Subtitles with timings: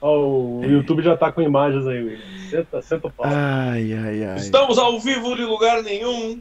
[0.00, 0.18] Ó,
[0.60, 2.48] o YouTube já tá com imagens aí, William.
[2.50, 3.26] Senta, senta o pau.
[3.26, 4.36] Ai, ai, ai.
[4.36, 6.40] Estamos ao vivo de lugar nenhum,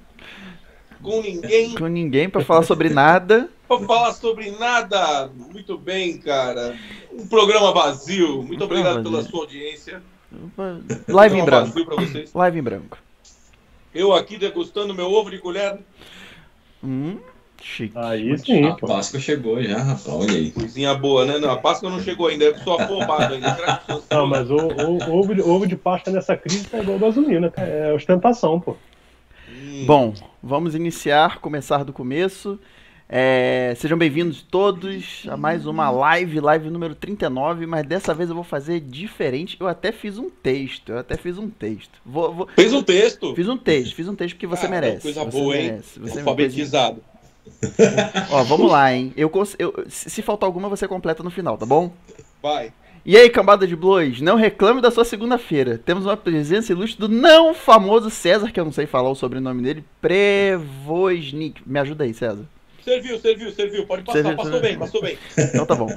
[1.01, 3.49] com ninguém, Com ninguém pra falar sobre nada.
[3.67, 5.27] pra falar sobre nada.
[5.35, 6.75] Muito bem, cara.
[7.11, 8.43] Um programa vazio.
[8.43, 10.01] Muito Um obrigado pela sua audiência.
[11.07, 11.73] Live em branco.
[12.35, 12.97] Live em branco.
[13.93, 15.79] Eu aqui degustando meu ovo de colher.
[16.83, 17.17] Hum,
[17.61, 17.97] chique.
[17.97, 18.87] Aí sim, A pô.
[18.87, 20.07] Páscoa chegou já, rapaz.
[20.07, 20.51] Olha aí.
[20.51, 21.37] Coisinha boa, né?
[21.39, 22.45] Não, a Páscoa não chegou ainda.
[22.45, 23.57] Eu sou afobado ainda.
[24.11, 27.51] Não, mas o, o- ovo, de, ovo de pasta nessa crise tá igual gasolina.
[27.57, 28.75] É ostentação, pô.
[29.49, 29.83] Hum.
[29.85, 32.59] Bom, vamos iniciar, começar do começo.
[33.09, 38.35] É, sejam bem-vindos todos a mais uma live, live número 39, mas dessa vez eu
[38.35, 39.55] vou fazer diferente.
[39.57, 42.01] Eu até fiz um texto, eu até fiz um texto.
[42.05, 43.33] Vou, vou- Fez um texto.
[43.33, 45.03] fiz um texto, fiz um texto porque você Ah, merece.
[45.03, 45.63] Coisa você boa, hein?
[45.67, 47.01] merece, você Alfabetizado.
[48.31, 49.13] Ó, vamos lá, hein?
[49.15, 51.91] Eu, eu- se faltar alguma, você completa no final, tá bom?
[52.41, 52.71] Vai.
[53.05, 55.77] E aí, cambada de blois, não reclame da sua segunda-feira.
[55.77, 59.61] Temos uma presença ilustre do não famoso César, que eu não sei falar o sobrenome
[59.63, 61.61] dele, Prevosnik.
[61.65, 62.43] Me ajuda aí, César.
[62.83, 63.85] Serviu, serviu, serviu.
[63.85, 64.19] Pode passar.
[64.19, 64.69] Serviu, passou serviu.
[64.69, 65.17] bem, passou bem.
[65.37, 65.87] Então tá bom.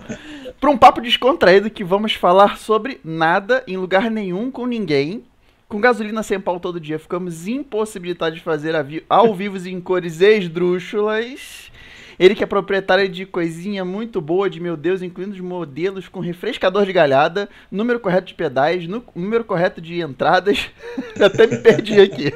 [0.61, 5.25] Para um papo descontraído que vamos falar sobre nada, em lugar nenhum, com ninguém.
[5.71, 8.75] Com gasolina sem pau todo dia, ficamos impossibilitados de fazer
[9.09, 11.71] ao vivo em cores esdrúxulas.
[12.19, 16.19] Ele que é proprietário de coisinha muito boa de meu Deus, incluindo os modelos com
[16.19, 20.69] refrescador de galhada, número correto de pedais, número correto de entradas.
[21.25, 22.35] Até me perdi aqui.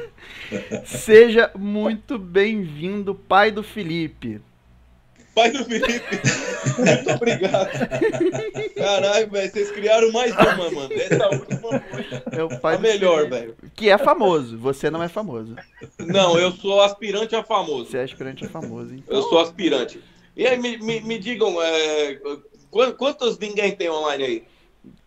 [0.85, 4.39] Seja muito bem-vindo, pai do Felipe.
[5.35, 6.21] Pai do Felipe.
[6.77, 7.69] Muito obrigado.
[8.75, 9.51] Caralho, velho.
[9.51, 10.89] Vocês criaram mais uma, mano.
[10.93, 11.59] Essa última
[11.91, 13.55] foi É o pai a melhor, velho.
[13.75, 14.57] Que é famoso.
[14.57, 15.55] Você não é famoso.
[15.99, 17.91] Não, eu sou aspirante a famoso.
[17.91, 18.93] Você é aspirante a famoso.
[18.95, 19.99] Então, Eu sou aspirante.
[20.35, 22.19] E aí, me, me, me digam, é,
[22.71, 24.43] quan- quantos ninguém tem online aí?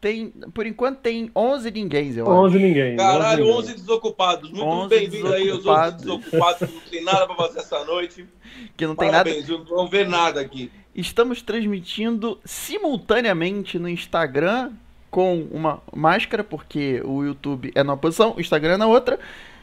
[0.01, 2.33] Tem, por enquanto tem 11 ninguém, eu acho.
[2.33, 2.97] 11 ninguém.
[2.97, 4.51] Caralho, 11 11 desocupados.
[4.51, 6.05] Muito 11 bem-vindo aí, os outros desocupados.
[6.05, 8.27] desocupados que não tem nada pra fazer essa noite.
[8.77, 9.25] Que não tem nada.
[9.31, 10.71] Parabéns, não vão ver nada aqui.
[10.95, 14.73] Estamos transmitindo simultaneamente no Instagram
[15.11, 19.19] com uma máscara, porque o YouTube é numa posição, o Instagram é na outra.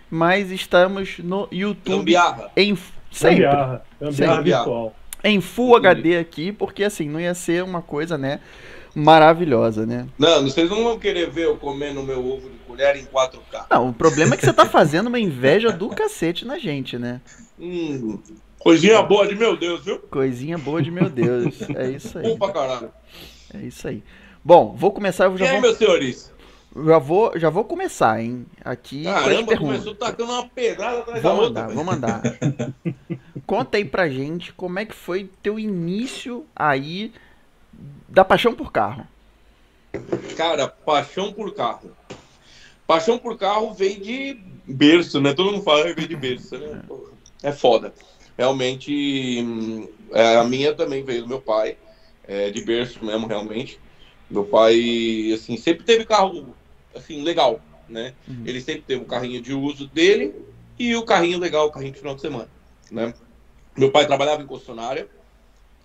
[0.09, 2.51] Mas estamos no YouTube Gambiarra.
[2.55, 2.77] em
[3.11, 3.85] sempre Gambiarra.
[3.99, 4.51] Gambiarra Sempre.
[4.51, 4.95] virtual.
[5.23, 8.39] em Full HD aqui, porque assim não ia ser uma coisa, né,
[8.95, 10.07] maravilhosa, né?
[10.17, 13.65] Não, vocês não vão querer ver eu comendo meu ovo de colher em 4K.
[13.69, 17.21] Não, o problema é que você tá fazendo uma inveja do cacete na gente, né?
[17.59, 18.17] Hum,
[18.59, 19.99] coisinha boa de meu Deus, viu?
[19.99, 21.61] Coisinha boa de meu Deus.
[21.75, 22.23] É isso aí.
[22.29, 22.91] Bom pra caralho.
[23.53, 24.01] É isso aí.
[24.43, 26.33] Bom, vou começar, eu E já aí, vou, meus senhores?
[26.85, 28.45] já vou, já vou começar, hein?
[28.63, 31.63] Aqui Caramba, começou tacando uma pedrada atrás da Vou outra.
[31.63, 31.75] mandar, velho.
[31.75, 32.21] vou mandar.
[33.47, 37.11] Conta aí pra gente como é que foi teu início aí
[38.07, 39.05] da paixão por carro.
[40.35, 41.91] Cara, paixão por carro.
[42.85, 45.33] Paixão por carro veio de berço, né?
[45.33, 46.83] Todo mundo fala que veio de berço, né?
[46.87, 47.09] Pô,
[47.41, 47.93] É foda.
[48.37, 48.91] Realmente,
[49.41, 51.77] hum, é, a minha também veio do meu pai,
[52.27, 53.79] é, de berço mesmo, realmente.
[54.29, 56.55] Meu pai, assim, sempre teve carro,
[56.95, 58.13] assim, legal, né?
[58.27, 58.43] Uhum.
[58.45, 60.33] Ele sempre teve o carrinho de uso dele
[60.77, 62.49] e o carrinho legal, o carrinho de final de semana,
[62.91, 63.13] né?
[63.77, 65.07] Meu pai trabalhava em concessionária,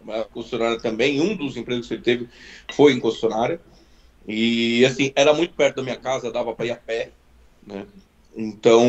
[0.06, 2.28] em concessionária também, um dos empregos que ele teve
[2.75, 3.61] foi em concessionária.
[4.27, 7.11] E assim, era muito perto da minha casa, dava para ir a pé,
[7.66, 7.87] né?
[8.37, 8.87] Então,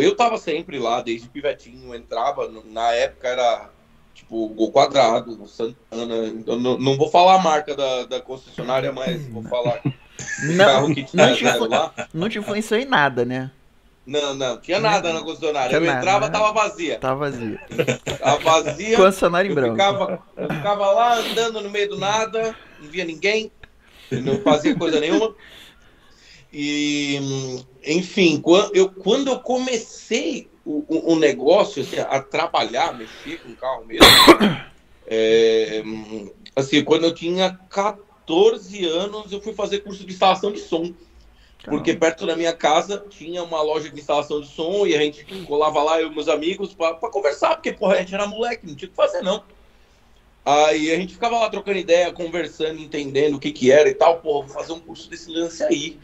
[0.00, 3.70] eu tava sempre lá, desde pivetinho, entrava, na época era
[4.14, 9.26] tipo Gol Quadrado, Santana, então não, não vou falar a marca da, da concessionária, mas
[9.28, 9.82] vou falar
[10.42, 11.94] Não, carro que tinha não te, lá.
[12.12, 13.50] não te influenciou em nada, né?
[14.10, 15.68] Não, não, tinha nada na concessionária.
[15.68, 16.32] Tinha Eu nada, entrava, né?
[16.32, 16.98] tava vazia.
[16.98, 17.56] Tá vazio.
[18.18, 18.96] Tava vazia.
[18.98, 19.70] Concessionário em branco.
[19.76, 23.52] ficava, eu ficava lá andando no meio do nada, não via ninguém,
[24.10, 25.32] não fazia coisa nenhuma.
[26.52, 27.20] E,
[27.86, 33.54] enfim, quando eu, quando eu comecei o, o- o negócio, assim, a trabalhar, mexer com
[33.54, 34.04] carro mesmo,
[35.06, 35.84] é,
[36.56, 40.92] assim, quando eu tinha 14 anos, eu fui fazer curso de instalação de som.
[41.64, 45.24] Porque perto da minha casa tinha uma loja de instalação de som e a gente
[45.44, 48.74] colava lá, eu e meus amigos, pra conversar, porque porra, a gente era moleque, não
[48.74, 49.42] tinha o que fazer não.
[50.44, 54.20] Aí a gente ficava lá trocando ideia, conversando, entendendo o que que era e tal.
[54.20, 55.98] Porra, vou fazer um curso desse lance aí.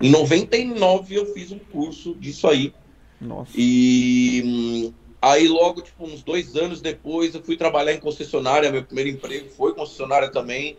[0.00, 2.74] Em 99 eu fiz um curso disso aí.
[3.20, 3.52] Nossa.
[3.54, 4.92] E hum,
[5.22, 8.72] aí logo, tipo, uns dois anos depois, eu fui trabalhar em concessionária.
[8.72, 10.76] Meu primeiro emprego foi concessionária também.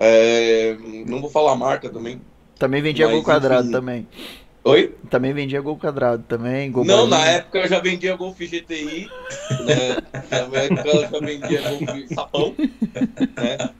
[0.00, 0.76] É,
[1.06, 2.20] não vou falar a marca também.
[2.58, 3.72] Também vendia Mas, gol quadrado enfim.
[3.72, 4.08] também.
[4.64, 4.94] Oi?
[5.08, 6.70] Também vendia gol quadrado também.
[6.70, 7.18] Gol Não, bolinha.
[7.18, 9.08] na época eu já vendia Golf GTI,
[9.64, 9.96] né?
[10.30, 12.54] Na época eu já vendia Golf Sapão,
[13.36, 13.70] né?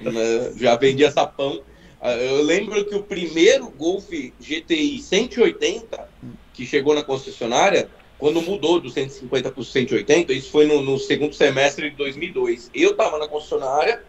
[0.00, 0.52] Né?
[0.56, 1.60] Já vendia Sapão.
[2.00, 4.08] Ah, Eu lembro que o primeiro Golf
[4.40, 6.08] GTI 180
[6.54, 7.88] que chegou na concessionária,
[8.18, 12.70] quando mudou do 150 para o 180, isso foi no, no segundo semestre de 2002.
[12.74, 14.02] Eu estava na concessionária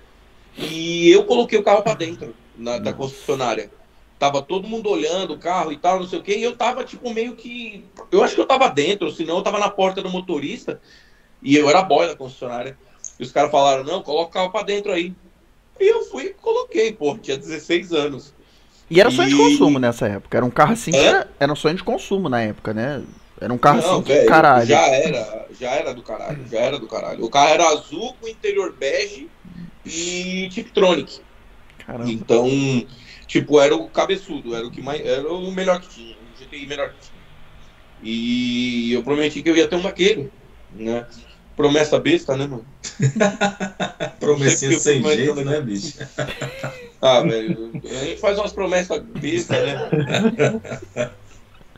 [0.58, 3.70] e eu coloquei o carro para dentro na- da concessionária.
[4.18, 6.84] Tava todo mundo olhando o carro e tal, não sei o quê, e eu tava
[6.84, 7.86] tipo meio que.
[8.12, 10.82] Eu acho que eu tava dentro, senão eu tava na porta do motorista
[11.42, 12.78] e eu era boy da concessionária.
[13.20, 15.14] E os caras falaram: não, coloca o carro para dentro aí.
[15.80, 18.34] E eu fui e coloquei, pô, tinha 16 anos.
[18.90, 20.38] E era sonho de E- consumo nessa época.
[20.38, 21.00] Era um carro assim Hã?
[21.00, 23.04] era, era um sonho de consumo na época, né?
[23.42, 24.68] Era um carro Não, assim velho, caralho.
[24.68, 27.26] Já era, já era do caralho, já era do caralho.
[27.26, 29.30] O carro era azul com interior bege
[29.86, 31.22] e Tiptronic.
[31.86, 32.12] Caramba.
[32.12, 32.48] Então,
[33.28, 36.66] tipo, era o cabeçudo, era o que mais, era o melhor que tinha, o GTI
[36.68, 37.16] melhor que tinha.
[38.04, 40.32] E eu prometi que eu ia ter um daquele,
[40.72, 41.06] né?
[41.56, 42.66] Promessa besta, né, mano?
[44.20, 45.50] Promessinha sem jeito, doido.
[45.50, 45.98] né, bicho?
[47.02, 50.62] Ah, velho, a gente faz umas promessas besta, né?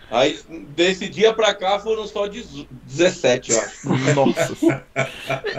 [0.10, 0.40] Aí,
[0.70, 3.90] desse dia pra cá foram só 17, eu acho.
[4.16, 4.86] Nossa.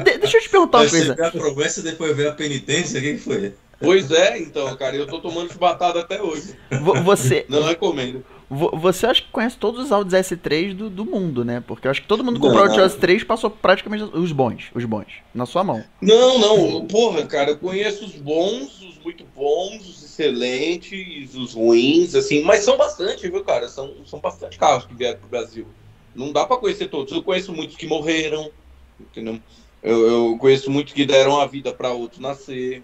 [0.04, 1.26] De- deixa eu te perguntar uma Aí você coisa.
[1.26, 3.54] a promessa e depois vê a penitência, o que que foi?
[3.80, 6.56] Pois é, então, cara, eu tô tomando chibatada até hoje.
[6.82, 8.24] Vo- Você, Não recomendo.
[8.50, 11.62] vo- você acho que conhece todos os Audis S3 do, do mundo, né?
[11.66, 12.84] Porque eu acho que todo mundo Não, comprou o Audi não.
[12.84, 15.84] S3 passou praticamente os bons, os bons, na sua mão.
[16.02, 22.14] Não, não, porra, cara, eu conheço os bons, os muito bons, os excelentes, os ruins,
[22.16, 23.68] assim, mas são bastante, viu, cara?
[23.68, 25.66] São, são bastante carros que vieram pro Brasil.
[26.14, 27.12] Não dá pra conhecer todos.
[27.12, 28.50] Eu conheço muitos que morreram,
[28.98, 29.38] entendeu?
[29.80, 32.82] Eu, eu conheço muitos que deram a vida pra outros nascer.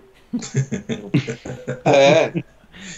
[1.85, 2.33] É,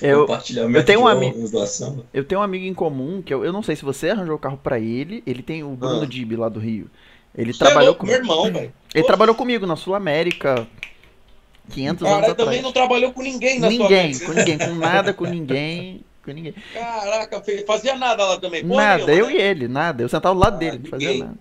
[0.03, 0.27] Eu,
[0.75, 2.05] eu tenho um de ami- órgãos, doação.
[2.13, 4.39] eu tenho um amigo em comum que eu, eu não sei se você arranjou o
[4.39, 5.23] carro pra ele.
[5.27, 6.07] Ele tem o Bruno Ah.
[6.07, 6.91] Dib lá do Rio.
[7.37, 8.33] Ele Você é trabalhou louco, meu comigo.
[8.33, 8.59] irmão, velho.
[8.67, 9.07] Ele Poxa.
[9.07, 10.67] trabalhou comigo na Sul América
[11.71, 12.49] 500 anos Cara, atrás.
[12.49, 16.55] também não trabalhou com ninguém na Ninguém, com ninguém, com nada, com ninguém, com ninguém.
[16.73, 18.67] Caraca, fazia nada lá também.
[18.67, 19.35] porra Nada, eu né?
[19.35, 20.03] e ele, nada.
[20.03, 21.35] Eu sentava ao lado Ah, dele, não fazia nada.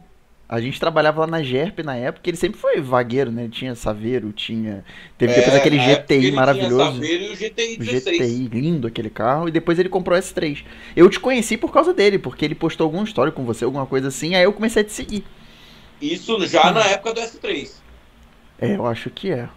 [0.48, 3.44] A gente trabalhava lá na GERP na época, ele sempre foi vagueiro, né?
[3.44, 4.86] Ele tinha Saveiro, tinha.
[5.18, 6.76] Teve depois É, aquele na época ele GTI tinha maravilhoso.
[6.76, 7.86] Saveiro e o GTI O 16.
[7.86, 10.66] GTI, lindo aquele carro, e depois ele comprou o S3.
[10.96, 14.10] Eu te conheci por causa dele, porque ele postou alguma história com você, alguma coisa
[14.10, 15.26] assim, aí eu comecei a te seguir.
[16.00, 17.84] Isso já na época do S3.
[18.58, 19.50] É, eu acho que é.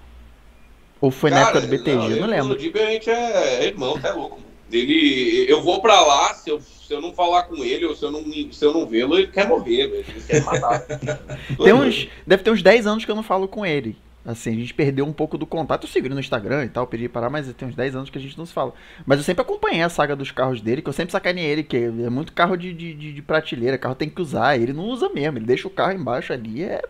[1.01, 2.57] Ou foi na Cara, época do BTG, eu eu não lembro.
[2.57, 4.48] Diego, a gente é irmão, tá louco.
[4.71, 8.05] Ele, eu vou pra lá, se eu, se eu não falar com ele, ou se
[8.05, 8.23] eu não,
[8.53, 10.05] se eu não vê-lo, ele quer morrer, velho.
[10.09, 10.81] Ele quer matar.
[11.63, 13.97] Tem uns, deve ter uns 10 anos que eu não falo com ele.
[14.29, 15.87] Assim, a gente perdeu um pouco do contato.
[15.87, 18.21] Eu ele no Instagram e tal, pedi parar, mas tem uns 10 anos que a
[18.21, 18.75] gente não se fala.
[19.07, 21.77] Mas eu sempre acompanhei a saga dos carros dele, que eu sempre sacanei ele, que
[21.79, 24.59] é muito carro de, de, de- prateleira, carro tem que usar.
[24.61, 26.83] Ele não usa mesmo, ele deixa o carro embaixo ali, é.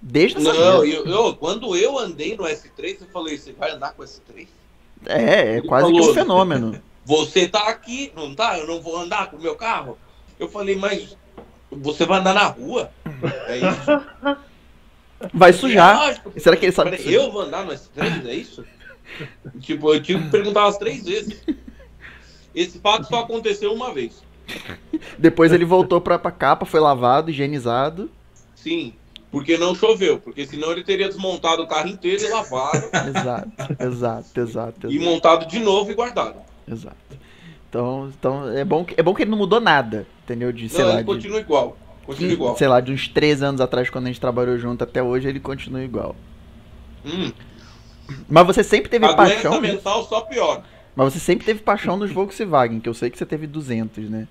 [0.00, 3.92] Desde essa Não, eu, eu- quando eu andei no S3, eu falei, você vai andar
[3.92, 4.46] com o S3?
[5.04, 6.82] É, é quase que falou, um fenômeno.
[7.04, 8.58] Você tá aqui, não tá?
[8.58, 9.98] Eu não vou andar com o meu carro?
[10.38, 11.16] Eu falei, mas
[11.70, 12.90] você vai andar na rua?
[13.46, 14.42] É isso?
[15.32, 15.96] Vai sujar.
[15.98, 16.32] Lógico.
[16.36, 18.64] Será que ele sabe Falei, eu vou andar no S3, é isso?
[19.60, 21.44] tipo, eu tive que perguntar umas três vezes.
[22.54, 24.22] Esse fato só aconteceu uma vez.
[25.18, 28.10] Depois ele voltou pra, pra capa, foi lavado, higienizado.
[28.54, 28.94] Sim,
[29.30, 30.18] porque não choveu.
[30.18, 32.90] Porque senão ele teria desmontado o carro inteiro e lavado.
[33.08, 34.90] Exato, exato, exato.
[34.90, 35.10] e exato.
[35.10, 36.36] montado de novo e guardado.
[36.66, 36.96] Exato.
[37.68, 40.52] Então, então é, bom que, é bom que ele não mudou nada, entendeu?
[40.52, 41.76] De, sei não, lá, ele de, continua igual.
[42.04, 42.56] Continua 15, igual.
[42.56, 45.40] sei lá, de uns 13 anos atrás, quando a gente trabalhou junto até hoje, ele
[45.40, 46.14] continua igual.
[47.04, 47.32] Hum,
[48.28, 49.60] Mas você sempre teve a paixão.
[49.60, 50.64] mental só piora.
[50.94, 54.28] Mas você sempre teve paixão nos Volkswagen, que eu sei que você teve 200, né?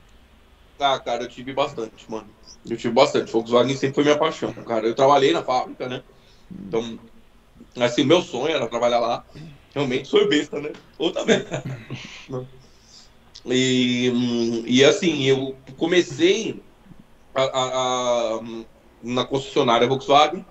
[0.80, 2.28] Ah, cara, eu tive bastante, mano.
[2.70, 3.32] Eu tive bastante.
[3.32, 4.86] Volkswagen sempre foi minha paixão, cara.
[4.88, 6.04] Eu trabalhei na fábrica, né?
[6.52, 7.00] Então,
[7.80, 9.26] assim, meu sonho era trabalhar lá.
[9.74, 10.72] Realmente sou besta, né?
[10.98, 11.44] Outra vez.
[13.46, 14.12] e,
[14.68, 16.64] e assim, eu comecei
[17.34, 18.42] a- a- a-
[19.02, 20.46] na concessionária Volkswagen.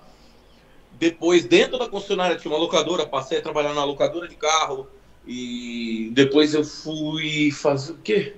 [0.93, 3.07] Depois, dentro da concessionária, tinha uma locadora.
[3.07, 4.89] Passei a trabalhar na locadora de carro.
[5.27, 8.37] E depois eu fui fazer o quê?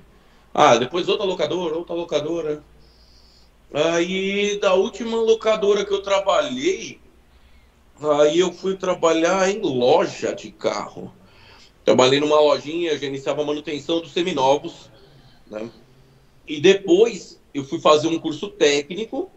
[0.52, 2.64] Ah, depois outra locadora, outra locadora.
[3.74, 7.01] Aí, da última locadora que eu trabalhei,
[8.10, 11.12] aí eu fui trabalhar em loja de carro.
[11.84, 14.90] Trabalhei numa lojinha, gerenciava a manutenção dos seminovos,
[15.50, 15.68] né?
[16.46, 19.30] E depois eu fui fazer um curso técnico,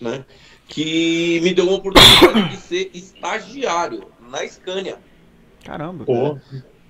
[0.00, 0.24] né?
[0.68, 4.98] Que me deu uma oportunidade de ser estagiário na Scania.
[5.64, 6.04] Caramba.
[6.04, 6.38] Pô,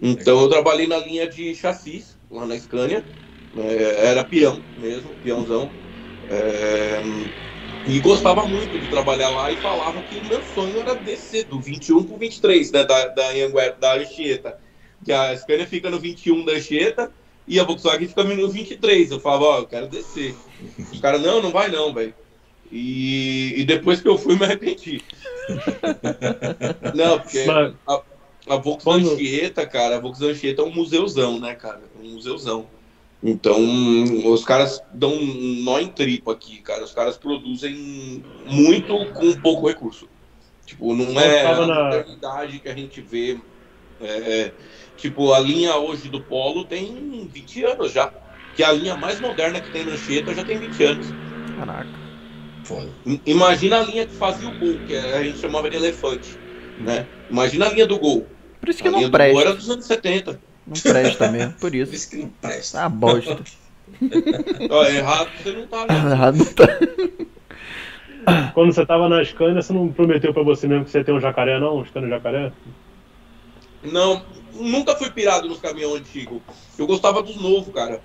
[0.01, 3.05] Então eu trabalhei na linha de chassis, lá na Scania.
[3.57, 5.71] É, era peão mesmo, peãozão.
[6.31, 7.03] É,
[7.87, 11.61] e gostava muito de trabalhar lá e falava que o meu sonho era descer do
[11.61, 12.85] 21 pro 23, né?
[12.85, 14.59] Da, da, Anhanguera, da Anchieta.
[15.05, 17.13] que a Scania fica no 21 da Anchieta
[17.47, 19.11] e a Volkswagen fica no 23.
[19.11, 20.35] Eu falava, ó, eu quero descer.
[20.93, 22.15] Os caras, não, não vai não, velho.
[22.71, 25.03] E, e depois que eu fui, me arrependi.
[26.95, 27.45] não, porque
[27.87, 28.03] a,
[28.49, 31.83] a Volkswagen Anchieta, cara, a Volkswagen Anchieta é um museuzão, né, cara?
[32.01, 32.69] Um museuzão.
[33.23, 33.57] Então,
[34.33, 36.83] os caras dão um nó em tripa aqui, cara.
[36.83, 40.09] Os caras produzem muito com pouco recurso.
[40.67, 43.39] Tipo, não é a na- modernidade que a gente vê.
[44.01, 44.51] é,
[44.97, 48.13] tipo, a linha hoje do Polo tem 20 anos já.
[48.57, 51.07] Que a linha mais moderna que tem na Anchieta já tem 20 anos.
[51.57, 51.89] Caraca.
[52.65, 52.89] Foda.
[53.25, 56.37] Imagina a linha que fazia o Gol, que a gente chamava de elefante.
[56.79, 57.07] Né?
[57.31, 58.27] Imagina a linha do Gol.
[58.61, 59.55] Por isso que a linha não do Gol era presta.
[59.55, 60.41] dos anos 70.
[60.67, 61.95] Não presta mesmo, por Por isso.
[61.95, 62.79] isso que não presta.
[62.79, 63.39] Tá uma bosta.
[64.71, 65.95] Ó, errado você não tá, né?
[66.13, 66.67] Errado não tá.
[68.55, 71.21] Quando você tava na Scania, você não prometeu pra você mesmo que você ter um
[71.21, 71.79] jacaré, não?
[71.79, 72.53] Um Scania jacaré?
[73.83, 76.41] Não, nunca fui pirado nos caminhões antigos.
[76.79, 78.01] Eu gostava dos novos, cara.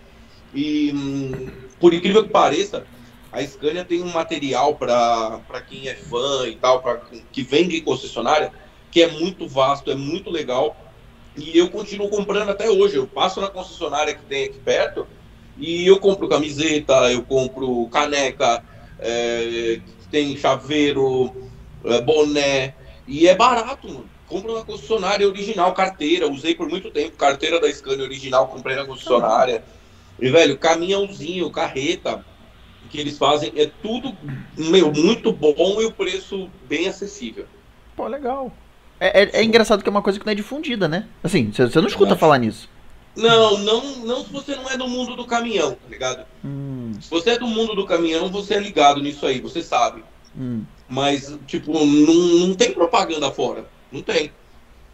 [0.53, 1.49] E hum,
[1.79, 2.85] por incrível que pareça,
[3.31, 6.99] a Scania tem um material para quem é fã e tal, pra,
[7.31, 8.51] que vende em concessionária,
[8.89, 10.75] que é muito vasto, é muito legal.
[11.38, 12.96] E eu continuo comprando até hoje.
[12.96, 15.08] Eu passo na concessionária que tem aqui perto
[15.58, 18.63] e eu compro camiseta, eu compro caneca,
[19.00, 19.79] é,
[20.10, 21.50] tem chaveiro,
[21.86, 22.75] é, boné.
[23.08, 24.10] E é barato, mano.
[24.27, 26.29] Compro na concessionária original, carteira.
[26.29, 27.15] Usei por muito tempo.
[27.15, 29.63] Carteira da Scania original, comprei na concessionária.
[30.20, 32.25] E, velho, caminhãozinho, carreta,
[32.89, 34.15] que eles fazem, é tudo,
[34.58, 37.46] meu, muito bom e o preço bem acessível.
[37.96, 38.51] Pô, legal.
[39.00, 41.06] É, é- é engraçado que é uma coisa que não é difundida, né?
[41.24, 42.70] Assim, você não escuta falar nisso.
[43.16, 46.24] Não, não, não se você não é do mundo do caminhão, tá ligado?
[46.46, 50.04] Hum, Se você é do mundo do caminhão, você é ligado nisso aí, você sabe.
[50.38, 50.63] hum.
[50.88, 51.86] Mas, tipo, não,
[52.48, 53.66] não tem propaganda fora.
[53.92, 54.32] Não tem.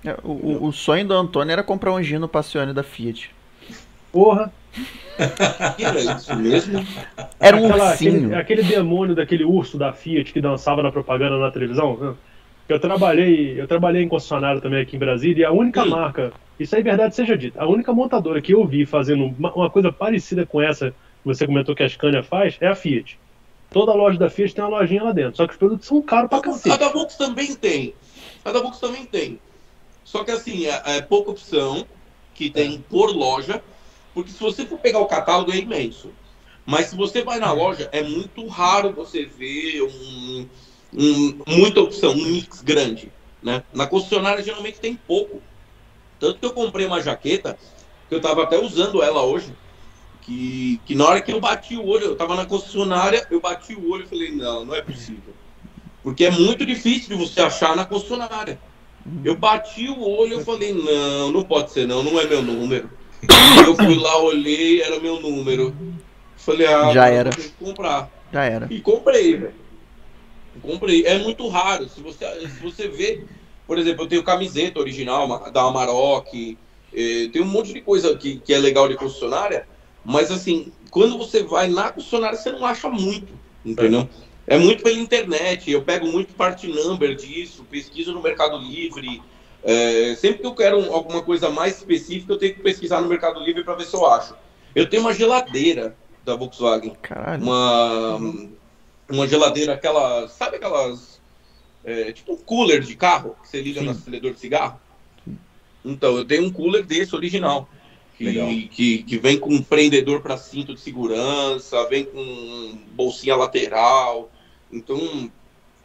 [0.05, 3.29] É, O, o- o sonho do Antônio era comprar um Gino Passione da Fiat.
[4.11, 4.51] Porra!
[5.77, 6.85] Era isso mesmo?
[7.39, 8.15] Era um Aquela- ursinho.
[8.35, 11.97] aquele, aquele demônio daquele urso da Fiat que dançava na propaganda na televisão.
[11.97, 12.13] né?
[12.67, 16.75] Eu trabalhei, eu trabalhei em concessionário também aqui em Brasília e a única marca, isso
[16.75, 19.91] aí é verdade seja dita, a única montadora que eu vi fazendo uma, uma coisa
[19.91, 23.19] parecida com essa que você comentou que a Scania faz é a Fiat.
[23.71, 26.29] Toda loja da Fiat tem uma lojinha lá dentro, só que os produtos são caros
[26.29, 26.77] pra A cacete.
[26.77, 27.93] da Volks também tem.
[28.45, 29.39] A da Volks também tem.
[30.03, 31.85] Só que assim, é, é pouca opção
[32.33, 33.61] que tem por loja,
[34.13, 36.11] porque se você for pegar o catálogo é imenso.
[36.65, 40.47] Mas se você vai na loja, é muito raro você ver um,
[40.97, 43.11] um- muita opção, um mix grande.
[43.41, 43.63] Né?
[43.73, 45.41] Na concessionária geralmente tem pouco.
[46.19, 47.57] Tanto que eu comprei uma jaqueta,
[48.07, 49.53] que eu estava até usando ela hoje,
[50.21, 53.75] que, que na hora que eu bati o olho, eu estava na concessionária, eu bati
[53.75, 55.33] o olho e falei, não, não é possível.
[56.01, 58.57] Porque é muito difícil de você achar na concessionária.
[59.23, 62.89] Eu bati o olho e falei, não, não pode ser não, não é meu número.
[63.65, 65.75] eu fui lá, olhei, era meu número.
[66.37, 67.29] Falei, ah, Já era.
[67.59, 68.09] comprar.
[68.31, 68.67] Já era.
[68.69, 69.62] E comprei, velho.
[70.61, 71.05] Comprei.
[71.05, 71.87] É muito raro.
[71.89, 73.25] Se você, se você vê,
[73.67, 76.57] por exemplo, eu tenho camiseta original da Amarok,
[76.93, 79.67] eh, tem um monte de coisa que, que é legal de concessionária,
[80.03, 84.07] mas assim, quando você vai na concessionária, você não acha muito, entendeu?
[84.45, 89.21] É muito pela internet, eu pego muito part number disso, pesquiso no Mercado Livre.
[89.65, 93.07] eh, sempre que eu quero um- alguma coisa mais específica, eu tenho que pesquisar no
[93.07, 94.35] Mercado Livre para ver se eu acho.
[94.75, 97.41] Eu tenho uma geladeira da Volkswagen Caralho.
[97.43, 98.17] uma,
[99.09, 100.27] uma geladeira, aquela.
[100.27, 101.19] Sabe aquelas.
[101.83, 103.85] é, tipo um cooler de carro que você liga Sim.
[103.85, 104.79] no acendedor de cigarro?
[105.85, 107.67] Então, eu tenho um cooler desse original.
[108.17, 114.31] Que, que, que vem com um prendedor para cinto de segurança, vem com bolsinha lateral.
[114.71, 114.97] Então,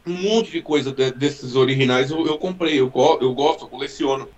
[0.07, 2.79] um monte de coisa de- desses originais eu, eu comprei.
[2.79, 4.29] Eu, go- eu gosto, eu coleciono.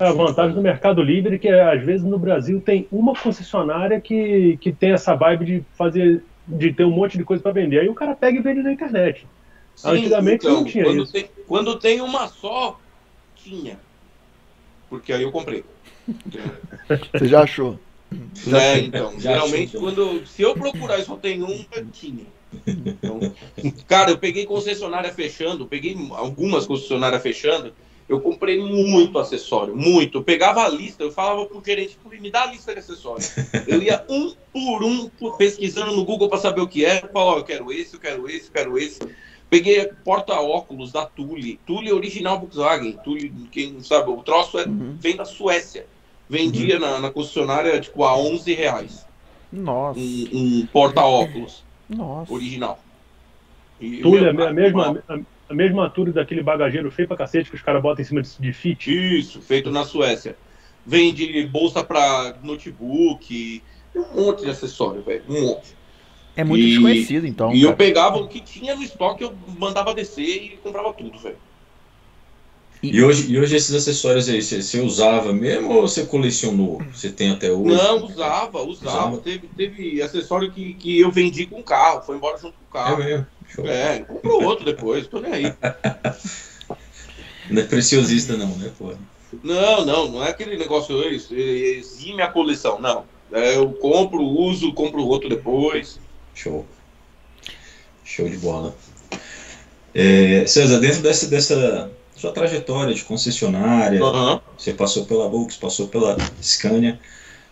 [0.00, 4.00] É a vantagem do Mercado Livre é que às vezes no Brasil tem uma concessionária
[4.00, 7.80] que, que tem essa vibe de fazer de ter um monte de coisa para vender.
[7.80, 9.26] Aí o cara pega e vende na internet.
[9.84, 11.12] Antigamente não tinha quando isso.
[11.12, 12.80] Tem, quando tem uma só,
[13.36, 13.78] tinha.
[14.88, 15.64] Porque aí eu comprei.
[17.12, 17.78] Você já achou?
[18.54, 19.80] É, então, Já geralmente achou.
[19.80, 22.24] quando se eu procurar e só tem um, eu tinha.
[22.66, 23.20] Então,
[23.86, 27.74] cara, eu peguei concessionária fechando, peguei algumas concessionárias fechando,
[28.08, 30.18] eu comprei muito acessório, muito.
[30.18, 33.28] Eu pegava a lista, eu falava pro gerente, "Pô, me dá a lista de acessórios.
[33.68, 37.38] Eu ia um por um pesquisando no Google para saber o que era, falava, ó,
[37.40, 38.98] eu quero esse, eu quero esse, eu quero esse.
[39.50, 44.96] Peguei porta-óculos da Tule, Tule original Volkswagen, Tule, quem não sabe, o troço é, Uhum.
[44.98, 45.86] vem da Suécia.
[46.28, 49.06] Vendia na, na concessionária tipo a 11 reais
[49.52, 49.98] Nossa.
[50.00, 52.32] um, um porta-óculos Nossa.
[52.32, 52.82] original.
[53.80, 57.08] E, Tule, meu, a, me- a mesma, uma- a, a mesma altura daquele bagageiro feio
[57.08, 58.90] pra cacete que os caras botam em cima de, de fit.
[59.18, 60.38] Isso, feito na Suécia.
[60.84, 65.76] vende bolsa para notebook, tem um monte de acessório, velho, um monte.
[66.34, 67.58] É muito E- desconhecido, então.
[67.58, 67.76] e eu cara.
[67.76, 71.40] pegava o que tinha no estoque, eu mandava descer e comprava tudo, velho.
[72.82, 76.86] E hoje, e hoje esses acessórios aí, você, você usava mesmo ou você colecionou?
[76.92, 77.84] Você tem até hoje?
[77.86, 79.08] Não, usava, usava.
[79.08, 79.20] Usava.
[79.20, 82.68] Teve, teve acessório que, que eu vendi com o carro, foi embora junto com o
[82.84, 82.96] É carro.
[82.96, 83.26] mesmo.
[83.48, 83.66] Show.
[83.66, 85.52] É, comprou outro depois, tô nem aí.
[87.50, 88.92] Não é preciosista não, né, pô?
[89.42, 91.16] Não, não, não é aquele negócio "Ei,
[91.78, 93.06] exime a coleção, não.
[93.32, 96.00] É, eu compro, uso, compro outro depois.
[96.34, 96.66] Show.
[98.04, 98.74] Show de bola.
[99.94, 104.40] É, César, dentro dessa, dessa sua trajetória de concessionária, Aham.
[104.56, 106.98] você passou pela Volks, passou pela Scania,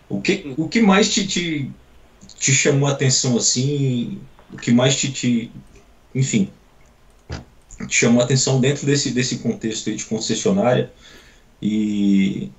[0.08, 1.72] o que, o que mais te, te,
[2.38, 4.22] te chamou a atenção assim?
[4.52, 5.52] O que mais te, te
[6.16, 6.50] enfim,
[7.86, 10.90] te chamou a atenção dentro desse, desse contexto aí de concessionária?
[11.60, 12.50] E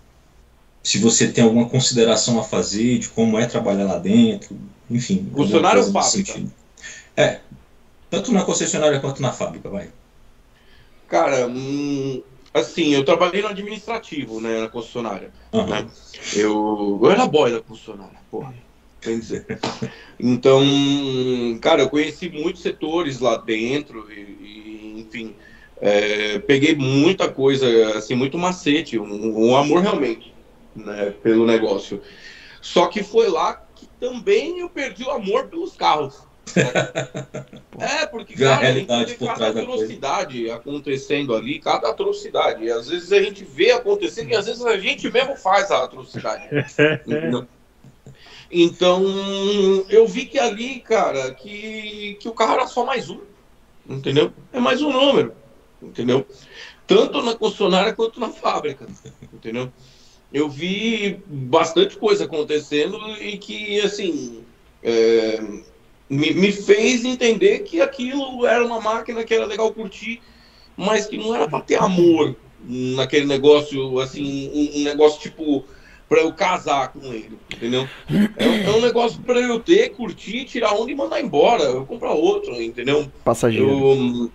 [0.83, 4.55] se você tem alguma consideração a fazer de como é trabalhar lá dentro,
[4.89, 5.27] enfim.
[5.31, 6.33] alguma Concessionária ou fábrica?
[6.33, 6.53] sentido.
[7.15, 7.39] É,
[8.11, 9.89] tanto na concessionária quanto na fábrica, vai.
[11.07, 12.21] Cara, hum,
[12.53, 15.31] assim, eu trabalhei no administrativo, né, na concessionária.
[15.51, 15.67] Aham.
[15.67, 15.87] né?
[16.35, 18.53] Eu, eu era boy da concessionária, porra.
[19.01, 19.59] Quer dizer.
[20.19, 20.63] Então,
[21.61, 25.35] cara, eu conheci muitos setores lá dentro e, e, enfim,
[25.79, 30.33] é, peguei muita coisa, assim, muito macete, um, um amor realmente,
[30.75, 32.01] né, pelo negócio.
[32.61, 36.25] Só que foi lá que também eu perdi o amor pelos carros.
[37.79, 39.83] É, porque, a cara, a gente realidade vê por cada trás da coisa.
[39.83, 42.63] atrocidade acontecendo ali, cada atrocidade.
[42.63, 45.83] E às vezes a gente vê acontecendo e às vezes a gente mesmo faz a
[45.83, 46.49] atrocidade.
[48.51, 49.03] Então,
[49.89, 53.19] eu vi que ali, cara, que, que o carro era só mais um.
[53.87, 54.31] Entendeu?
[54.53, 55.33] É mais um número.
[55.81, 56.25] Entendeu?
[56.85, 58.87] Tanto na concessionária quanto na fábrica.
[59.33, 59.71] Entendeu?
[60.31, 64.43] Eu vi bastante coisa acontecendo e que, assim,
[64.83, 65.41] é,
[66.09, 70.21] me, me fez entender que aquilo era uma máquina que era legal curtir,
[70.75, 75.65] mas que não era para ter amor naquele negócio, assim, um, um negócio tipo
[76.09, 77.87] para eu casar com ele, entendeu?
[78.37, 81.85] É, um- é um negócio para eu ter, curtir, tirar onda e mandar embora, eu
[81.85, 83.11] comprar outro, entendeu?
[83.25, 83.67] Passageiro.
[83.69, 84.31] Eu,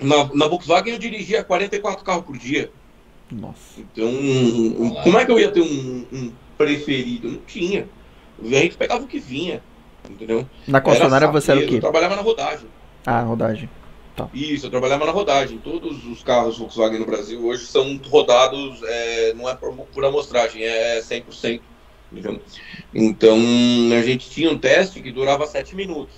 [0.00, 2.70] na, na Volkswagen eu dirigia 44 carros por dia.
[3.32, 3.56] Nossa.
[3.80, 7.28] Então, um- como é que eu ia ter um, um preferido?
[7.28, 7.88] Não tinha.
[8.40, 9.62] A gente pegava o que vinha,
[10.08, 10.46] entendeu?
[10.68, 11.76] Na concessionária você era o quê?
[11.76, 12.66] Eu trabalhava na rodagem.
[13.04, 13.68] Ah, rodagem.
[14.32, 15.58] Isso, eu trabalhava na rodagem.
[15.58, 20.62] Todos os carros Volkswagen no Brasil hoje são rodados, é, não é por, por amostragem,
[20.62, 21.60] é 100%.
[22.10, 22.40] Entendeu?
[22.94, 23.36] Então,
[23.98, 26.14] a gente tinha um teste que durava 7 minutos.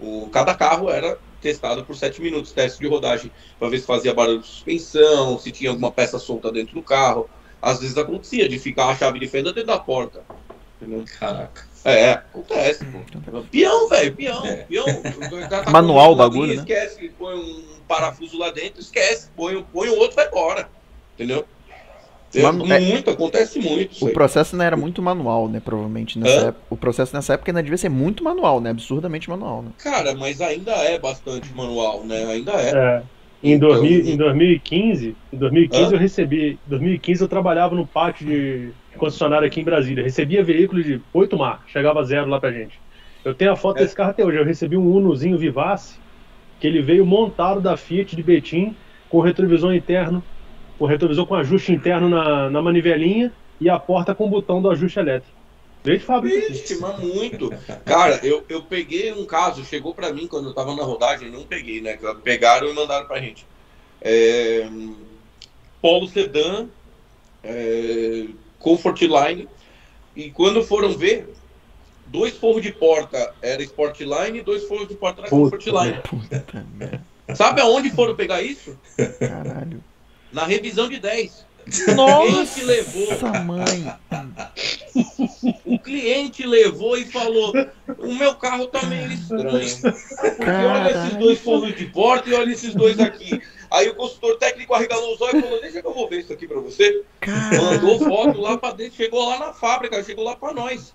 [0.00, 4.14] O, cada carro era testado por 7 minutos, teste de rodagem, para ver se fazia
[4.14, 7.28] barulho de suspensão, se tinha alguma peça solta dentro do carro.
[7.60, 10.24] Às vezes acontecia de ficar a chave de fenda dentro da porta.
[10.80, 11.04] Entendeu?
[11.18, 11.71] Caraca.
[11.84, 13.42] É, acontece, pô.
[13.50, 14.56] Peão, velho, peão, É.
[14.64, 14.84] peão.
[15.32, 16.62] O cara tá Manual o bagulho, ali, né?
[16.62, 20.68] Esquece, põe um parafuso lá dentro, esquece, põe, põe o outro, vai embora.
[21.14, 21.44] Entendeu?
[22.34, 24.02] É, Manu- é- muito, acontece muito.
[24.04, 24.12] O aí.
[24.14, 25.60] processo não era muito manual, né?
[25.62, 26.64] Provavelmente nessa época.
[26.70, 28.70] O processo nessa época ainda devia ser muito manual, né?
[28.70, 29.70] Absurdamente manual, né?
[29.78, 32.24] Cara, mas ainda é bastante manual, né?
[32.26, 32.70] Ainda é.
[32.74, 33.02] É.
[33.42, 35.96] Em, Então- 2000, em 2015, em 2015 Hã?
[35.96, 40.02] eu recebi, em 2015 eu trabalhava no pátio de concessionária aqui em Brasília.
[40.04, 42.78] Recebia veículos de oito marcas, chegava zero lá pra gente.
[43.24, 43.82] Eu tenho a foto É.
[43.82, 44.38] desse carro até hoje.
[44.38, 45.98] Eu recebi um Unozinho Vivace,
[46.60, 48.76] que ele veio montado da Fiat de Betim,
[49.08, 50.22] com retrovisor interno,
[50.78, 54.98] com retrovisor com ajuste interno na, na manivelinha e a porta com botão do ajuste
[54.98, 55.36] elétrico.
[55.84, 56.36] Veio de fábrica.
[56.80, 57.50] mas muito.
[57.84, 61.42] Cara, eu, eu peguei um caso, chegou pra mim quando eu tava na rodagem, não
[61.44, 61.98] peguei, né?
[62.22, 63.44] Pegaram e mandaram pra gente.
[64.00, 64.68] É,
[65.80, 66.68] Polo Sedan,
[67.42, 68.26] é,
[68.62, 69.48] Comfort Line,
[70.14, 71.28] e quando foram ver,
[72.06, 76.00] dois forros de porta era Sportline e dois forros de porta era Puta Comfortline.
[76.02, 77.02] Puta merda.
[77.34, 78.78] Sabe aonde foram pegar isso?
[79.18, 79.82] Caralho.
[80.32, 81.46] Na revisão de 10.
[81.94, 83.08] Nossa, Quem te levou?
[83.44, 83.94] mãe.
[85.64, 87.52] O cliente levou e falou:
[87.98, 89.94] O meu carro tá meio estranho.
[90.36, 93.40] Porque olha esses dois forros de porta e olha esses dois aqui.
[93.72, 96.32] Aí o consultor técnico arregalou os olhos e falou: Deixa que eu vou ver isso
[96.32, 97.02] aqui pra você.
[97.56, 100.94] Mandou foto lá pra dentro, chegou lá na fábrica, chegou lá pra nós.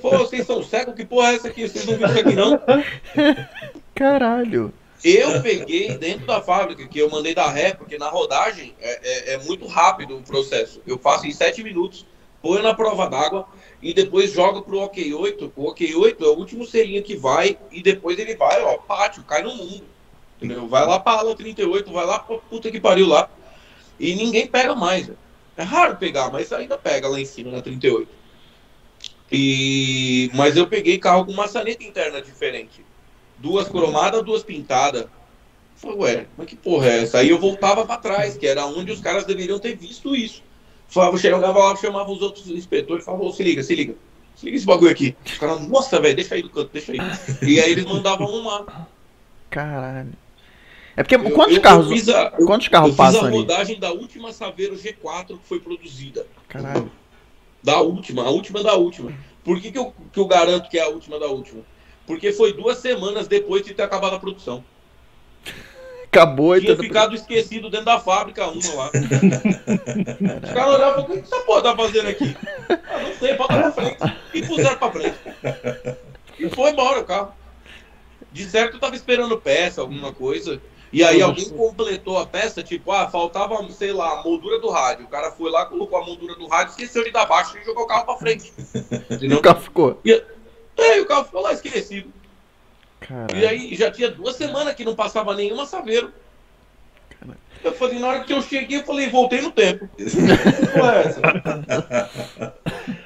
[0.00, 0.94] Pô, vocês são cegos?
[0.94, 1.68] Que porra é essa aqui?
[1.68, 2.58] Vocês não viram isso aqui não?
[3.94, 4.72] Caralho.
[5.04, 9.34] Eu peguei dentro da fábrica, que eu mandei da ré, porque na rodagem é, é-
[9.34, 10.80] é muito rápido o processo.
[10.86, 12.06] Eu faço em 7 minutos,
[12.40, 13.46] ponho na prova d'água
[13.82, 15.52] e depois jogo pro OK8.
[15.54, 19.42] O OK8 é o último selinho que vai e depois ele vai, ó, pátio, cai
[19.42, 19.84] no mundo.
[20.36, 20.68] Entendeu?
[20.68, 23.28] Vai lá pra ala 38, vai lá pra puta que pariu lá.
[23.98, 25.10] E ninguém pega mais.
[25.56, 28.08] É raro pegar, mas ainda pega lá em cima na 38.
[29.30, 30.30] E...
[30.34, 32.84] Mas eu peguei carro com maçaneta interna diferente.
[33.38, 35.06] Duas cromadas, duas pintadas.
[35.76, 37.18] Falei, ué, mas que porra é essa?
[37.18, 40.42] Aí eu voltava pra trás, que era onde os caras deveriam ter visto isso.
[40.88, 43.94] Falava, chegava lá, chamava os outros inspetores e falava, se liga, se liga.
[44.36, 45.16] Se liga esse bagulho aqui.
[45.24, 46.98] Os caras, nossa, velho, deixa aí do canto, deixa aí.
[47.42, 48.88] E aí eles mandavam arrumar.
[49.50, 50.12] Caralho.
[50.96, 53.22] É porque Eu- quantos eu- carros, Eu fiz a, eu, quantos eu carros fiz passam
[53.22, 53.36] a ali?
[53.36, 56.26] rodagem da última Saveiro G4 que foi produzida.
[56.48, 56.90] Caralho.
[57.62, 59.12] Da última, a última da última.
[59.42, 61.62] Por que, que, eu, que eu garanto que é a última da última?
[62.06, 64.62] Porque foi duas semanas depois de ter acabado a produção.
[66.04, 66.84] Acabou e Tinha tudo.
[66.86, 68.90] ficado esquecido dentro da fábrica uma lá.
[70.44, 72.36] Os caras olhavam e o que essa porra tá fazendo aqui?
[72.68, 73.96] Ah, não sei, bota pra frente.
[74.32, 75.16] E puseram pra frente.
[76.38, 77.32] E foi embora o carro.
[78.30, 80.60] De certo eu tava esperando peça, alguma coisa.
[80.94, 85.06] E aí alguém completou a peça, tipo, ah, faltava, sei lá, a moldura do rádio.
[85.06, 87.82] O cara foi lá, colocou a moldura do rádio, esqueceu de dar baixo e jogou
[87.82, 88.52] o carro pra frente.
[89.20, 90.00] E o carro ficou.
[90.76, 92.12] É, e o carro ficou lá esquecido.
[93.02, 93.48] E Caralho.
[93.48, 96.12] aí já tinha duas semanas que não passava nenhuma saveiro.
[97.64, 99.88] Eu falei, na hora que eu cheguei, eu falei, voltei no tempo.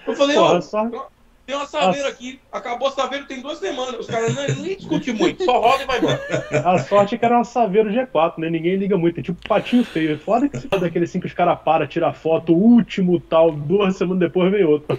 [0.06, 0.10] É?
[0.10, 1.08] Eu falei, ó, só,
[1.48, 3.98] tem uma saveiro aqui, acabou a saveiro tem duas semanas.
[3.98, 6.20] Os caras nem, nem discutem muito, só roda e vai embora.
[6.62, 8.50] a sorte é que era uma Saveiro G4, né?
[8.50, 9.18] Ninguém liga muito.
[9.18, 10.12] É tipo patinho feio.
[10.12, 13.52] É Foda que se daquele assim que os caras param, tiram foto, o último tal,
[13.52, 14.98] duas semanas depois vem outro.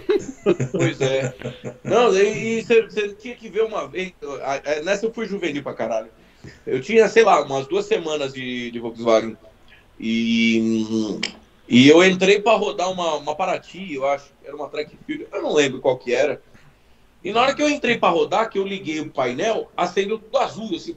[0.72, 1.32] Pois é.
[1.84, 4.12] Não, e você tinha que ver uma vez.
[4.84, 6.08] Nessa eu fui juvenil pra caralho.
[6.66, 9.36] Eu tinha, sei lá, umas duas semanas de, de Volkswagen.
[10.00, 11.20] E,
[11.70, 14.32] e eu entrei pra rodar uma, uma Paraty, eu acho.
[14.44, 16.42] Era uma track field, eu não lembro qual que era.
[17.22, 20.36] E na hora que eu entrei pra rodar, que eu liguei o painel, acendeu tudo
[20.38, 20.96] azul, assim.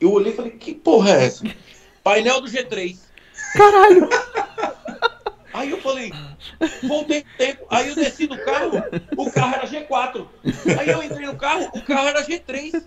[0.00, 1.44] Eu olhei e falei, que porra é essa?
[2.02, 2.98] Painel do G3.
[3.52, 4.08] Caralho.
[5.54, 6.12] Aí eu falei,
[6.82, 7.64] voltei tempo.
[7.70, 8.82] Aí eu desci do carro,
[9.16, 10.26] o carro era G4.
[10.76, 12.82] Aí eu entrei no carro, o carro era G3.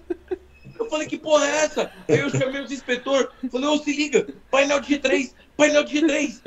[0.78, 1.90] Eu falei, que porra é essa?
[2.10, 6.42] Aí eu chamei os inspetor, falei, ô, se liga, painel de G3, painel de G3.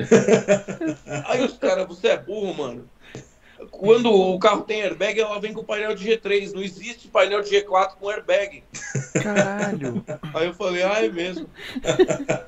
[1.27, 2.89] Aí os caras, você é burro, mano.
[3.69, 6.51] Quando o carro tem airbag, ela vem com painel de G3.
[6.51, 8.63] Não existe painel de G4 com airbag.
[9.21, 10.03] Caralho.
[10.33, 11.47] Aí eu falei, ah, é mesmo.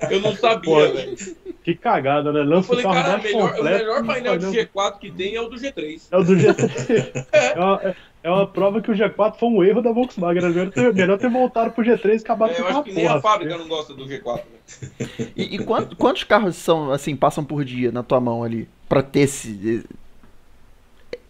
[0.10, 1.15] Eu não Pô, sabia, velho.
[1.63, 2.39] Que cagada, né?
[2.39, 5.36] Eu Lança o falei, carro cara, melhor, o melhor painel de painel- G4 que tem
[5.36, 6.02] é o do G3.
[6.12, 7.26] É o do G3.
[7.32, 10.42] É é- é uma prova que o G4 foi um erro da Volkswagen.
[10.44, 12.94] Era melhor ter, melhor ter voltado pro G3 e acabado É, com eu acho que
[12.94, 13.22] nem a porra.
[13.22, 14.38] fábrica não gosta do G4.
[14.38, 15.18] né?
[15.36, 18.68] E, e quant- quantos carros são, assim, passam por dia na tua mão ali?
[18.88, 19.84] Pra ter esse.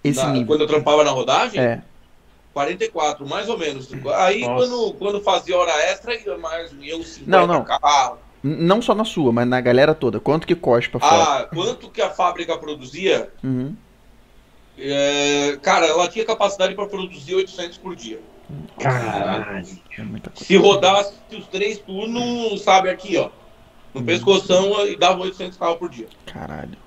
[0.04, 0.48] Esse Na- nível?
[0.48, 1.82] Quando eu trampava na rodagem, É.
[2.54, 3.90] 44, mais ou menos.
[4.18, 4.68] Aí Nossa.
[4.68, 7.64] quando, quando fazia hora extra, ia mais uns 50 Não, não.
[7.64, 8.20] carros.
[8.44, 10.20] Não só na sua, mas na galera toda.
[10.20, 11.24] Quanto que cospa fora?
[11.24, 13.30] Ah, quanto que a fábrica produzia?
[13.42, 13.74] Uhum.
[14.78, 18.20] É, cara, ela tinha capacidade para produzir 800 por dia.
[18.80, 19.60] Caralho.
[19.60, 19.64] É.
[20.36, 23.30] Se rodasse os três turnos, sabe, aqui, ó.
[23.94, 26.08] No pescoção, e dava 800 carros por dia.
[26.26, 26.78] Caralho.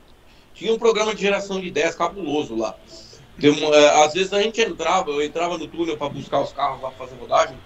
[0.52, 2.74] Tinha um programa de geração de ideias cabuloso lá.
[3.38, 6.80] Tem é, às vezes a gente entrava, eu entrava no túnel para buscar os carros
[6.80, 7.56] lá pra fazer rodagem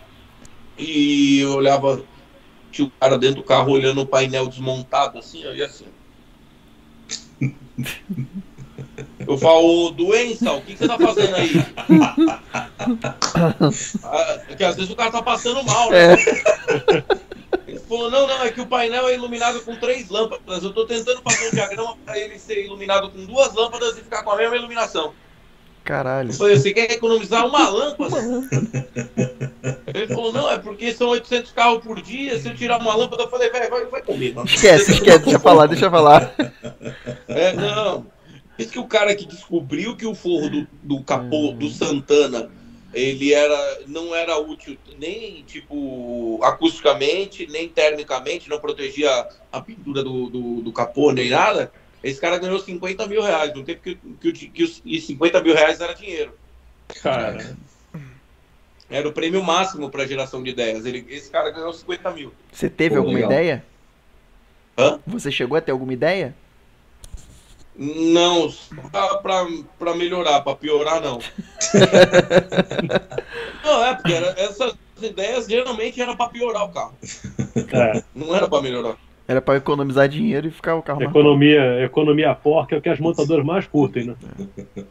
[0.77, 2.03] e eu olhava,
[2.73, 5.87] tinha o cara dentro do carro olhando o painel desmontado assim, eu ia assim.
[9.27, 11.53] Eu falo, doença, o que, que você tá fazendo aí?
[14.05, 16.15] Ah, Porque às vezes o cara tá passando mal, né?
[16.15, 16.17] É.
[17.67, 20.63] Ele falou, não, não, é que o painel é iluminado com três lâmpadas.
[20.63, 24.23] Eu tô tentando fazer um diagrama para ele ser iluminado com duas lâmpadas e ficar
[24.23, 25.13] com a mesma iluminação.
[25.85, 26.31] Caralho.
[26.31, 28.17] Eu falei, você quer economizar uma lâmpada?
[29.87, 33.25] Ele falou, não, é porque são 800 carros por dia, se eu tirar uma lâmpada,
[33.25, 34.47] eu falei, velho, vai, vai comer, mano.
[34.47, 35.19] Esquece, esquece.
[35.21, 36.33] Deixa eu falar, deixa eu falar.
[37.29, 38.07] É, não.
[38.61, 42.51] Diz que o cara que descobriu que o forro do, do capô do Santana
[42.93, 50.29] ele era não era útil nem tipo acusticamente, nem termicamente, não protegia a pintura do,
[50.29, 51.73] do, do capô nem nada.
[52.03, 55.55] Esse cara ganhou 50 mil reais, no tempo que, que, que os, e 50 mil
[55.55, 56.35] reais era dinheiro.
[57.03, 57.57] Cara,
[58.91, 60.85] Era o prêmio máximo para geração de ideias.
[60.85, 62.33] Ele, esse cara ganhou 50 mil.
[62.53, 63.31] Você teve Pô, alguma legal.
[63.31, 63.65] ideia?
[64.77, 64.99] Hã?
[65.07, 66.35] Você chegou a ter alguma ideia?
[67.77, 69.47] Não, só pra, pra,
[69.79, 71.19] pra melhorar, pra piorar, não.
[73.65, 76.95] não, é, porque era- essas ideias geralmente era pra piorar o carro.
[77.73, 78.97] é, Não era pra melhorar.
[79.27, 82.89] Era pra economizar dinheiro e ficar o carro mais economia, economia porca é o que
[82.89, 84.17] as montadoras mais curtem, né?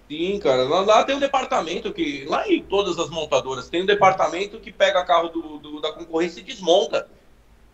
[0.10, 0.64] Sim, cara.
[0.64, 2.24] Lá, lá tem um departamento que.
[2.26, 6.40] Lá em todas as montadoras, tem um departamento que pega carro do, do- da concorrência
[6.40, 7.10] e desmonta.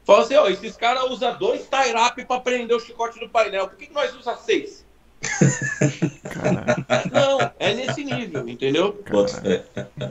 [0.03, 3.67] Fala assim, ó, esses caras usam dois tie-up pra prender o chicote do painel.
[3.67, 4.84] Por que, que nós usamos seis?
[6.23, 6.85] Caralho.
[7.11, 9.01] Não, é nesse nível, entendeu?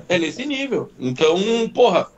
[0.09, 0.91] É nesse nível.
[0.99, 1.39] Então,
[1.73, 2.09] porra,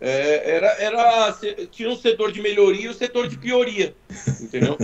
[0.00, 1.38] é, era, era,
[1.70, 3.94] tinha um setor de melhoria e um setor de pioria,
[4.40, 4.76] entendeu?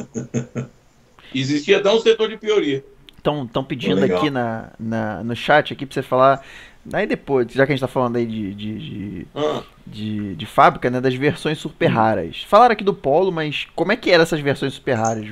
[1.35, 2.85] Existia até um setor de pioria.
[3.17, 6.45] Estão tão pedindo aqui na, na, no chat aqui pra você falar.
[6.93, 10.47] Aí depois, já que a gente tá falando aí de, de, de, Ah, de, de
[10.47, 11.01] fábrica, né?
[11.01, 12.43] Das versões super raras.
[12.49, 15.27] Falaram aqui do Polo, mas como é que eram essas versões super raras?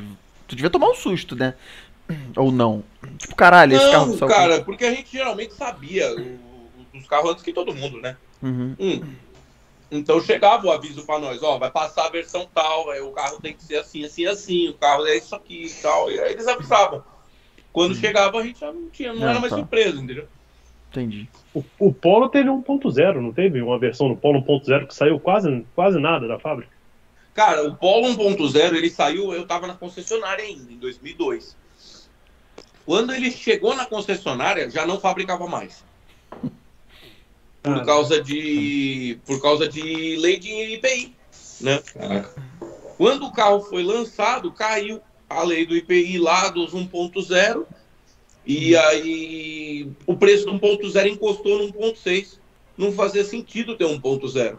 [0.47, 1.55] Tu devia tomar um susto, né?
[2.37, 2.83] Ou não?
[3.19, 7.31] Tipo, caralho, esse carro não, saiu cara, porque a gente geralmente sabia o- os carros
[7.33, 8.17] antes que todo mundo, né?
[8.43, 8.75] Uhum.
[8.79, 9.03] Hum.
[9.91, 13.41] Então chegava o aviso pra nós, ó, vai passar a versão tal, aí o carro
[13.41, 16.33] tem que ser assim, assim, assim, o carro é isso aqui e tal, e aí
[16.33, 17.03] eles avisavam.
[17.73, 19.59] Quando chegava a gente já não tinha, não Ah, era mais tá.
[19.59, 20.27] surpresa, entendeu?
[20.91, 21.29] Entendi.
[21.55, 23.61] O, o Polo teve 1.0, não teve?
[23.63, 26.73] Uma versão do Polo 1.0 que saiu quase, quase nada da fábrica.
[27.35, 31.57] Cara, o Polo 1.0 ele saiu, eu tava na concessionária ainda, em 2002.
[32.87, 35.85] Quando ele chegou na concessionária, já não fabricava mais.
[37.63, 37.85] Por Cara.
[37.85, 41.15] causa de por causa de lei de IPI,
[41.61, 41.83] né?
[41.93, 42.43] Caraca.
[42.97, 47.67] Quando o carro foi lançado, caiu a lei do IPI lá dos 1.0
[48.47, 52.39] e aí o preço do 1.0 encostou no 1.6.
[52.79, 54.57] Não fazia sentido ter 1.0,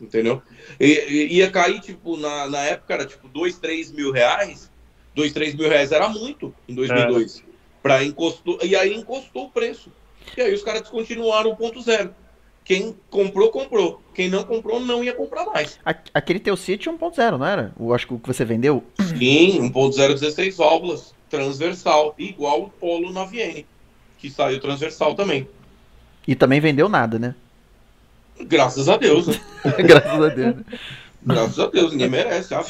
[0.00, 0.42] entendeu?
[0.80, 4.68] E- ia cair, tipo, na, na época era tipo 2, 3 mil reais.
[5.14, 7.44] 2, 3 mil reais era muito em 2002.
[7.82, 9.90] Pra encostou, e aí encostou o preço.
[10.36, 12.10] E aí os caras descontinuaram o 1.0.
[12.64, 14.00] Quem comprou, comprou.
[14.14, 15.78] Quem não comprou, não ia comprar mais.
[16.14, 17.72] Aquele teu City 1.0, não era?
[17.78, 18.84] Eu acho que o que você vendeu.
[19.00, 23.64] Sim, 1.0 16 válvulas, transversal, igual o Polo 9N,
[24.18, 25.48] que saiu transversal também.
[26.28, 27.34] E também vendeu nada, né?
[28.42, 29.40] Graças a Deus, né?
[29.84, 30.56] Graças a Deus.
[30.56, 30.64] né?
[31.22, 32.54] Graças a Deus, ninguém merece.
[32.54, 32.62] Ah,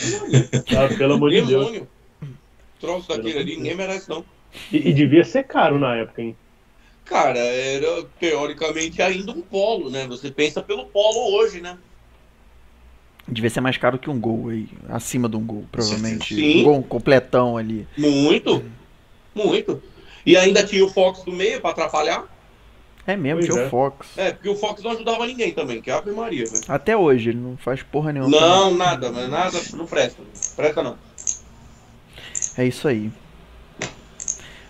[0.96, 1.82] pelo amor de Deus.
[2.80, 4.24] Troço daquele ali, ninguém merece, não.
[4.72, 6.36] E, e devia ser caro na época, hein?
[7.04, 10.06] Cara, era teoricamente ainda um polo, né?
[10.06, 11.76] Você pensa pelo polo hoje, né?
[13.26, 14.68] Devia ser mais caro que um gol aí.
[14.88, 16.34] Acima de um gol, provavelmente.
[16.34, 16.60] Sim.
[16.60, 17.86] Um gol completão ali.
[17.96, 18.64] Muito,
[19.34, 19.82] muito.
[20.24, 22.24] E ainda tinha o Fox do meio pra atrapalhar.
[23.06, 23.66] É mesmo, Pois tinha é.
[23.66, 24.06] o Fox.
[24.16, 26.62] É, porque o Fox não ajudava ninguém também, que é Ave Maria, velho.
[26.68, 28.30] Até hoje, ele não faz porra nenhuma.
[28.30, 30.22] Não, nada, mas nada, não presta.
[30.54, 30.96] Presta não.
[32.56, 33.10] É isso aí.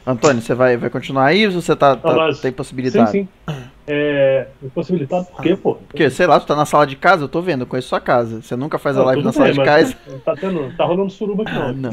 [0.07, 3.19] Antônio, você vai, vai continuar aí ou você tá, tá- tem possibilidade?
[3.19, 3.29] Sim, sim.
[3.87, 4.53] É.
[4.63, 5.77] Impossibilitado por quê, pô?
[5.89, 8.01] Porque, sei lá, tu tá na sala de casa, eu tô vendo, eu conheço sua
[8.01, 8.41] casa.
[8.43, 9.95] Você nunca faz a Não, live na sala bem, de mas casa.
[10.25, 11.75] Tá, tendo, tá rolando suruba aqui, Ah, não.
[11.75, 11.91] não.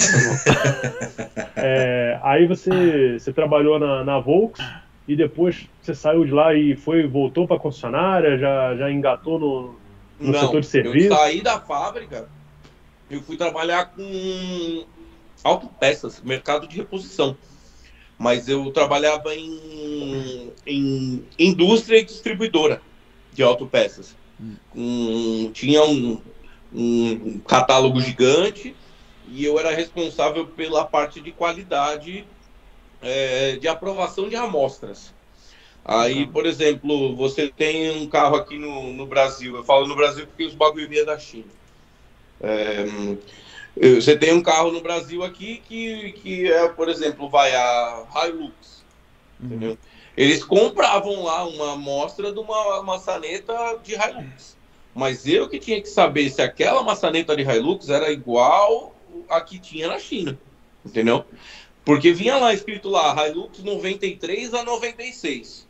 [1.55, 4.61] É, aí você, você trabalhou na, na Volks
[5.07, 9.79] e depois você saiu de lá e foi voltou pra concessionária, já, já engatou no.
[10.19, 11.09] No não, setor de serviço?
[11.09, 12.27] eu saí da fábrica,
[13.09, 14.87] eu fui trabalhar com
[15.43, 17.37] autopeças, mercado de reposição.
[18.17, 22.81] Mas eu trabalhava em, em indústria e distribuidora
[23.31, 24.15] de autopeças.
[24.75, 26.19] Um, tinha um,
[26.73, 28.75] um catálogo gigante
[29.29, 32.25] e eu era responsável pela parte de qualidade
[33.01, 35.13] é, de aprovação de amostras.
[35.83, 39.55] Aí, por exemplo, você tem um carro aqui no, no Brasil.
[39.55, 41.45] Eu falo no Brasil porque os bagulho vinha da China.
[42.41, 42.85] É,
[43.79, 48.83] você tem um carro no Brasil aqui que, que é, por exemplo, vai a Hilux.
[49.39, 49.77] Entendeu?
[50.15, 54.57] Eles compravam lá uma amostra de uma maçaneta de Hilux.
[54.95, 58.95] Mas eu que tinha que saber se aquela maçaneta de Hilux era igual
[59.29, 60.37] a que tinha na China.
[60.83, 61.23] Entendeu?
[61.85, 65.67] Porque vinha lá escrito lá, Hilux 93 a 96.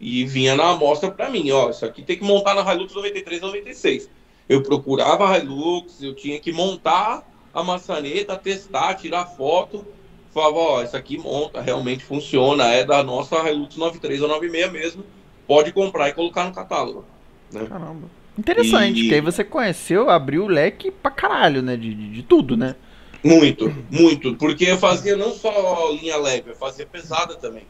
[0.00, 3.42] E vinha na amostra para mim, ó, isso aqui tem que montar na Hilux 93
[3.42, 4.10] a 96.
[4.48, 9.86] Eu procurava a Hilux, eu tinha que montar a maçaneta, testar, tirar foto.
[10.32, 15.04] Falava, ó, isso aqui monta, realmente funciona, é da nossa Hilux 93 ou 96 mesmo.
[15.46, 17.04] Pode comprar e colocar no catálogo.
[17.52, 18.08] Caramba.
[18.36, 21.76] Interessante, E- que aí você conheceu, abriu o leque pra caralho, né?
[21.76, 22.74] De, de, de tudo, né?
[23.22, 24.34] Muito, muito.
[24.34, 27.62] Porque eu fazia não só linha leve, eu fazia pesada também.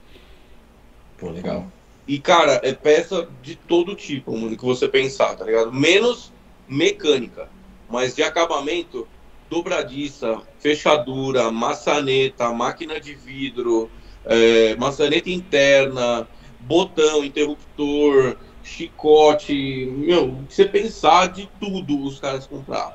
[1.18, 1.66] Pô, legal.
[2.09, 5.73] E, cara, é peça de todo tipo, mano, que você pensar, tá ligado?
[5.73, 6.33] Menos
[6.68, 7.49] mecânica,
[7.88, 9.07] mas de acabamento,
[9.55, 13.88] dobradiça, fechadura, maçaneta, máquina de vidro,
[14.25, 16.27] é, maçaneta interna,
[16.61, 22.95] botão, interruptor, chicote, meu, o que você pensar de tudo os caras compravam.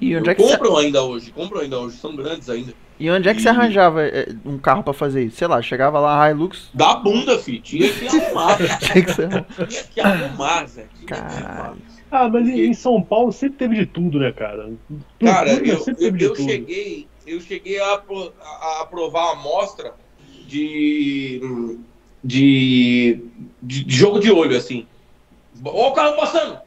[0.00, 2.72] E onde é que você, compram ainda hoje, compram ainda hoje, são grandes ainda.
[2.98, 5.36] e onde é que você E- arranjava é, um carro pra fazer isso?
[5.36, 9.28] Sei lá, chegava lá Hilux, Da bunda, fi, tinha que arrumar, tinha que ser.
[9.68, 10.86] tinha que arrumar, Zé.
[10.94, 11.74] tinha que arrumar.
[12.10, 14.70] Ah, mas em em São Paulo sempre teve de tudo, né, cara?
[15.20, 16.50] Cara, tudo, eu, sempre eu, teve de eu tudo.
[16.50, 18.02] cheguei, eu cheguei a,
[18.40, 19.94] a aprovar a amostra
[20.46, 21.40] de,
[22.24, 23.20] de,
[23.62, 24.86] de, de jogo de olho, assim.
[25.64, 26.58] Ó o carro passando!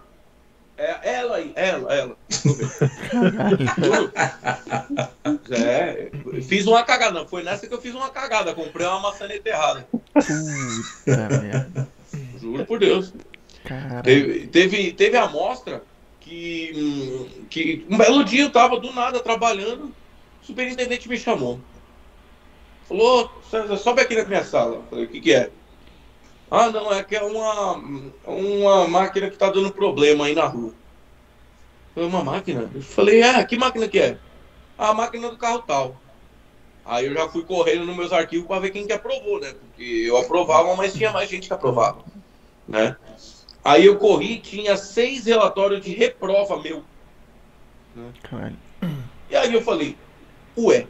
[0.78, 2.18] É ela aí, ela, ela.
[5.52, 6.10] É,
[6.42, 7.26] fiz uma cagada.
[7.26, 8.54] Foi nessa que eu fiz uma cagada.
[8.54, 9.88] Comprei uma maçaneta errada.
[9.92, 11.88] Puta merda.
[12.40, 13.14] Juro por Deus.
[14.02, 15.88] Teve, teve, teve a amostra
[16.20, 19.96] que, hum, que um belo dia eu tava do nada trabalhando,
[20.42, 21.68] o superintendente me chamou.
[22.88, 23.42] Falou,
[23.78, 24.76] sobe aqui na minha sala.
[24.78, 25.52] Eu Falei, o que, que é?
[26.52, 27.76] Ah, não, é que é uma,
[28.26, 30.76] uma máquina que tá dando problema aí na rua.
[31.94, 32.72] Foi uma máquina?
[32.74, 34.20] Eu falei, é, que máquina que é?
[34.78, 36.04] "Ah, A máquina do carro tal.
[36.86, 39.54] Aí eu já fui correndo nos meus arquivos para ver quem que aprovou, né?
[39.54, 42.06] Porque eu aprovava, mas tinha mais gente que aprovava,
[42.68, 42.98] né?
[43.64, 46.84] Aí eu corri, tinha seis relatórios de reprova meu.
[48.24, 48.58] Caralho.
[49.30, 49.96] E aí eu falei,
[50.58, 50.88] ué,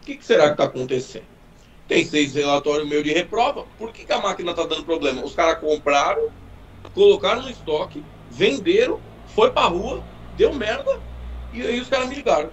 [0.00, 1.24] o que, que será que está acontecendo?
[1.88, 5.24] Tem seis relatórios meus de reprova, por que, que a máquina está dando problema?
[5.24, 6.30] Os caras compraram,
[6.94, 9.00] colocaram no estoque, venderam,
[9.34, 10.02] foi pra rua,
[10.36, 11.00] deu merda,
[11.52, 12.50] e aí os caras me ligaram.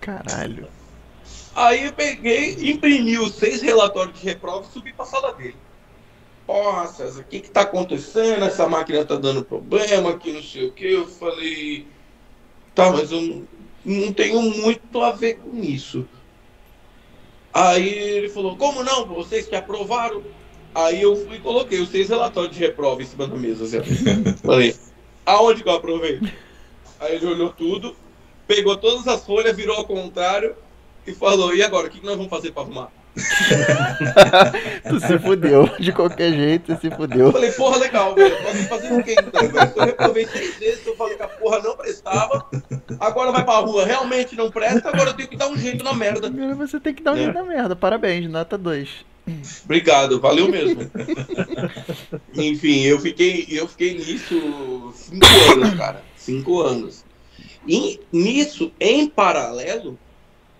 [0.00, 0.68] Caralho.
[1.54, 5.56] Aí eu peguei, imprimi os seis relatórios de reprova e subi pra sala dele.
[6.46, 8.44] Porra, César, o que que tá acontecendo?
[8.44, 10.92] Essa máquina tá dando problema, que não sei o que.
[10.92, 11.86] Eu falei,
[12.74, 13.48] tá, mas eu não-
[13.84, 16.06] não tenho muito a ver com isso.
[17.52, 19.06] Aí ele falou, como não?
[19.06, 20.22] Vocês que aprovaram?
[20.74, 23.64] Aí eu fui e coloquei os seis relatórios de reprova em cima da mesa.
[23.64, 23.78] Assim.
[24.44, 24.76] Falei,
[25.24, 26.20] aonde que eu aprovei?
[26.98, 27.94] Aí ele olhou tudo,
[28.46, 30.56] pegou todas as folhas, virou ao contrário
[31.06, 33.03] e falou, e agora, o que que nós vamos fazer para arrumar?
[34.88, 35.68] Tu se fudeu.
[35.78, 37.32] De qualquer jeito, tu se Eu fudeu.
[37.32, 38.36] falei, porra, legal, velho.
[38.68, 39.42] Fazer o quê então,
[39.76, 42.46] eu reprovei três vezes, eu falei que a porra não prestava,
[43.00, 45.92] agora vai pra rua, realmente não presta, agora eu tenho que dar um jeito na
[45.92, 46.26] merda.
[46.26, 47.18] Agora você tem que dar um É.
[47.24, 47.76] jeito na merda.
[47.76, 48.88] Parabéns, nota 2.
[49.64, 50.82] Obrigado, valeu mesmo.
[52.34, 56.02] Enfim, eu fiquei, eu fiquei nisso cinco anos, cara.
[56.16, 57.04] Cinco anos.
[57.66, 59.98] E nisso, em paralelo,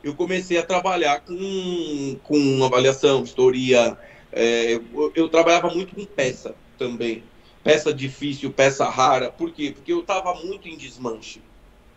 [0.04, 3.98] eu comecei a trabalhar com, com avaliação, vistoria.
[4.30, 7.24] é, eu, eu trabalhava muito com peça também.
[7.62, 9.32] Peça difícil, peça rara.
[9.32, 9.72] Por quê?
[9.74, 11.42] Porque eu estava muito em desmanche.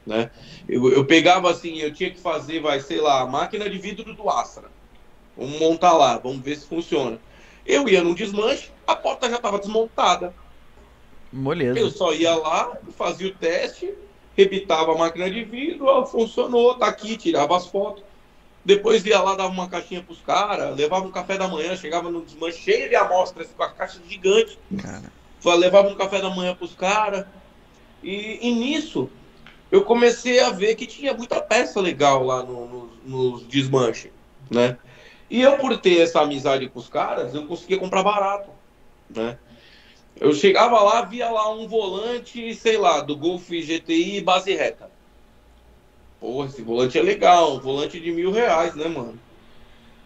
[0.06, 0.32] Né?
[0.70, 4.30] Eu, eu pegava assim, eu tinha que fazer, vai, sei lá, máquina de vidro do
[4.30, 4.72] Astra.
[5.36, 7.20] Vamos montar lá, vamos ver se funciona.
[7.66, 10.34] Eu ia num desmanche, a porta já estava desmontada.
[11.34, 11.90] Eu Moleza.
[11.90, 13.94] só ia lá, fazia o teste,
[14.38, 18.04] rebitava a máquina de vidro, ó, funcionou, tá aqui, tirava as fotos.
[18.64, 22.24] Depois ia lá, dava uma caixinha pros caras, levava um café da manhã, chegava no
[22.24, 24.60] desmanche cheio de amostras, com a caixa gigante.
[24.78, 25.12] Cara.
[25.58, 27.26] Levava um café da manhã pros caras.
[28.04, 29.10] E, e nisso,
[29.72, 34.12] eu comecei a ver que tinha muita peça legal lá no- no- nos desmanches,
[34.52, 34.78] né?
[35.30, 38.52] E eu, por ter essa amizade com os caras, eu conseguia comprar barato,
[39.10, 39.38] né?
[40.20, 44.90] Eu chegava lá, via lá um volante, sei lá, do Golf GTI base reta.
[46.20, 49.20] Porra, esse volante é legal, um volante de mil reais, né, mano?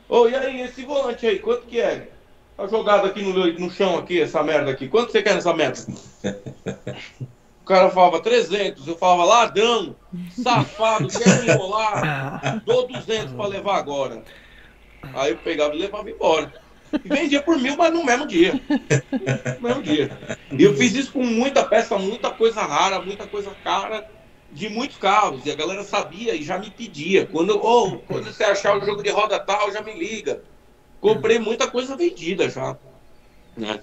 [0.09, 2.09] Ô, e aí, esse volante aí, quanto que é?
[2.57, 4.89] Tá jogado aqui no, no chão, aqui, essa merda aqui.
[4.89, 5.79] Quanto você quer nessa merda?
[7.61, 9.95] O cara falava 300, eu falava ladrão,
[10.29, 12.61] safado, quer me enrolar?
[12.65, 14.21] Dou 200 pra levar agora.
[15.13, 16.51] Aí eu pegava e levava embora.
[17.03, 18.59] E vendia por mil, mas no mesmo dia.
[19.59, 20.17] No mesmo dia.
[20.51, 24.09] E eu fiz isso com muita peça, muita coisa rara, muita coisa cara,
[24.51, 25.45] de muitos carros.
[25.45, 27.25] E a galera sabia e já me pedia.
[27.25, 30.43] Quando, oh, quando você achar o jogo de roda tal, já me liga.
[30.99, 32.77] Comprei muita coisa vendida já.
[33.55, 33.79] Né?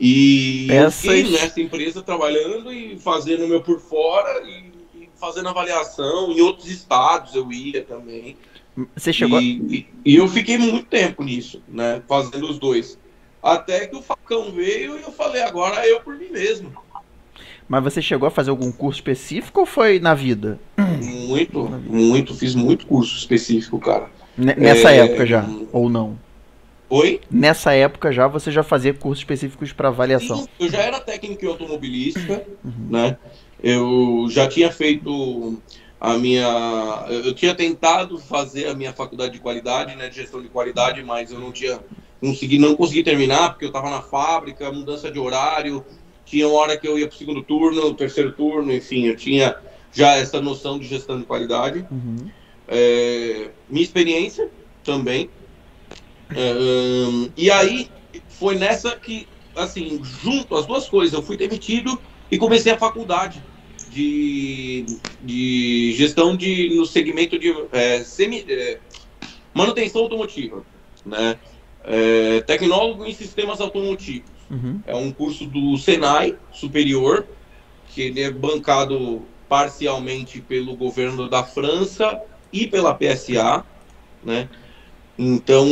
[0.00, 4.72] E eu Peças- fiquei nessa empresa trabalhando e fazendo o meu por fora e
[5.14, 6.32] fazendo avaliação.
[6.32, 8.36] Em outros estados eu ia também.
[8.96, 9.40] Você chegou.
[9.40, 12.02] E, e- e eu fiquei muito tempo nisso, né?
[12.08, 12.98] Fazendo os dois.
[13.42, 16.72] Até que o Facão veio e eu falei, agora é eu por mim mesmo.
[17.68, 20.58] Mas você chegou a fazer algum curso específico ou foi na vida?
[20.78, 24.10] Muito, muito, fiz muito curso específico, cara.
[24.38, 25.44] N- Nessa É, época já?
[25.72, 26.18] Ou não?
[26.88, 27.20] Oi?
[27.30, 30.36] Nessa época já você já fazia cursos específicos para avaliação?
[30.38, 32.44] Sim, eu já era técnico em automobilística,
[32.90, 33.16] né?
[33.62, 35.58] Eu já tinha feito
[36.02, 37.06] a minha.
[37.08, 40.08] Eu tinha tentado fazer a minha faculdade de qualidade, né?
[40.08, 41.78] De gestão de qualidade, mas eu não tinha
[42.20, 45.84] consegui, não consegui terminar, porque eu estava na fábrica, mudança de horário,
[46.24, 49.56] tinha hora que eu ia para o segundo turno, terceiro turno, enfim, eu tinha
[49.92, 51.86] já essa noção de gestão de qualidade.
[51.90, 52.28] Uhum.
[52.66, 54.48] É, minha experiência
[54.84, 55.30] também.
[56.34, 57.90] É, hum, e aí
[58.28, 62.00] foi nessa que, assim, junto as duas coisas, eu fui demitido
[62.30, 63.42] e comecei a faculdade
[63.92, 64.86] de,
[65.20, 68.78] de gestão de, no segmento de é, semi, é,
[69.52, 70.64] manutenção automotiva,
[71.04, 71.38] né?
[71.84, 74.30] É, tecnólogo em sistemas automotivos.
[74.50, 74.80] Uhum.
[74.86, 77.26] É um curso do Senai superior,
[77.88, 82.20] que ele é bancado parcialmente pelo governo da França
[82.52, 83.64] e pela PSA,
[84.24, 84.48] né?
[85.18, 85.68] Então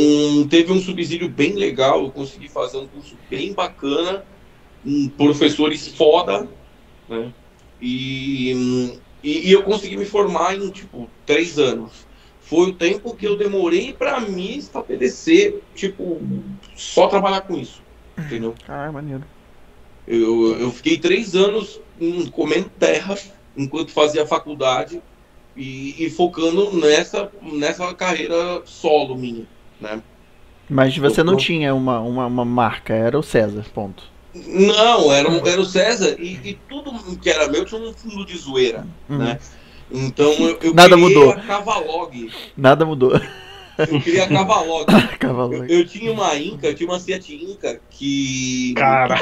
[0.49, 4.23] teve um subsídio bem legal, eu consegui fazer um curso bem bacana,
[4.85, 6.47] um professores foda,
[7.09, 7.33] né?
[7.81, 8.51] E,
[9.23, 12.07] e, e eu consegui me formar em tipo três anos.
[12.39, 16.21] Foi o tempo que eu demorei para me estabelecer, tipo,
[16.75, 17.81] só trabalhar com isso,
[18.17, 18.59] entendeu?
[18.67, 19.23] Ah, maneiro.
[20.07, 23.15] Eu, eu fiquei três anos hum, comendo terra
[23.55, 25.01] enquanto fazia faculdade
[25.55, 29.47] e, e focando nessa, nessa carreira solo minha,
[29.79, 30.03] né?
[30.69, 34.11] Mas você não Eu- tinha uma, uma, uma marca, era o César, ponto.
[34.33, 38.25] Não, era, um- era o César e, e tudo que era meu tinha um fundo
[38.25, 39.17] de zoeira, Hum.
[39.17, 39.39] né?
[39.91, 41.31] Então eu, eu Nada criei mudou.
[41.31, 42.31] a Cavalog.
[42.55, 43.11] Nada mudou.
[43.77, 44.85] Eu queria a Cavalog.
[45.19, 45.53] Cavalo.
[45.55, 48.73] Eu, eu tinha uma Inca, eu tinha uma Fiat Inca que.
[48.77, 49.19] Cara,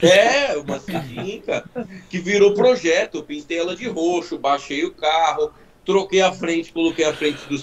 [0.00, 1.64] É, uma Fiat Inca
[2.08, 3.16] que virou projeto.
[3.18, 5.50] Eu pintei ela de roxo, baixei o carro,
[5.84, 7.60] troquei a frente, coloquei a frente do.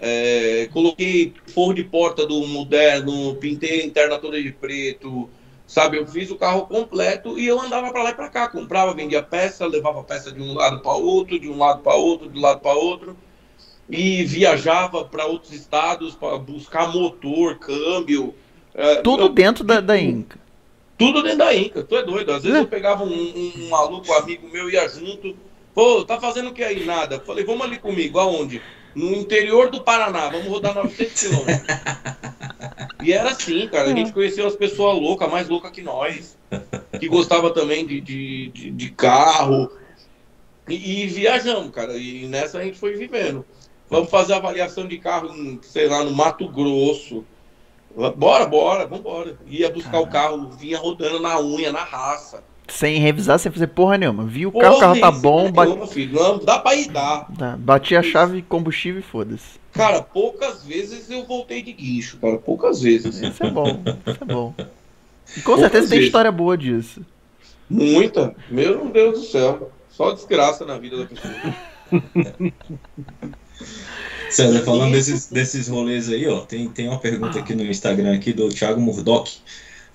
[0.00, 5.30] É, coloquei forro de porta do moderno, pintei a interna toda de preto,
[5.66, 5.96] sabe?
[5.98, 9.22] Eu fiz o carro completo e eu andava para lá e para cá, comprava, vendia
[9.22, 12.42] peça, levava peça de um lado para outro, de um lado para outro, de um
[12.42, 13.16] lado para outro
[13.88, 18.34] e viajava para outros estados para buscar motor, câmbio.
[18.74, 20.38] é, Tudo eu- dentro da, da Inca.
[20.96, 22.32] tudo dentro da Inca, tu é doido.
[22.32, 22.62] Às vezes É.
[22.62, 25.36] eu pegava um, um- um maluco amigo meu, ia junto.
[25.74, 26.84] Pô, tá fazendo o que aí?
[26.84, 27.20] Nada.
[27.20, 28.18] Falei, vamos ali comigo.
[28.18, 28.62] Aonde?
[28.94, 30.28] No interior do Paraná.
[30.28, 31.66] Vamos rodar 900 quilômetros.
[33.02, 33.90] E era assim, cara.
[33.90, 36.38] A gente conheceu as pessoas loucas, mais loucas que nós.
[36.98, 39.70] Que gostava também de, de, de, de carro.
[40.68, 41.96] E, e viajamos, cara.
[41.96, 43.44] E nessa a gente foi vivendo.
[43.90, 47.24] Vamos fazer avaliação de carro, em, sei lá, no Mato Grosso.
[48.16, 49.38] Bora, bora, vambora.
[49.46, 52.42] Ia buscar o carro, vinha rodando na unha, na raça.
[52.66, 54.24] Sem revisar, sem fazer porra nenhuma.
[54.24, 56.74] Viu o Porra, carro, o carro tá isso bom, não, ba- filho, não, dá pra
[56.74, 57.26] ir, dá.
[57.38, 59.58] tá, bati a chave, combustível e foda-se.
[59.72, 62.38] Cara, poucas vezes eu voltei de guincho, cara.
[62.38, 63.16] Poucas vezes.
[63.20, 64.54] Isso é bom, isso é bom.
[64.58, 66.06] E com Poucas certeza tem vezes.
[66.06, 67.02] história boa disso.
[67.68, 68.34] Muita.
[68.50, 69.70] Meu Deus do céu.
[69.90, 71.34] Só desgraça na vida da pessoa.
[74.30, 78.32] César, falando desses, desses rolês aí, ó, tem, tem uma pergunta aqui no Instagram aqui
[78.32, 79.38] do Thiago Murdock,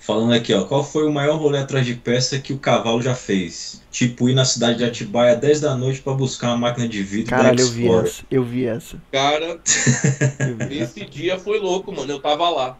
[0.00, 3.14] falando aqui, ó, qual foi o maior rolê atrás de peça que o cavalo já
[3.14, 3.80] fez?
[3.90, 7.02] Tipo, ir na cidade de Atibaia às 10 da noite pra buscar uma máquina de
[7.02, 8.06] vidro da Caralho, eu vi Explorer.
[8.06, 8.22] essa.
[8.30, 8.96] Eu vi essa.
[9.12, 9.60] Cara,
[10.40, 10.78] Eu vi.
[10.78, 12.10] esse dia foi louco, mano.
[12.10, 12.76] Eu tava lá.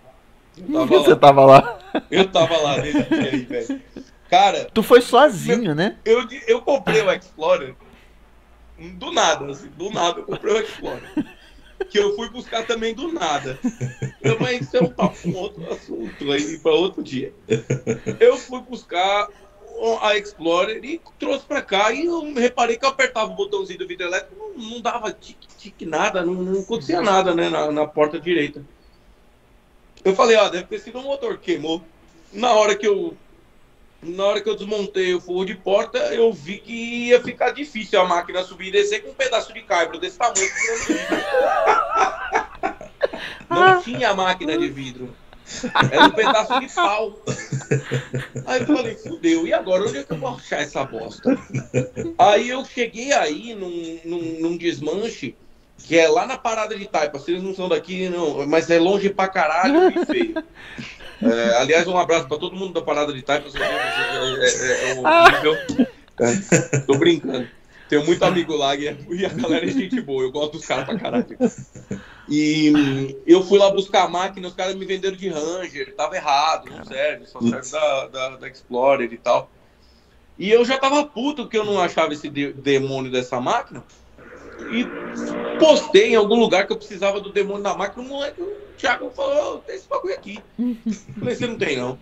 [0.57, 1.16] Eu tava Você lá.
[1.16, 1.79] tava lá.
[2.11, 3.81] Eu tava lá nesse dia aí, velho.
[4.29, 5.97] Cara, Tu foi sozinho, né?
[6.05, 7.75] eu, eu comprei o Explorer
[8.97, 11.03] do nada, assim, do nada eu comprei o Explorer.
[11.89, 13.59] Que eu fui buscar também do nada.
[14.22, 17.33] Eu, mas isso é um papo, um outro assunto aí para outro dia.
[18.18, 19.28] Eu fui buscar
[20.03, 23.87] a Explorer e trouxe pra cá e eu reparei que eu apertava o botãozinho do
[23.87, 28.20] vidro elétrico, não, não dava tique-tique nada, não, não acontecia nada, né, na, na porta
[28.20, 28.62] direita.
[30.05, 31.83] Eu falei, ó, deve ter sido um motor que queimou.
[32.33, 33.16] Na hora que eu
[34.03, 38.01] na hora que eu desmontei o forro de porta, eu vi que ia ficar difícil
[38.01, 40.40] a máquina subir e descer com um pedaço de caibro desse tamanho.
[43.51, 45.14] Não tinha máquina de vidro.
[45.90, 47.18] Era um pedaço de pau.
[48.46, 51.36] Aí eu falei, fudeu, e agora onde é que eu vou achar essa bosta?
[52.16, 55.34] Aí eu cheguei aí num, num, num desmanche,
[55.78, 57.18] que é lá na parada de Taipa.
[57.18, 60.44] Vocês não são daqui, não, mas é longe pra caralho e feio.
[61.23, 63.49] É, aliás, um abraço pra todo mundo da parada de Taipa.
[63.51, 65.57] vocês É, é, é horrível.
[66.21, 67.49] É, tô brincando.
[67.89, 70.23] Tenho muito amigo lá e, é- e a galera é gente boa.
[70.23, 71.27] Eu gosto dos caras pra caralho.
[72.29, 76.71] E eu fui lá buscar a máquina, os caras me venderam de Ranger, tava errado,
[76.71, 79.51] não serve, só serve da, da, da Explorer e tal.
[80.39, 83.83] E eu já tava puto que eu não achava esse de- demônio dessa máquina.
[84.68, 84.94] E
[85.58, 88.02] postei em algum lugar que eu precisava do demônio da máquina.
[88.02, 90.46] O moleque, o Thiago falou: "Ô, tem esse bagulho aqui.
[91.18, 92.00] Falei: você não tem não.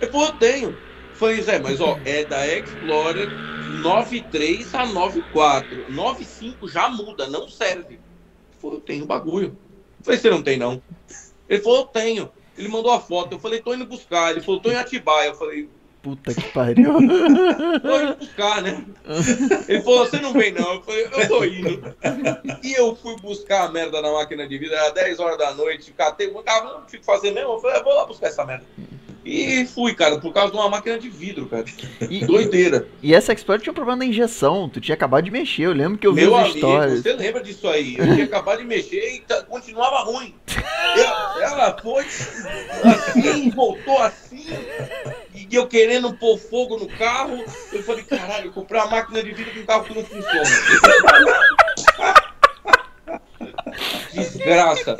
[0.00, 0.80] Ele falou: eu tenho.
[1.12, 3.36] Falei: Zé, mas ó, é da Explorer
[3.66, 5.86] 93 a 94.
[5.88, 7.94] 95 já muda, não serve.
[7.94, 9.58] Ele falou: eu tenho bagulho.
[10.02, 10.82] Falei: você não tem não.
[11.48, 12.32] Ele falou: eu tenho.
[12.56, 13.32] Ele mandou a foto.
[13.34, 14.30] Eu falei: tô indo buscar.
[14.32, 15.28] Ele falou: tô em Atibaia.
[15.28, 15.70] Eu falei:
[16.04, 17.00] Puta que pariu.
[17.00, 18.84] indo buscar, né?
[19.66, 20.74] Ele falou, você não vem não.
[20.74, 21.94] Eu falei, eu tô indo.
[22.62, 25.92] E eu fui buscar a merda na máquina de vidro, era 10 horas da noite,
[25.96, 27.52] catei, o carro, não tinha que fazer mesmo.
[27.54, 28.64] Eu falei, eu vou lá buscar essa merda.
[29.24, 31.64] E fui, cara, por causa de uma máquina de vidro, cara.
[32.10, 32.86] E, Doideira.
[33.02, 34.68] e essa Explorer tinha um problema da injeção.
[34.68, 35.62] Tu tinha acabado de mexer.
[35.62, 37.00] Eu lembro que eu vi Meu as amigo, histórias.
[37.02, 37.96] você lembra disso aí?
[37.96, 40.34] Eu tinha acabado de mexer e continuava ruim.
[40.96, 44.44] Eu- ela foi assim, voltou assim,
[45.50, 47.44] e eu querendo pôr fogo no carro.
[47.72, 50.44] Eu falei, caralho, eu comprei uma máquina de vidro com um carro que não funciona.
[54.12, 54.96] Desgraça.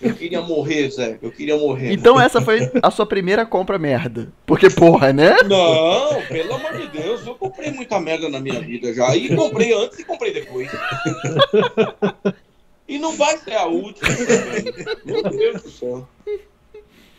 [0.00, 1.18] Eu queria morrer, Zé.
[1.20, 1.92] Eu queria morrer.
[1.92, 4.32] Então essa foi a sua primeira compra merda.
[4.46, 5.36] Porque, porra, né?
[5.44, 9.14] Não, pelo amor de Deus, eu comprei muita merda na minha vida já.
[9.16, 10.70] E comprei antes e comprei depois.
[12.86, 14.08] E não vai ser a última.
[15.04, 16.08] Meu Deus do céu.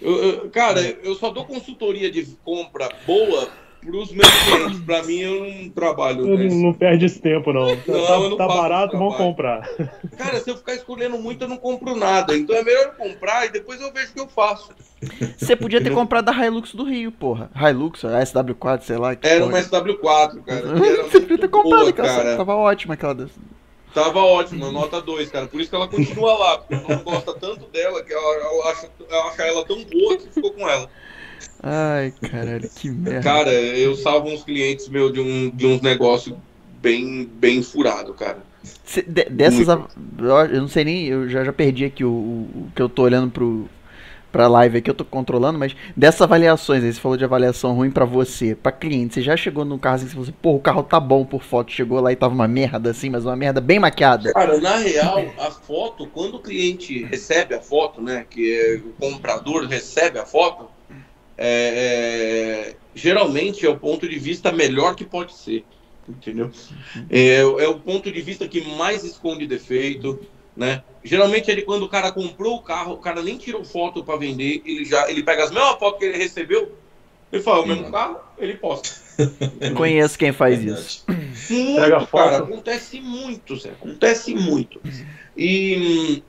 [0.05, 3.49] Eu- eu- cara, eu só dou consultoria de compra boa
[3.81, 4.79] pros meus clientes.
[4.85, 6.25] Pra mim, eu não trabalho.
[6.25, 6.49] Não, né?
[6.49, 7.69] não perde esse tempo, não.
[7.69, 9.17] eu tá não tá faço barato, trabalho.
[9.17, 9.69] comprar.
[10.17, 12.35] Cara, se eu ficar escolhendo muito, eu não compro nada.
[12.35, 14.69] Então é melhor eu comprar e depois eu vejo o que eu faço.
[15.37, 17.49] Você podia ter comprado a Hilux do Rio, porra.
[17.55, 19.15] Hilux, a SW4, sei lá.
[19.15, 19.51] que Era porra.
[19.53, 20.61] uma SW4, cara.
[21.09, 22.09] Você podia ter comprado, boa, cara.
[22.09, 22.37] cara.
[22.37, 23.29] Tava ótima aquela.
[23.95, 25.47] Tava ótimo, nota 2, cara.
[25.47, 28.71] Por isso que ela continua lá, porque ela não gosta tanto dela que ela, ela
[28.71, 30.89] acha, ela acha ela tão boa que ficou com ela.
[31.63, 33.21] Ai, caralho, que merda.
[33.23, 36.35] Cara, eu salvo uns clientes meus de, um, de uns negócios
[36.81, 38.39] bem, bem furado, cara.
[38.83, 39.65] Cê- de- dessas.
[39.65, 41.05] Eu não sei nem.
[41.05, 43.69] Eu já, já perdi aqui o- o que eu tô olhando pro.
[44.35, 47.89] Pra live aqui, eu tô controlando, mas dessas avaliações aí, você falou de avaliação ruim
[47.89, 50.59] pra você, pra cliente, você já chegou num carro assim você falou assim, pô, o
[50.59, 53.61] carro tá bom por foto, chegou lá e tava uma merda assim, mas uma merda
[53.61, 54.33] bem maquiada.
[54.33, 58.91] Cara, na real, a foto, quando o cliente recebe a foto, né, que é, o
[58.99, 60.67] comprador recebe a foto,
[61.37, 65.63] é, é, geralmente é o ponto de vista melhor que pode ser,
[66.09, 66.51] entendeu?
[67.09, 70.19] É, é o ponto de vista que mais esconde defeito,
[70.55, 70.83] né?
[71.03, 74.61] Geralmente ele quando o cara comprou o carro, o cara nem tirou foto para vender,
[74.65, 76.75] ele já ele pega as mesmas fotos que ele recebeu,
[77.31, 78.89] ele fala, o mesmo carro, ele posta.
[79.75, 80.81] Conheço quem faz Verdade.
[80.81, 81.05] isso.
[81.49, 82.23] Muito, Pega a foto.
[82.23, 84.81] cara, acontece muito, Zé, acontece muito.
[85.37, 86.23] E,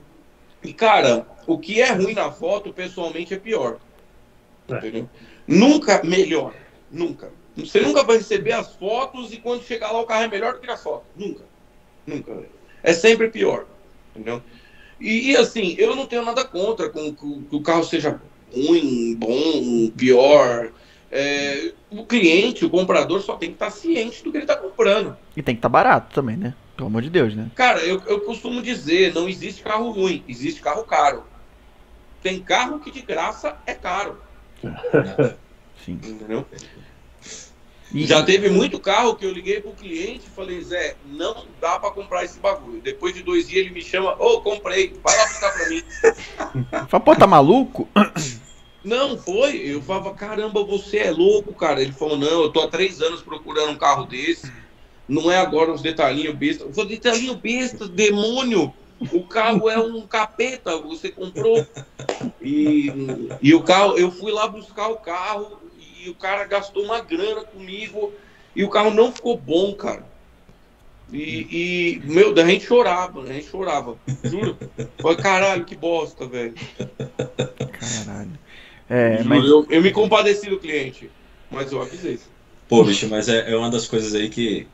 [0.63, 3.77] e, cara, o que é ruim na foto, pessoalmente, é pior.
[4.69, 4.75] É.
[4.75, 5.09] Entendeu?
[5.47, 6.53] Nunca melhor,
[6.91, 7.31] nunca.
[7.55, 10.59] Você nunca vai receber as fotos e quando chegar lá o carro é melhor do
[10.59, 11.07] que as fotos.
[11.15, 11.43] Nunca.
[12.05, 12.43] Nunca.
[12.83, 13.65] É sempre pior.
[14.17, 14.41] Entendeu?
[14.99, 18.19] E, e, assim, eu não tenho nada contra com que, que o carro seja
[18.51, 20.71] ruim, bom, pior.
[21.11, 25.15] É, o cliente, o comprador, só tem que estar ciente do que ele está comprando.
[25.35, 26.55] E tem que tá barato também, né?
[26.75, 27.49] Pelo amor de Deus, né?
[27.55, 31.23] Cara, eu, eu costumo dizer, não existe carro ruim, existe carro caro.
[32.21, 34.19] Tem carro que de graça é caro,
[35.85, 35.99] Sim.
[36.03, 36.45] entendeu?
[37.93, 41.79] E, Já teve muito carro que eu liguei pro cliente e falei, Zé, não dá
[41.79, 42.81] pra comprar esse bagulho.
[42.81, 45.83] Depois de dois dias ele me chama, ô, comprei, vai lá buscar pra mim.
[46.89, 47.87] Fala, pô, tá maluco?
[48.83, 49.57] Não, foi.
[49.57, 51.81] Eu falava, caramba, você é louco, cara.
[51.81, 54.49] Ele falou, não, eu tô há três anos procurando um carro desse.
[55.05, 56.63] Não é agora uns detalhinhos besta.
[56.63, 58.73] Eu falei, detalhinho besta, demônio.
[59.11, 61.67] O carro é um capeta, você comprou.
[62.41, 62.89] E,
[63.41, 65.66] e o carro, eu fui lá buscar o carro
[66.03, 68.13] e o cara gastou uma grana comigo
[68.55, 70.05] e o carro não ficou bom, cara.
[71.11, 73.23] E, e meu, da gente chorava?
[73.23, 74.57] A gente chorava, juro.
[75.01, 76.53] Falei, caralho, que bosta, velho.
[77.79, 78.39] Caralho.
[78.89, 79.45] É, Juro, mas.
[79.45, 81.09] eu, eu me compadeci do cliente,
[81.49, 82.19] mas eu avisei.
[82.67, 84.67] Pô, bicho, mas é, é uma das coisas aí que.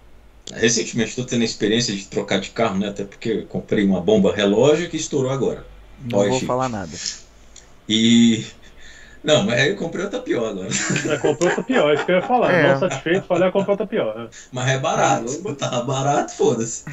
[0.52, 2.90] Recentemente estou tendo a experiência de trocar de carro, né?
[2.90, 5.66] Até porque eu comprei uma bomba relógio que estourou agora.
[6.12, 6.48] Não Olha, vou Chico.
[6.48, 6.92] falar nada.
[7.88, 8.46] E.
[9.24, 10.68] Não, mas aí eu comprei outra pior agora.
[10.68, 12.52] É, comprou outra pior, isso que eu ia falar.
[12.52, 12.74] É.
[12.74, 14.30] Não satisfeito, falei, ah, comprou outra pior.
[14.52, 15.56] Mas é barato.
[15.56, 16.84] Tava barato, foda-se.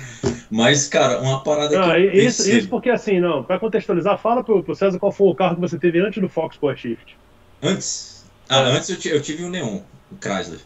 [0.49, 2.01] Mas, cara, uma parada Não, que.
[2.01, 5.35] eu isso, isso porque assim, não, pra contextualizar, fala pro, pro César qual foi o
[5.35, 7.17] carro que você teve antes do Fox Power Shift.
[7.61, 8.25] Antes.
[8.49, 9.81] Ah, antes eu, eu tive um Neon,
[10.13, 10.61] um Chrysler.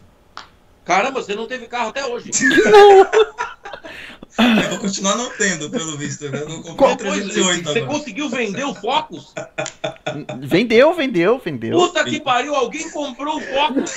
[0.83, 2.29] Caramba, você não teve carro até hoje.
[4.37, 6.29] Eu vou continuar não tendo, pelo visto.
[6.29, 6.41] né?
[6.41, 7.85] Eu não comprei Qual- Pois, 308 você agora.
[7.99, 9.33] conseguiu vender o Focus?
[10.39, 11.77] Vendeu, vendeu, vendeu.
[11.77, 13.93] Puta que pariu, alguém comprou o Focus.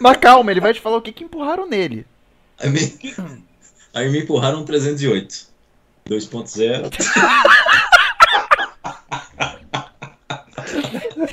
[0.00, 2.06] Mas calma, ele vai te falar o que, que empurraram nele.
[2.58, 2.98] Aí me,
[3.94, 5.52] aí me empurraram um 308.
[6.08, 6.90] 2.0.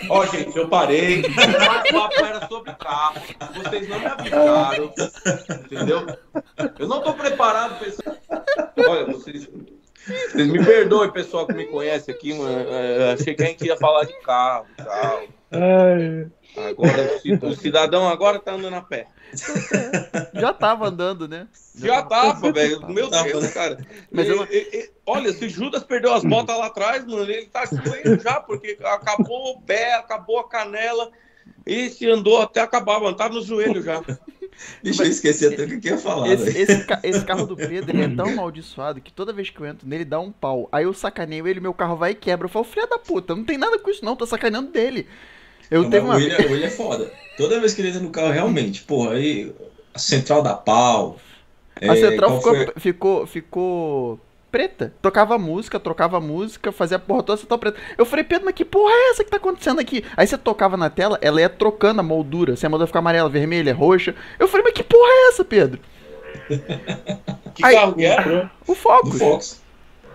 [0.10, 1.24] Ó, gente, eu parei.
[1.90, 3.22] O papo era sobre carro.
[3.56, 4.94] Vocês não me avisaram.
[5.66, 6.06] Entendeu?
[6.78, 8.02] Eu não tô preparado pra isso.
[8.88, 9.50] Olha, vocês.
[10.32, 12.68] Vocês me perdoem, pessoal que me conhece aqui, mano.
[12.70, 15.24] É, Achei que a gente ia falar de carro e tal.
[15.52, 16.28] Ai,
[16.58, 19.08] Agora, o ci- o cidadão agora tá andando a pé.
[20.34, 21.48] Já tava andando, né?
[21.76, 22.86] Já tava, velho.
[22.88, 23.50] Meu Tava, Deus, né?
[23.52, 23.86] cara.
[24.12, 27.24] Mas eu não- E- e- e- olha, se Judas perdeu as botas lá atrás, mano,
[27.24, 31.12] ele tá joelho já, porque acabou o pé, acabou a canela.
[31.66, 33.16] Esse andou até acabar, mano.
[33.16, 34.02] Tá no joelho já.
[34.84, 37.96] Bicho, eu esqueci até o que eu ia falar, Esse, esse, esse carro do Pedro,
[37.96, 40.68] ele é tão amaldiçoado que toda vez que eu entro nele, dá um pau.
[40.72, 42.46] Aí eu sacaneio ele, meu carro vai e quebra.
[42.46, 45.08] Eu falo, filha da puta, não tem nada com isso não, tô sacaneando dele.
[45.70, 47.12] Eu Não, mas uma o William, o William é foda.
[47.38, 49.54] Toda vez que ele entra no carro, realmente, porra, aí
[49.94, 51.18] a central da pau.
[51.82, 54.20] A é, central ficou, foi- ficou, ficou
[54.52, 54.94] preta.
[55.02, 57.80] Tocava música, trocava música, fazia a porra toda, a central preta.
[57.98, 60.04] Eu falei, Pedro, mas que porra é essa que tá acontecendo aqui?
[60.18, 62.56] Aí você tocava na tela, ela ia trocando a moldura.
[62.56, 64.16] Se a moldura ficar amarela, vermelha, roxa.
[64.40, 65.80] Eu falei, mas que porra é essa, Pedro?
[67.56, 68.52] Que Ai, carro que era?
[68.66, 69.20] O do Focus.
[69.20, 69.62] Fox.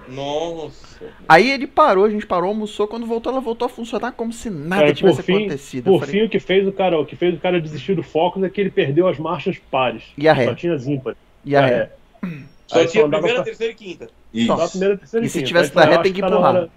[0.09, 0.93] Nossa.
[1.29, 2.87] Aí ele parou, a gente parou, almoçou.
[2.89, 5.85] Quando voltou, ela voltou a funcionar como se nada Cara, tivesse por fim- acontecido.
[5.85, 8.03] Por falei, fim, o que fez o cara, o que fez o cara desistir do
[8.03, 10.03] Focus é que ele perdeu as marchas pares.
[10.17, 10.47] E a ré?
[10.47, 11.19] Só tinha as ímpares.
[11.45, 11.91] e a ré?
[12.67, 14.09] Só Aí tinha só primeira, pra- terceira e quinta.
[14.33, 14.47] Isso.
[14.47, 15.47] Só a primeira, terceira E se quinta.
[15.49, 16.55] tivesse da falei, ré, tem que tá na empurrar.
[16.57, 16.71] hora-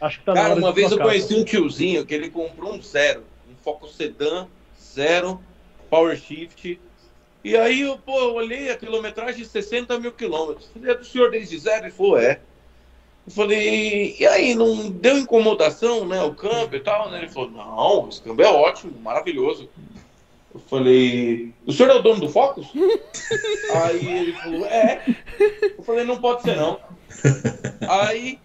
[0.00, 2.82] Acho que tá na Cara, uma vez eu conheci um tiozinho que ele comprou um
[2.82, 4.46] zero, um Focus Sedan,
[4.82, 5.40] zero,
[5.88, 6.78] Power Shift.
[7.44, 10.68] E aí, eu, pô, eu olhei a quilometragem de 60 mil quilômetros.
[10.72, 11.84] Falei, é do senhor desde zero?
[11.84, 12.40] Ele falou, é.
[13.26, 17.10] Eu falei, e aí, não deu incomodação, né, o câmbio e tal?
[17.10, 17.18] né?
[17.18, 19.68] Ele falou, não, esse câmbio é ótimo, maravilhoso.
[20.54, 22.68] Eu falei, o senhor é o dono do Focus?
[23.74, 25.02] aí ele falou, é.
[25.76, 26.78] Eu falei, não pode ser não.
[27.88, 28.38] Aí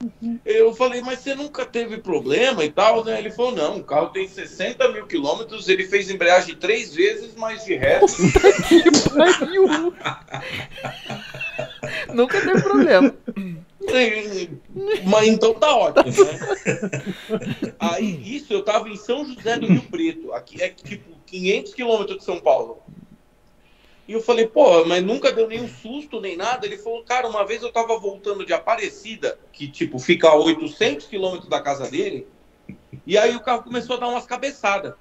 [0.46, 3.20] eu falei, mas você nunca teve problema e tal, né?
[3.20, 7.66] Ele falou, não, o carro tem 60 mil quilômetros, ele fez embreagem três vezes, mas
[7.66, 8.22] de resto.
[9.16, 9.68] Pariu.
[12.14, 13.14] Nunca teve problema.
[15.06, 16.40] mas então tá ótimo, né?
[17.80, 22.18] Aí isso eu tava em São José do Rio Preto, aqui é tipo 500 quilômetros
[22.20, 22.82] de São Paulo.
[24.08, 26.66] E eu falei, pô, mas nunca deu nenhum susto nem nada.
[26.66, 31.06] Ele falou, cara, uma vez eu tava voltando de Aparecida, que tipo fica a 800
[31.06, 32.28] quilômetros da casa dele,
[33.06, 34.94] e aí o carro começou a dar umas cabeçadas.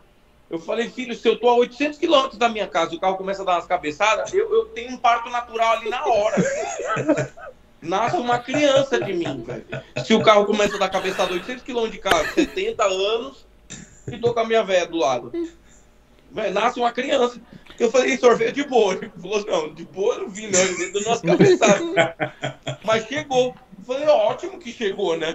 [0.51, 3.17] Eu falei, filho, se eu tô a 800 quilômetros da minha casa e o carro
[3.17, 6.37] começa a dar umas cabeçadas, eu, eu tenho um parto natural ali na hora.
[7.81, 9.65] Nasce uma criança de mim, velho.
[10.05, 13.47] Se o carro começa a dar cabeçada 800 quilômetros de carro, 70 anos,
[14.11, 15.33] e tô com a minha velha do lado.
[16.31, 17.41] Véi, nasce uma criança.
[17.79, 18.95] Eu falei, sorvete de boa.
[18.95, 20.61] Ele falou, não, de boa eu não vi, não.
[20.61, 20.93] Ele.
[22.85, 23.55] Mas chegou.
[23.79, 25.35] Eu falei, ótimo que chegou, né?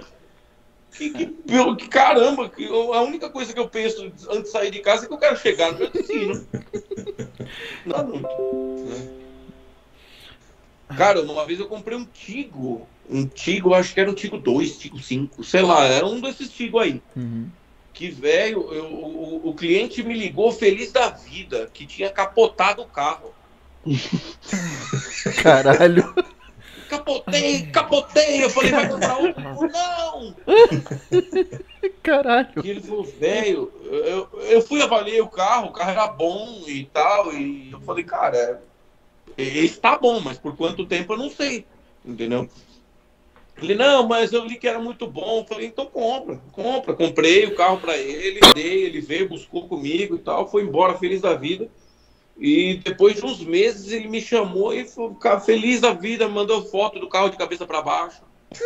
[0.92, 4.70] Que, que, que caramba, que eu- a única coisa que eu penso antes de sair
[4.70, 6.46] de casa é que eu quero chegar no meu destino.
[7.84, 9.23] Não, não.
[10.96, 12.86] Cara, uma vez eu comprei um Tigo.
[13.08, 16.48] Um Tigo, acho que era um Tigo 2, Tigo 5, sei lá, era um desses
[16.50, 17.02] Tigo aí.
[17.14, 17.48] Uhum.
[17.92, 23.32] Que velho, o, o cliente me ligou feliz da vida, que tinha capotado o carro.
[25.42, 26.14] Caralho.
[26.88, 28.44] Capotei, capotei.
[28.44, 29.42] Eu falei, vai comprar outro?
[29.42, 30.34] Não!
[32.02, 32.64] Caralho.
[32.64, 36.84] E ele falou, velho, eu, eu fui avaliar o carro, o carro era bom e
[36.86, 37.32] tal.
[37.32, 38.62] E eu falei, cara,
[39.36, 41.64] esse tá bom, mas por quanto tempo eu não sei.
[42.04, 42.48] Entendeu?
[43.62, 45.40] Ele, não, mas eu li que era muito bom.
[45.40, 46.94] Eu falei, então compra, compra.
[46.94, 51.20] Comprei o carro pra ele, dei, ele veio, buscou comigo e tal, foi embora feliz
[51.20, 51.68] da vida.
[52.38, 55.12] E depois de uns meses ele me chamou e foi
[55.44, 58.22] feliz da vida, mandou foto do carro de cabeça pra baixo.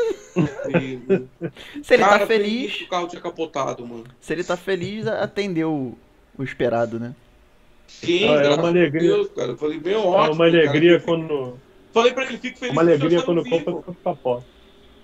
[0.68, 4.04] E, Se ele cara, tá feliz, que O carro tinha capotado, mano.
[4.20, 5.96] se ele tá feliz, atendeu
[6.36, 7.14] o esperado, né?
[7.88, 9.00] Sim, Ah, é uma alegria.
[9.14, 9.50] Deus, cara.
[9.52, 10.34] Eu falei, bem É ótimo.
[10.34, 11.02] uma alegria cara.
[11.04, 11.58] quando.
[11.92, 13.58] Falei pra ele, fico É feliz uma o alegria quando vivo.
[13.64, 14.46] compra capota.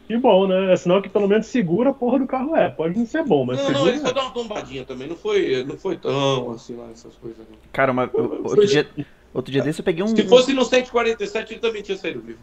[0.07, 0.71] Que bom, né?
[0.73, 2.69] É sinal que pelo menos segura a porra do carro é.
[2.69, 3.91] Pode não ser bom, mas Não, não, segura.
[3.93, 5.09] ele só deu uma tombadinha também.
[5.09, 7.39] Não foi, não foi tão assim lá, essas coisas.
[7.39, 7.57] Não.
[7.73, 8.87] Cara, uma- outro, dia,
[9.33, 10.09] outro dia desse eu peguei um.
[10.09, 12.39] Se fosse no 147, ele também tinha saído vivo.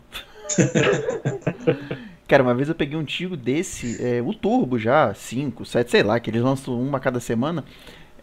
[2.28, 6.02] Cara, uma vez eu peguei um Tigo desse, é, o Turbo já, 5, 7, sei
[6.02, 7.64] lá, que eles lançam uma a cada semana.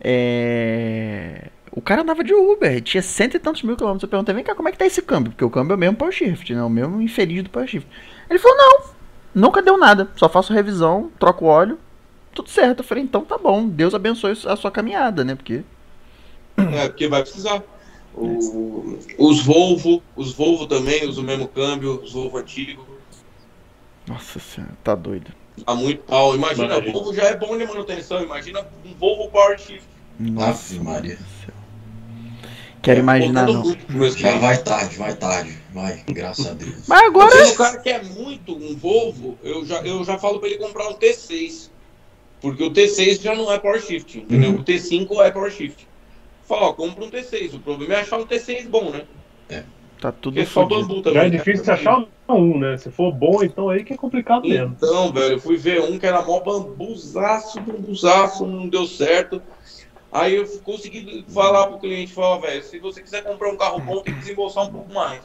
[0.00, 1.48] É...
[1.70, 4.02] O cara andava de Uber, tinha cento e tantos mil quilômetros.
[4.02, 5.32] Eu perguntei, vem cá, como é que tá esse câmbio?
[5.32, 6.62] Porque o câmbio é o mesmo Power Shift, né?
[6.62, 7.88] O mesmo infeliz do Power Shift.
[8.28, 8.80] Ele falou, não,
[9.34, 10.08] nunca deu nada.
[10.16, 11.78] Só faço revisão, troco óleo,
[12.34, 12.80] tudo certo.
[12.80, 15.34] Eu falei, então tá bom, Deus abençoe a sua caminhada, né?
[15.34, 15.62] Porque.
[16.56, 17.62] É, porque vai precisar.
[18.14, 22.84] O- os Volvo, os Volvo também usam o mesmo câmbio, os Volvo antigo.
[24.06, 25.30] Nossa senhora, tá doido.
[25.66, 26.34] Há muito pau.
[26.34, 28.22] Imagina, o Volvo já é bom de manutenção.
[28.22, 29.84] Imagina um Volvo Power Shift.
[30.18, 31.18] Nossa Ave Maria.
[32.88, 33.64] Quero É, imaginar, não.
[33.66, 34.38] Já cliente.
[34.38, 35.58] vai tarde, vai tarde.
[35.74, 36.84] Vai, graças a Deus.
[36.88, 37.30] Mas agora.
[37.36, 40.88] Quando o cara quer muito um Volvo, eu já, eu já falo pra ele comprar
[40.88, 41.68] um T6.
[42.40, 44.52] Porque o T6 já não é Power Shift, entendeu?
[44.52, 45.86] O T5 é Power Shift.
[46.48, 47.56] Fala, ó, compra um T6.
[47.56, 49.02] O problema é achar um T6 bom, né?
[50.00, 51.14] Tá tudo Porque é só bambu também.
[51.14, 51.36] Já é né?
[51.36, 52.78] difícil de achar um, né?
[52.78, 54.74] Se for bom, então aí que é complicado mesmo.
[54.78, 59.42] Então, velho, eu fui ver um que era mó bambuzaço, bambuzaço, não deu certo.
[60.10, 64.00] Aí eu consegui falar pro cliente, falar, velho, se você quiser comprar um carro bom,
[64.00, 65.20] tem que desembolsar um pouco mais.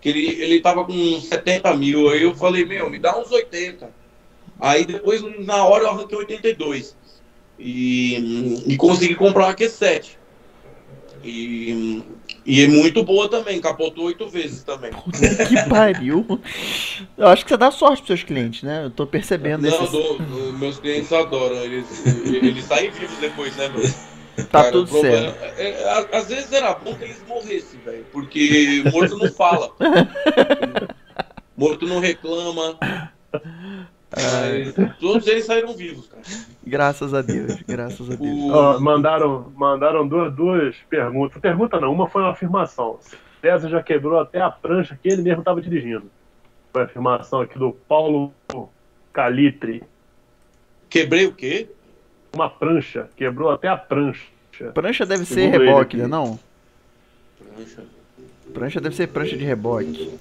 [0.00, 2.10] Que ele, ele tava com uns 70 mil.
[2.10, 3.90] Aí eu falei, meu, me dá uns 80.
[4.60, 6.96] Aí depois, na hora, eu arranquei 82.
[7.58, 10.16] E, e consegui comprar uma Q7.
[11.24, 12.02] E,
[12.44, 14.90] e é muito boa também, capotou oito vezes também.
[14.92, 16.26] Puta que pariu.
[17.16, 18.84] Eu acho que você dá sorte pros seus clientes, né?
[18.84, 19.90] Eu tô percebendo Não, esses...
[19.90, 20.18] dou-
[20.54, 21.86] meus clientes adoram, eles,
[22.26, 23.82] eles saem vivos depois, né, meu?
[24.50, 25.44] Tá Cara, tudo problema- certo.
[25.58, 29.70] é- é, às vezes era bom que eles morressem, velho, porque morto não fala.
[31.56, 32.78] morto não reclama.
[34.14, 36.22] Mas todos eles saíram vivos, cara.
[36.66, 38.20] Graças a Deus, graças a Deus.
[38.20, 41.40] O- Ó, mandaram mandaram duas, duas perguntas.
[41.40, 42.98] Pergunta não, uma foi uma afirmação.
[43.40, 46.10] César já quebrou até a prancha que ele mesmo estava dirigindo.
[46.72, 48.32] Foi a afirmação aqui do Paulo
[49.12, 49.82] Calitre.
[50.88, 51.68] Quebrei o quê?
[52.34, 54.26] Uma prancha, quebrou até a prancha.
[54.74, 56.06] Prancha deve ser Segundo ele reboque, né?
[56.06, 56.38] Não?
[57.38, 57.82] Prancha.
[58.54, 60.14] Prancha deve ser prancha de reboque.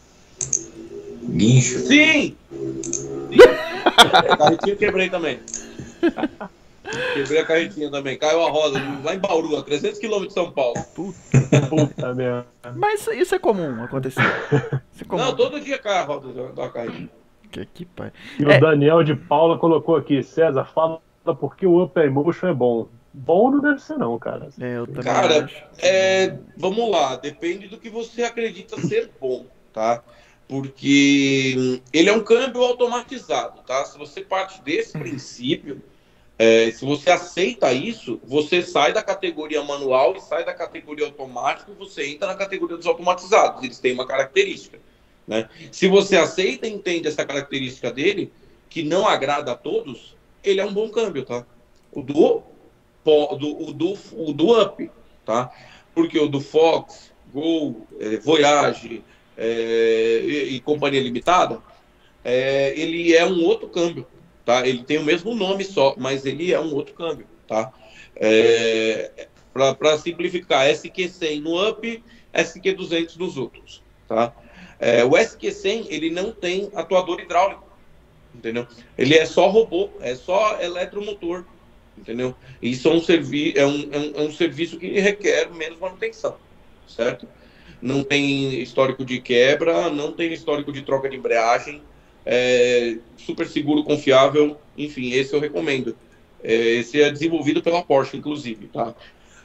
[1.24, 1.80] Guincho.
[1.80, 2.36] Sim!
[2.52, 3.38] Sim.
[4.38, 5.40] Carretinha eu quebrei também.
[7.14, 8.18] Quebrei a carretinha também.
[8.18, 10.76] Caiu a roda lá em Bauru, a 300 km de São Paulo.
[10.96, 12.48] Puta merda.
[12.76, 14.22] Mas isso- é comum acontecer.
[14.94, 15.24] Isso é comum.
[15.24, 17.10] Não, todo dia cai a roda da, da carretinha.
[17.52, 18.12] Que, que pai.
[18.40, 18.58] E É.
[18.58, 21.02] o Daniel de Paula colocou aqui, César, fala
[21.40, 22.88] porque o Up Emotion é bom.
[23.14, 24.50] Bom não deve ser não, cara.
[24.60, 25.64] É, eu também Cara, acho.
[25.80, 30.02] É, vamos lá, depende do que você acredita ser bom, tá?
[30.52, 33.86] Porque hum, ele é um câmbio automatizado, tá?
[33.86, 35.82] Se você parte desse princípio,
[36.38, 41.74] é, se você aceita isso, você sai da categoria manual e sai da categoria automático,
[41.76, 43.64] você entra na categoria dos automatizados.
[43.64, 44.78] Eles têm uma característica,
[45.26, 45.48] né?
[45.72, 48.30] Se você aceita e entende essa característica dele,
[48.70, 51.46] que não agrada a todos, ele é um bom câmbio, tá?
[51.94, 52.44] O do,
[53.06, 54.92] do, o do, o do Up,
[55.26, 55.50] tá?
[55.96, 59.02] Porque o do Fox, Gol, eh, Voyage
[59.44, 61.60] eh, e, e Companhia Limitada,
[62.24, 64.06] eh, ele é um outro câmbio,
[64.46, 64.68] tá?
[64.68, 67.74] Ele tem o mesmo nome só, mas ele é um outro câmbio, tá?
[69.52, 74.32] Para simplificar, SQ100 no Up, SQ200 nos outros, tá?
[74.80, 77.66] Eh, o SQ100, ele não tem atuador hidráulico,
[78.34, 78.68] entendeu?
[78.98, 81.46] Ele é só robô, é só eletromotor,
[81.98, 82.36] entendeu?
[82.62, 86.38] Isso é um, servi é, um, é, um, é um serviço que requer menos manutenção,
[86.88, 87.28] certo?
[87.82, 91.82] Não tem histórico de quebra, não tem histórico de troca de embreagem,
[92.26, 95.96] é super seguro, confiável, enfim, esse eu recomendo.
[96.44, 98.96] É, esse é desenvolvido pela Porsche, inclusive, tá?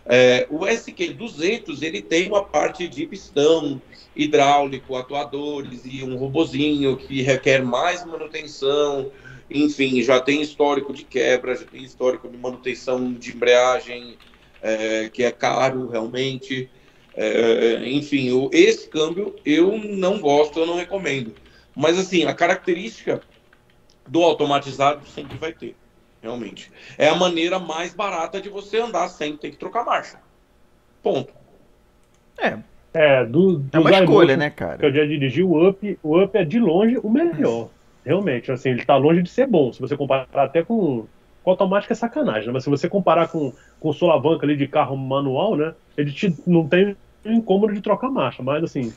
[0.08, 3.82] É, o SQ200, ele tem uma parte de pistão,
[4.14, 9.10] hidráulico, atuadores e um robozinho que requer mais manutenção,
[9.50, 14.16] enfim, já tem histórico de quebra, já tem histórico de manutenção de embreagem,
[14.62, 16.70] é, que é caro realmente.
[17.16, 21.34] É, enfim, o, esse câmbio eu não gosto, eu não recomendo.
[21.74, 23.20] Mas assim, a característica
[24.06, 25.74] do automatizado sempre vai ter,
[26.22, 26.70] realmente.
[26.98, 30.18] É a maneira mais barata de você andar sem ter que trocar marcha.
[31.02, 31.32] Ponto.
[32.38, 32.58] É,
[32.92, 34.92] É, do, é uma dos escolha, iMotion né, que eu cara?
[34.92, 37.68] já dirigi, o Up, o Up é de longe o melhor.
[38.04, 39.72] Realmente, assim, ele tá longe de ser bom.
[39.72, 41.06] Se você comparar até com.
[41.42, 42.52] Com automático é sacanagem, né?
[42.52, 45.74] Mas se você comparar com, com solavanca ali de carro manual, né?
[45.96, 46.96] Ele te, não tem
[47.32, 48.92] incômodo de trocar marcha, mas assim.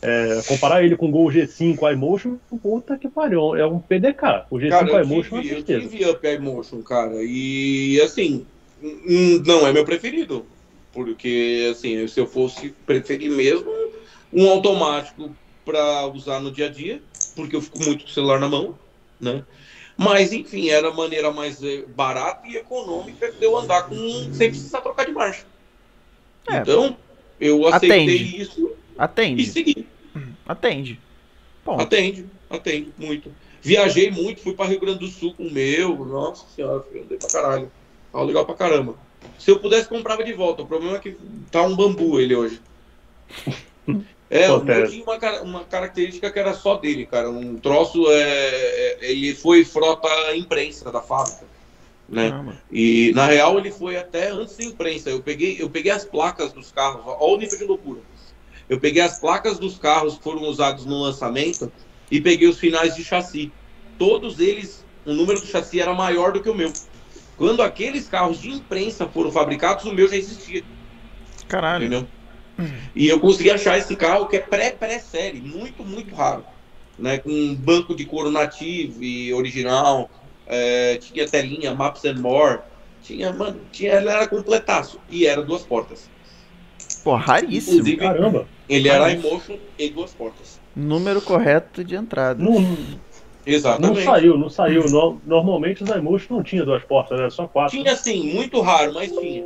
[0.00, 4.46] é, comparar ele com o Gol G5 iMotion, puta que pariu, é um PDK.
[4.50, 5.88] O G5 Cara, eu iMotion é uma tive, eu certeza.
[5.88, 8.46] tive Up iMotion, cara, e assim,
[8.82, 10.46] hum, não é meu preferido.
[10.92, 13.70] Porque, assim, se eu fosse preferir mesmo
[14.32, 17.02] um automático para usar no dia a dia,
[17.36, 18.78] porque eu fico muito com o celular na mão,
[19.20, 19.44] né?
[19.96, 23.96] Mas, enfim, era a maneira mais eh, barata e econômica de eu andar com
[24.32, 25.44] sem precisar trocar de marcha.
[26.48, 26.56] É.
[26.58, 26.96] Então,
[27.40, 28.42] eu aceitei Atende.
[28.42, 29.86] isso e Atende, segui.
[30.46, 31.00] atende.
[31.64, 31.82] Ponto.
[31.82, 33.32] Atende, atende, muito.
[33.62, 36.04] Viajei muito, fui para Rio Grande do Sul com o meu.
[36.04, 37.70] Nossa senhora, filho, andei pra caralho.
[38.12, 38.94] Tava legal pra caramba.
[39.38, 40.62] Se eu pudesse, comprava de volta.
[40.62, 41.16] O problema é que
[41.50, 42.60] tá um bambu ele hoje.
[44.30, 47.30] É, o meu tinha uma, uma característica que era só dele, cara.
[47.30, 51.46] Um troço, é, é, ele foi frota imprensa da fábrica,
[52.08, 52.56] né?
[52.70, 55.10] E na real ele foi até antes da imprensa.
[55.10, 58.00] Eu peguei, eu peguei as placas dos carros, olha o nível de loucura.
[58.68, 61.70] Eu peguei as placas dos carros que foram usados no lançamento
[62.10, 63.52] e peguei os finais de chassi.
[63.98, 66.72] Todos eles, o número do chassi era maior do que o meu.
[67.36, 70.64] Quando aqueles carros de imprensa foram fabricados, o meu já existia,
[71.46, 71.86] Caralho.
[71.86, 72.08] entendeu?
[72.94, 76.44] E eu consegui achar esse carro que é pré-pré-série, muito, muito raro.
[76.98, 77.18] Né?
[77.18, 80.10] Com um banco de couro nativo e original,
[80.48, 82.60] é, tinha telinha, Maps and More.
[83.02, 85.00] Tinha, mano, tinha, ele era completaço.
[85.08, 86.10] E era duas portas.
[87.04, 87.76] Pô, raríssimo.
[87.76, 88.48] Inclusive, Caramba.
[88.68, 90.60] ele era iMotion e duas portas.
[90.74, 92.42] Número correto de entrada.
[92.42, 93.06] Não, não
[93.46, 94.04] Exatamente.
[94.04, 94.84] saiu, não saiu.
[94.90, 97.78] No- normalmente os iMotion não tinha duas portas, era só quatro.
[97.78, 99.44] Tinha sim, muito raro, mas tinha.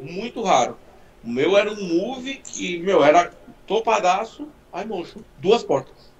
[0.00, 0.76] Muito raro.
[1.24, 3.30] O meu era um Move que, meu, era
[3.66, 4.46] topadaço,
[4.84, 6.11] iMotion, duas portas.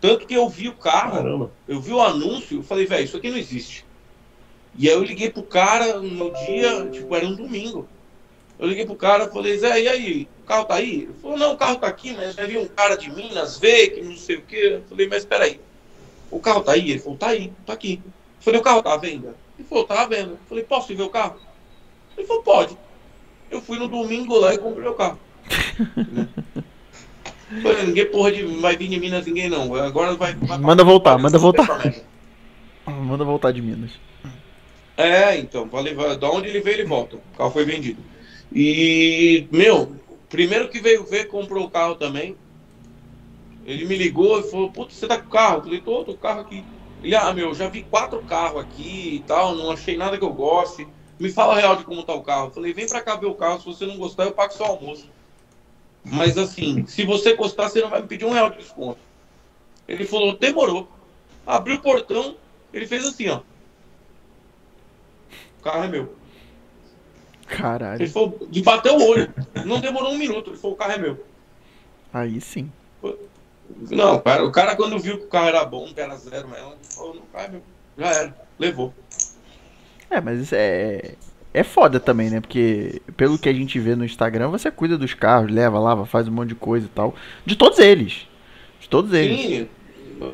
[0.00, 1.50] Tanto que eu vi o carro, Caramba.
[1.66, 3.84] eu vi o anúncio, eu falei, velho, isso aqui não existe.
[4.76, 7.88] E aí eu liguei pro cara no dia, tipo, era um domingo.
[8.58, 11.02] Eu liguei pro cara, falei, Zé, e aí, o carro tá aí?
[11.02, 13.90] Ele falou, não, o carro tá aqui, mas já vi um cara de Minas ver,
[13.90, 14.80] que não sei o quê.
[14.80, 15.60] Eu falei, mas peraí,
[16.30, 16.90] o carro tá aí?
[16.90, 18.00] Ele falou, tá aí, tá aqui.
[18.04, 19.34] Eu falei, o carro tá à venda?
[19.58, 20.32] Ele falou, tá à venda.
[20.32, 21.40] Eu falei, posso ir ver o carro?
[22.16, 22.76] Ele falou, pode.
[23.50, 25.18] Eu fui no domingo lá e comprei o carro.
[27.50, 29.74] Ninguém porra de vai vir de Minas, ninguém não.
[29.74, 30.34] Agora vai.
[30.34, 32.04] vai Manda voltar, manda voltar.
[32.86, 33.90] Manda voltar de Minas.
[34.96, 37.16] É, então, falei, vai- da onde ele veio, ele volta.
[37.16, 38.02] O carro foi vendido.
[38.52, 39.94] E, meu,
[40.28, 42.36] primeiro que veio ver, comprou o carro também.
[43.64, 45.58] Ele me ligou e falou, putz, você tá com o carro?
[45.58, 46.64] Eu falei, tô, tô com o carro aqui.
[47.02, 50.32] Ele, ah, meu, já vi quatro carros aqui e tal, não achei nada que eu
[50.32, 50.86] goste.
[51.20, 52.46] Me fala real de como tá o carro.
[52.48, 54.66] Eu falei, vem pra cá ver o carro, se você não gostar, eu pago seu
[54.66, 55.08] almoço.
[56.04, 58.98] Mas assim, se você gostar, você não vai me pedir um real de desconto.
[59.86, 60.88] Ele falou, demorou.
[61.46, 62.36] Abriu o portão,
[62.72, 63.40] ele fez assim, ó.
[65.58, 66.02] O carro é meu.
[66.02, 68.10] Ele Caralho.
[68.10, 69.32] falou, de bater o olho.
[69.64, 70.50] Não demorou um minuto.
[70.50, 71.24] Ele falou, o carro é meu.
[72.12, 72.70] Aí sim.
[73.90, 76.76] Não, cara, o cara quando viu que o carro era bom, que era zero ele
[76.90, 77.62] falou, não, carro é meu.
[77.96, 78.48] Já era.
[78.58, 78.94] Levou.
[80.10, 81.14] É, mas isso é.
[81.52, 82.40] É foda também, né?
[82.40, 86.28] Porque pelo que a gente vê no Instagram, você cuida dos carros, leva, lava, faz
[86.28, 87.14] um monte de coisa e tal.
[87.44, 88.26] De todos eles.
[88.80, 89.40] De todos eles.
[89.40, 89.68] Sim.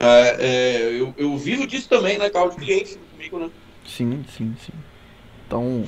[0.00, 2.30] É, é, eu, eu vivo disso também, né?
[2.30, 3.50] Carro de cliente comigo, né?
[3.86, 4.72] Sim, sim, sim.
[5.46, 5.84] Então.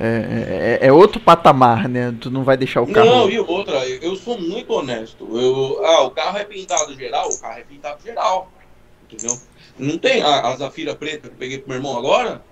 [0.00, 2.14] É, é, é outro patamar, né?
[2.20, 3.06] Tu não vai deixar o carro.
[3.06, 5.28] Não, e outra, eu eu sou muito honesto.
[5.38, 8.50] Eu, ah, o carro é pintado geral, o carro é pintado geral.
[9.10, 9.38] Entendeu?
[9.78, 12.42] Não tem a, a Zafira preta que eu peguei pro meu irmão agora.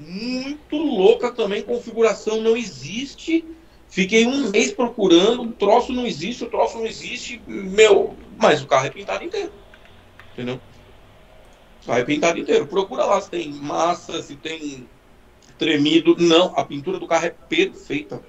[0.00, 3.44] Muito louca também, configuração não existe.
[3.90, 7.42] Fiquei um mês procurando, o troço não existe, o troço não existe.
[7.46, 9.52] Meu, mas o carro é pintado inteiro.
[10.32, 10.58] Entendeu?
[11.84, 12.66] Carro é pintado inteiro.
[12.66, 14.88] Procura lá se tem massa, se tem
[15.58, 16.16] tremido.
[16.18, 18.22] Não, a pintura do carro é perfeita.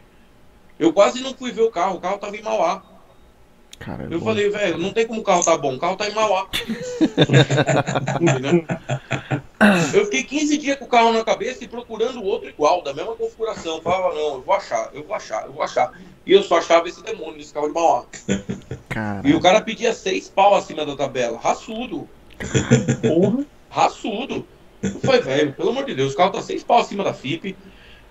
[0.77, 2.83] Eu quase não fui ver o carro, o carro tava em Mauá.
[3.85, 4.25] Cara, Eu bom.
[4.25, 6.47] falei, velho, não tem como o carro tá bom, o carro tá em Mauá.
[9.93, 13.15] Eu fiquei 15 dias com o carro na cabeça e procurando outro igual, da mesma
[13.15, 13.77] configuração.
[13.77, 15.91] Eu falava, não, eu vou achar, eu vou achar, eu vou achar.
[16.25, 18.05] E eu só achava esse demônio desse carro de Mauá.
[19.23, 21.37] E o cara pedia seis pau acima da tabela.
[21.37, 22.07] Raçudo,
[23.01, 23.45] Porra.
[23.69, 24.45] raçudo.
[24.81, 27.55] Eu falei, velho, pelo amor de Deus, o carro tá seis pau acima da FIP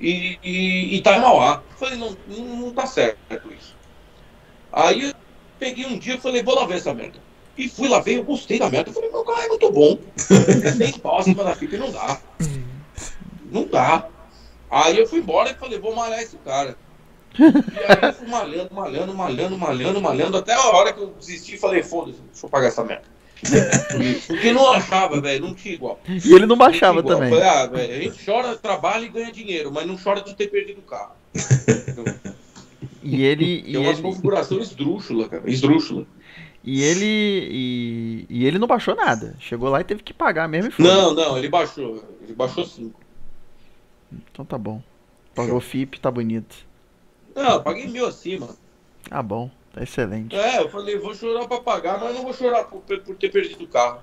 [0.01, 1.63] e, e, e tá em Mauá.
[1.71, 3.75] Eu falei, não, não, não tá certo isso.
[4.73, 5.13] Aí
[5.61, 7.21] peguei um dia e falei, vou lá ver essa merda.
[7.57, 8.89] E fui lá ver, eu gostei da merda.
[8.89, 9.99] Eu falei, meu carro é muito bom.
[10.77, 12.19] Seis pau acima da FIP não dá.
[13.53, 14.09] Não dá.
[14.71, 16.77] Aí eu fui embora e falei, vou malhar esse cara.
[17.39, 21.57] E aí eu fui malhando, malhando, malhando, malhando, malhando, até a hora que eu desisti
[21.57, 23.05] e falei, foda-se, deixa eu pagar essa merda.
[24.27, 26.01] Porque não achava, velho, não tinha igual.
[26.07, 27.31] E ele não baixava Não também.
[27.31, 30.49] Falei, ah, velho, a gente chora, trabalha e ganha dinheiro, mas não chora de ter
[30.49, 31.13] perdido o carro.
[33.03, 33.45] E ele.
[33.67, 36.07] E Tem umas ele, configurações esdrúxula, cara, esdrúxula.
[36.63, 37.05] e ele.
[37.51, 39.37] E, e ele não baixou nada.
[39.41, 40.85] Chegou lá e teve que pagar mesmo e foi.
[40.85, 42.93] Não, não, ele baixou, ele baixou sim.
[44.33, 44.83] Então tá bom.
[45.35, 46.57] Pagou FIP, tá bonito.
[47.35, 48.49] Não, eu paguei mil acima.
[49.11, 49.51] Ah, bom.
[49.73, 50.35] Tá excelente.
[50.35, 53.65] É, eu falei, vou chorar pra pagar, mas não vou chorar por, por ter perdido
[53.65, 54.01] o carro.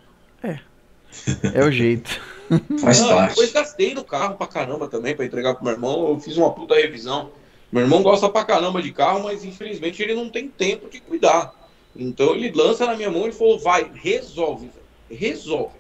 [1.54, 2.10] É o jeito.
[2.80, 3.30] Faz Não, parte.
[3.30, 6.10] Depois gastei no carro pra caramba também, pra entregar pro meu irmão.
[6.10, 7.32] Eu fiz uma puta revisão.
[7.72, 11.54] Meu irmão gosta pra caramba de carro, mas infelizmente ele não tem tempo de cuidar.
[11.96, 14.70] Então ele lança na minha mão e falou: vai, resolve,
[15.10, 15.76] resolve.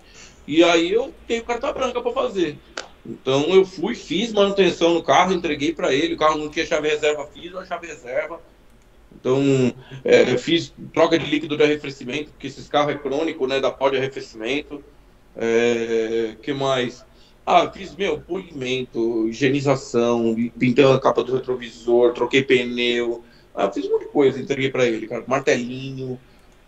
[0.48, 2.58] E aí eu tenho carta branca pra fazer.
[3.06, 6.16] Então eu fui, fiz manutenção no carro, entreguei pra ele.
[6.16, 8.42] O carro não tinha chave reserva, fiz a chave reserva.
[9.16, 9.42] Então
[10.04, 13.60] é, fiz troca de líquido de arrefecimento, porque esses carros é crônico, né?
[13.62, 14.84] Da pó de arrefecimento.
[15.36, 17.06] É, que mais?
[17.50, 23.24] Ah, fiz, meu, polimento, higienização, pintei a capa do retrovisor, troquei pneu.
[23.56, 25.24] Ah, fiz um monte de coisa, entreguei pra ele, cara.
[25.26, 26.20] Martelinho,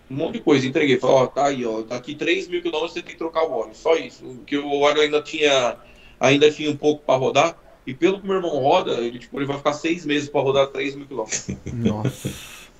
[0.09, 0.97] um monte de coisa, entreguei.
[0.97, 3.75] Falei, ó, tá aí, ó, daqui 3 mil quilômetros você tem que trocar o óleo.
[3.75, 4.23] Só isso.
[4.23, 5.75] Porque o óleo ainda tinha,
[6.17, 7.57] ainda tinha um pouco pra rodar.
[7.85, 10.67] E pelo que meu irmão roda, ele, tipo, ele vai ficar seis meses pra rodar
[10.67, 11.45] 3 mil quilômetros.
[11.73, 12.29] Nossa.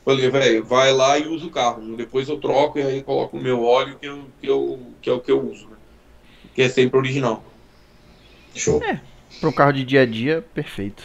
[0.05, 1.97] Falei, velho, vai lá e usa o carro.
[1.97, 5.13] Depois eu troco e aí coloco o meu óleo, que, eu, que, eu, que é
[5.13, 5.75] o que eu uso, né?
[6.55, 7.48] Que é sempre original.
[8.55, 8.79] Show.
[9.39, 11.03] Para um carro de dia a dia, perfeito.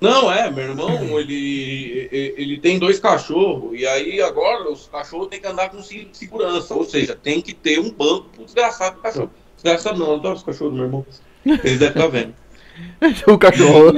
[0.00, 5.28] Não, é, meu irmão, ele, ele, ele tem dois cachorros, e aí agora os cachorros
[5.28, 9.02] têm que andar com segurança, ou seja, tem que ter um banco pro desgraçado do
[9.02, 9.30] cachorro.
[9.54, 11.06] Desgraçado não, eu adoro os cachorros do meu irmão.
[11.44, 12.34] Eles devem estar vendo.
[13.26, 13.92] o cachorro.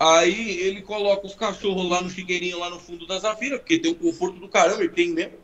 [0.00, 3.92] Aí ele coloca os cachorros lá no chiqueirinho, lá no fundo da Zafira, porque tem
[3.92, 5.34] um conforto do caramba, ele tem mesmo.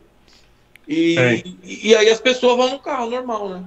[0.85, 1.57] E, Tem.
[1.63, 3.63] e, e aí as pessoas vão no carro, normal, né?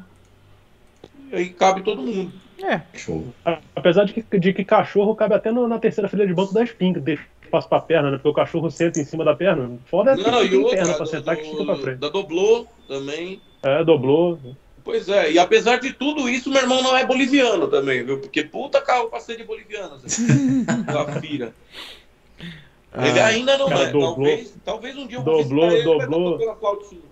[1.30, 2.32] E aí cabe todo mundo.
[2.62, 3.26] É, Show.
[3.74, 6.62] Apesar de que, de que cachorro cabe até no- na terceira fileira de banco da
[6.64, 8.16] espinha, deixa espaço pra perna, né?
[8.16, 9.78] Porque o cachorro senta em cima da perna.
[9.90, 11.98] Foda é Não, e tem perna outra, pra do- sentar que estica pra do- frente.
[11.98, 13.40] da Doblô também.
[13.62, 14.38] É, dobrou.
[14.82, 18.20] Pois é, e apesar de tudo isso, meu irmão não é boliviano também, viu?
[18.20, 19.98] Porque puta carro pra ser de boliviano,
[20.92, 21.52] Zafira.
[22.98, 23.92] Ele Ah, ainda não cara, é.
[23.92, 26.40] Talvez, talvez um dia eu vou visitar ele, vai dobrou.
[26.40, 27.02] estar tocando a flautinha.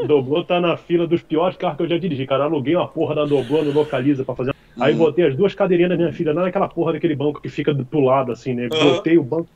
[0.00, 2.44] Doblô tá na fila dos piores carros que eu já dirigi, cara.
[2.44, 4.52] Aluguei uma porra da Doblô no Localiza pra fazer.
[4.78, 4.98] Aí Hum.
[4.98, 7.84] botei as duas cadeirinhas da minha filha lá naquela porra daquele banco que fica do,
[7.84, 8.68] do lado, assim, né?
[8.70, 8.78] Aham.
[8.80, 9.48] Botei o banco.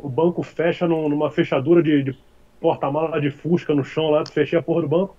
[0.00, 2.18] O banco fecha num- numa fechadura de, de
[2.60, 5.16] porta-mala de Fusca no chão lá, fechei a porra do banco.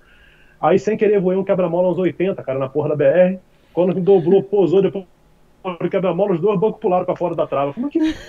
[0.61, 3.41] Aí sem querer voei um quebra-mola uns 80, cara, na porra da BR.
[3.73, 5.05] Quando me dobrou, pousou, depois
[5.81, 7.73] do quebra-mola, os dois bancos pularam pra fora da trava.
[7.73, 8.19] Falei, mas que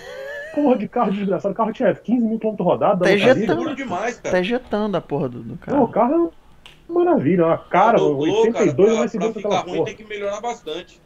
[0.55, 1.53] porra de carro desgraçado.
[1.53, 3.05] O carro tinha 15 mil km rodado.
[3.05, 3.34] Tá.
[3.34, 4.32] Seguro demais, cara.
[4.34, 5.88] tá ejetando a porra do, do Não, o carro.
[5.88, 9.61] carro é uma maravilha, uma cara, Dobrou, 82 cara, é mais pra, seguro pra ficar
[9.61, 9.86] ruim porra.
[9.86, 11.01] tem que melhorar bastante.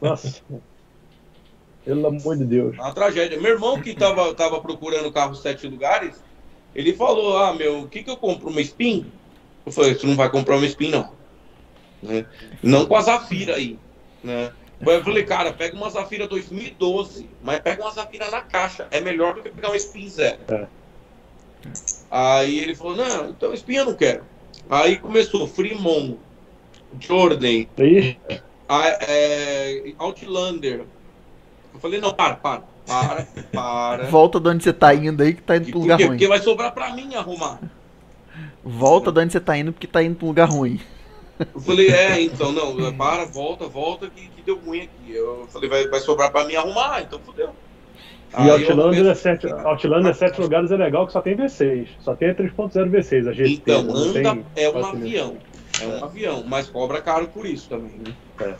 [0.00, 0.42] Nossa.
[1.84, 2.76] Pelo amor de Deus.
[2.78, 3.40] É uma tragédia.
[3.40, 6.22] Meu irmão que tava, tava procurando carro sete lugares,
[6.74, 8.50] ele falou, ah, meu, o que que eu compro?
[8.50, 9.06] Uma Spin?
[9.64, 11.12] Eu falei, você não vai comprar uma Spin, não.
[12.02, 12.24] Né?
[12.62, 13.78] Não com a Zafira aí,
[14.22, 14.52] né?
[14.80, 18.86] Eu falei, cara, pega uma Zafira 2012, mas pega uma Zafira na caixa.
[18.90, 20.38] É melhor do que pegar uma Spin zero.
[20.48, 20.66] É.
[22.10, 24.22] Aí ele falou, não, então Spin eu não quero.
[24.68, 26.16] Aí começou Fremont,
[26.98, 28.16] Jordan, Aí,
[28.68, 30.84] a- é, Outlander.
[31.74, 34.04] Eu falei, não, para, para, para, para.
[34.06, 35.98] Volta de onde você tá indo aí que tá indo E pra um por lugar
[35.98, 36.04] quê?
[36.04, 36.16] ruim.
[36.16, 37.60] Porque vai sobrar pra mim arrumar.
[38.64, 40.80] Volta de onde você tá indo porque tá indo pra um lugar ruim.
[41.54, 45.14] Eu falei, é, então, não, para, volta, volta, que, que deu ruim aqui.
[45.14, 47.50] Eu falei, vai, vai sobrar pra mim arrumar, então fudeu.
[48.32, 51.88] e Aí Outlander é, sete, Outlander é sete lugares é legal que só tem V6.
[52.00, 53.50] Só tem a 3.0 V6, a GT.
[53.50, 55.36] Então, anda, tem é um avião.
[55.80, 58.14] É um avião, mas cobra caro por isso também, né?
[58.40, 58.54] É.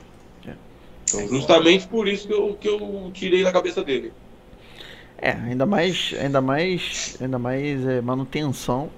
[1.15, 4.13] Então, justamente por isso que eu, que eu tirei da cabeça dele.
[5.19, 8.89] É, ainda mais, ainda mais, ainda mais é, manutenção.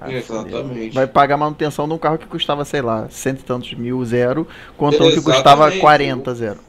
[0.00, 0.94] Ah, Exatamente.
[0.94, 4.46] Vai pagar manutenção de um carro que custava, sei lá, cento e tantos mil zero,
[4.76, 5.80] contra um que custava Exatamente.
[5.80, 6.60] 40 zero.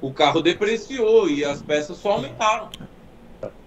[0.00, 2.68] O carro depreciou e as peças só aumentaram.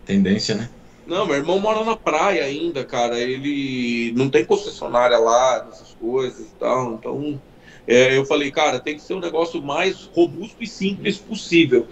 [0.06, 0.70] Tendência, né?
[1.06, 3.20] Não, meu irmão mora na praia ainda, cara.
[3.20, 6.94] Ele não tem concessionária lá, dessas coisas e tal.
[6.94, 7.42] Então,
[7.88, 11.88] é, eu falei, cara, tem que ser um negócio mais robusto e simples possível.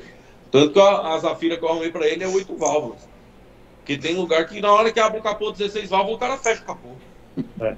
[0.52, 3.09] Tanto que a, a Zafira que eu arrumei pra ele é oito válvulas.
[3.90, 6.62] Porque tem lugar que na hora que abre o capô 16 válvulas, o cara fecha
[6.62, 6.90] o capô.
[7.58, 7.76] Mas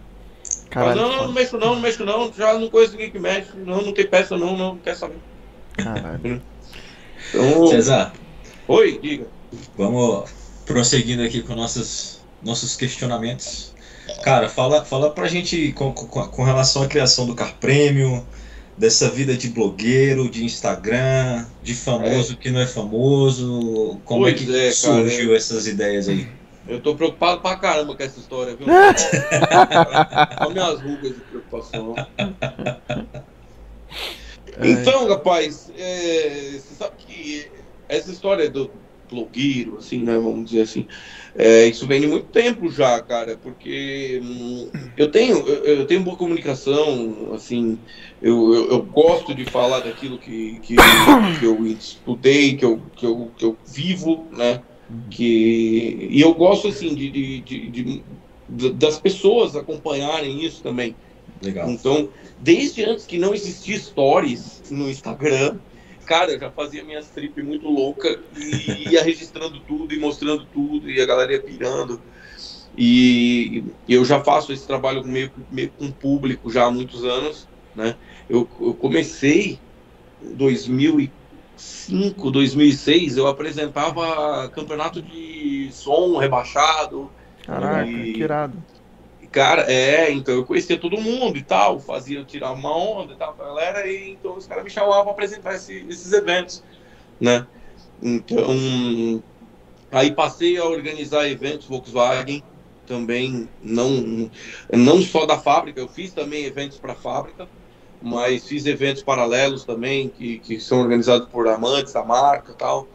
[0.69, 1.33] Caralho, não, não, não foda.
[1.33, 2.33] mexo não, não mexo não.
[2.33, 3.51] Já não conheço ninguém que mexe.
[3.55, 5.15] Não, não tem peça não, não, não quer saber.
[5.77, 6.41] caralho.
[7.29, 8.11] Então, César,
[8.67, 9.25] oi, diga.
[9.77, 10.29] vamos
[10.65, 13.73] prosseguindo aqui com nossos, nossos questionamentos.
[14.21, 18.25] Cara, fala, fala pra gente com, com, com relação à criação do Car Premium,
[18.77, 23.99] dessa vida de blogueiro, de Instagram, de famoso que não é famoso.
[24.05, 26.27] Como é Pois que é, cara, surgiu essas ideias aí?
[26.67, 28.67] Eu tô preocupado pra caramba com essa história, viu?
[30.39, 31.95] Olha minhas rugas de preocupação.
[34.61, 37.47] Então, rapaz, é, você sabe que
[37.89, 38.69] essa história do
[39.11, 40.87] blogueiro, assim, né, vamos dizer assim,
[41.35, 46.01] é, isso vem de muito tempo já, cara, porque hum, eu tenho, eu, eu tenho
[46.01, 47.77] boa comunicação, assim,
[48.21, 50.75] eu, eu, eu gosto de falar daquilo que, que,
[51.39, 54.61] que eu estudei, que eu, que, eu, que eu vivo, né,
[55.09, 58.03] que, e eu gosto, assim, de, de, de- de-
[58.49, 60.95] de- das pessoas acompanharem isso também.
[61.41, 61.69] Legal.
[61.69, 62.09] Então,
[62.39, 65.57] desde antes que não existia stories no Instagram,
[66.11, 70.89] cara, eu já fazia minhas trip muito louca e ia registrando tudo e mostrando tudo
[70.89, 72.03] e a galera ia pirando.
[72.77, 77.97] E eu já faço esse trabalho meio, meio com público já há muitos anos, né?
[78.27, 79.61] Eu, eu comecei
[80.21, 87.13] em 2005, 2006, eu apresentava campeonato de som rebaixado,
[87.45, 88.63] Caraca, E- que irado.
[89.31, 93.33] Cara, é, então eu conhecia todo mundo e tal, fazia tirar uma onda e tal
[93.33, 96.61] com a galera, e então os caras me chamavam para apresentar esse- esses eventos,
[97.19, 97.47] né?
[98.01, 99.23] Então,
[99.91, 102.43] aí passei a organizar eventos Volkswagen
[102.85, 104.29] também, não,
[104.73, 107.49] não só da fábrica, eu fiz também eventos para a fábrica,
[107.99, 112.89] mas fiz eventos paralelos também, que, que são organizados por amantes da marca tal,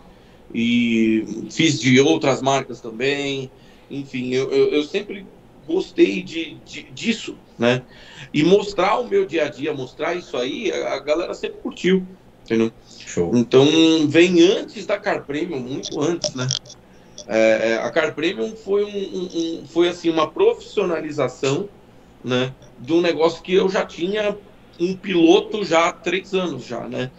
[0.52, 3.52] e fiz de outras marcas também,
[3.90, 5.30] enfim, eu, eu, eu sempre
[5.66, 7.82] gostei de, de, disso, né?
[8.32, 12.06] E mostrar o meu dia a dia, mostrar isso aí, a, galera sempre curtiu,
[12.44, 12.72] entendeu?
[12.98, 13.36] Show.
[13.36, 13.66] Então
[14.08, 16.46] vem antes da Car Premium, muito antes, né?
[17.28, 21.68] É, é a Car Premium foi, um, um, um, foi assim, uma profissionalização
[22.22, 24.36] né, de um negócio que eu já tinha
[24.78, 27.10] um piloto já há três anos já, né?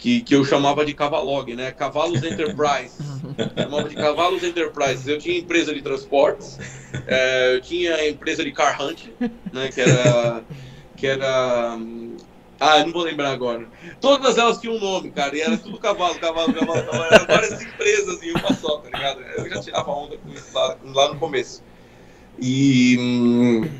[0.00, 1.72] Que, que eu chamava de Cavalog, né?
[1.72, 2.96] Cavalos Enterprise.
[3.54, 5.10] chamava de Cavalos Enterprise.
[5.10, 6.58] Eu tinha empresa de transportes,
[7.06, 9.08] é, eu tinha empresa de car hunt,
[9.52, 9.68] né?
[9.68, 10.44] Que era,
[10.96, 11.78] que era
[12.60, 13.66] ah, não vou lembrar agora.
[14.02, 17.04] Todas elas tinham um nome, cara, e era tudo cavalo, cavalo, cavalo, cavalo.
[17.04, 19.22] Eram várias empresas em uma só, tá ligado?
[19.22, 21.62] Eu já tirava onda com isso lá, lá no começo.
[22.38, 22.98] E.
[23.00, 23.70] Hum,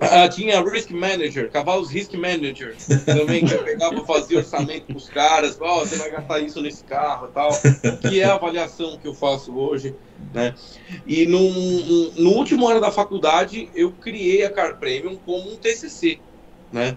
[0.00, 2.74] ah, tinha Risk Manager, Cavalos Risk Manager,
[3.04, 6.60] também, que eu pegava, fazia orçamento para os caras, ó, oh, você vai gastar isso
[6.62, 7.50] nesse carro e tal,
[8.00, 9.94] que é a avaliação que eu faço hoje,
[10.32, 10.54] né?
[11.06, 11.40] E no,
[12.12, 16.18] no último ano da faculdade, eu criei a Car Premium como um TCC,
[16.72, 16.96] né?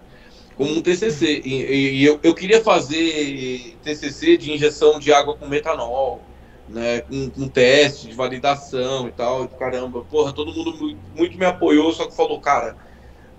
[0.55, 1.41] como um TCC.
[1.43, 6.21] E, e eu, eu, queria fazer TCC de injeção de água com metanol,
[6.67, 9.45] né, com, com teste de validação e tal.
[9.45, 12.75] E caramba, porra, todo mundo muito, me apoiou, só que falou, cara,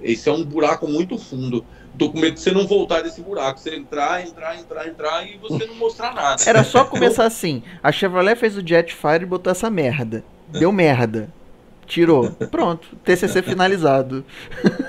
[0.03, 1.65] esse é um buraco muito fundo.
[1.99, 3.61] Tô com medo de você não voltar desse buraco.
[3.61, 6.43] Você entrar, entrar, entrar, entrar e você não mostrar nada.
[6.45, 7.63] Era só começar assim.
[7.83, 10.25] A Chevrolet fez o Jetfire e botou essa merda.
[10.49, 11.29] Deu merda.
[11.87, 12.31] Tirou.
[12.51, 12.97] Pronto.
[13.05, 14.25] TCC finalizado.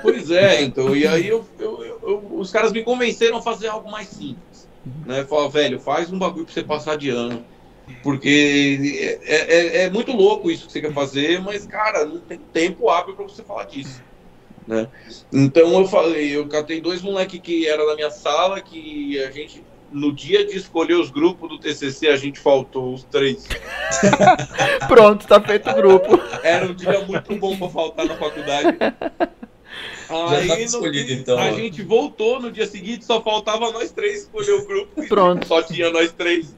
[0.02, 0.96] Pois é, então.
[0.96, 4.68] E aí eu, eu, eu, os caras me convenceram a fazer algo mais simples.
[5.04, 5.24] Né?
[5.24, 7.44] Falar, velho, faz um bagulho pra você passar de ano.
[8.02, 12.38] Porque é, é, é, muito louco isso que você quer fazer, mas, cara, não tem
[12.52, 14.02] tempo hábil para você falar disso.
[14.66, 14.88] Né?
[15.32, 19.62] Então eu falei, eu catei dois moleques que era na minha sala, que a gente,
[19.92, 23.46] no dia de escolher os grupos do TCC, a gente faltou os três.
[24.88, 26.20] Pronto, tá feito o grupo.
[26.42, 28.76] Era um dia muito bom para faltar na faculdade.
[30.08, 31.38] Aí, Já escolhido, então.
[31.38, 35.06] A gente voltou no dia seguinte, só faltava nós três escolher o grupo.
[35.08, 35.46] Pronto.
[35.46, 36.54] Só tinha nós três.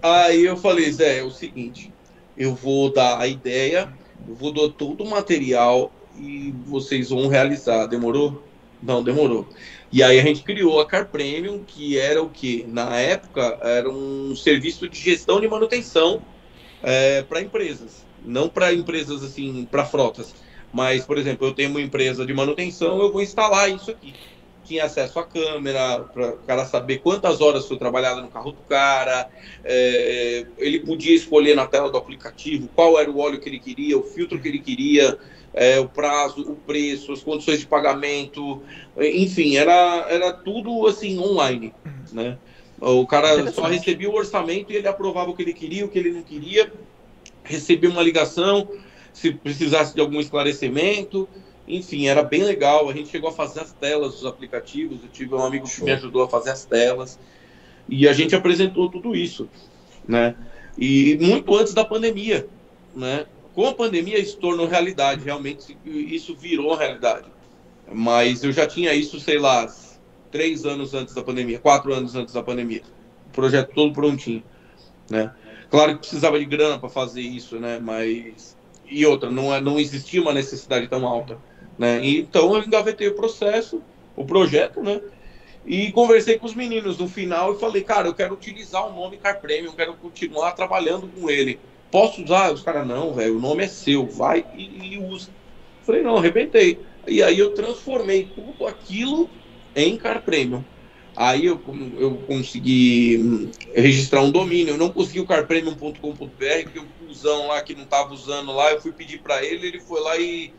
[0.00, 1.92] Aí eu falei, Zé, é o seguinte,
[2.36, 3.92] eu vou dar a ideia,
[4.28, 7.86] eu vou dar todo o material e vocês vão realizar.
[7.86, 8.42] Demorou?
[8.82, 9.48] Não, demorou.
[9.92, 12.64] E aí a gente criou a Car Premium, que era o que?
[12.64, 16.22] Na época, era um serviço de gestão de manutenção
[16.82, 18.04] é, para empresas.
[18.24, 20.34] Não para empresas assim, para frotas
[20.72, 24.14] mas, por exemplo, eu tenho uma empresa de manutenção, eu vou instalar isso aqui.
[24.72, 28.62] Tinha acesso à câmera, para o cara saber quantas horas foi trabalhada no carro do
[28.62, 29.28] cara.
[29.62, 33.98] É, ele podia escolher na tela do aplicativo qual era o óleo que ele queria,
[33.98, 35.18] o filtro que ele queria,
[35.52, 38.62] é, o prazo, o preço, as condições de pagamento.
[38.96, 41.74] Enfim, era, era tudo assim online.
[42.10, 42.38] Né?
[42.80, 45.98] O cara só recebia o orçamento e ele aprovava o que ele queria, o que
[45.98, 46.72] ele não queria,
[47.44, 48.66] recebia uma ligação
[49.12, 51.28] se precisasse de algum esclarecimento.
[51.66, 52.88] Enfim, era bem legal.
[52.88, 54.98] A gente chegou a fazer as telas dos aplicativos.
[55.02, 57.18] Eu tive um amigo que me ajudou a fazer as telas.
[57.88, 59.48] E a gente apresentou tudo isso,
[60.06, 60.34] né?
[60.78, 62.46] E muito antes da pandemia,
[62.94, 63.26] né?
[63.54, 67.26] Com a pandemia isso tornou realidade, realmente isso virou realidade.
[67.92, 69.66] Mas eu já tinha isso, sei lá,
[70.30, 72.82] três anos antes da pandemia, quatro anos antes da pandemia.
[73.26, 74.42] O projeto todo prontinho,
[75.10, 75.32] né?
[75.70, 77.78] Claro que precisava de grana para fazer isso, né?
[77.82, 78.56] Mas
[78.92, 81.38] e outra, não, é, não existia uma necessidade tão alta.
[81.78, 82.00] Né?
[82.04, 83.82] Então eu engavetei o processo,
[84.16, 85.00] o projeto, né?
[85.64, 89.16] E conversei com os meninos no final e falei, cara, eu quero utilizar o nome
[89.16, 91.58] Car Premium, quero continuar trabalhando com ele.
[91.90, 92.52] Posso usar?
[92.52, 95.30] Os caras, não, velho, o nome é seu, vai e, e usa.
[95.82, 96.80] Falei, não, arrebentei.
[97.06, 99.30] E aí eu transformei tudo aquilo
[99.74, 100.64] em Car Premium.
[101.14, 101.60] Aí eu,
[101.98, 104.74] eu consegui hum, registrar um domínio.
[104.74, 108.80] Eu não consegui o carpremium.com.br, porque o cuzão lá que não estava usando lá, eu
[108.80, 110.54] fui pedir para ele, ele foi lá e,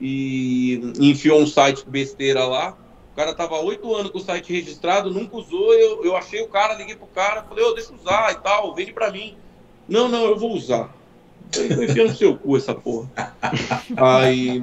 [0.00, 2.76] e enfiou um site besteira lá.
[3.12, 5.72] O cara tava oito anos com o site registrado, nunca usou.
[5.74, 8.74] Eu, eu achei o cara, liguei pro cara, falei, oh, deixa eu usar e tal,
[8.74, 9.36] vende para mim.
[9.88, 10.94] Não, não, eu vou usar.
[11.56, 13.08] Eu enfia no seu cu essa porra.
[13.96, 14.60] Aí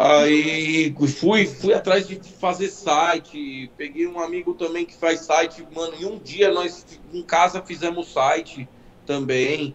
[0.00, 5.92] Aí fui, fui atrás de fazer site, peguei um amigo também que faz site, mano,
[6.00, 8.68] em um dia nós em casa fizemos site
[9.04, 9.74] também.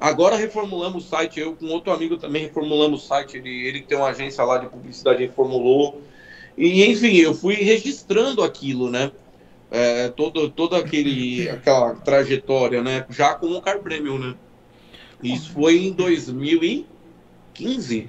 [0.00, 3.98] Agora reformulamos o site, eu com outro amigo também reformulamos o site, ele, ele tem
[3.98, 6.00] uma agência lá de publicidade, reformulou.
[6.56, 9.12] E enfim, eu fui registrando aquilo, né?
[9.70, 13.04] É, todo, toda aquele, aquela trajetória, né?
[13.10, 14.34] Já com o Car Premium, né?
[15.22, 16.86] Isso foi em 2000 e
[17.52, 18.08] 15?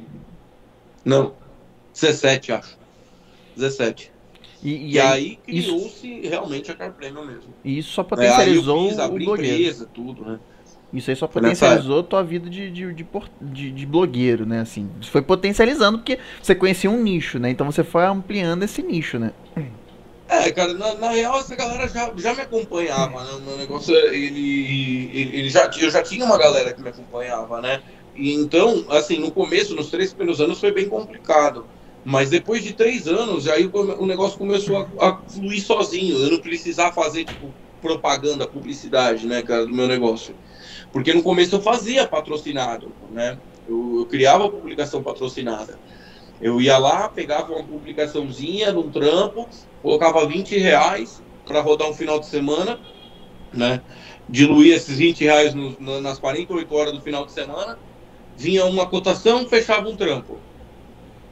[1.04, 1.34] Não,
[1.94, 2.78] 17, acho.
[3.56, 4.12] 17.
[4.64, 7.54] E, E, aí isso- criou-se realmente a Car Premium mesmo.
[7.66, 8.08] e isso só É, aí eu
[8.64, 9.54] potencializou fiz, o abri blogueiro.
[9.58, 10.40] empresa, tudo, né?
[10.94, 13.08] Isso aí só Foi nessa potencializou tua vida de, de, de,
[13.42, 14.60] de- de blogueiro, né?
[14.62, 17.50] Assim, Isso foi potencializando porque você conhecia um nicho, né?
[17.50, 19.32] Então você foi ampliando esse nicho, né?
[20.28, 23.32] É, cara, na, na real essa galera já, já me acompanhava, né?
[23.34, 24.40] O meu negócio, ele,
[25.12, 27.84] ele, ele já, eu já tinha uma galera que me acompanhava, né?
[28.16, 31.70] E então, assim, no começo, nos três primeiros anos foi bem complicado.
[32.04, 36.18] Mas depois de três anos, aí o, o negócio começou a, a fluir sozinho.
[36.18, 40.40] Eu não precisava fazer, tipo, propaganda, publicidade, né, cara, do meu negócio.
[40.92, 43.40] Porque no começo eu fazia patrocinado, né?
[43.68, 45.80] Eu, eu criava publicação patrocinada.
[46.40, 49.48] Eu ia lá, pegava uma publicaçãozinha num trampo,
[49.82, 52.80] colocava 20 reais para rodar um final de semana,
[53.54, 53.82] né?
[54.28, 57.80] Diluía esses 20 reais no- na- nas 48 horas do final de semana,
[58.36, 60.42] vinha uma cotação, fechava um trampo.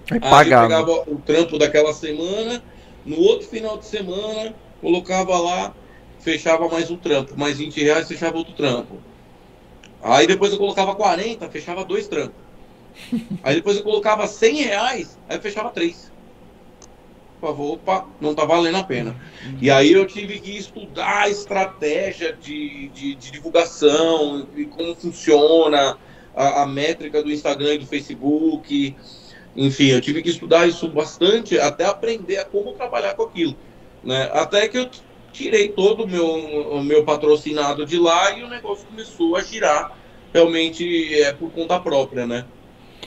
[0.10, 0.86] Aí pagava.
[0.86, 2.64] pegava o trampo daquela semana,
[3.06, 5.76] no outro final de semana, colocava lá,
[6.19, 9.09] fechava mais um trampo, mais 20 reais, fechava outro trampo.
[10.01, 12.35] Aí depois eu colocava 40, fechava dois trampos.
[13.43, 16.11] Aí depois eu colocava 100 reais, aí fechava três.
[17.39, 19.15] Falava, opa, não tá valendo a pena.
[19.61, 25.97] E aí eu tive que estudar a estratégia de, de, de divulgação, e como funciona
[26.35, 28.93] a, a métrica do Instagram e do Facebook.
[29.55, 33.55] Enfim, eu tive que estudar isso bastante até aprender a como trabalhar com aquilo.
[34.03, 34.30] Né?
[34.34, 34.89] Até que eu
[35.31, 36.26] tirei todo o meu,
[36.72, 39.97] o meu patrocinado de lá e o negócio começou a girar
[40.34, 42.45] realmente é, por conta própria, né?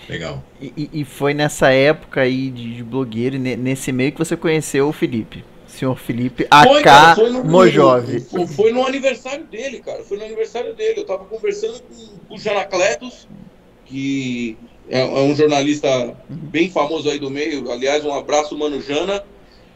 [0.08, 0.42] Legal.
[0.60, 4.88] E, e- foi nessa época aí de, de blogueiro, ne- nesse meio que você conheceu
[4.88, 5.44] o Felipe.
[5.66, 8.20] Senhor Felipe Foi, AK cara, foi no- Mojove.
[8.20, 10.02] Foi, foi no aniversário dele, cara.
[10.04, 11.00] Foi no aniversário dele.
[11.00, 11.80] Eu tava conversando
[12.28, 13.26] com o Janacletos,
[13.86, 14.56] que
[14.90, 17.70] é, é um jornalista bem famoso aí do meio.
[17.70, 19.24] Aliás, um abraço, mano Jana.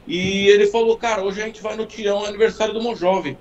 [0.06, 3.36] E ele falou, cara, hoje a gente vai no Tião, é aniversário do Mojove.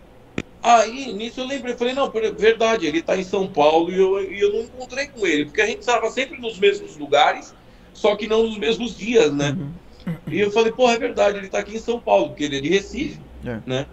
[0.64, 4.40] Aí, nisso eu lembrei, falei, não, verdade, ele tá em São Paulo e eu, e
[4.40, 7.54] eu não encontrei com ele, porque a gente estava sempre nos mesmos lugares,
[7.94, 9.56] só que não nos mesmos dias, né?
[9.56, 10.16] Uhum.
[10.28, 12.62] E eu falei, porra, é verdade, ele tá aqui em São Paulo, porque ele é
[12.62, 13.60] de Recife, É.
[13.66, 13.86] né?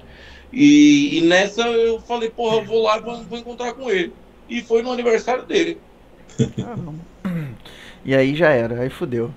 [0.50, 4.12] E, e nessa eu falei, porra, eu vou lá e vou, vou encontrar com ele.
[4.48, 5.78] E foi no aniversário dele.
[6.56, 6.94] Caramba.
[8.04, 9.30] E aí já era, aí fudeu.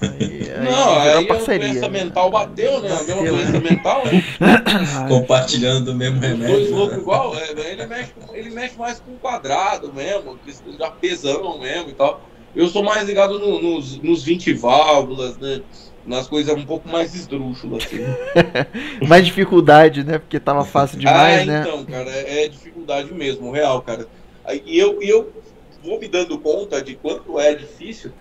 [0.00, 2.88] Aí, aí não, aí a doença mental bateu, né?
[2.90, 3.70] A mesma Bateu, doença né?
[3.70, 4.24] mental, né?
[5.08, 6.74] Compartilhando o mesmo Os dois remédio.
[6.74, 7.02] loucos né?
[7.02, 11.92] igual, é, ele, mexe, ele mexe mais com quadrado mesmo, que já pesão mesmo e
[11.92, 12.20] tal.
[12.54, 15.62] Eu sou mais ligado no- nos, nos 20 válvulas, né?
[16.04, 18.04] Nas coisas um pouco mais esdrúxulas, assim.
[19.06, 20.18] mais dificuldade, né?
[20.18, 21.60] Porque tava fácil demais, ah, né?
[21.64, 24.08] então, cara, é, é dificuldade mesmo, real, cara.
[24.66, 25.32] E eu, e eu
[25.82, 28.12] vou me dando conta de quanto é difícil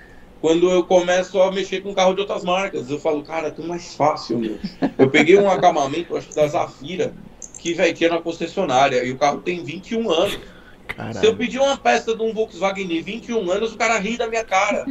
[0.41, 2.89] quando eu começo a mexer com carro de outras marcas.
[2.89, 4.57] Eu falo, cara, é tão mais fácil, meu.
[4.97, 7.13] Eu peguei um acabamento, acho que da Zafira,
[7.59, 10.31] que, velho, tinha na concessionária, e o carro tem 21 anos.
[10.33, 11.37] Se eu Caralho.
[11.37, 14.85] pedir uma peça de um Volkswagen de 21 anos, o cara ri da minha cara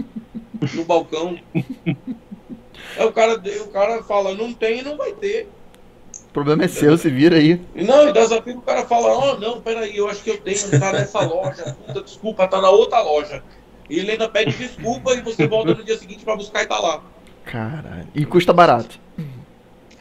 [0.72, 1.36] no balcão.
[2.96, 5.48] Aí o cara, o cara fala, não tem e não vai ter.
[6.30, 7.60] O problema é seu, se vira aí.
[7.74, 10.70] Não, e da Zafira o cara fala, oh não, peraí, eu acho que eu tenho,
[10.78, 11.76] tá nessa loja.
[11.86, 13.42] Puta, desculpa, tá na outra loja.
[13.90, 16.78] E ele ainda pede desculpa e você volta no dia seguinte pra buscar e tá
[16.78, 17.02] lá.
[17.44, 18.06] Caralho.
[18.14, 18.98] E custa barato.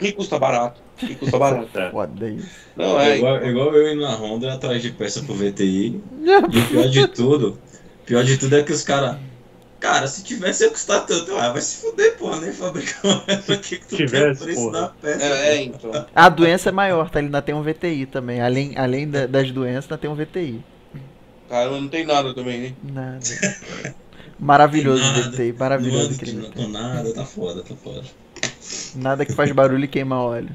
[0.00, 0.80] E custa barato.
[1.02, 1.78] E custa barato.
[1.78, 1.90] É.
[1.92, 2.48] Foda isso.
[2.76, 3.16] Não, É é.
[3.18, 6.00] igual, igual eu indo na Honda atrás de peça pro VTI.
[6.22, 7.58] E o pior de tudo,
[8.06, 9.16] pior de tudo é que os caras.
[9.80, 13.56] Cara, se tivesse ia custar tanto, ah, vai se fuder, porra, nem fabricar uma pra
[13.56, 14.80] que que tu Tivesse, tem o preço porra.
[14.82, 15.24] da peça.
[15.24, 16.06] É, é, então.
[16.14, 17.18] A doença é maior, tá?
[17.18, 18.40] Ele ainda tem um VTI também.
[18.42, 20.62] Além, além da- das doenças, ainda tem um VTI.
[21.50, 22.72] Cara, não tem nada também, né?
[22.80, 23.18] Nada.
[24.38, 25.36] Maravilhoso o Nada.
[25.36, 26.52] Não maravilhoso aquele que- VTI.
[26.54, 28.02] com nada, tá foda, tá foda.
[28.94, 30.50] Nada que faz barulho e queima óleo.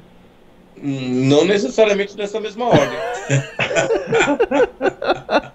[0.81, 2.97] Hum, Não necessariamente nessa mesma ordem.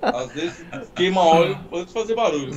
[0.03, 0.65] Às vezes
[0.95, 2.53] queima óleo antes de fazer barulho.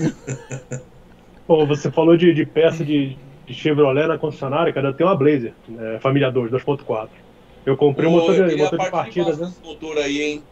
[1.47, 4.89] Pô, você falou de, de peça de, de Chevrolet na concessionária, cara.
[4.89, 7.07] Eu tenho uma Blazer, né, família 2, 2.4.
[7.65, 9.53] Eu comprei um Pô, motor eu motor de partida, né?
[9.63, 10.43] motor aí, hein?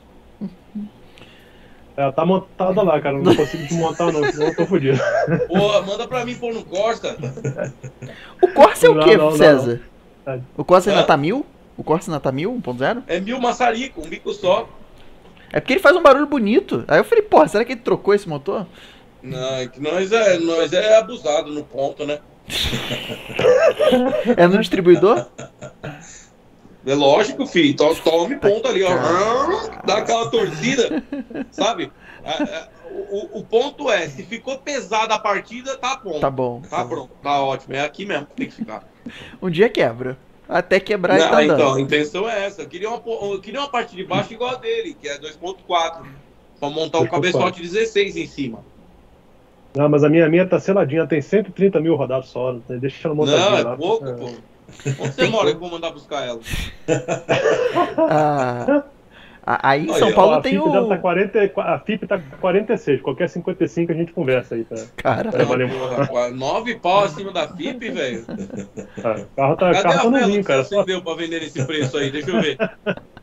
[2.01, 3.17] Ela tá montada lá, cara.
[3.17, 4.99] Não consigo desmontar, não, senão eu tô fudido.
[5.47, 7.15] Pô, manda pra mim pôr no Costa.
[8.41, 9.37] O Corsa é o Não, quê, não, não.
[9.37, 9.81] César?
[10.25, 10.39] É.
[10.57, 11.45] O Corsa ainda tá mil?
[11.77, 13.03] O Corsa ainda tá mil, 1.0?
[13.07, 14.67] É mil maçarico, um bico só.
[15.53, 16.83] É porque ele faz um barulho bonito.
[16.87, 18.65] Aí eu falei, porra, será que ele trocou esse motor?
[19.21, 22.19] Não, é que nós é, nós é abusado no ponto, né?
[24.37, 25.27] É no distribuidor?
[26.85, 27.75] É lógico, filho.
[27.75, 28.91] To- Tome ponto ali, ó.
[29.85, 31.03] Dá aquela torcida,
[31.51, 31.91] sabe?
[32.25, 32.67] A- a-
[33.09, 36.19] O, o ponto é, se ficou pesada a partida, tá bom.
[36.19, 36.61] Tá bom.
[36.69, 37.73] Tá pronto, tá ótimo.
[37.73, 38.83] É aqui mesmo que tem que ficar.
[39.41, 40.17] Um dia quebra.
[40.47, 41.53] Até quebrar e tá dando.
[41.53, 42.63] então, a intenção é essa.
[42.63, 46.01] Eu queria uma, eu queria uma parte de baixo igual a dele, que é 2.4.
[46.59, 47.09] Pra montar um 2.4.
[47.09, 48.59] cabeçote 16 em cima.
[49.73, 52.51] Não, mas a minha, a minha tá seladinha, tem 130 mil rodados só.
[52.51, 52.61] né?
[52.77, 53.77] Deixa ela montadinha Não, é lá.
[53.77, 54.13] pouco, É.
[54.13, 54.29] pô.
[54.99, 56.39] Onde você mora que eu vou mandar buscar ela?
[59.43, 60.87] Ah, aí em Olha, São ó, Paulo a, tem o.
[60.87, 64.63] tá 40, a FIP tá 46, qualquer 55 a gente conversa aí.
[64.63, 64.75] Tá?
[64.97, 65.67] Cara, É, valeu.
[65.67, 68.23] Porra, porra, nove pau acima da FIP, velho.
[69.01, 70.63] Tá, O carro tá, Cadê carro a tá novinho, que cara.
[70.63, 72.11] você Só, acendeu pra vender nesse preço aí?
[72.11, 72.57] Deixa eu ver.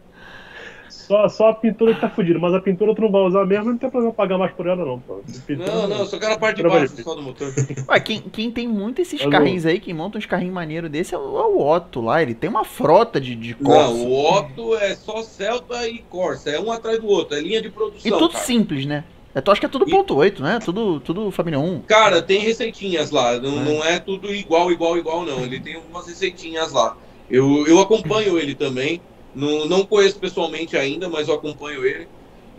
[1.08, 3.64] só, só a pintura que tá fudida, mas a pintura tu não vai usar mesmo,
[3.70, 5.00] não tem problema pagar mais por ela, não.
[5.00, 5.20] Pô.
[5.46, 7.52] Pintura, Não, não, eu só quero a parte de baixo só do motor.
[7.88, 11.18] Ué, quem, quem tem muito esses carrinhos aí, quem monta uns carrinhos maneiros desse é
[11.18, 12.22] o, é o Otto lá.
[12.22, 13.92] Ele tem uma frota de, de Não, Corsa.
[13.94, 17.70] o Otto é só Celta e Corsa, é um atrás do outro, é linha de
[17.70, 18.00] produção.
[18.04, 18.44] E tudo cara.
[18.44, 19.04] simples, né?
[19.44, 20.58] Tô- acho que é tudo E- ponto 8, né?
[20.64, 21.82] Tudo, tudo família 1.
[21.86, 23.64] Cara, tem receitinhas lá, não É.
[23.64, 25.40] não é tudo igual, igual, igual, não.
[25.40, 26.96] Ele tem algumas receitinhas lá.
[27.30, 29.00] Eu, eu acompanho ele também.
[29.34, 32.08] Não, não conheço pessoalmente ainda, mas eu acompanho ele.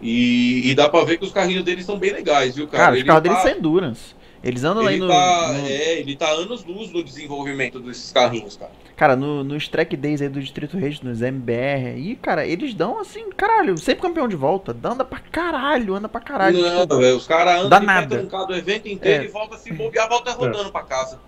[0.02, 2.84] E, e dá pra ver que os carrinhos dele são bem legais, viu, cara?
[2.86, 4.20] Cara, os carros tá- deles são Endurance.
[4.41, 8.10] Eles andam aí Ele no, tá, no- é, ele tá anos luz no desenvolvimento desses
[8.14, 8.72] carrinhos, cara.
[8.96, 13.00] Cara, no, nos track days aí do Distrito Reis, nos MBR aí, cara, eles dão
[13.00, 14.74] assim, caralho, sempre campeão de volta.
[14.82, 16.58] Anda pra caralho, anda pra caralho.
[16.62, 19.26] Não, velho, os caras andam trancado o evento inteiro É.
[19.26, 21.20] e volta se bobear, volta rodando pra casa.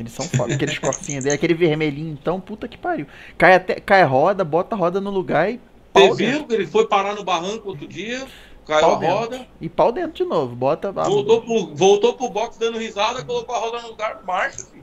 [0.00, 0.54] Eles são foda.
[0.54, 3.06] Aqueles corcinhos dele, aquele vermelhinho, então, puta que pariu.
[3.36, 5.60] Cai, até, cai roda, bota a roda no lugar e
[5.92, 8.26] pau Você viu que ele foi parar no barranco outro dia,
[8.66, 9.14] caiu Pau a dentro.
[9.16, 10.56] roda, E pau dentro de novo.
[10.56, 10.92] Bota a.
[10.92, 14.80] voltou pro, voltou pro box dando risada, colocou a roda no lugar, marcha, filho.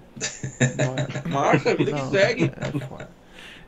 [1.30, 2.52] Marcha, a vida que Não, segue.
[2.56, 3.17] É foda.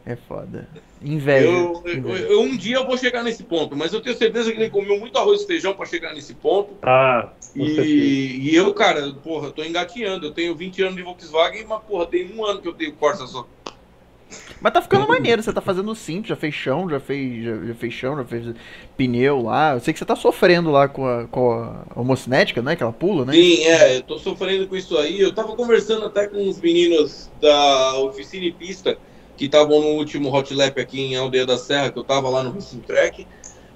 [0.06, 0.68] É foda.
[1.02, 1.48] Inveja.
[1.48, 2.24] Eu, eu- inveja.
[2.26, 5.00] eu- um dia eu vou chegar nesse ponto, mas eu tenho certeza que ele comeu
[5.00, 6.74] muito arroz e feijão pra chegar nesse ponto.
[6.82, 7.30] Ah.
[7.56, 10.28] E, e eu, cara, porra, tô engatinhando.
[10.28, 13.28] Eu tenho 20 anos de Volkswagen, mas, porra, tem um ano que eu tenho Corsa
[13.28, 13.48] só.
[14.62, 17.74] Mas tá ficando maneiro, você tá fazendo simples, já fez chão, já fez, já, já
[17.76, 18.56] fez chão, já fez
[18.98, 19.74] pneu lá.
[19.74, 22.76] Eu sei que você tá sofrendo lá com a, com a homocinética, né?
[22.76, 23.34] Que ela pula, né?
[23.34, 25.20] Sim, é, eu tô sofrendo com isso aí.
[25.20, 28.98] Eu tava conversando até com os meninos da oficina e pista
[29.40, 32.44] que estavam no último Hot Lap aqui em Aldeia da Serra, que eu tava lá
[32.44, 33.26] no Racing Track.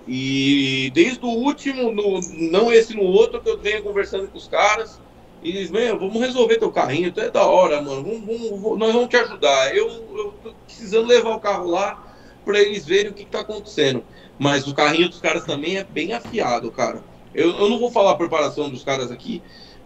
[0.05, 2.19] E desde o último, no-
[2.51, 5.01] não esse no outro, que eu venho conversando com os caras.
[5.41, 8.03] E eles, meu, vamos resolver teu carrinho, tu é da hora, mano.
[8.03, 8.25] Vamos,
[8.61, 9.73] vamos- nós vamos te ajudar.
[9.73, 11.97] Eu, eu tô precisando levar o carro lá
[12.43, 14.05] pra eles verem o que, que tá acontecendo.
[14.37, 17.05] Mas o carrinho dos caras também é bem afiado, cara.
[17.33, 19.41] Eu, eu não vou falar a preparação dos caras aqui,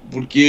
[0.10, 0.40] porque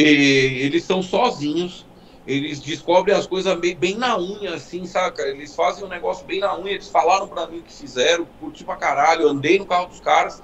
[0.63, 1.87] eles são sozinhos.
[2.29, 5.23] Eles descobrem as coisas bem, bem na unha, assim, saca?
[5.23, 6.73] Eles fazem um negócio bem na unha.
[6.73, 10.39] Eles falaram pra mim o que fizeram, curti pra caralho, andei no carro dos caras.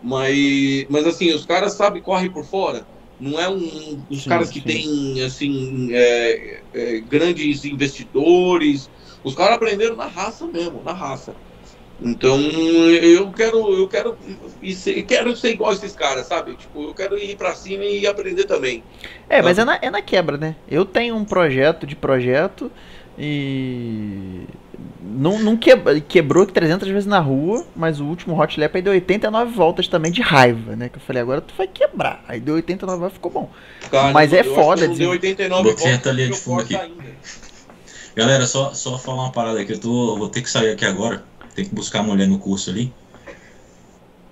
[0.00, 2.86] Mas, mas assim, os caras, sabe, correm por fora.
[3.18, 4.06] Não é um.
[4.10, 4.66] Os Sim, caras que sim.
[4.66, 8.90] têm, assim, é, é, grandes investidores.
[9.24, 11.34] Os caras aprenderam na raça mesmo, na raça.
[12.02, 14.16] Então, eu quero, eu quero,
[14.74, 16.54] ser, quero ser igual a esses caras, sabe?
[16.54, 18.84] Tipo, eu quero ir pra cima e aprender também.
[19.30, 20.56] É, mas é na, é na quebra, né?
[20.68, 22.70] Eu tenho um projeto de projeto
[23.18, 24.42] e.
[25.00, 28.92] Não, não queb- quebrou 300 vezes na rua, mas o último Hot Lap aí deu
[28.92, 30.90] 89 voltas também de raiva, né?
[30.90, 32.22] Que eu falei, agora tu vai quebrar.
[32.28, 33.50] Aí deu 89 voltas, ficou bom.
[33.90, 36.36] Cara, Mas é foda que eu não de- dei 89 Botei voltas a linha de
[36.38, 36.76] fundo aqui.
[36.76, 37.04] ainda.
[38.14, 39.72] Galera, só, só falar uma parada aqui.
[39.72, 41.22] Eu, tô, eu vou ter que sair aqui agora.
[41.56, 42.92] Tem que buscar a mulher no curso ali.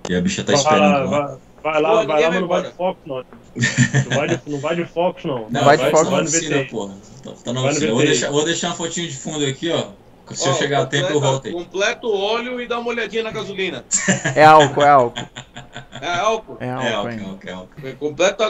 [0.07, 1.37] E a bicha tá vai, esperando lá, lá.
[1.63, 3.15] vai, lá, Pô, vai lá, mas não vai de foco, não.
[3.15, 5.49] Não vai de, não vai de focos, não.
[5.49, 6.11] Não vai de vai, foco.
[6.11, 6.93] vai no porra.
[7.23, 7.87] Tá, tá no oficina.
[7.87, 9.87] Eu Vou deixar, vou deixar uma fotinho de fundo aqui, ó.
[10.31, 11.53] Se eu chegar a tempo, eu completa- volto aí.
[11.53, 13.83] Completa o óleo e dá uma olhadinha na gasolina.
[14.35, 15.27] É álcool, é álcool.
[16.01, 16.57] É álcool.
[16.59, 17.29] É É, álcool, ok, hein?
[17.33, 17.93] ok, ok.
[17.95, 18.47] Completa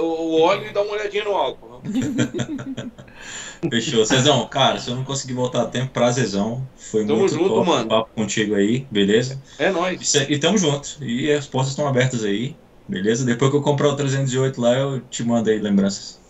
[0.00, 1.80] o óleo e dá uma olhadinha no álcool.
[3.70, 4.04] Fechou.
[4.04, 6.66] Cezão, cara, se eu não conseguir voltar a tempo, prazerzão.
[6.76, 7.88] Foi Tamo muito junto, top mano.
[7.88, 9.40] papo contigo aí, beleza?
[9.58, 10.14] É nóis.
[10.14, 10.96] Aí- E tamo junto.
[11.02, 12.54] E as portas estão abertas aí,
[12.86, 13.24] beleza?
[13.24, 16.20] Depois que eu comprar o 308 lá, eu te mando aí lembranças.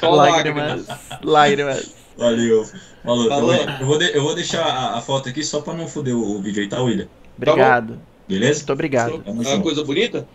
[0.00, 0.86] Só Lágrimas.
[1.22, 1.94] Lágrimas.
[2.16, 2.64] Valeu.
[3.04, 3.28] Falou.
[3.28, 3.54] Falou.
[3.54, 6.16] Eu, eu vou de- eu vou deixar a, a foto aqui só pra não foder
[6.16, 7.06] o, o vídeo aí, tá, William?
[7.38, 7.98] Obrigado.
[8.28, 8.58] Beleza?
[8.60, 9.22] Muito obrigado.
[9.24, 10.26] É uma coisa bonita?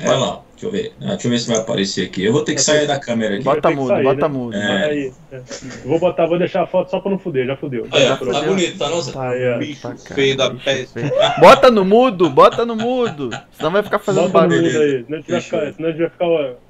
[0.00, 0.92] Vai lá, deixa eu ver.
[1.00, 2.24] Ah, deixa eu ver se vai aparecer aqui.
[2.24, 3.42] Eu vou ter que sair da câmera aqui.
[3.42, 4.28] Bota mudo, sair, bota né?
[4.28, 4.56] mudo.
[4.56, 5.10] É.
[5.32, 5.40] É.
[5.84, 7.84] Vou botar, vou deixar a foto só pra não fuder, já fudeu.
[7.90, 8.32] Ó, fudeu.
[8.32, 9.02] tá bonito, tá não?
[9.02, 9.10] Zé?
[9.12, 9.58] Tá, ó.
[9.58, 10.92] Bicho tá, cara, feio da peste.
[10.92, 11.10] feio.
[11.40, 13.30] Bota no mudo, bota no mudo.
[13.50, 14.72] Senão vai ficar fazendo Bota no barulho.
[14.72, 16.26] mundo aí, senão a gente vai ficar, senão a gente vai ficar,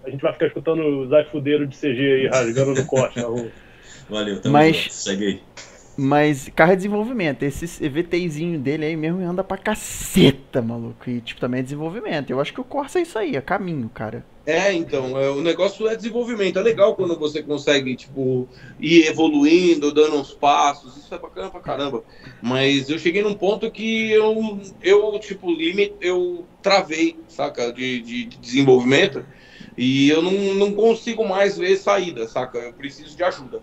[0.06, 3.26] a gente vai ficar escutando os Zé Fudeiro de CG aí rasgando no corte na
[3.26, 3.48] rua.
[4.08, 4.94] Valeu, tamo Mas- junto.
[4.94, 5.40] Segue aí.
[6.00, 7.42] Mas carro é desenvolvimento.
[7.42, 11.10] Esse EVTzinho dele aí mesmo anda pra caceta, maluco.
[11.10, 12.30] E, tipo, também é desenvolvimento.
[12.30, 14.24] Eu acho que o Corsa é isso aí, é caminho, cara.
[14.46, 16.56] É, então, é, o negócio é desenvolvimento.
[16.56, 18.48] É legal quando você consegue, tipo,
[18.78, 20.96] ir evoluindo, dando uns passos.
[20.96, 22.04] Isso é bacana pra caramba.
[22.40, 28.24] Mas eu cheguei num ponto que eu, eu tipo, limite, eu travei, saca, de, de,
[28.24, 29.26] de desenvolvimento.
[29.76, 32.58] E eu não, não consigo mais ver saída, saca?
[32.58, 33.60] Eu preciso de ajuda.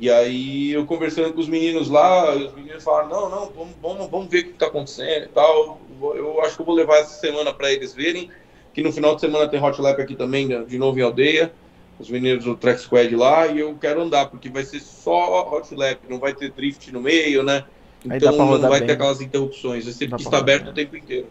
[0.00, 4.10] E aí, eu conversando com os meninos lá, os meninos falaram: não, não, vamos, vamos,
[4.10, 5.78] vamos ver o que tá acontecendo e tal.
[6.00, 8.30] Eu, acho que eu vou levar essa semana para eles verem
[8.72, 11.52] que no final de semana tem Hot Lap aqui também, né, de novo em aldeia,
[11.98, 15.74] os meninos do Track Squad lá, e eu quero andar, porque vai ser só Hot
[15.74, 17.64] Lap, não vai ter drift no meio, né?
[18.02, 18.86] Então não vai bem.
[18.86, 20.72] ter aquelas interrupções, vai ser Dá pista aberta bem.
[20.72, 21.26] o tempo inteiro.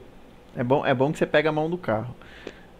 [0.55, 2.13] É bom, é bom que você pega a mão do carro.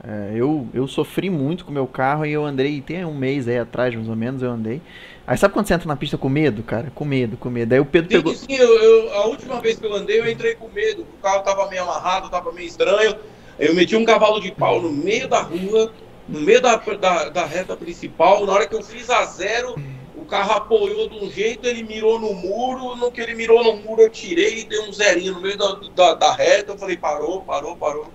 [0.03, 3.48] É, eu, eu sofri muito com o meu carro e eu andei, tem um mês
[3.48, 4.82] aí atrás, mais ou menos, eu andei.
[5.30, 6.91] Aí sabe quando você entra na pista com medo, cara?
[6.95, 7.73] Com medo, com medo.
[7.73, 8.35] Aí o Pedro Sim, pegou.
[8.35, 11.43] sim, eu, eu- a última vez que eu andei, eu entrei com medo, o carro
[11.43, 13.15] tava meio amarrado, tava meio estranho,
[13.60, 15.93] eu meti um cavalo de pau no meio da rua,
[16.27, 19.80] no meio da, da, da reta principal, na hora que eu fiz a zero,
[20.15, 23.76] o carro apoiou de um jeito, ele mirou no muro, no que ele mirou no
[23.76, 26.97] muro eu tirei e dei um zerinho no meio da, da, da reta, eu falei
[26.97, 28.11] parou, parou, parou.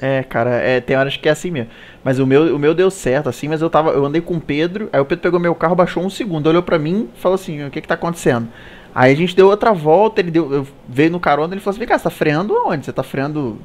[0.00, 1.70] É, cara, é, tem horas que é assim mesmo.
[2.08, 3.90] Mas o meu, o meu deu certo, assim, mas eu tava.
[3.90, 6.62] Eu andei com o Pedro, aí o Pedro pegou meu carro, baixou um segundo, olhou
[6.62, 8.48] pra mim falou assim, o que que tá acontecendo?
[8.94, 11.80] Aí a gente deu outra volta, ele deu, eu veio no carona, ele falou assim,
[11.80, 12.86] vem cá, você tá freando onde?
[12.86, 13.58] Você tá freando.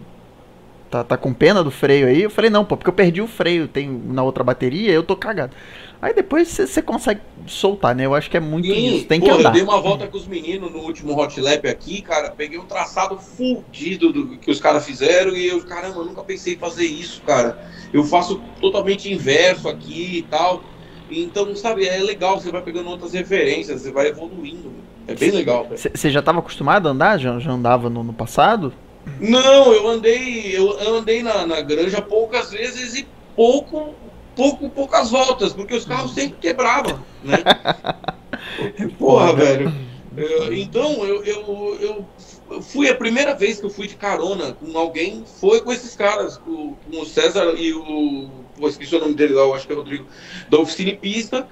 [0.91, 2.23] Tá, tá com pena do freio aí?
[2.23, 5.15] Eu falei, não, pô, porque eu perdi o freio, tem na outra bateria, eu tô
[5.15, 5.55] cagado.
[6.03, 8.05] Aí depois você consegue soltar, né?
[8.05, 9.05] Eu acho que é muito Sim, isso.
[9.05, 9.51] Tem que pô, andar.
[9.51, 12.29] Eu dei uma volta com os meninos no último Hot Lap aqui, cara.
[12.29, 16.55] Peguei um traçado fudido do que os caras fizeram e eu, caramba, eu nunca pensei
[16.55, 17.57] em fazer isso, cara.
[17.93, 20.61] Eu faço totalmente inverso aqui e tal.
[21.09, 24.73] Então, sabe, é legal, você vai pegando outras referências, você vai evoluindo.
[25.07, 25.69] É bem legal.
[25.69, 27.17] Você já tava acostumado a andar?
[27.17, 28.73] Já, já andava no, no passado?
[29.21, 33.07] Não, eu andei, eu eu andei na, na granja poucas vezes e
[33.37, 33.93] pouco,
[34.35, 37.37] pouco, poucas voltas, porque os carros sempre quebravam, né?
[38.97, 39.71] Porra, velho.
[40.15, 42.13] Eu- então, eu, eu,
[42.51, 45.95] eu fui a primeira vez que eu fui de carona com alguém, foi com esses
[45.95, 48.45] caras, com, com o César e o.
[48.55, 50.07] Pô, esqueci o nome dele lá, eu acho que é o Rodrigo,
[50.49, 51.47] da Oficina Pista.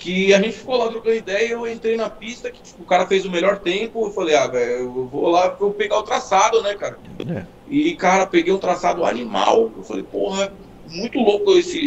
[0.00, 3.04] Que a gente ficou lá trocando ideia, eu entrei na pista, que tipo, o cara
[3.08, 6.62] fez o melhor tempo, eu falei, ah, velho, eu vou lá vou pegar o traçado,
[6.62, 7.00] né, cara?
[7.28, 7.44] É.
[7.66, 9.72] E, cara, peguei um traçado animal.
[9.76, 10.56] Eu falei, porra,
[10.90, 11.78] muito louco esse,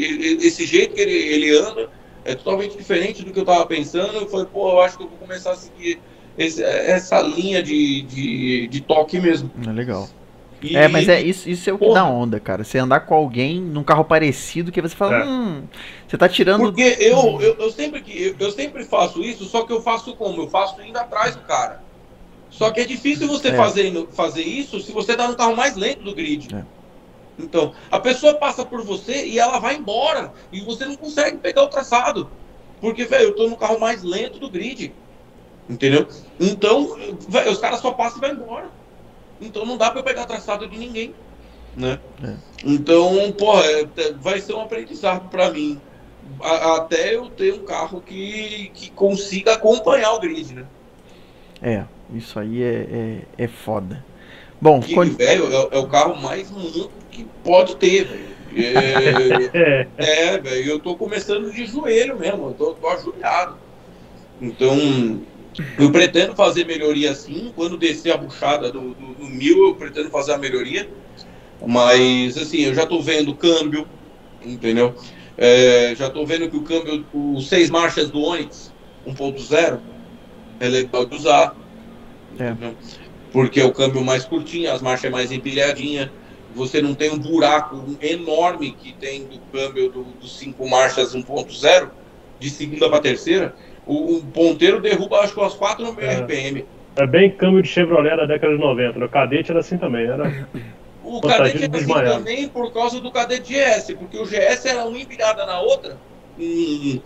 [0.42, 1.90] esse jeito que ele, ele anda.
[2.24, 4.16] É totalmente diferente do que eu tava pensando.
[4.16, 6.00] Eu falei, pô, eu acho que eu vou começar a seguir
[6.38, 9.50] esse- essa linha de, de, de toque mesmo.
[9.68, 10.08] É legal.
[10.62, 12.02] E- É, mas é isso, isso é o que Porra.
[12.02, 12.64] dá onda, cara.
[12.64, 15.24] Você andar com alguém num carro parecido que você fala, É.
[15.26, 15.64] hum,
[16.08, 16.62] você tá tirando.
[16.62, 20.16] Porque eu, eu, eu, sempre, que- eu, eu sempre faço isso, só que eu faço
[20.16, 20.44] como?
[20.44, 21.82] Eu faço indo atrás do cara.
[22.52, 23.54] Só que é difícil você É.
[23.56, 26.54] fazer, fazer isso se você tá no carro mais lento do grid.
[26.54, 26.64] É.
[27.42, 30.32] Então, a pessoa passa por você e ela vai embora.
[30.52, 32.30] E você não consegue pegar o traçado.
[32.80, 34.94] Porque, velho, eu tô no carro mais lento do grid.
[35.70, 36.08] Entendeu?
[36.40, 36.98] Então,
[37.28, 38.70] velho, os caras só passam e vai embora.
[39.40, 41.16] Então não dá eu pegar traçado de ninguém.
[41.76, 42.00] Né?
[42.24, 42.34] É.
[42.66, 45.80] Então, porra, é- é- vai ser um aprendizado pra mim.
[46.42, 50.66] A- até eu ter um carro que, que consiga acompanhar o grid, né?
[51.62, 52.88] É, isso aí é,
[53.38, 54.04] é, é foda.
[54.60, 56.52] Bom, Que, con- velho, é, é o carro mais
[57.24, 58.32] que pode ter, velho.
[58.56, 63.58] É, É, é, velho, eu tô começando de joelho mesmo, eu tô, tô ajoelhado.
[64.42, 64.78] Então,
[65.78, 67.52] eu pretendo fazer melhoria sim.
[67.56, 70.90] Quando descer a buchada do, do, do mil, eu pretendo fazer a melhoria.
[71.66, 73.86] Mas, assim, eu já tô vendo o câmbio,
[74.44, 74.96] entendeu?
[75.38, 78.74] É, já tô vendo que o câmbio, os seis marchas do Onix
[79.06, 79.80] 1.0
[80.60, 81.56] é legal de usar.
[82.40, 82.56] É.
[83.32, 86.12] Porque é o câmbio mais curtinho, as marchas é mais empilhadinha.
[86.56, 91.90] Você não tem um buraco enorme que tem do câmbio do- dos cinco marchas 1.0,
[92.40, 93.56] de segunda para terceira.
[93.86, 96.16] O, o ponteiro derruba, acho que umas 4 no É.
[96.22, 96.66] RPM.
[96.98, 99.00] é bem câmbio de Chevrolet da década de 90.
[99.00, 100.06] No Cadete era assim também.
[100.08, 100.48] Era...
[101.04, 104.98] O cadete dos assim também por causa do cadete GS, porque o GS era uma
[105.00, 105.98] empilhada na outra,
[106.38, 107.00] com,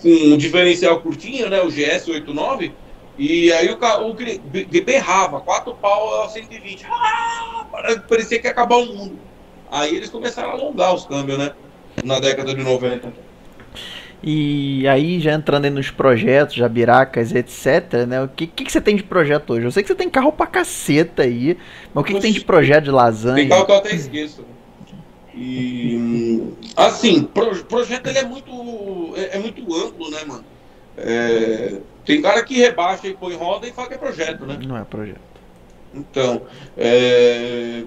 [0.00, 1.60] com um diferencial curtinho, né?
[1.60, 2.72] O GS 89,
[3.18, 3.78] e aí o,
[4.08, 6.86] o berrava, quatro pau a 120.
[6.88, 7.66] Ah,
[8.08, 9.18] parecia que ia acabar o mundo.
[9.70, 11.52] Aí eles começaram a alongar os câmbios, né?
[12.04, 13.12] Na década de 90.
[14.22, 18.22] E aí, já entrando aí nos projetos, jabiracas, etc, né?
[18.22, 19.66] O que, que, que você tem de projeto hoje?
[19.66, 21.58] Eu sei que você tem carro pra caceta aí,
[21.92, 23.48] mas o que, que tem de projeto de Tem lasanha?
[23.48, 24.44] carro que eu até esqueço.
[25.34, 26.42] E
[26.76, 30.44] assim, pro, projeto ele é muito é, é muito amplo, né, mano?
[30.96, 34.58] É, tem cara que rebaixa e põe roda e fala que é projeto, né?
[34.66, 35.20] Não é projeto.
[35.94, 36.42] Então,
[36.76, 37.84] é,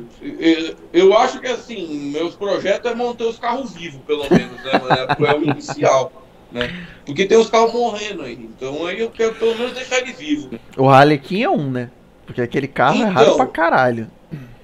[0.94, 4.72] eu, acho que assim, meus projetos é manter os carros vivos, pelo menos, né?
[5.19, 6.11] É, é o inicial.
[6.52, 6.86] Né?
[7.06, 8.34] Porque tem os carros morrendo aí.
[8.34, 10.52] Então aí eu quero pelo menos deixar ele vivo.
[10.77, 11.90] O Harlequin é um, né?
[12.26, 13.38] Porque aquele carro é raro Então.
[13.38, 14.07] pra caralho.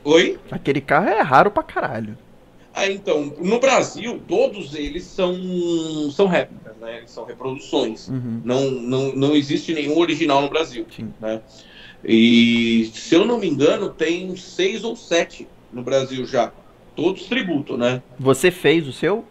[0.03, 0.39] Oi?
[0.49, 2.17] Aquele carro é raro pra caralho.
[2.73, 5.35] Ah, então, no Brasil, todos eles são,
[6.11, 6.99] são réplicas, né?
[6.99, 8.07] Eles são reproduções.
[8.07, 8.41] Uhum.
[8.45, 10.85] Não, não, não existe nenhum original no Brasil.
[10.95, 11.13] Sim.
[11.19, 11.41] Né?
[12.03, 16.51] E, se eu não me engano, tem seis ou sete no Brasil já.
[16.95, 18.01] Todos tributo, né?
[18.17, 19.25] Você fez o seu?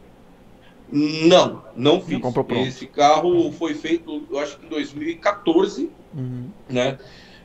[0.92, 2.18] Não, não fiz.
[2.20, 2.66] comprou pronto.
[2.66, 6.48] Esse carro foi feito, eu acho que em 2014, Uhum.
[6.68, 6.98] né?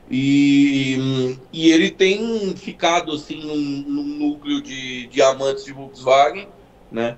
[0.08, 3.56] E, e ele tem ficado assim num,
[3.90, 6.48] num núcleo de diamantes de Volkswagen,
[6.90, 7.16] né?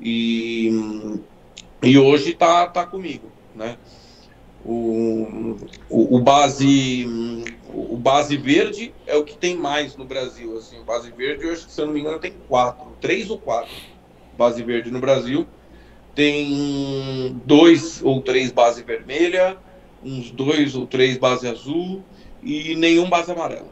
[0.00, 0.70] E,
[1.82, 3.78] e hoje tá, tá comigo, né?
[4.64, 5.56] O,
[5.88, 7.06] o, o base
[7.72, 10.78] o base verde é o que tem mais no Brasil, assim.
[10.78, 13.74] O base verde, que se eu não me engano tem quatro, três ou quatro
[14.36, 15.46] base verde no Brasil.
[16.14, 19.56] Tem dois ou três base vermelha,
[20.02, 22.02] uns dois ou três base azul
[22.46, 23.68] e nenhum base amarela.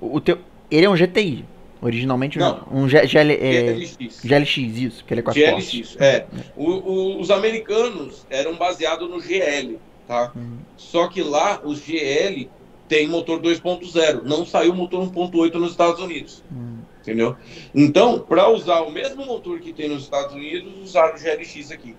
[0.00, 0.38] O, teu.
[0.70, 1.44] Ele é um GTI.
[1.82, 2.66] Originalmente Não.
[2.72, 4.20] um G, GL, é, GLX.
[4.24, 5.44] GLX, isso, que ele é postes.
[5.92, 6.26] GLX, é.
[6.56, 9.78] O- o- os americanos eram baseados no GL,
[10.08, 10.32] tá?
[10.34, 10.56] Uhum.
[10.76, 12.48] Só que lá os GL
[12.88, 16.78] tem motor 2.0, não saiu motor 1.8 nos Estados Unidos, Uhum.
[17.02, 17.36] entendeu?
[17.74, 21.94] Então, para usar o mesmo motor que tem nos Estados Unidos, usaram o GLX aqui.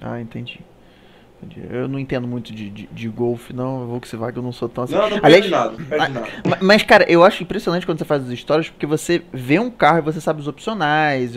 [0.00, 0.60] Ah, entendi.
[1.70, 3.86] Eu não entendo muito de, de, de Golf, não.
[3.86, 4.94] Volkswagen eu não sou tão assim.
[4.94, 6.26] Não, não Aliás, perde nada, não perde nada.
[6.48, 9.70] Ma- Mas, cara, eu acho impressionante quando você faz as histórias, porque você vê um
[9.70, 11.32] carro e você sabe os opcionais.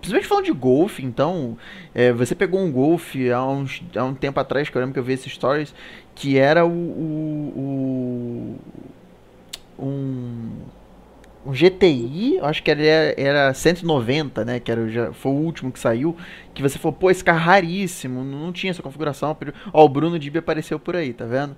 [0.00, 1.56] Principalmente falando de Golf, então.
[1.94, 4.98] é, você pegou um Golf há, uns, há um tempo atrás, que eu lembro que
[5.00, 5.74] eu vi esses stories,
[6.14, 6.68] que era o.
[6.70, 8.58] o-
[9.78, 10.50] o- um.
[11.46, 14.60] Um GTI, eu acho que ele era, era 190, né?
[14.60, 16.16] Que era, o já, foi o último que saiu.
[16.54, 19.36] Que você falou, pô, esse carro é raríssimo, não, não tinha essa configuração.
[19.72, 21.54] Ó, o Bruno Dib apareceu por aí, tá vendo?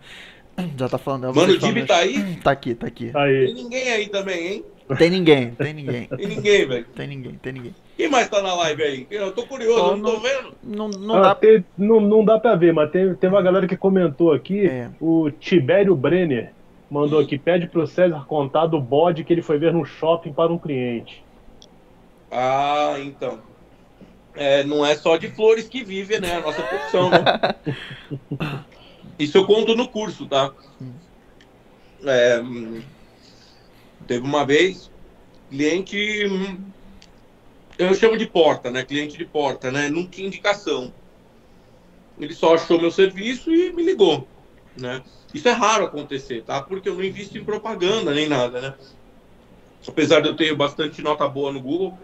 [0.76, 1.28] Já tá falando.
[1.28, 2.36] é Mano, o Dib tá aí?
[2.42, 3.12] Tá aqui, tá aqui.
[3.12, 3.54] Tem Aí.
[3.54, 4.64] ninguém aí também, hein?
[4.98, 6.06] Tem ninguém, tem ninguém.
[6.16, 6.86] Tem ninguém, velho.
[6.94, 7.74] Tem ninguém, tem ninguém.
[7.96, 9.06] Quem mais tá na live aí?
[9.10, 10.54] Eu tô curioso, eu não tô vendo.
[10.62, 11.34] Não, não Ah, dá.
[11.34, 14.66] tem- não, não dá pra ver, mas tem, tem uma galera que comentou aqui.
[14.66, 14.88] É.
[15.00, 16.52] O Tibério Brenner
[16.90, 20.52] mandou aqui: pede pro César contar do bode que ele foi ver no shopping para
[20.52, 21.24] um cliente.
[22.30, 23.40] Ah, então.
[24.34, 26.36] É, não é só de flores que vive, né?
[26.36, 27.24] A nossa profissão, né?
[29.18, 30.52] Isso eu conto no curso, tá?
[32.04, 32.42] É,
[34.06, 34.90] teve uma vez,
[35.50, 35.96] cliente.
[37.78, 38.84] Eu chamo de porta, né?
[38.84, 39.88] Cliente de porta, né?
[39.88, 40.92] Não tinha indicação.
[42.18, 44.26] Ele só achou meu serviço e me ligou,
[44.76, 45.02] né?
[45.32, 46.62] Isso é raro acontecer, tá?
[46.62, 48.74] Porque eu não invisto em propaganda nem nada, né?
[49.86, 51.98] Apesar de eu ter bastante nota boa no Google,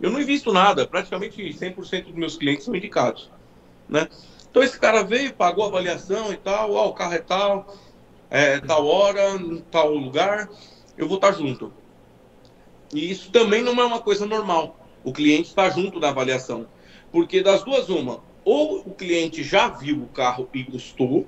[0.00, 0.86] eu não invisto nada.
[0.86, 3.30] Praticamente 100% dos meus clientes são indicados,
[3.88, 4.08] né?
[4.50, 7.76] Então esse cara veio, pagou a avaliação e tal, ó, o carro é tal,
[8.28, 9.38] é tal hora,
[9.70, 10.48] tal lugar,
[10.98, 11.72] eu vou estar junto.
[12.92, 14.76] E isso também não é uma coisa normal.
[15.04, 16.66] O cliente está junto da avaliação.
[17.12, 21.26] Porque das duas, uma, ou o cliente já viu o carro e gostou,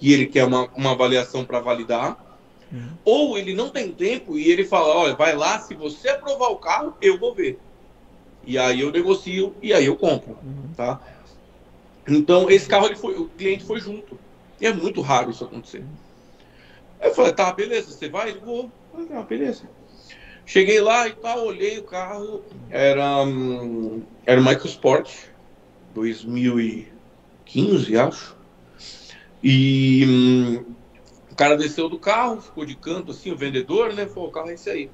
[0.00, 2.24] e ele quer uma, uma avaliação para validar,
[2.72, 2.98] Uhum.
[3.04, 6.58] ou ele não tem tempo e ele fala, olha, vai lá, se você aprovar o
[6.58, 7.60] carro, eu vou ver.
[8.44, 10.72] E aí eu negocio e aí eu compro, Uhum.
[10.76, 11.00] tá?
[12.08, 14.18] Então esse carro ele foi, o cliente foi junto.
[14.60, 15.84] E é muito raro isso acontecer.
[17.00, 18.30] Aí eu falei, tá, beleza, você vai?
[18.30, 18.70] Ele vou.
[19.12, 19.68] Ah, beleza.
[20.44, 25.12] Cheguei lá e tal, olhei o carro, era, hum, era um EcoSport
[25.92, 28.35] 2015, acho.
[29.48, 30.74] E hum,
[31.30, 34.04] o cara desceu do carro, ficou de canto assim, o vendedor, né?
[34.08, 34.90] Falou, o carro é esse aí.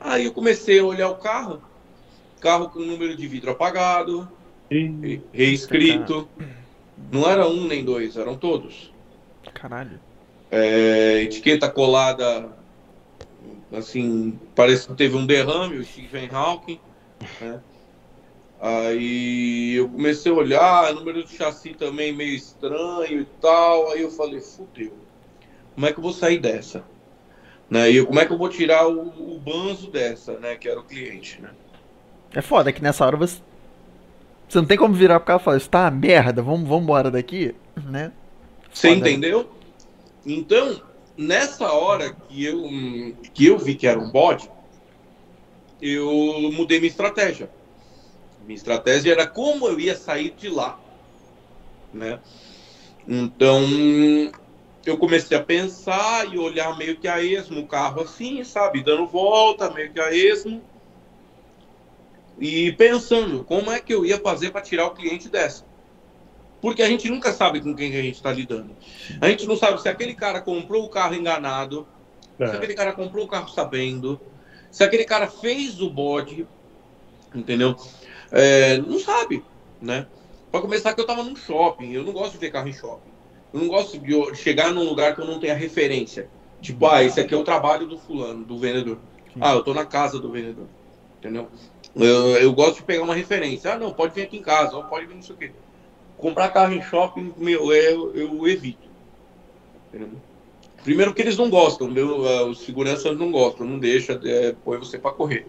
[0.00, 1.62] Aí eu comecei a olhar o carro,
[2.40, 4.28] carro com número de vidro apagado,
[4.68, 6.28] E re- reescrito.
[7.12, 8.92] Não era um nem dois, eram todos.
[9.54, 10.00] Caralho.
[10.50, 12.52] É, etiqueta colada,
[13.72, 16.80] assim, parece que teve um derrame, o Stephen Hawking.
[17.40, 17.60] Né?
[18.60, 23.90] Aí eu comecei a olhar, número de chassi também meio estranho e tal.
[23.90, 24.94] Aí eu falei, fudeu,
[25.74, 26.84] como é que eu vou sair dessa?
[27.68, 27.90] Né?
[27.90, 30.56] E eu, como é que eu vou tirar o, o banzo dessa, né?
[30.56, 31.50] Que era o cliente, né?
[32.32, 33.40] É foda que nessa hora você.
[34.48, 36.84] Você não tem como virar pro cara e falar, isso tá uma merda, vamos, vamos
[36.84, 37.52] embora daqui,
[37.84, 38.12] né?
[38.72, 39.10] Você Foda.
[39.10, 39.50] entendeu?
[40.24, 40.80] Então,
[41.16, 42.62] nessa hora que eu,
[43.34, 44.48] que eu vi que era um bode,
[45.82, 46.12] eu
[46.52, 47.50] mudei minha estratégia.
[48.46, 50.78] Minha estratégia era como eu ia sair de lá.
[51.92, 52.20] Né?
[53.08, 53.60] Então,
[54.84, 58.84] eu comecei a pensar e olhar meio que a esmo o carro assim, sabe?
[58.84, 60.62] Dando volta, meio que a esmo.
[62.38, 65.64] E pensando, como é que eu ia fazer para tirar o cliente dessa?
[66.60, 68.76] Porque a gente nunca sabe com quem a gente está lidando.
[69.20, 71.86] A gente não sabe se aquele cara comprou o carro enganado,
[72.38, 72.46] É.
[72.48, 74.20] se aquele cara comprou o carro sabendo,
[74.70, 76.46] se aquele cara fez o bode,
[77.34, 77.74] entendeu?
[78.38, 79.42] É, não sabe,
[79.80, 80.06] né?
[80.52, 83.10] Para começar que eu tava num shopping, eu não gosto de ver carro em shopping.
[83.52, 86.28] Eu não gosto de chegar num lugar que eu não tenha referência.
[86.60, 88.98] Tipo, ah, esse aqui é o trabalho do fulano, do vendedor.
[89.40, 90.66] Ah, eu tô na casa do vendedor.
[91.18, 91.48] Entendeu?
[91.94, 93.72] Eu, eu gosto de pegar uma referência.
[93.72, 95.50] Ah, não, pode vir aqui em casa, ou pode vir não sei o quê.
[96.18, 98.86] Comprar carro em shopping, meu, eu, eu evito.
[99.88, 100.10] Entendeu?
[100.84, 104.76] Primeiro que eles não gostam, meu, ah, os seguranças não gostam, não deixa, é, põe
[104.76, 105.46] você para correr.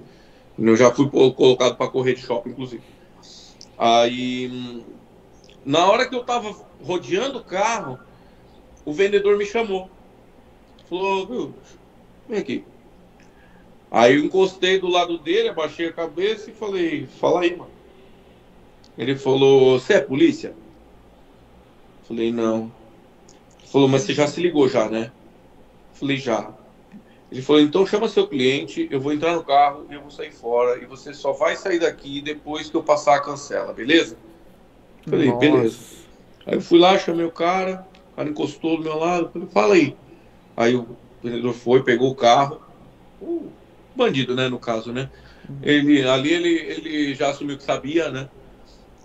[0.57, 2.84] Eu já fui colocado para correr de shopping, inclusive.
[3.77, 4.84] Aí,
[5.63, 7.99] na hora que eu tava rodeando o carro,
[8.84, 9.89] o vendedor me chamou.
[10.89, 11.53] Falou, viu,
[12.27, 12.63] vem aqui.
[13.91, 17.71] Aí eu encostei do lado dele, abaixei a cabeça e falei, fala aí, mano.
[18.97, 20.55] Ele falou, você é polícia?
[22.07, 22.71] Falei, não.
[23.65, 25.11] Falou, mas você já se ligou já, né?
[25.93, 26.56] Falei, já.
[27.32, 30.32] Ele falou, então chama seu cliente, eu vou entrar no carro e eu vou sair
[30.32, 30.82] fora.
[30.82, 34.18] E você só vai sair daqui depois que eu passar a cancela, beleza?
[35.06, 35.40] Falei, Nossa.
[35.40, 35.78] beleza.
[36.45, 39.74] Aí eu fui lá, chamei o cara, o cara encostou do meu lado, falei, fala
[39.76, 39.95] aí.
[40.56, 42.62] Aí o vendedor foi, pegou o carro,
[43.22, 43.48] o
[43.95, 45.10] bandido, né, no caso, né?
[45.62, 48.30] Ele, ali ele, ele já assumiu que sabia, né?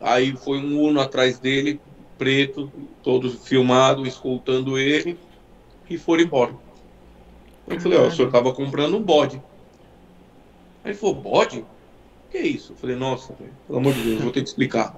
[0.01, 1.81] Aí foi um Uno atrás dele,
[2.16, 2.70] preto,
[3.03, 5.19] todo filmado, escoltando ele,
[5.90, 6.55] e foram embora.
[7.77, 9.36] Eu falei, ó, o senhor tava comprando um bode.
[10.85, 11.65] Aí ele falou, bode?
[12.31, 12.73] Que isso?
[12.73, 13.35] Eu falei, nossa,
[13.66, 14.97] pelo amor de Deus, eu vou ter que explicar.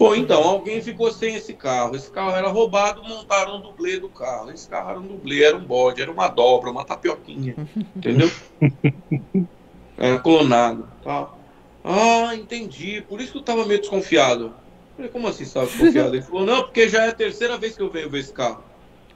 [0.00, 1.94] Foi, então, alguém ficou sem esse carro.
[1.94, 4.50] Esse carro era roubado, montaram um dublê do carro.
[4.50, 7.54] Esse carro era um dublê, era um bode, era uma dobra, uma tapioquinha.
[7.94, 8.30] Entendeu?
[9.98, 10.88] Era clonado.
[11.04, 11.38] Tal.
[11.84, 13.04] Ah, entendi.
[13.06, 14.44] Por isso que eu tava meio desconfiado.
[14.44, 14.52] Eu
[14.96, 16.14] Falei, como assim você tava desconfiado?
[16.14, 18.64] Ele falou, não, porque já é a terceira vez que eu venho ver esse carro.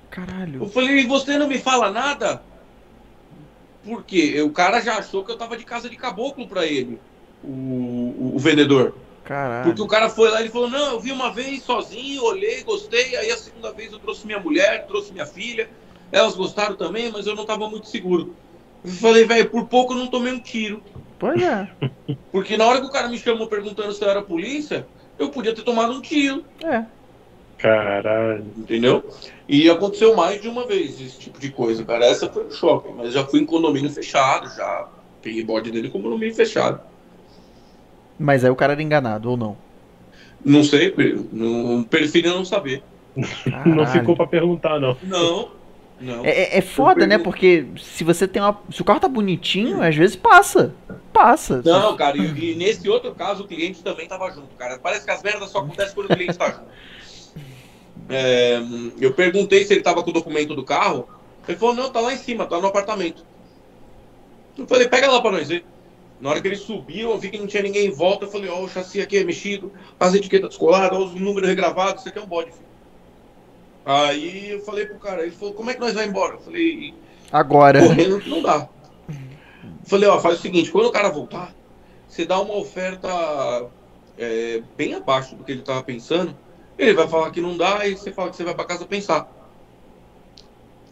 [0.03, 0.69] Eu Caralho.
[0.69, 2.43] falei, e você não me fala nada?
[3.85, 4.41] Por quê?
[4.43, 6.99] O cara já achou que eu tava de casa de caboclo pra ele,
[7.43, 8.95] o, o, o vendedor.
[9.25, 9.65] Caralho.
[9.65, 13.17] Porque o cara foi lá e falou, não, eu vi uma vez sozinho, olhei, gostei,
[13.17, 15.69] aí a segunda vez eu trouxe minha mulher, trouxe minha filha,
[16.13, 18.35] elas gostaram também, mas eu não tava muito seguro.
[18.85, 20.83] Eu falei, velho, por pouco eu não tomei um tiro.
[21.19, 21.69] Pois é.
[22.31, 24.87] Porque na hora que o cara me chamou perguntando se eu era polícia,
[25.19, 26.45] eu podia ter tomado um tiro.
[26.63, 26.85] É.
[27.59, 28.45] Caralho.
[28.57, 29.05] Entendeu?
[29.49, 32.05] E aconteceu mais de uma vez esse tipo de coisa, cara.
[32.07, 34.89] Essa foi no shopping, mas já fui em condomínio fechado, já
[35.23, 36.81] peguei bode dele com condomínio fechado.
[38.19, 39.57] Mas aí o cara era enganado, ou não?
[40.45, 40.95] Não sei,
[41.33, 42.83] não, preferi não saber.
[43.17, 43.23] Não
[43.85, 43.87] Caralho.
[43.87, 44.97] ficou pra perguntar, não.
[45.05, 45.49] Não,
[46.01, 46.25] não.
[46.25, 47.17] É, é- é foda, né?
[47.17, 48.59] Porque se você tem uma.
[48.73, 50.75] Se o carro tá bonitinho, às vezes passa.
[51.13, 51.63] Passa.
[51.65, 54.81] Não, cara, e, e nesse outro caso o cliente também tava junto, cara.
[54.83, 56.65] Parece que as merdas só acontecem quando o cliente tá junto.
[58.09, 58.61] É,
[59.01, 61.09] eu perguntei se ele tava com o documento do carro.
[61.47, 63.25] Ele falou, não, tá lá em cima, tá no apartamento.
[64.57, 65.65] Eu falei, pega lá pra nós ver.
[66.21, 68.25] Na hora que ele subiu, eu vi que não tinha ninguém em volta.
[68.25, 72.09] Eu falei, ó, o chassi aqui é mexido, as etiquetas descoladas, os números regravados, isso
[72.09, 72.65] aqui é um bode, filho.
[73.85, 76.35] Aí eu falei pro cara, ele falou, como é que nós vamos embora?
[76.35, 76.95] Eu falei,
[77.31, 77.87] Agora.
[77.87, 78.69] correndo não dá.
[79.85, 81.55] Falei, ó, faz o seguinte, quando o cara voltar,
[82.09, 83.09] você dá uma oferta
[84.17, 86.35] é, bem abaixo do que ele tava pensando,
[86.79, 89.29] ele vai falar que não dá, e você fala que você vai pra casa pensar.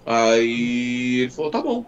[0.04, 1.84] Aí ele falou, tá bom.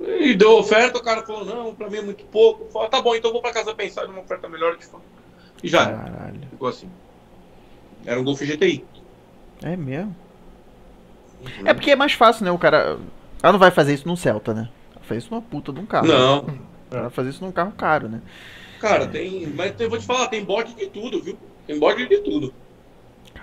[0.00, 2.70] E deu oferta, o cara falou, não, pra mim é muito pouco.
[2.72, 5.02] Falou, tá bom, então eu vou pra casa pensar numa oferta melhor, falo.
[5.62, 5.86] E já.
[5.86, 6.40] Caralho.
[6.50, 6.90] ficou assim.
[8.04, 8.84] Era um Golf GTI.
[9.62, 10.14] É mesmo.
[11.64, 12.50] É porque é mais fácil, né?
[12.50, 12.98] O cara.
[13.42, 14.68] Ela não vai fazer isso num Celta, né?
[14.94, 16.06] Ela faz isso numa puta de um carro.
[16.06, 16.46] Não,
[16.90, 18.20] Ela vai fazer isso num carro caro, né?
[18.80, 19.46] cara, tem.
[19.46, 21.38] Mas eu vou te falar, tem bode de tudo, viu?
[21.66, 22.52] Tem bode de tudo.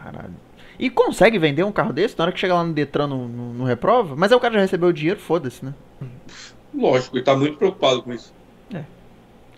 [0.04, 0.34] Caralho.
[0.78, 3.54] E consegue vender um carro desse na hora que chega lá no Detran não, não,
[3.54, 4.16] não reprova?
[4.16, 5.74] Mas aí o cara já recebeu o dinheiro, foda-se, né?
[6.74, 8.34] Lógico, ele tá muito preocupado com isso.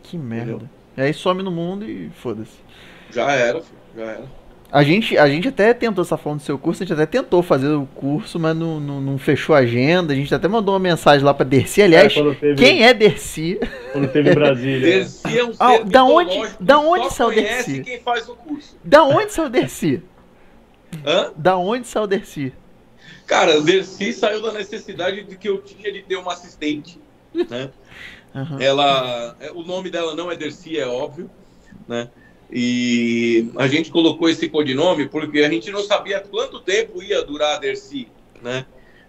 [0.03, 0.69] Que merda.
[0.97, 2.57] E aí some no mundo e foda-se.
[3.11, 4.41] Já era, filho, já era.
[4.71, 7.43] A gente, a gente até tentou essa forma do seu curso, a gente até tentou
[7.43, 10.11] fazer o curso, mas não, não, não fechou a agenda.
[10.13, 11.81] A gente até mandou uma mensagem lá pra Dercy.
[11.81, 13.59] Aliás, É, teve, quem é Dercy?
[13.91, 14.79] Quando teve Brasília.
[14.79, 17.83] Dercy é um Ah, ser da onde- da onde só saiu o conhece Dercy?
[17.83, 18.77] quem faz o curso.
[18.83, 20.03] Da onde saiu o Dercy?
[21.05, 21.31] Hã?
[21.37, 22.53] Da onde saiu o Dercy?
[23.27, 26.99] Cara, o Dercy saiu da necessidade de que eu tinha de ter uma assistente,
[27.49, 27.71] né?
[28.35, 28.61] Aham.
[28.61, 31.29] Ela, é, o nome dela não é Dercy, é óbvio,
[31.87, 32.09] né?
[32.51, 37.55] E a gente colocou esse codinome porque a gente não sabia quanto tempo ia durar
[37.55, 38.07] a Dercy,
[38.41, 38.65] né?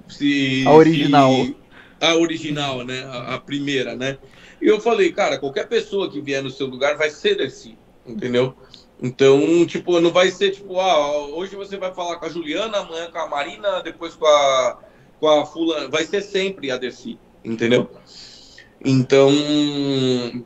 [0.09, 1.31] Se, A original.
[1.33, 1.57] se-
[2.01, 3.05] a original, né?
[3.05, 4.19] A, a primeira, né?
[4.61, 7.77] E eu falei, cara, qualquer pessoa que vier no seu lugar vai ser Dercy,
[8.07, 8.57] entendeu?
[9.03, 13.11] Então, tipo, não vai ser tipo, ah, hoje você vai falar com a Juliana, amanhã
[13.11, 14.81] com a Marina, depois com a,
[15.19, 15.89] com a Fulana.
[15.89, 17.91] Vai ser sempre a Dercy, entendeu?
[18.85, 19.31] Então,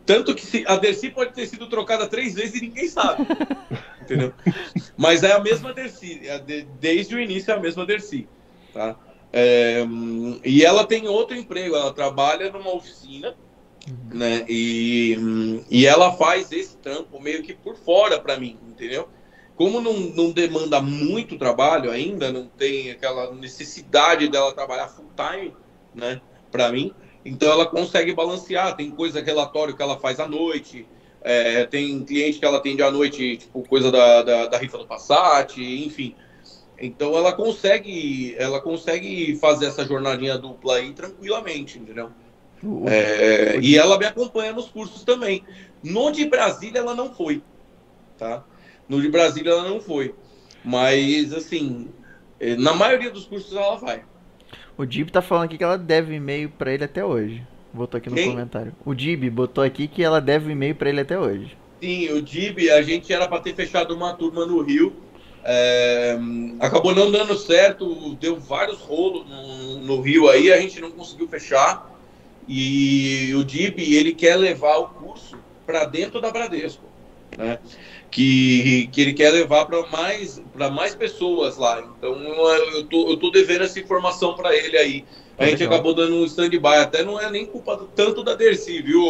[0.05, 3.27] tanto que se, a Dercy pode ter sido trocada três vezes e ninguém sabe,
[4.01, 4.33] entendeu?
[4.97, 8.31] Mas é a mesma Dercy, é de- desde o início é a mesma Dercy,
[8.73, 8.99] tá?
[9.33, 9.85] É,
[10.45, 13.37] e ela tem outro emprego, ela trabalha numa oficina,
[14.13, 14.45] né?
[14.49, 19.09] E, e ela faz esse trampo meio que por fora para mim, entendeu?
[19.55, 25.55] Como não, não demanda muito trabalho ainda, não tem aquela necessidade dela trabalhar full time,
[25.95, 26.21] né?
[26.51, 26.93] Para mim,
[27.25, 28.77] então ela consegue balancear.
[28.77, 30.87] Tem coisa relatório que ela faz à noite,
[31.23, 34.87] é, tem cliente que ela atende à noite, tipo coisa da, da, da rifa do
[34.87, 36.15] Passat, enfim.
[36.79, 42.11] Então ela consegue, ela consegue fazer essa jornadinha dupla aí tranquilamente, entendeu?
[42.87, 45.45] É, e ela me acompanha nos cursos também.
[45.83, 47.43] No de Brasília ela não foi,
[48.19, 48.45] tá?
[48.89, 50.15] No de Brasília ela não foi.
[50.65, 51.95] Mas, assim,
[52.41, 54.05] eh, na maioria dos cursos ela vai.
[54.77, 57.47] O Dib tá falando aqui que ela deve e-mail pra ele até hoje.
[57.73, 58.31] Botou aqui no Quem?
[58.31, 58.75] comentário.
[58.85, 61.57] O Dib botou aqui que ela deve e-mail pra ele até hoje.
[61.81, 64.95] Sim, o DIB, a gente era para ter fechado uma turma no Rio.
[65.45, 66.19] é,
[66.59, 71.29] acabou não dando certo, deu vários rolos no, no Rio aí, a gente não conseguiu
[71.29, 71.96] fechar.
[72.49, 75.37] E o DIB, ele quer levar o curso
[75.67, 76.85] para dentro da Bradesco,
[77.37, 77.59] né?
[78.11, 81.81] Que, que ele quer levar para mais, para mais pessoas lá.
[81.99, 85.05] Então eu, tô, eu tô devendo essa informação para ele aí.
[85.37, 85.75] A gente Legal.
[85.75, 86.77] acabou dando um stand-by.
[86.81, 89.03] Até não é nem culpa do- tanto da Dercy, viu,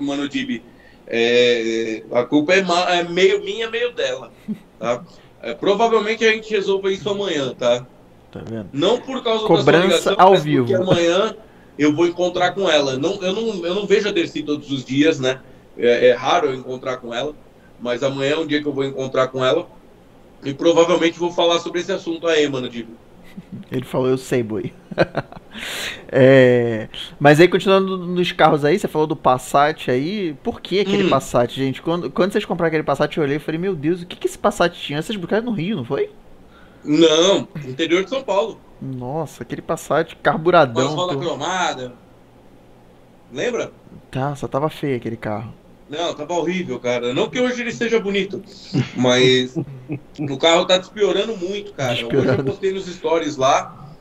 [0.00, 0.62] mano Dib?
[1.06, 2.64] É, a culpa é,
[2.98, 4.32] é meio minha, meio dela.
[4.78, 5.04] Tá?
[5.42, 7.86] É, provavelmente a gente resolva isso amanhã, tá?
[8.32, 8.70] Tá vendo?
[8.72, 10.66] Não por causa Cobrança da sua ligação, ao vivo.
[10.66, 11.36] porque amanhã
[11.78, 12.98] eu vou encontrar com ela.
[12.98, 15.40] Não, eu, não, eu não vejo a Dercy todos os dias, né?
[15.76, 17.34] É, é raro eu encontrar com ela,
[17.80, 19.68] mas amanhã é um dia que eu vou encontrar com ela
[20.44, 22.92] e provavelmente vou falar sobre esse assunto aí, mano, Digo.
[23.70, 24.72] Ele falou, eu sei, boi.
[26.08, 26.88] É,
[27.18, 30.34] Mas aí, continuando nos carros aí, você falou do Passat aí.
[30.42, 31.08] Por que aquele Hum.
[31.08, 31.80] Passat, gente?
[31.82, 34.26] Quando, quando vocês compraram aquele Passat, eu olhei e falei, meu Deus, o que, que
[34.26, 35.00] esse Passat tinha?
[35.02, 36.10] Vocês buscaram no Rio, não foi?
[36.84, 38.63] Não, interior de São Paulo.
[38.80, 40.94] Nossa, aquele Passat carburadão.
[40.94, 41.92] roda todo- cromada.
[43.32, 43.72] Lembra?
[44.10, 45.52] Tá, só tava feio aquele carro.
[45.88, 47.12] Não, tava horrível, cara.
[47.12, 48.42] Não que hoje ele seja bonito,
[48.96, 49.54] mas
[50.18, 51.92] o carro tá despiorando muito, cara.
[51.92, 52.40] Hoje Despiorando.
[52.40, 53.94] eu postei nos stories lá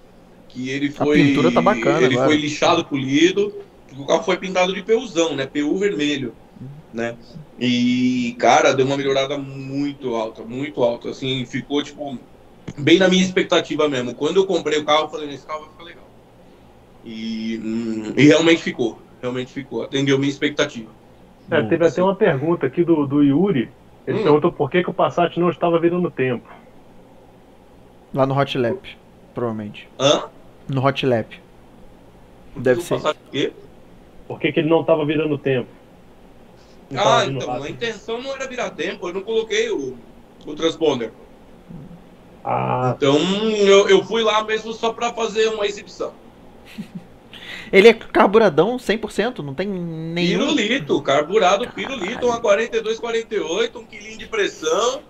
[0.50, 1.18] que ele A foi.
[1.24, 2.28] pintura tá bacana Ele agora.
[2.30, 3.54] foi lixado, polido.
[3.98, 5.46] O carro foi pintado de PUzão, né?
[5.46, 6.34] PU vermelho,
[6.94, 7.16] né?
[7.60, 11.10] E, cara, deu uma melhorada muito alta, muito alta.
[11.10, 12.18] Assim, ficou, tipo,
[12.78, 14.14] bem na minha expectativa mesmo.
[14.16, 16.04] Quando eu comprei o carro, eu falei, esse carro vai ficar legal.
[17.06, 19.00] E, hum, e realmente ficou.
[19.22, 19.84] Realmente ficou.
[19.84, 20.90] Atendeu minha expectativa.
[21.52, 23.70] É, teve até uma pergunta aqui do, do Yuri.
[24.08, 24.24] Ele Hum.
[24.24, 26.48] perguntou por que, que o Passat não estava virando tempo.
[28.14, 28.98] Lá no Hot Lap,
[29.34, 29.88] provavelmente.
[30.00, 30.24] Hã?
[30.68, 31.40] No Hot Lap.
[32.56, 32.96] Deve ser.
[32.96, 33.52] passaste o quê?
[34.28, 35.68] Por que, que ele não estava virando tempo?
[36.92, 37.66] Não Ah, então, rápido.
[37.66, 39.96] a intenção não era virar tempo, eu não coloquei o,
[40.46, 41.12] o transponder.
[42.44, 46.14] Ah, Então, eu, eu fui lá mesmo só pra fazer uma exibição.
[47.72, 50.54] Ele é carburadão 100%, não tem nenhum.
[50.56, 55.02] Pirulito, carburado pirulito, uma 42, 48, um quilinho de pressão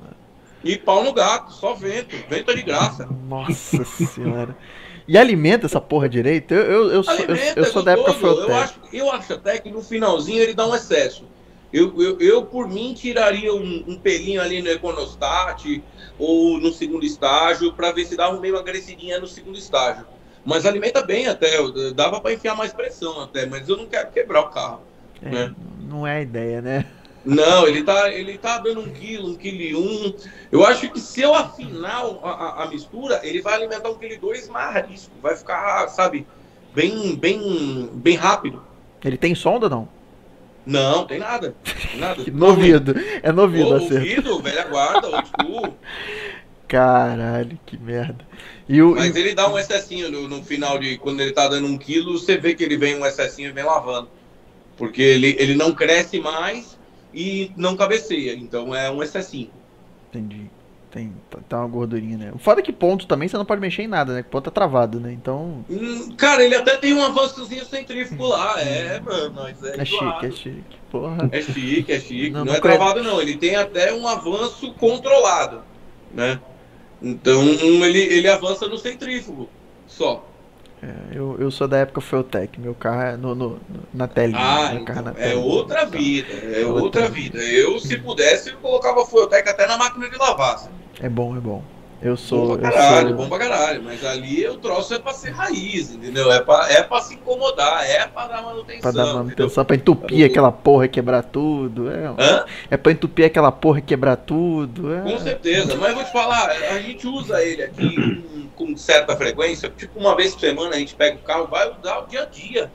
[0.63, 3.05] e pau no gato, só vento, vento é de graça.
[3.27, 4.55] Nossa senhora.
[5.05, 6.53] E alimenta essa porra direito?
[6.53, 9.57] Eu, eu, eu, sou, eu, Alimenta eu sou da época eu acho, eu acho até
[9.57, 11.25] que no finalzinho ele dá um excesso.
[11.73, 15.83] Eu, eu, eu por mim, tiraria um, um pelinho ali no Econostat
[16.19, 20.05] ou no segundo estágio para ver se dava meio agressidinha no segundo estágio.
[20.45, 21.51] Mas alimenta bem até,
[21.95, 24.83] dava para enfiar mais pressão até, mas eu não quero quebrar o carro.
[25.21, 25.55] É, né?
[25.81, 26.85] Não é a ideia, né?
[27.25, 30.13] Não, ele tá, ele tá dando um quilo, um quilo e um.
[30.51, 34.17] Eu acho que se eu afinar a, a- mistura, ele vai alimentar um quilo e
[34.17, 35.13] dois mais risco.
[35.21, 36.27] Vai ficar, sabe,
[36.73, 38.61] bem, bem, bem rápido.
[39.03, 39.87] Ele tem sonda ou não?
[40.65, 41.53] Não, tem nada.
[41.63, 42.23] Tem nada.
[42.31, 42.95] No ouvido.
[43.21, 43.95] É no ouvido, Ô, acerto.
[43.95, 45.77] ouvido, velha guarda, old school.
[46.67, 48.25] Caralho, que merda.
[48.67, 48.95] E o.
[48.95, 50.97] Mas e- ele dá um excessinho no, no final de.
[50.97, 53.63] Quando ele tá dando um quilo, você vê que ele vem um excessinho e vem
[53.63, 54.09] lavando.
[54.77, 56.77] Porque ele, ele não cresce mais
[57.13, 58.33] e não cabeceia.
[58.33, 59.51] Então é um excessinho.
[60.09, 60.49] Entendi.
[60.93, 62.31] Tem, tá, tá uma gordurinha, né?
[62.35, 64.21] O foda é que ponto também você não pode mexer em nada, né?
[64.21, 65.11] Ponto é travado, né?
[65.11, 65.65] Então.
[65.67, 68.61] Hum, Cara, ele até tem um avançozinho centrífugo lá.
[68.61, 69.33] É, mano.
[69.33, 70.77] Mas é, É chique, é chique.
[70.91, 71.27] Porra.
[71.31, 72.29] É chique, é chique.
[72.29, 73.19] Não, Não, não é conhe- travado, não.
[73.19, 75.61] Ele tem até um avanço controlado,
[76.13, 76.39] né?
[77.01, 79.49] Então, ele, ele avança no centrífugo
[79.87, 80.23] só.
[80.83, 83.59] É, eu, eu sou da época Feltec, meu carro é no, no-
[83.93, 84.37] na telinha.
[84.39, 85.39] Ah, carro então, na é telinha.
[85.39, 86.33] outra vida.
[86.33, 87.37] É Outra outra vida.
[87.39, 90.67] Eu, se pudesse, eu colocava Fueltec até na máquina de lavar.
[90.99, 91.63] É bom, é bom.
[92.03, 92.57] Eu Bom sou.
[92.57, 93.17] pra Eu caralho, sou...
[93.17, 93.81] bom pra caralho.
[93.83, 96.31] Mas ali o troço é pra ser raiz, entendeu?
[96.31, 98.81] É pra, é pra se incomodar, é pra dar manutenção.
[98.81, 99.17] Pra dar entendeu?
[99.23, 101.89] manutenção, pra entupir aquela porra e quebrar tudo.
[101.89, 102.45] É, Hã?
[102.69, 104.93] é pra entupir aquela porra e quebrar tudo.
[104.93, 105.01] É.
[105.01, 109.15] Com certeza, mas eu vou te falar, a gente usa ele aqui com, com certa
[109.15, 112.23] frequência, tipo uma vez por semana a gente pega o carro, vai usar o dia
[112.23, 112.69] a dia.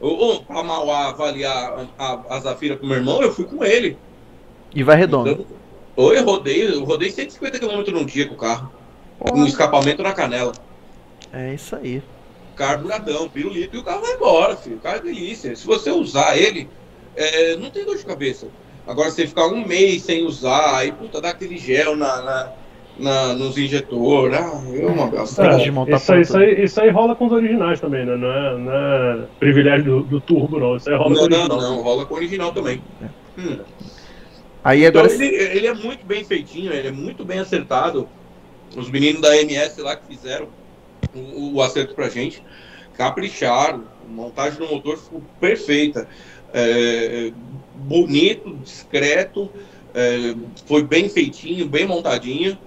[0.00, 3.98] Ou pra Mauá avaliar a, a, a Zafira com meu irmão, eu fui com ele.
[4.74, 5.30] E vai redondo.
[5.30, 5.46] Então,
[5.96, 8.72] ou eu rodei, eu rodei 150 km num dia com o carro,
[9.18, 10.52] com um escapamento na canela.
[11.32, 12.02] É isso aí.
[12.56, 14.76] Carburadão, pirulito, e o carro vai embora, filho.
[14.76, 15.54] O carro é delícia.
[15.56, 16.68] Se você usar ele,
[17.16, 18.46] é, não tem dor de cabeça.
[18.86, 22.52] Agora, você ficar um mês sem usar, aí, puta, dá aquele gel na, na,
[22.98, 24.36] na- nos injetores.
[24.36, 25.10] Ah, é uma.
[25.10, 28.16] Tem que É, isso, isso, aí, isso aí rola com os originais também, né?
[28.16, 30.76] Não é, não é privilégio do, do turbo, não.
[30.76, 31.60] Isso aí rola com Não, o não, original.
[31.60, 32.82] não, rola com o original também.
[33.38, 33.58] Hum.
[34.62, 35.14] Aí Então, agora.
[35.14, 38.08] ele, ele é muito bem feitinho, ele é muito bem acertado.
[38.76, 40.48] Os meninos da MS lá que fizeram
[41.14, 42.42] o, o acerto pra gente,
[42.94, 43.84] capricharam.
[44.08, 46.08] Montagem do motor ficou perfeita.
[46.52, 47.32] É,
[47.74, 49.48] bonito, discreto,
[49.94, 50.34] é,
[50.66, 52.58] foi bem feitinho, bem montadinho.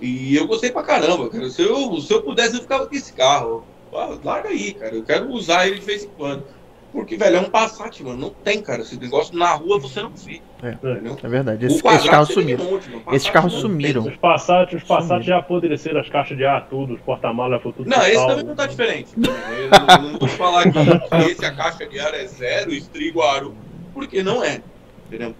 [0.00, 1.48] E eu gostei pra caramba, cara.
[1.50, 3.64] Se eu, se eu pudesse, eu ficava com esse carro.
[3.92, 4.94] Ah, larga aí, cara.
[4.94, 6.44] Eu quero usar ele de vez em quando.
[6.92, 8.18] Porque, velho, é um Passat, mano.
[8.18, 8.82] Não tem, cara.
[8.82, 10.40] Esse negócio na rua você não vê.
[10.62, 10.72] É.
[10.72, 11.16] Entendeu?
[11.22, 11.66] É verdade.
[11.66, 12.64] Esses, esses carros sumiram.
[12.66, 14.06] um monte, Esses carros não sumiram.
[14.06, 15.22] Os Passat, os Passat Sumiram.
[15.22, 18.54] já apodreceram as caixas de ar, tudo, os porta-malas, foi tudo Não, esse também não
[18.56, 19.10] tá diferente.
[19.16, 23.54] Eu não vou falar que, que esse a caixa de ar é zero, estrigo aro,
[23.94, 24.60] porque não é.
[25.06, 25.34] Entendeu?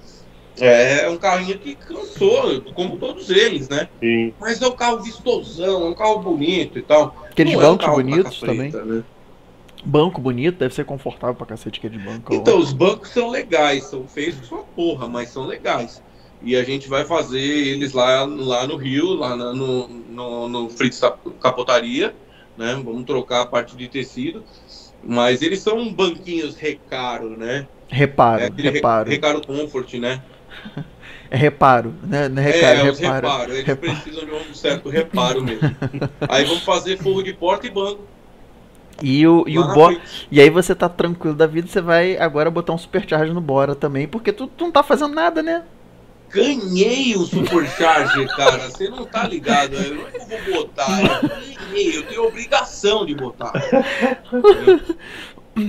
[0.61, 3.89] É um carrinho que cansou, como todos eles, né?
[3.99, 4.35] Sim.
[4.39, 7.15] Mas é um carro vistosão, é um carro bonito e tal.
[7.31, 8.71] Aqueles Não é um bancos bonitos também.
[8.71, 9.03] preta, né?
[9.85, 12.35] Banco bonito, deve ser confortável pra cacete aquele banco.
[12.35, 16.02] Então, os bancos são legais, são feios que sua porra, mas são legais.
[16.43, 20.70] E a gente vai fazer eles lá, lá no Rio, lá na- no, no, no
[20.70, 21.01] Fritz
[21.40, 22.15] Capotaria,
[22.57, 22.74] né?
[22.85, 24.43] Vamos trocar a parte de tecido.
[25.02, 27.66] Mas eles são banquinhos recaro, né?
[27.89, 29.11] Reparo, É aquele re- reparo.
[29.11, 30.23] Recaro Comfort, né?
[31.31, 32.28] É reparo, né?
[32.28, 33.27] Não é recaro, é, é reparo.
[33.27, 33.55] reparos.
[33.55, 33.93] Eles Reparo.
[33.93, 35.61] precisam de um certo reparo mesmo.
[36.28, 38.05] Aí vamos fazer forro de porta e banco.
[39.03, 40.01] E o, e o Bora.
[40.31, 43.75] E aí você tá tranquilo da vida, você vai agora botar um supercharge no Bora
[43.75, 45.65] também, porque tu, tu não tá fazendo nada, né?
[46.31, 48.71] Ganhei o Supercharger, cara.
[48.71, 49.73] Você não tá ligado.
[49.73, 49.89] né?
[49.89, 50.89] Não é eu vou botar.
[51.03, 51.97] Eu ganhei.
[51.97, 53.53] Eu tenho obrigação de botar.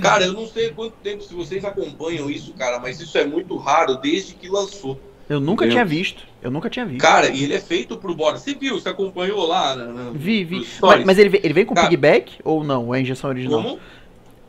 [0.02, 3.58] Cara, eu não sei quanto tempo se vocês acompanham isso, cara, mas isso é muito
[3.58, 4.99] raro desde que lançou.
[5.32, 5.86] Eu nunca Entendeu?
[5.86, 6.24] tinha visto.
[6.41, 6.99] Eu nunca tinha visto.
[7.02, 8.38] Cara, e ele é feito pro Bora.
[8.38, 8.78] Você viu?
[8.80, 9.74] Você acompanhou lá?
[9.76, 10.68] Na, na- Vi, vi.
[10.82, 12.88] Mas, mas ele, vem- ele vem com Cara- piggyback ou não?
[12.88, 13.64] Ou é injeção original?
[13.64, 13.80] Como?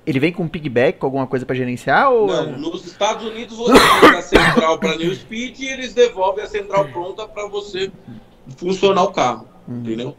[0.04, 2.10] Ele vem com piggyback, com alguma coisa pra gerenciar?
[2.10, 2.26] Ou...
[2.26, 6.48] Não, nos Estados Unidos você manda a central para New Speed e eles devolvem a
[6.48, 7.92] central pronta para você
[8.56, 9.82] funcionar o carro, Hum.
[9.84, 10.16] entendeu?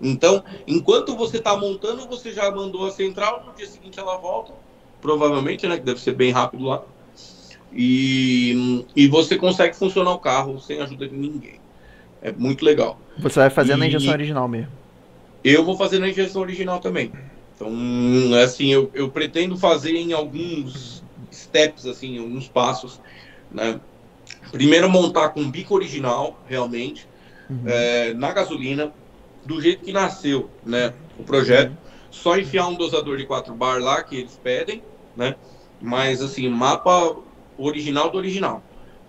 [0.00, 4.52] Então, enquanto você está montando, você já mandou a central, no dia seguinte ela volta,
[5.00, 6.82] provavelmente, né, que deve ser bem rápido lá.
[7.76, 11.60] E, e você consegue funcionar o carro sem ajuda de ninguém.
[12.22, 13.00] É muito legal.
[13.18, 14.72] Você vai fazer na E- injeção original mesmo.
[15.44, 17.12] Eu vou fazer na injeção original também.
[17.54, 17.70] Então,
[18.36, 23.00] é assim, eu, eu pretendo fazer em alguns steps, assim, alguns passos,
[23.50, 23.80] né?
[24.52, 27.08] Primeiro montar com bico original, realmente,
[27.48, 27.66] Uhum.
[27.66, 28.92] é, na gasolina,
[29.44, 30.94] do jeito que nasceu, né?
[31.18, 31.76] O projeto.
[32.10, 34.82] Só enfiar um dosador de 4 bar lá, que eles pedem,
[35.16, 35.36] né?
[35.80, 37.16] Mas, assim, mapa
[37.58, 38.62] original do original,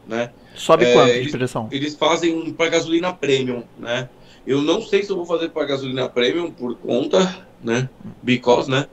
[0.08, 0.32] né?
[0.56, 1.68] Sobe É, quanto de eles- pressão?
[1.72, 4.10] eles fazem para gasolina premium, né?
[4.46, 7.90] Eu não sei se eu vou fazer para gasolina premium por conta, né?
[8.24, 8.88] Because, né?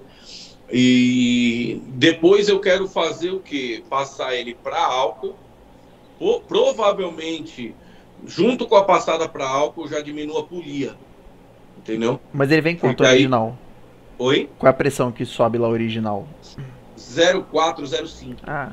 [0.72, 3.84] E depois eu quero fazer o que?
[3.88, 5.34] Passar ele para álcool.
[6.18, 7.74] Pro- provavelmente,
[8.26, 10.94] junto com a passada para álcool, já diminua a polia.
[11.78, 12.18] Entendeu?
[12.32, 13.56] Mas ele vem quanto aí- original?
[14.18, 14.48] Oi?
[14.58, 16.26] Qual é a pressão que sobe lá original?
[16.96, 18.40] 0405.
[18.46, 18.72] Ah.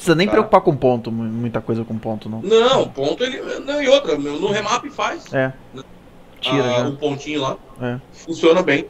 [0.00, 0.32] Precisa nem Tá.
[0.32, 2.40] preocupar com ponto, mu- muita coisa com ponto, não.
[2.40, 3.38] Não, ponto ele.
[3.60, 5.30] Não, e outra, no remap faz.
[5.30, 5.52] É.
[6.40, 7.58] Tira ah, o pontinho lá.
[7.82, 8.00] É.
[8.10, 8.86] Funciona bem.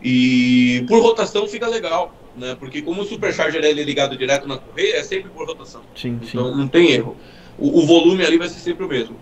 [0.00, 2.54] E por rotação fica legal, né?
[2.54, 5.80] Porque como o supercharger ele é ligado direto na correia, é sempre por rotação.
[5.96, 6.28] Sim, sim.
[6.38, 7.16] Então não tem erro.
[7.58, 9.16] O, o volume ali vai ser sempre o mesmo.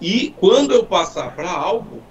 [0.00, 2.02] E quando eu passar para álcool,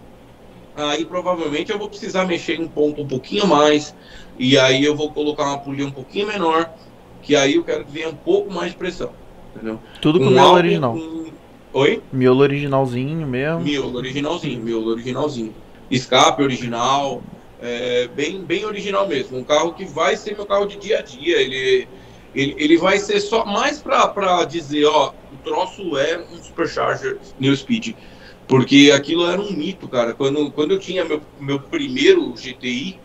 [0.74, 3.94] aí provavelmente eu vou precisar mexer em ponto um pouquinho mais,
[4.40, 6.72] e aí eu vou colocar uma polia um pouquinho menor,
[7.24, 9.12] que aí eu quero que venha um pouco mais de pressão.
[9.56, 9.80] Entendeu?
[10.02, 10.94] Tudo com Um miolo original.
[10.94, 11.24] com-
[11.74, 12.02] Oi?
[12.12, 13.62] Miolo originalzinho mesmo.
[13.62, 15.56] Miolo originalzinho, miolo originalzinho.
[15.90, 17.24] Escape original,
[17.60, 19.38] é, bem, bem original mesmo.
[19.38, 21.42] Um carro que vai ser meu carro de dia a dia.
[21.42, 21.88] Ele,
[22.36, 27.20] ele, ele vai ser só mais pra, pra dizer, ó, o troço é um Supercharger
[27.40, 27.96] New Speed.
[28.48, 30.14] Porque aquilo era um mito, cara.
[30.14, 33.00] Quando, quando eu tinha meu, meu primeiro GTI,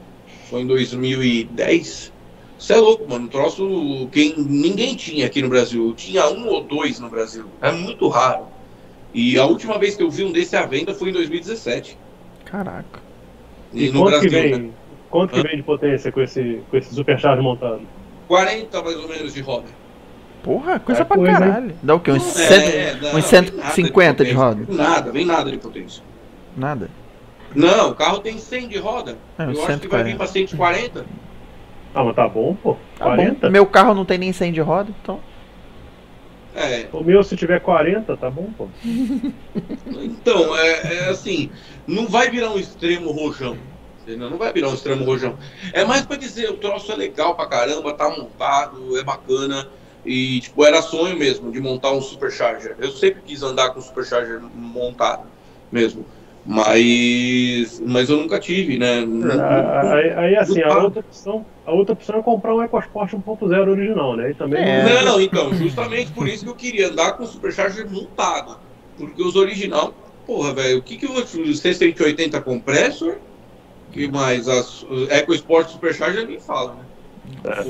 [0.50, 2.12] foi em 2010.
[2.58, 3.26] Você é louco, mano.
[3.26, 5.94] Um troço que ninguém tinha aqui no Brasil.
[5.96, 7.44] Tinha um ou dois no Brasil.
[7.62, 8.46] É muito raro.
[9.14, 11.96] E a última vez que eu vi um desse à venda foi em 2017.
[12.44, 13.00] Caraca.
[13.72, 14.56] E, E no quanto que Brasil, né?
[14.58, 14.72] vem?
[15.10, 17.80] Quanto que vem de potência com esse, com esse supercharge montado?
[18.26, 19.66] 40 mais ou menos de roda.
[20.42, 21.38] Porra, coisa É pra coisa, hein?
[21.38, 21.74] caralho.
[21.82, 22.10] Dá o quê?
[22.12, 24.36] Uns, É, cento- não, uns vem nada 150 de potência.
[24.36, 24.66] roda?
[24.68, 26.02] Nada, vem nada de potência.
[26.56, 26.90] Nada.
[27.54, 29.16] Não, o carro tem 100 de roda.
[29.38, 30.04] É, eu uns acho que vai 140.
[30.10, 31.06] vir pra 140.
[31.94, 32.76] Ah, mas tá bom, pô.
[32.98, 33.46] Tá 40?
[33.46, 33.52] bom.
[33.52, 35.20] Meu carro não tem nem 100 de roda, então.
[36.54, 38.66] É, O meu, se tiver 40, tá bom, pô.
[38.84, 41.50] então, é, é assim,
[41.86, 43.56] não vai virar um extremo rojão.
[44.06, 45.36] Não vai virar um extremo rojão.
[45.72, 49.68] É mais pra dizer, o troço é legal pra caramba, tá montado, é bacana.
[50.04, 52.74] E, tipo, era sonho mesmo de montar um Supercharger.
[52.78, 55.24] Eu sempre quis andar com um Supercharger montado
[55.70, 56.06] mesmo.
[56.50, 59.04] Mas, mas eu nunca tive, né?
[59.38, 60.82] Ah, Aí, aí, assim, a Ah.
[60.84, 64.30] outra opção, a outra opção é comprar um EcoSport 1.0 original, né?
[64.30, 65.02] E também É.
[65.04, 68.58] Não, então, justamente por isso que eu queria andar com o Supercharger montado.
[68.96, 69.92] Porque os original,
[70.26, 71.22] porra, velho, o que que eu vou.
[71.22, 73.16] C180 compressor?
[73.92, 74.48] que mais?
[74.48, 76.86] As, os EcoSport Supercharger nem fala, né?
[77.44, 77.60] É.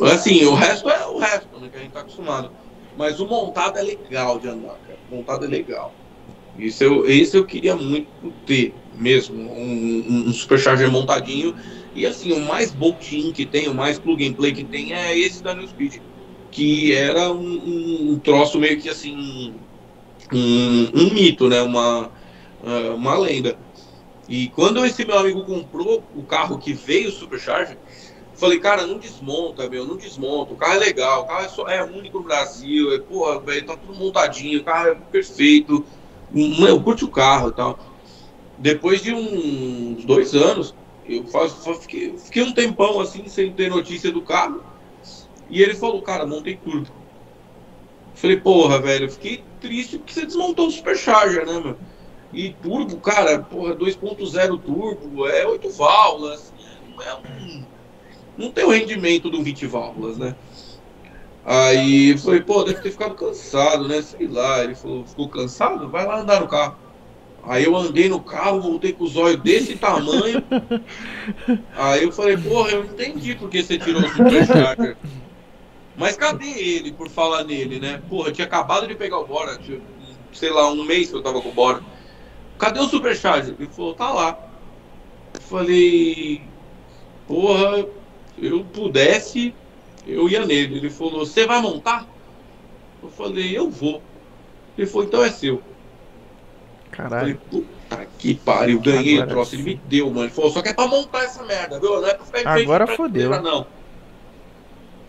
[0.00, 1.68] O- assim, o resto é o resto, né?
[1.68, 2.52] Que a gente tá acostumado.
[2.96, 4.98] Mas o montado é legal de andar, cara.
[5.10, 5.92] O montado é legal.
[6.56, 11.54] Isso eu, esse eu queria muito ter mesmo, um, um- Supercharger montadinho.
[11.94, 15.18] E assim, o mais bolt-in que tem, o mais plug and play que tem é
[15.18, 16.02] esse da New Speed.
[16.50, 19.66] Que era um, um- troço meio que assim.
[20.32, 21.62] Um, um mito, né?
[21.62, 22.12] Uma,
[22.60, 23.58] ah, uma lenda.
[24.28, 27.78] E quando esse meu amigo comprou o carro que veio o Supercharger,
[28.34, 30.52] falei, cara, não desmonta, meu, não desmonta.
[30.52, 33.66] O carro é legal, o carro é, só, é único no Brasil, é, porra, velho,
[33.66, 35.86] tá tudo montadinho, o carro é perfeito.
[36.30, 37.78] Meu, curte o carro e tal.
[38.58, 40.74] Depois de uns dois anos,
[41.04, 44.62] eu faço, fa- fiquei, fiquei um tempão assim, sem ter notícia do carro.
[45.48, 46.90] E ele falou, cara, montei turbo.
[48.14, 51.78] Falei, porra, velho, eu fiquei triste porque você desmontou o Supercharger, né, meu?
[52.32, 56.52] E turbo, cara, porra, 2.0 turbo, é 8 válvulas,
[56.88, 57.66] não é um.
[58.36, 60.36] Não tem o rendimento do 20 válvulas, né?
[61.48, 64.02] Aí eu falei, pô, deve ter ficado cansado, né?
[64.02, 64.64] Sei lá.
[64.64, 65.88] Ele falou, ficou cansado?
[65.88, 66.76] Vai lá andar no carro.
[67.44, 70.42] Aí eu andei no carro, voltei com os olhos desse tamanho.
[71.76, 74.96] Aí eu falei, porra, eu entendi porque você tirou o Supercharger.
[75.96, 78.02] Mas cadê ele, por falar nele, né?
[78.08, 79.80] Porra, eu tinha acabado de pegar o Bora, tinha,
[80.32, 81.80] sei lá, um mês que eu tava com o Bora.
[82.58, 83.54] Cadê o Supercharger?
[83.56, 84.36] Ele falou, tá lá.
[85.32, 86.42] Eu falei,
[87.28, 87.86] porra,
[88.36, 89.54] eu pudesse,
[90.06, 90.76] eu ia nele.
[90.78, 92.06] Ele falou, você vai montar?
[93.02, 94.02] Eu falei, eu vou.
[94.76, 95.54] Ele falou, então é seu.
[95.54, 95.62] Eu
[96.90, 97.20] Caralho.
[97.20, 99.54] falei, puta que pariu, ganhei Agora o troço.
[99.54, 100.24] Ele me deu, mano.
[100.24, 102.00] Ele falou, só que é pra montar essa merda, viu?
[102.00, 103.42] Não é pra ficar Agora de fodeu.
[103.42, 103.66] não.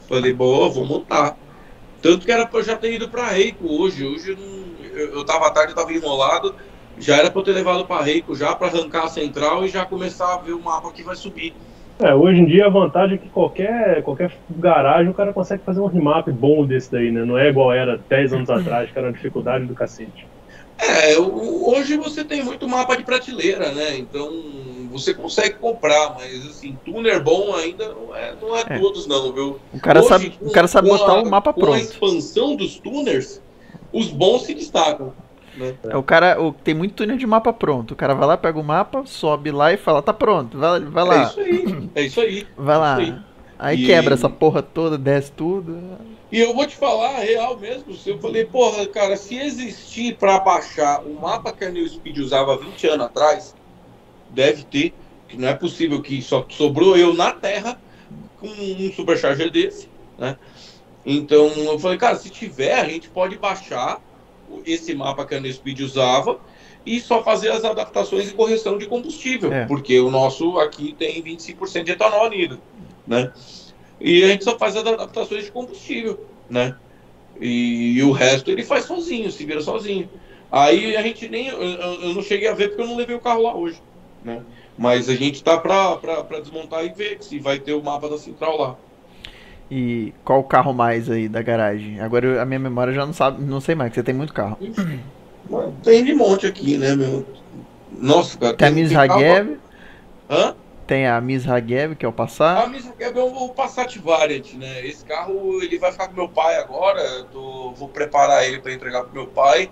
[0.07, 1.37] Falei, boa, vou montar.
[2.01, 4.05] Tanto que era pra eu já ter ido pra Reiko hoje.
[4.05, 6.55] Hoje eu, não, eu, eu tava à tarde, eu tava enrolado.
[6.99, 9.85] Já era pra eu ter levado pra Reiko já pra arrancar a central e já
[9.85, 11.53] começar a ver o mapa que vai subir.
[11.99, 15.79] É, hoje em dia a vantagem é que qualquer, qualquer garagem o cara consegue fazer
[15.79, 17.25] um remap bom desse daí, né?
[17.25, 20.27] Não é igual era 10 anos atrás, que era uma dificuldade do cacete.
[20.79, 23.97] É, hoje você tem muito mapa de prateleira, né?
[23.97, 24.29] Então
[24.91, 28.77] você consegue comprar, mas assim, tuner bom ainda não é, não é, É.
[28.77, 29.59] todos não, viu?
[29.73, 31.79] O cara Hoje, sabe, o cara sabe com botar a- o mapa Com a pronto.
[31.79, 33.41] expansão dos tuners,
[33.91, 35.13] os bons se destacam.
[35.57, 35.77] Né?
[35.89, 37.91] É o cara, o, tem muito túnel de mapa pronto.
[37.93, 41.03] O cara vai lá, pega o mapa, sobe lá e fala, tá pronto, vai, vai
[41.05, 41.63] É lá, isso aí,
[41.95, 42.47] é isso aí.
[42.57, 42.97] vai lá.
[42.97, 43.21] isso aí.
[43.59, 45.77] Aí E- quebra essa porra toda, desce tudo.
[46.31, 50.39] E eu vou te falar, real mesmo, se eu falei, porra, cara, se existir pra
[50.39, 53.55] baixar o mapa que a New Speed usava 20 anos atrás,
[54.29, 54.93] deve ter,
[55.27, 57.81] que não é possível que só sobrou eu na Terra
[58.35, 60.39] com um supercharger desse, né?
[61.05, 64.03] Então eu falei, cara, se tiver, a gente pode baixar
[64.65, 66.39] esse mapa que a New Speed usava
[66.85, 69.65] e só fazer as adaptações e correção de combustível, É.
[69.65, 72.59] porque o nosso aqui tem 25% de etanol anido,
[73.05, 73.31] né?
[73.99, 76.75] E a gente só faz as adaptações de combustível, né?
[77.39, 80.09] E, e o resto ele faz sozinho, se vira sozinho.
[80.51, 81.47] Aí a gente nem.
[81.47, 83.81] Eu, eu não cheguei a ver porque eu não levei o carro lá hoje.
[84.23, 84.41] Né?
[84.77, 85.99] Mas a gente tá pra
[86.39, 88.75] desmontar e ver se vai ter o mapa da central lá.
[89.69, 91.99] E qual o carro mais aí da garagem?
[91.99, 94.33] Agora eu- a minha memória já não sabe, não sei mais, que você tem muito
[94.33, 94.57] carro.
[95.83, 97.25] Tem de monte aqui, né, meu?
[97.91, 98.53] Nossa, cara.
[98.53, 99.57] Tem a Miss Hagev,
[100.29, 100.55] Hã?
[100.85, 102.69] tem a Miss Hagev, que é o A Passat.
[102.69, 104.85] Miss Hagev é o Passat Variant, né?
[104.85, 107.01] Esse carro ele vai ficar com meu pai agora.
[107.01, 109.69] eu tô- vou preparar ele para entregar pro meu pai,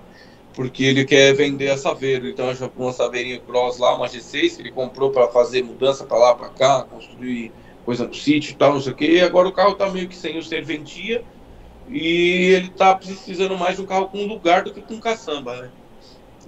[0.53, 2.27] porque ele quer vender a Saveiro.
[2.27, 6.05] Então eu já uma Saveirinha Cross lá, uma G6 que ele comprou para fazer mudança
[6.05, 7.51] para lá, para cá, construir
[7.85, 9.05] coisa no sítio e tal, não sei o quê.
[9.05, 11.23] E agora o carro tá meio que sem o serventia
[11.89, 15.69] e ele tá precisando mais de um carro com lugar do que com caçamba, né?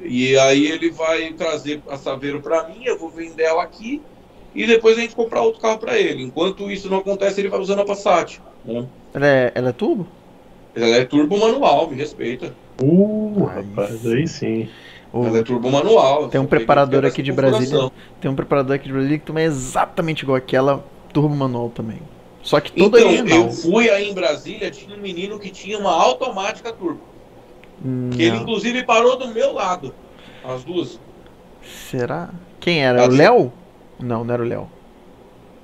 [0.01, 4.01] E aí ele vai trazer a Saveiro para mim, eu vou vender ela aqui
[4.53, 6.23] e depois a gente comprar outro carro para ele.
[6.23, 8.39] Enquanto isso não acontece, ele vai usando a Passat.
[8.65, 8.85] Né?
[9.13, 10.07] Ela é, ela é turbo?
[10.75, 12.53] Ela é turbo manual, me respeita.
[12.81, 14.69] Uh, rapaz, aí sim.
[15.13, 16.27] Ela é turbo manual.
[16.27, 17.31] Tem um preparador aqui de.
[17.31, 17.91] Brasília.
[18.19, 21.99] tem um preparador aqui de Brasília que também é exatamente igual aquela turbo manual também.
[22.43, 23.37] Só que todo Então, original.
[23.47, 27.01] eu fui aí em Brasília, tinha um menino que tinha uma automática turbo.
[28.11, 28.41] Que ele, Não.
[28.43, 29.93] inclusive, parou do meu lado.
[30.43, 30.99] As duas.
[31.89, 32.29] Será?
[32.59, 33.03] Quem era?
[33.05, 33.51] O Léo?
[33.99, 34.69] Não, não era o Léo.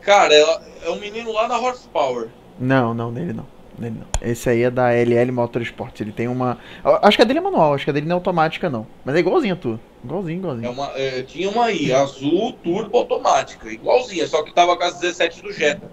[0.01, 2.27] Cara, ela- é um menino lá da Horsepower.
[2.59, 3.45] Não, não, dele não.
[3.77, 4.07] Dele não.
[4.29, 5.99] Esse aí é da LL Motorsports.
[6.01, 6.57] Ele tem uma.
[7.01, 8.85] Acho que a dele é manual, acho que a dele não é automática, não.
[9.03, 9.79] Mas é igualzinho a tua.
[10.03, 10.71] Igualzinho, É igualzinho.
[10.71, 13.67] uma, é, tinha uma aí, azul, turbo automática.
[13.71, 15.89] Igualzinha, só que tava com as 17 do Jetta.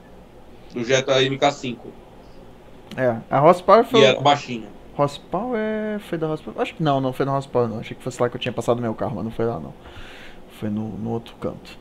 [0.74, 1.76] Do Jetta MK5.
[2.96, 3.16] É.
[3.30, 4.00] A Horsepower foi.
[4.00, 4.66] E era baixinha.
[4.98, 6.60] Horsepower foi da Horsepower?
[6.60, 7.78] Acho que não, não foi da Horsepower, não.
[7.78, 9.72] Achei que fosse lá que eu tinha passado meu carro, mas não foi lá, não.
[10.58, 11.78] Foi no, no outro canto.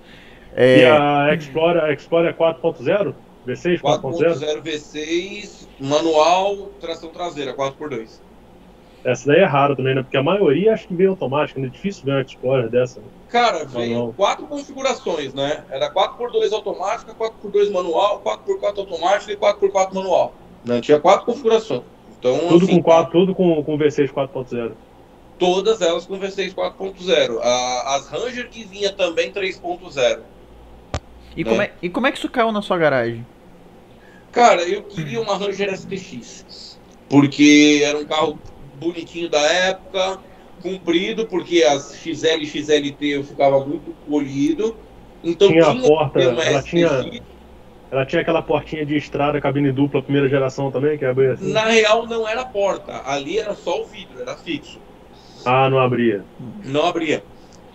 [0.55, 0.89] E É.
[0.89, 3.13] a Explorer, a Explorer 4.0?
[3.49, 4.39] V6 4.0?
[4.39, 8.19] 4.0 V6, manual, tração traseira, 4x2.
[9.03, 10.01] Essa daí é rara também, né?
[10.03, 11.67] Porque a maioria acho que veio automática, né?
[11.67, 12.99] É difícil ver uma Explorer dessa.
[12.99, 13.05] né?
[13.29, 14.13] Cara, veio Manual.
[14.13, 15.63] quatro configurações, né?
[15.69, 20.33] Era 4x2 automática, 4x2 manual, 4x4 automática e 4x4 manual.
[20.65, 21.81] Não, tinha quatro configurações.
[22.19, 24.71] Então, Tudo assim, com 4, tudo com, com V6 4.0.
[25.37, 27.39] todas elas com V6 4.0.
[27.41, 30.19] A- As Ranger que vinha também 3.0.
[31.37, 33.25] E, como é, e como é que isso caiu na sua garagem?
[34.31, 36.79] Cara, eu queria uma Ranger STX.
[37.07, 40.23] Porque era um carro bonitinho da época,
[40.61, 44.79] comprido, porque as XL e XLT eu ficava muito polido.
[45.23, 46.63] Então Tinha a tinha porta, uma ela STX.
[46.63, 47.09] tinha,
[47.91, 51.53] ela tinha aquela portinha de estrada, cabine dupla, primeira geração também, que abria assim.
[51.53, 54.83] Na real não era porta, ali era só o vidro, era fixo.
[55.45, 56.25] Ah, não abria.
[56.37, 57.25] Não abria.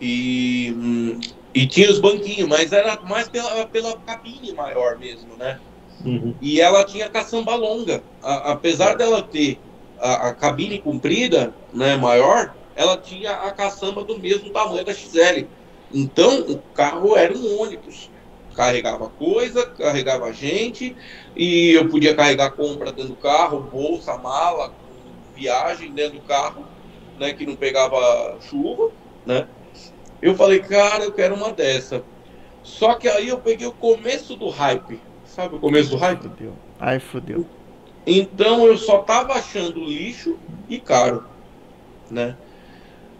[0.01, 1.19] E, hum,
[1.55, 5.61] e tinha os banquinhos, mas era mais pela, pela cabine maior mesmo, né?
[6.05, 6.35] Uhum.
[6.41, 8.03] E ela tinha caçamba longa.
[8.23, 9.61] A- apesar dela ter
[9.99, 15.49] a, a cabine comprida, né, maior, ela tinha a caçamba do mesmo tamanho da XL.
[15.93, 18.11] Então o carro era um ônibus.
[18.55, 20.97] Carregava coisa, carregava gente,
[21.35, 24.73] e eu podia carregar compra dentro do carro, bolsa, mala,
[25.35, 26.69] viagem dentro do carro,
[27.19, 28.93] né, que não pegava chuva,
[29.27, 29.49] né?
[30.23, 32.05] Eu falei, cara, eu quero uma dessa.
[32.63, 35.03] Só que aí eu peguei o começo do hype.
[35.35, 36.23] Sabe o começo do hype?
[36.23, 36.53] Fudeu.
[36.79, 37.45] Ai, fudeu.
[38.07, 40.37] Então eu só tava achando lixo
[40.69, 41.25] e caro,
[42.09, 42.37] né?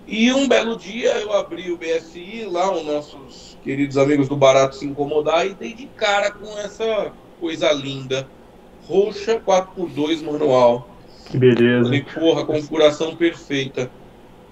[0.07, 4.77] E um belo dia eu abri o BSI lá, os nossos queridos amigos do Barato
[4.77, 7.11] se incomodar e dei de cara com essa
[7.41, 8.29] coisa linda,
[8.87, 10.89] roxa 4x2 manual.
[11.27, 11.85] Que beleza.
[11.85, 13.91] Falei, porra, configuração perfeita,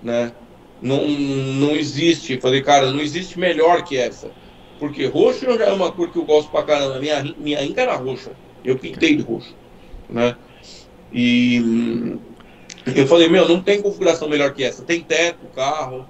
[0.02, 0.32] né?
[0.80, 2.40] Não, não existe.
[2.40, 4.32] Falei, cara, não existe melhor que essa.
[4.82, 6.98] Porque roxo já é uma cor que eu gosto pra caramba.
[6.98, 8.32] Minha, minha Inca era roxa.
[8.64, 9.54] Eu pintei de roxo,
[10.10, 10.36] né?
[11.12, 12.18] E hum,
[12.92, 14.82] eu falei, meu, não tem configuração melhor que essa.
[14.82, 16.04] Tem teto, carro.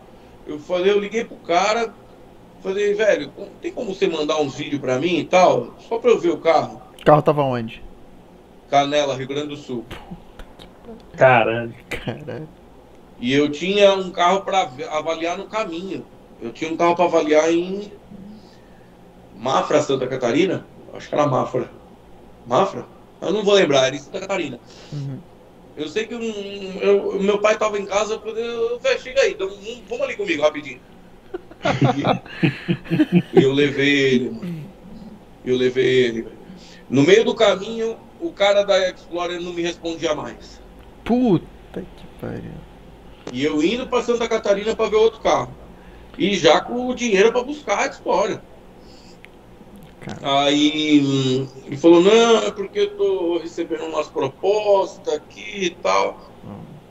[0.46, 1.92] Eu falei, eu liguei pro cara,
[2.62, 3.30] falei, velho,
[3.60, 5.74] tem como você mandar uns vídeos pra mim e tal?
[5.86, 6.80] Só pra eu ver o carro.
[6.98, 7.82] O carro tava onde?
[8.70, 9.84] Canela, Rio Grande do Sul.
[11.14, 11.74] Caralho.
[11.90, 12.48] Caralho.
[13.20, 16.06] E eu tinha um carro para avaliar no caminho.
[16.40, 18.00] Eu tinha um carro para avaliar em
[19.42, 20.64] Mafra, Santa Catarina.
[20.94, 21.68] Acho que era Mafra.
[22.46, 22.86] Mafra?
[23.20, 24.58] Eu não vou lembrar, era em Santa Catarina.
[24.92, 25.18] Uhum.
[25.76, 29.32] Eu sei que um, eu- meu pai estava em casa, eu falei, velho, chega aí,
[29.32, 30.80] então, vamos- vamos ali comigo rapidinho.
[31.96, 34.62] E, e eu levei ele, mano.
[35.44, 36.28] Eu levei ele.
[36.88, 40.60] No meio do caminho, o cara da Explorer não me respondia mais.
[41.04, 42.50] Puta que pariu.
[43.32, 45.52] E eu indo para Santa Catarina para ver outro carro.
[46.18, 48.40] E já com o dinheiro para buscar a Explorer.
[50.04, 50.44] Cara.
[50.44, 55.70] Aí hum, ele falou, não, é porque eu tô recebendo umas propostas proposta aqui e
[55.70, 56.32] tal.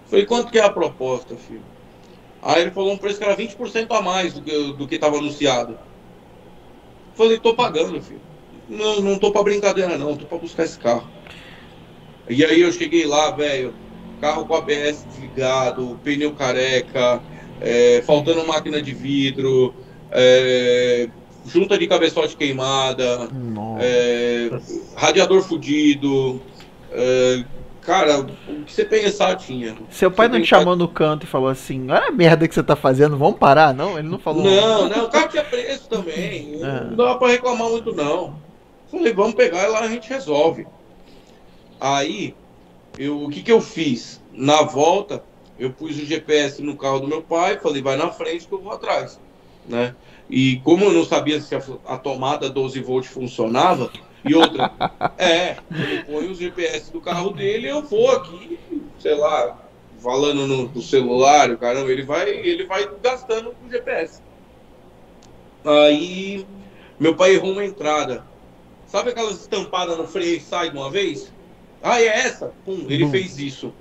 [0.06, 1.64] Falei, quanto que é a proposta, filho?
[2.42, 5.18] Aí ele falou um preço que era 20% a mais do que, do que estava
[5.18, 5.78] anunciado.
[7.14, 8.22] Falei, tô pagando, filho.
[8.68, 11.10] Não, não tô pra brincadeira, não, tô pra buscar esse carro.
[12.30, 13.76] E aí eu cheguei lá, velho,
[14.20, 17.22] carro com ABS desligado, pneu careca,
[17.60, 19.76] é, faltando máquina de vidro,
[20.12, 21.10] é,
[21.46, 23.30] junta de cabeçote queimada,
[23.80, 24.50] é,
[24.96, 26.42] radiador fudido.
[26.92, 27.44] é,
[27.82, 29.76] cara, o que você pensar tinha.
[29.90, 32.48] Seu pai Você não tem te chamou no canto e falou assim: Olha a merda
[32.48, 33.74] que você tá fazendo, vamos parar?
[33.74, 34.44] Não, ele não falou.
[34.44, 36.60] Não, não, o carro tinha preço também.
[36.62, 36.84] É.
[36.84, 38.36] Não dava pra reclamar muito, não.
[38.92, 40.68] Falei, vamos pegar e lá a gente resolve.
[41.80, 42.36] Aí,
[43.00, 44.22] eu, o que que eu fiz?
[44.32, 45.24] Na volta,
[45.58, 48.62] eu pus o GPS no carro do meu pai, falei, vai na frente que eu
[48.62, 49.20] vou atrás,
[49.68, 49.96] né?
[50.32, 53.92] E como eu não sabia se a, a tomada 12 volt funcionava,
[54.24, 54.72] e outra,
[55.20, 58.58] é, ele põe os GPS do carro dele, eu vou aqui,
[58.98, 59.60] sei lá,
[60.00, 64.22] falando no, no celular, o caramba, ele vai, ele vai gastando com o GPS.
[65.66, 66.46] Aí,
[66.98, 68.24] meu pai errou uma entrada.
[68.88, 71.32] Sabe aquelas estampadas no freio e sai de uma vez?
[71.84, 72.54] Ah, é essa?
[72.66, 73.12] Pum, ele Bum.
[73.12, 73.74] fez isso.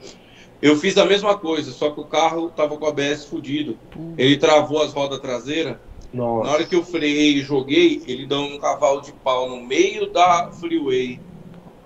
[0.60, 3.78] Eu fiz a mesma coisa, só que o carro tava com o ABS fudido.
[4.18, 5.76] Ele travou as rodas traseiras.
[6.12, 6.50] Na Nossa.
[6.50, 10.50] hora que eu freiei e joguei, ele deu um cavalo de pau no meio da
[10.52, 11.20] freeway,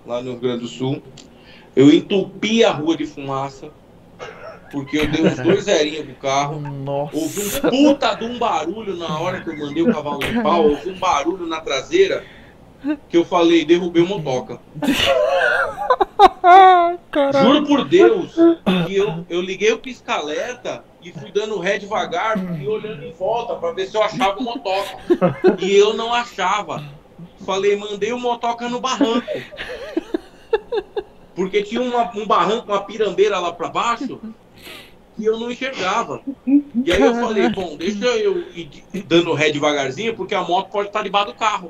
[0.06, 1.02] lá no Rio Grande do Sul.
[1.76, 3.70] Eu entupi a rua de fumaça,
[4.70, 6.54] porque eu dei uns dois zerinhos pro carro.
[6.54, 7.70] Houve um Nossa.
[7.70, 10.98] puta de um barulho na hora que eu mandei o cavalo de pau, houve um
[10.98, 12.24] barulho na traseira
[13.08, 14.58] que eu falei, derrubei o motoca.
[17.42, 18.34] Juro por Deus
[18.86, 23.54] que eu, eu liguei o pisca-alerta e fui dando ré devagar e olhando em volta
[23.56, 24.96] para ver se eu achava o motoca.
[25.60, 26.82] E eu não achava.
[27.44, 29.26] Falei, mandei o motoca no barranco.
[31.34, 34.20] Porque tinha uma- um barranco, uma pirambeira lá para baixo
[35.16, 36.20] que eu não enxergava.
[36.46, 38.68] E aí eu falei, bom, deixa eu ir
[39.06, 41.68] dando ré devagarzinho, porque a moto pode estar debaixo do carro.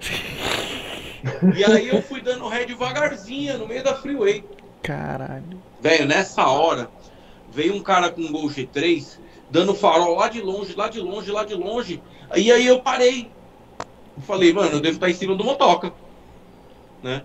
[1.57, 4.45] E aí eu fui dando ré devagarzinho no meio da freeway.
[4.83, 5.63] Caralho.
[5.81, 6.91] Velho, nessa hora,
[7.51, 9.19] veio um cara com um Gol G3,
[9.55, 12.03] dando farol lá de longe, lá de longe, lá de longe.
[12.35, 13.31] E aí eu parei.
[14.27, 15.93] Falei, mano, eu devo estar em cima do motoca.
[17.01, 17.23] Né?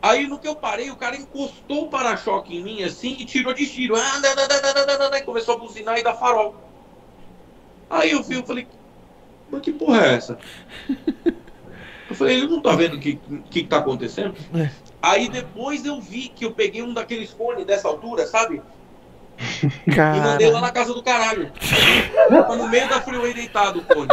[0.00, 3.52] Aí no que eu parei, o cara encostou o para-choque em mim assim e tirou
[3.52, 3.94] de giro.
[3.94, 6.54] Ah, dá, dá, dá, e começou a buzinar e dar farol.
[7.90, 8.66] Aí eu vi, eu falei,
[9.50, 10.38] mas que porra é essa?
[12.06, 13.16] Eu falei, ele não tá vendo o que,
[13.50, 14.34] que, que tá acontecendo?
[14.54, 14.70] É.
[15.00, 18.62] Aí depois eu vi que eu peguei um daqueles cones dessa altura, sabe?
[19.86, 21.50] E mandei lá na casa do caralho.
[22.28, 24.08] Tava no meio da freeway deitado o cone.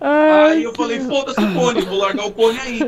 [0.00, 2.80] Aí eu falei, foda-se o cone, vou largar o cone aí.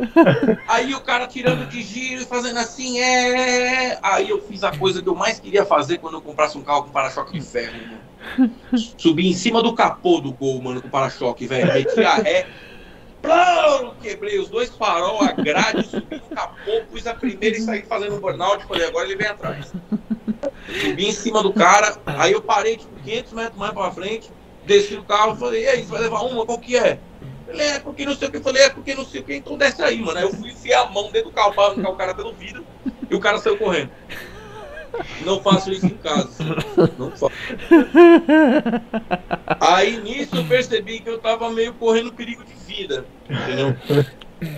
[0.68, 3.98] Aí o cara tirando de giro e fazendo assim, é.
[4.02, 6.85] Aí eu fiz a coisa que eu mais queria fazer quando eu comprasse um carro
[6.85, 8.52] com para-choque de ferro, mano.
[8.98, 11.72] Subi em cima do capô do gol, mano, com para-choque, velho.
[11.72, 12.47] Meti a ré.
[13.23, 18.20] Plum, quebrei os dois farol, a grade, subi capô, pus a primeira e saí fazendo
[18.20, 18.65] burnout.
[18.66, 19.73] Falei, agora ele vem atrás.
[20.81, 24.31] Subi em cima do cara, aí eu parei, tipo, 500 metros mais pra frente,
[24.65, 26.47] desci o carro, falei, e aí, você vai levar uma?
[26.47, 26.99] Qual que é?
[27.49, 29.35] Ele é porque não sei o que, eu falei, é porque não sei o que,
[29.35, 30.19] então desce aí, mano.
[30.19, 32.65] Aí eu fui enfiar a mão dentro do carro pra arrancar o cara pelo vidro
[33.11, 33.90] e o cara saiu correndo.
[35.24, 36.30] Não faço isso em casa.
[36.98, 37.32] Não faço.
[39.60, 43.76] Aí nisso eu percebi que eu tava meio correndo perigo de vida, entendeu?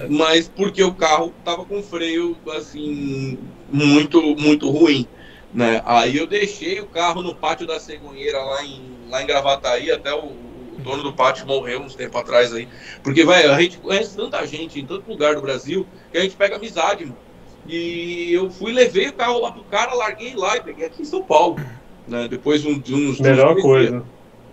[0.09, 3.39] Mas porque o carro tava com freio, assim,
[3.71, 5.07] muito, muito ruim,
[5.53, 5.83] né?
[5.85, 10.13] Aí eu deixei o carro no pátio da cegonheira lá em, lá em Gravataí, até
[10.13, 12.69] o, o dono do pátio morreu uns tempo atrás aí.
[13.03, 16.37] Porque, velho, a gente conhece tanta gente em tanto lugar do Brasil que a gente
[16.37, 17.30] pega amizade, mano.
[17.67, 21.05] E eu fui, levei o carro lá pro cara, larguei lá e peguei aqui em
[21.05, 21.57] São Paulo.
[22.09, 22.27] Né?
[22.29, 23.11] Depois de um- de uns.
[23.11, 23.91] uns Melhor dois coisa.
[23.91, 24.03] dias.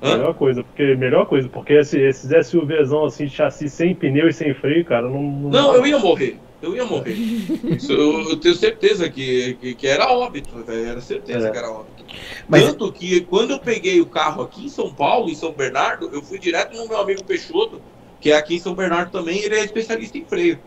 [0.03, 0.17] Hã?
[0.17, 4.33] Melhor coisa, porque melhor coisa, porque esse, esses SUVzão assim de chassi sem pneu e
[4.33, 5.21] sem freio, cara, não.
[5.23, 6.37] Não, eu ia morrer.
[6.61, 7.13] Eu ia morrer.
[7.13, 10.85] Isso eu, eu tenho certeza que, que, que era óbito, velho.
[10.87, 11.51] Era certeza É.
[11.51, 12.03] que era óbito.
[12.47, 16.09] Mas- Tanto que quando eu peguei o carro aqui em São Paulo, em São Bernardo,
[16.13, 17.81] eu fui direto no meu amigo Peixoto,
[18.19, 20.59] que é aqui em São Bernardo também, ele é especialista em freio.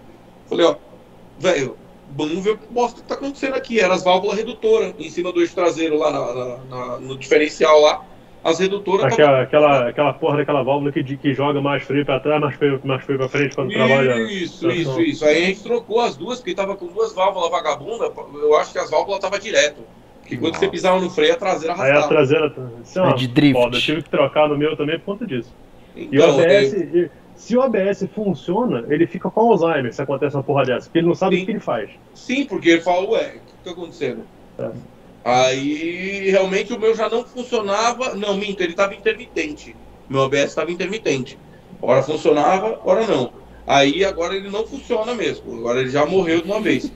[0.49, 0.77] Falei, ó,
[1.39, 1.77] velho,
[2.17, 3.81] vamos ver o que bosta que tá acontecendo aqui.
[3.81, 6.57] Eram as válvulas redutoras em cima do eixo traseiro lá na- na-
[6.89, 8.05] na- no diferencial lá.
[8.43, 12.19] As redutoras tavam- Aquela, aquela, aquela porra daquela válvula que, que joga mais freio pra
[12.21, 14.15] trás, mais freio, mais freio pra frente quando trabalha.
[14.33, 15.25] Isso, isso, isso.
[15.27, 18.11] Aí a gente trocou as duas, porque tava com duas válvulas vagabunda.
[18.35, 19.83] Eu acho que as válvulas tava direto.
[20.27, 22.09] Que quando você pisava no freio, a traseira Aí a arrastava.
[22.09, 22.55] traseira.
[22.83, 23.61] Isso é uma É de drift.
[23.63, 23.77] foda.
[23.77, 25.53] Eu tive que trocar no meu também por conta disso.
[25.95, 27.11] E o Então, ABS.
[27.41, 31.07] Se o ABS funciona, ele fica com Alzheimer se acontece uma porra dessa, porque ele
[31.07, 31.43] não sabe Sim.
[31.43, 31.91] o que ele faz.
[32.15, 34.25] Sim, porque ele fala, ué, o que tá acontecendo?
[34.59, 34.71] É.
[35.25, 38.15] Aí realmente o meu já não funcionava.
[38.15, 39.75] Não, minto, ele estava intermitente.
[40.07, 41.39] Meu ABS estava intermitente.
[41.81, 43.33] Hora funcionava, hora não.
[43.67, 45.57] Aí agora ele não funciona mesmo.
[45.61, 46.93] Agora ele já morreu de uma vez.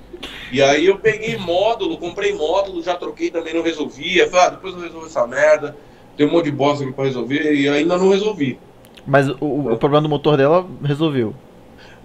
[0.52, 4.28] E aí eu peguei módulo, comprei módulo, já troquei também, não resolvia.
[4.28, 5.74] Falei, ah, depois eu resolvo essa merda.
[6.18, 8.58] Tem um monte de bosta aqui pra resolver e ainda não resolvi.
[9.06, 11.34] Mas o, o problema do motor dela resolveu.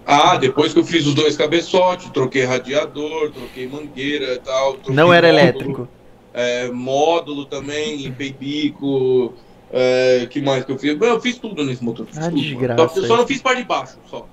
[0.06, 4.78] Ah, depois que eu fiz os dois cabeçotes, troquei radiador, troquei mangueira e tal.
[4.88, 5.40] Não era módulo.
[5.40, 5.88] elétrico.
[6.34, 9.34] é, módulo também, limpei bico,
[9.72, 11.00] é, que mais que eu fiz?
[11.00, 12.06] Eu fiz tudo nesse motor.
[12.06, 14.26] Fiz Ah, tudo, desgraça, Só, só não fiz parte de baixo, só.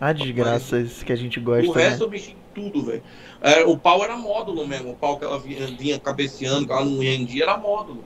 [0.00, 1.70] Ah, desgraça, isso que a gente gosta.
[1.70, 1.88] o né?
[1.88, 3.02] resto eu mexi em tudo, velho.
[3.40, 6.84] É, o pau era módulo mesmo, o pau que ela vinha, vinha cabeceando, que ela
[6.84, 8.04] não rendia, era módulo.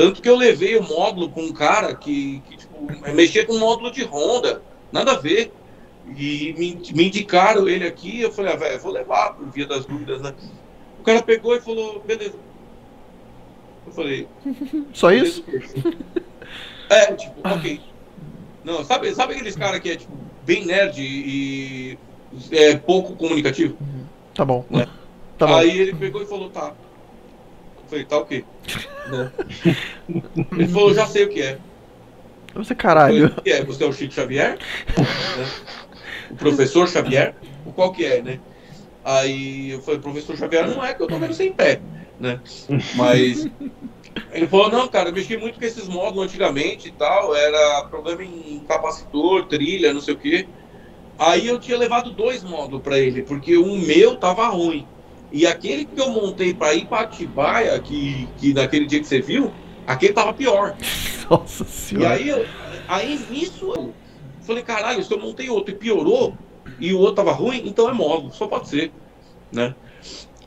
[0.00, 3.90] Tanto que eu levei o módulo com um cara que, que tipo, mexia com módulo
[3.90, 5.52] de Honda, nada a ver.
[6.16, 9.84] E me, me indicaram ele aqui, eu falei, ah, velho, vou levar por via das
[9.84, 10.34] dúvidas, né?
[10.98, 12.34] O cara pegou e falou, beleza.
[13.86, 14.26] Eu falei,
[14.94, 15.44] Só isso?
[16.88, 17.78] é, tipo, ok.
[18.64, 20.16] Não, sabe, sabe aqueles caras que é tipo,
[20.46, 21.98] bem nerd e,
[22.32, 23.76] e é pouco comunicativo?
[24.34, 24.64] Tá bom.
[24.72, 24.86] É.
[25.36, 25.56] Tá bom.
[25.56, 26.72] Aí ele pegou e falou, tá.
[27.90, 28.44] Eu falei, tá o quê?
[29.08, 29.32] Né?
[30.52, 31.58] Ele falou, já sei o que é.
[32.54, 33.26] Você Eu falei, caralho.
[33.26, 33.64] o que é?
[33.64, 34.58] Você é o Chico Xavier?
[34.96, 35.46] Né?
[36.30, 37.34] O professor Xavier?
[37.66, 38.40] O qual que é, né?
[39.04, 41.80] Aí eu falei, professor Xavier não é, que eu tô vendo sem pé,
[42.20, 42.40] né?
[42.94, 43.48] Mas
[44.32, 48.22] ele falou, não, cara, eu mexi muito com esses módulos antigamente e tal, era problema
[48.22, 50.46] em capacitor, trilha, não sei o quê.
[51.18, 54.86] Aí eu tinha levado dois módulos para ele, porque o meu tava ruim.
[55.30, 59.20] E aquele que eu montei para ir para Atibaia, que, que naquele dia que você
[59.20, 60.80] viu, aquele tava pior.
[61.30, 62.04] Nossa E senhora.
[62.04, 62.52] aí, eu-
[62.86, 63.98] aí nisso eu
[64.40, 66.40] falei, caralho, se eu montei outro e piorou,
[66.78, 68.94] e o outro tava ruim, então é módulo, só pode ser,
[69.52, 69.76] né?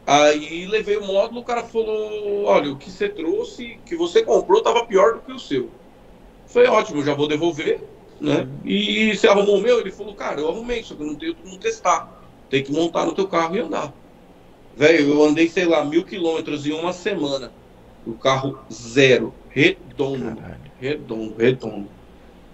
[0.05, 4.63] Aí levei o módulo, o cara falou, olha, o que você trouxe, que você comprou,
[4.63, 5.75] tava pior do que o seu.
[6.47, 7.87] Foi ótimo, já vou devolver,
[8.21, 8.49] né?
[8.63, 9.79] E você arrumou o meu?
[9.81, 12.11] Ele falou, cara, eu arrumei, só que não tenho como testar.
[12.49, 13.95] Tem que montar no teu carro e andar.
[14.75, 17.51] Velho, eu andei, sei lá, mil quilômetros em uma semana.
[18.05, 20.35] O carro zero, redondo.
[20.35, 20.61] Caralho.
[20.79, 21.87] Redondo, redondo.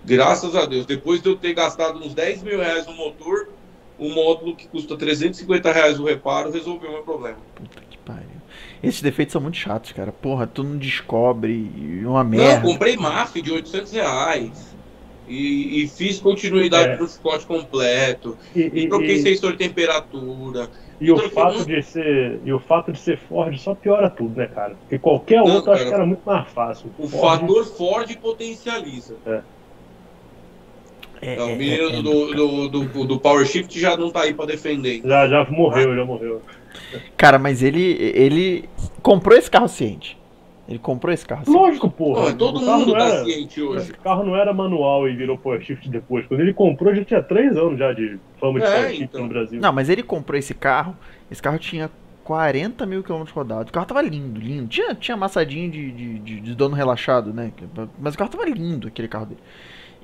[0.06, 0.86] Graças a Deus.
[0.86, 3.50] Depois de eu ter gastado uns 10 mil reais no motor,
[3.98, 7.38] o módulo que custa 350 reais o reparo resolveu o meu problema.
[7.56, 8.40] Puta que pariu.
[8.82, 10.12] Esses defeitos são muito chatos, cara.
[10.12, 11.70] Porra, tu não descobre
[12.06, 12.62] uma Não, merda.
[12.62, 14.76] comprei MAF de 800 reais.
[15.30, 16.98] E, e fiz continuidade É.
[16.98, 18.36] no chicote completo.
[18.56, 20.68] E, E e- troquei e- sensor de temperatura.
[21.00, 21.68] e o troquei fato muito.
[21.68, 24.76] de ser e o fato de ser Ford só piora tudo, né, cara?
[24.82, 25.90] Porque qualquer Não, outro eu acho cara.
[25.90, 26.92] que era muito mais fácil.
[26.98, 29.16] O Ford- fator Ford potencializa.
[29.26, 29.42] É,
[31.22, 32.02] Então, é, o menino é, é.
[32.02, 32.34] do,
[32.70, 35.02] do, do, do Power Shift já não tá aí pra defender.
[35.06, 36.42] já já morreu, já morreu.
[37.18, 38.70] Cara, mas ele, ele
[39.02, 40.18] comprou esse carro ciente.
[40.70, 41.58] Ele comprou esse carro ciente.
[41.60, 42.28] Lógico, porra.
[42.28, 43.92] Pô, todo mundo tá era- ciente hoje.
[43.92, 46.28] O carro não era manual e virou Power Shift depois.
[46.28, 49.22] Quando ele comprou, já tinha três anos já de fama de É, Power Shift então.
[49.24, 49.60] no Brasil.
[49.60, 50.96] Não, mas ele comprou esse carro.
[51.32, 51.90] Esse carro tinha
[52.24, 53.72] 40 mil quilômetros rodados.
[53.72, 54.68] O carro tava lindo, lindo.
[54.68, 57.52] Tinha, tinha amassadinho de, de, de, de dono relaxado, né?
[58.00, 59.42] Mas o carro tava lindo, aquele carro dele.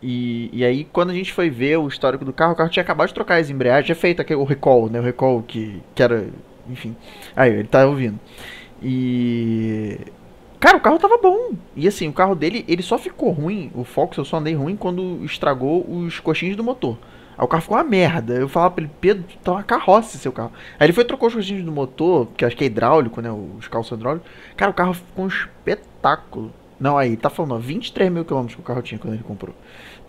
[0.02, 2.82] E, e aí, quando a gente foi ver o histórico do carro, o carro tinha
[2.82, 5.00] acabado de trocar as embreagens, tinha feito aquele, o recall, né?
[5.00, 6.28] O recall que, que era.
[6.68, 6.96] Enfim.
[7.36, 8.20] Aí, ele tá ouvindo.
[8.82, 9.98] E.
[10.66, 11.52] Cara, o carro tava bom.
[11.76, 13.70] E assim, o carro dele, ele só ficou ruim.
[13.76, 16.98] O Fox eu só andei ruim quando estragou os coxinhos do motor.
[17.38, 18.34] Aí o carro ficou uma merda.
[18.34, 20.52] Eu falava pra ele, Pedro, tá uma carroça esse seu carro.
[20.80, 23.30] Aí ele foi e trocou os coxinhos do motor, que acho que é hidráulico, né?
[23.32, 24.28] Os calços hidráulicos.
[24.58, 26.52] Cara, o carro ficou um espetáculo.
[26.80, 29.54] Não, aí, tá falando, ó, 23 mil quilômetros que o carro tinha quando ele comprou.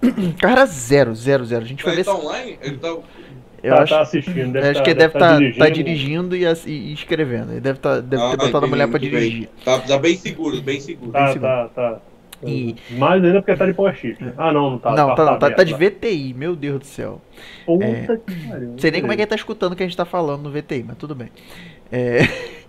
[0.03, 1.65] O carro era zero, zero, zero.
[1.65, 2.11] A gente foi Ele ver.
[2.11, 2.59] tá se- online?
[2.62, 2.97] Ele tá.
[3.66, 5.59] Eu tá, acho, tá assistindo, deve acho tá, que ele deve tá estar dirigindo.
[5.59, 7.52] tá dirigindo e, ass- e escrevendo.
[7.52, 9.40] Ele deve, tá, deve ter Ah, botado a mulher pra muito dirigir.
[9.40, 9.48] bem.
[9.64, 11.12] Tá, tá bem seguro, bem seguro.
[11.12, 12.01] Tá, Esse- tá, tá.
[12.44, 14.22] E- Mais ainda porque tá de Power Shift.
[14.36, 14.90] Ah, não, não tá.
[14.93, 17.20] não, tá, não, tá, tá de VTI, meu Deus do céu.
[17.64, 18.06] Puta É.
[18.18, 18.68] que pariu.
[18.72, 20.43] Não sei nem como é que ele tá escutando o que a gente tá falando
[20.43, 21.30] no VTI, mas tudo bem.
[21.90, 22.18] É,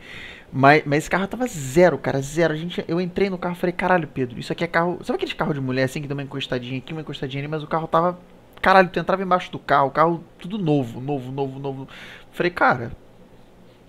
[0.51, 2.53] Mas, mas esse carro tava zero, cara, zero.
[2.53, 4.97] A gente, eu entrei no carro e falei, caralho, Pedro, isso aqui é carro.
[5.03, 7.61] Sabe aquele carro de mulher assim que dá uma encostadinha aqui, uma encostadinha ali, mas
[7.63, 8.17] o carro tava.
[8.67, 11.87] Caralho, tu entrava embaixo do carro, carro tudo novo, novo, novo, novo.
[12.33, 12.91] Falei, cara,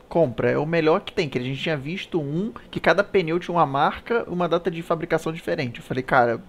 [0.09, 1.29] compra, é o melhor que tem.
[1.29, 4.81] Que a gente tinha visto um que cada pneu tinha uma marca, uma data de
[4.81, 5.81] fabricação diferente.
[5.81, 6.41] Eu falei, cara.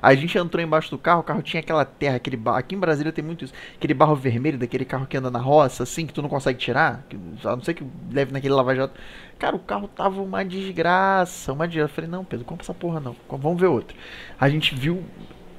[0.00, 2.58] A gente entrou embaixo do carro, o carro tinha aquela terra, aquele barro.
[2.58, 3.54] Aqui em Brasília tem muito isso.
[3.74, 7.04] Aquele barro vermelho daquele carro que anda na roça, assim, que tu não consegue tirar.
[7.08, 8.94] Que, a não ser que leve naquele lava-jato.
[9.36, 11.90] Cara, o carro tava uma desgraça, uma desgraça.
[11.90, 13.16] Eu falei, não, Pedro, compra essa porra não.
[13.28, 13.96] Vamos ver outro.
[14.38, 15.02] A gente viu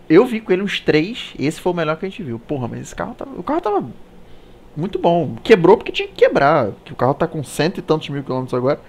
[0.09, 2.39] eu vi com ele uns três, esse foi o melhor que a gente viu.
[2.39, 3.31] Porra, mas esse carro tava.
[3.39, 3.85] O carro tava
[4.75, 5.35] muito bom.
[5.43, 6.71] Quebrou porque tinha que quebrar.
[6.83, 8.79] Que o carro tá com cento e tantos mil quilômetros agora.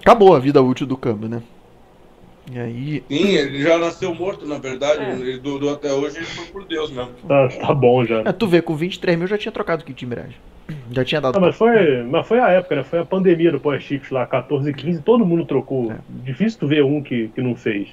[0.00, 1.42] Acabou a vida útil do câmbio, né?
[2.50, 3.04] E aí.
[3.08, 5.02] Sim, ele já nasceu morto, na verdade.
[5.20, 7.12] Ele durou até hoje, ele foi por Deus mesmo.
[7.26, 8.20] Tá, tá bom já.
[8.20, 10.36] É, tu vê, com 23 mil já tinha trocado o kit de embreagem.
[10.90, 11.34] Já tinha dado.
[11.34, 12.84] Não, mas, foi, mas foi a época, né?
[12.84, 15.92] Foi a pandemia do pós-chips lá, 14 e 15, todo mundo trocou.
[15.92, 15.96] É.
[16.24, 17.88] Difícil tu ver um que, que não fez.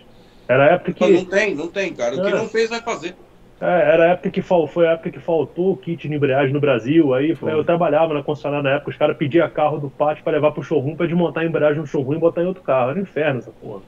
[0.47, 1.03] Era a época que.
[1.03, 2.15] Mas não tem, não tem, cara.
[2.15, 2.35] O que É.
[2.35, 3.15] não fez vai fazer.
[3.61, 6.53] É, era a época que fal- foi a época que faltou o kit de embreagem
[6.53, 7.13] no Brasil.
[7.13, 7.53] Aí Foi.
[7.53, 10.61] eu trabalhava na concessionária na época, os caras pediam carro do pátio pra levar pro
[10.61, 12.89] showroom pra desmontar a embreagem no showroom e botar em outro carro.
[12.91, 13.81] Era um inferno essa porra.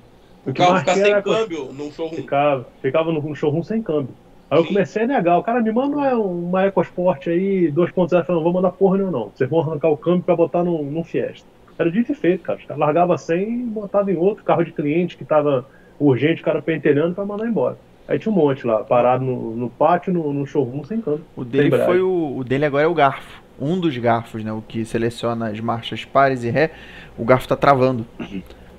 [0.45, 2.15] O que carro tinha sem câmbio no showroom.
[2.15, 4.15] Ficava, ficava no, no showroom sem câmbio.
[4.49, 4.69] Aí eu Sim.
[4.69, 5.37] comecei a negar.
[5.37, 8.19] O cara me manda uma, uma EcoSport aí, 2.0.
[8.19, 9.31] Eu falei, não vou mandar porra nenhuma, não.
[9.35, 11.45] Vocês vão arrancar o câmbio pra botar num, num Fiesta.
[11.77, 12.57] Era dito e feito, cara.
[12.57, 15.65] Os caras largavam sem e botava em outro carro de cliente que tava
[15.99, 17.77] urgente, o cara pentelhando pra mandar embora.
[18.07, 21.25] Aí tinha um monte lá, parado no, no pátio, no, no showroom, sem câmbio.
[21.35, 22.37] O dele foi o.
[22.37, 23.41] O dele agora é o garfo.
[23.59, 24.51] Um dos garfos, né?
[24.51, 26.71] O que seleciona as marchas pares e ré.
[27.17, 28.05] O garfo tá travando.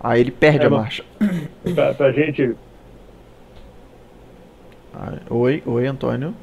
[0.01, 1.05] Aí ele perde É, a marcha.
[1.75, 2.55] Pra, pra gente.
[4.95, 6.35] Ah, oi, oi, Antônio.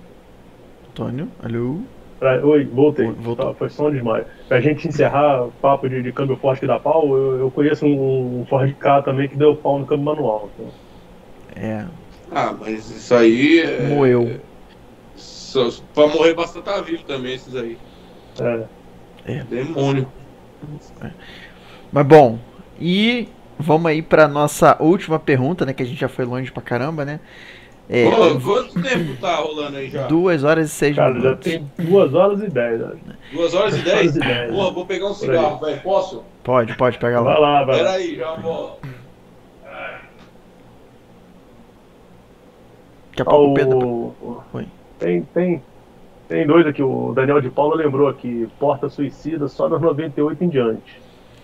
[0.89, 1.80] Antônio, alô?
[2.20, 3.06] Pra- oi, voltei.
[3.12, 3.48] Voltou.
[3.48, 4.26] Tá, foi só um desmaio.
[4.48, 7.86] Pra gente encerrar o papo de, de câmbio forte que dá pau, eu, eu conheço
[7.86, 10.50] um, um Ford K também que deu pau no câmbio manual.
[10.56, 10.72] Então.
[11.56, 11.86] É,
[12.32, 13.60] Ah, mas isso aí.
[13.60, 13.88] É...
[13.88, 14.40] moeu.
[15.16, 17.78] Só, pra morrer bastante tá vivo também, esses aí.
[19.26, 19.44] É.
[19.44, 20.08] Demônio.
[21.92, 22.38] Mas bom,
[22.80, 25.74] e vamos aí pra nossa última pergunta, né?
[25.74, 27.20] Que a gente já foi longe pra caramba, né?
[27.88, 30.07] É, Pô, quanto tempo tá rolando aí já?
[30.07, 31.44] duas horas e seis Cara, já minutos.
[31.52, 32.80] tem duas horas e dez.
[32.80, 32.95] né?
[33.32, 34.16] Duas horas e Duas horas dez?
[34.16, 34.52] e dez.
[34.52, 35.82] Porra, vou pegar um cigarro, velho.
[35.82, 36.24] Posso?
[36.44, 37.64] Pode, pode pegar Vai lá.
[37.64, 37.95] vai Pera lá.
[37.95, 38.88] aí, já volto.
[43.12, 43.78] Daqui a pouco o Pedro.
[43.88, 44.68] o- Oi.
[44.99, 45.64] Tem, tem,
[46.28, 46.82] tem dois aqui.
[46.84, 48.48] O Daniel de Paula lembrou aqui.
[48.60, 50.99] Porta suicida só das 98 em diante.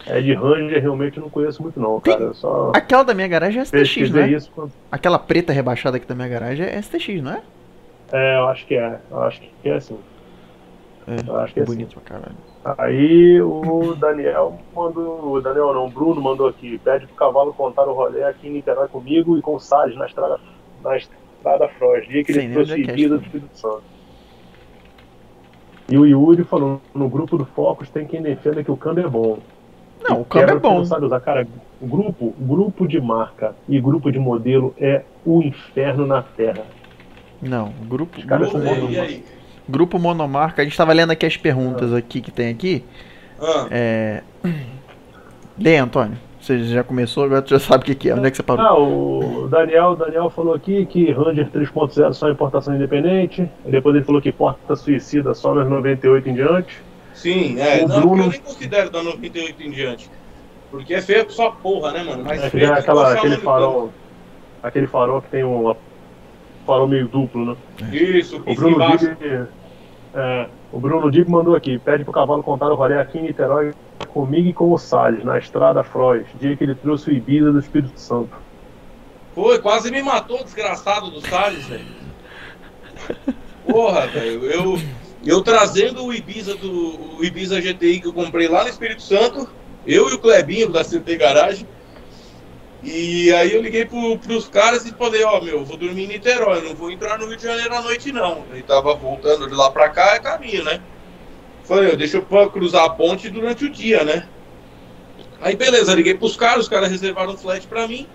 [0.07, 2.21] É de Ranger, realmente eu não conheço muito não, cara.
[2.21, 4.27] Eu só Aquela da minha garagem é STX, é?
[4.29, 4.51] isso.
[4.55, 7.41] quando- Aquela preta rebaixada aqui da minha garagem é STX, não é?
[8.11, 8.99] É, eu acho que é.
[9.09, 9.97] Eu acho que é assim.
[11.07, 11.71] É, Eu acho que é assim.
[11.71, 12.35] bonito pra caralho.
[12.77, 15.33] Aí o Daniel mandou.
[15.33, 16.77] O Daniel não, o Bruno mandou aqui.
[16.83, 20.05] Pede pro cavalo contar o rolê aqui em Niterói comigo e com o Salles na
[20.05, 20.39] estrada,
[20.83, 22.07] na estrada Frost.
[22.09, 23.09] Dia que Sei ele trouxe é é isso.
[23.09, 23.83] do Espírito Santo.
[25.89, 29.09] E o Yuri falou: no grupo do Focus tem quem defenda que o câmbio é
[29.09, 29.39] bom.
[30.03, 30.85] Não, o câmbio quebra é que Não bom.
[30.85, 31.19] sabe usar.
[31.19, 31.47] Cara,
[31.81, 36.63] grupo, grupo de marca e grupo de modelo é o inferno na terra.
[37.41, 39.23] Não, o grupo, Os caras grupo, são aí?
[39.67, 40.61] grupo monomarca.
[40.61, 42.83] A gente tava lendo aqui as perguntas aqui que tem aqui.
[43.39, 44.21] Ah, É.
[45.59, 46.17] Lê, Antônio.
[46.39, 48.15] Você já começou, agora tu já sabe o que, que é.
[48.15, 48.65] Onde é que você parou?
[48.65, 53.47] Ah, o Daniel, Daniel falou aqui que Ranger 3.0 só importação independente.
[53.63, 56.81] Depois ele falou que porta suicida só nas 98 em diante.
[57.21, 57.83] Sim, é.
[57.83, 60.09] O Não, Bruno- eu nem considero da 98 em diante.
[60.69, 62.23] Porque é feio só porra, né, mano?
[62.25, 63.43] Mas É, que feio é que aquela, aquele muito.
[63.43, 63.93] farol.
[64.63, 65.75] Aquele farol que tem um
[66.65, 67.55] farol meio duplo, né?
[67.91, 68.97] Isso, O Bruno.
[68.97, 69.47] Dig,
[70.13, 73.73] é, o Bruno Dig mandou aqui, pede pro cavalo contar o rolê aqui em Niterói
[74.09, 77.59] comigo e com o Salles, na estrada Frois, dia que ele trouxe o Ibiza do
[77.59, 78.29] Espírito Santo.
[79.35, 81.85] Pô, quase me matou o desgraçado do Salles, velho.
[83.69, 84.43] Porra, velho.
[84.45, 84.77] Eu,
[85.25, 89.47] eu trazendo o Ibiza do o Ibiza GTI que eu comprei lá no Espírito Santo,
[89.85, 91.67] eu e o Clebinho da CT Garagem.
[92.83, 96.07] E aí eu liguei pro, pros caras e falei, ó, meu, eu vou dormir em
[96.07, 98.43] Niterói, eu não vou entrar no Rio de Janeiro à noite, não.
[98.51, 100.81] Ele tava voltando de lá pra cá, é caminho, né?
[101.63, 104.27] Falei, deixa eu cruzar a ponte durante o dia, né?
[105.39, 108.07] Aí beleza, liguei pros caras, os caras reservaram um flat pra mim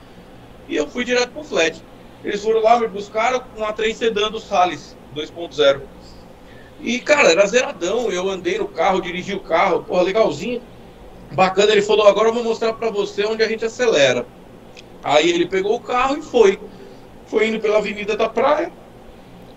[0.69, 1.81] e eu fui direto pro flat.
[2.25, 5.81] Eles foram lá, me buscaram com a 3 sedã do Salles 2.0.
[6.81, 8.11] E, cara, era zeradão.
[8.11, 10.61] Eu andei no carro, dirigi o carro, porra, legalzinho.
[11.33, 14.27] Bacana, ele falou, agora eu vou mostrar pra você onde a gente acelera.
[15.03, 16.59] Aí ele pegou o carro e foi.
[17.27, 18.73] Foi indo pela Avenida da Praia.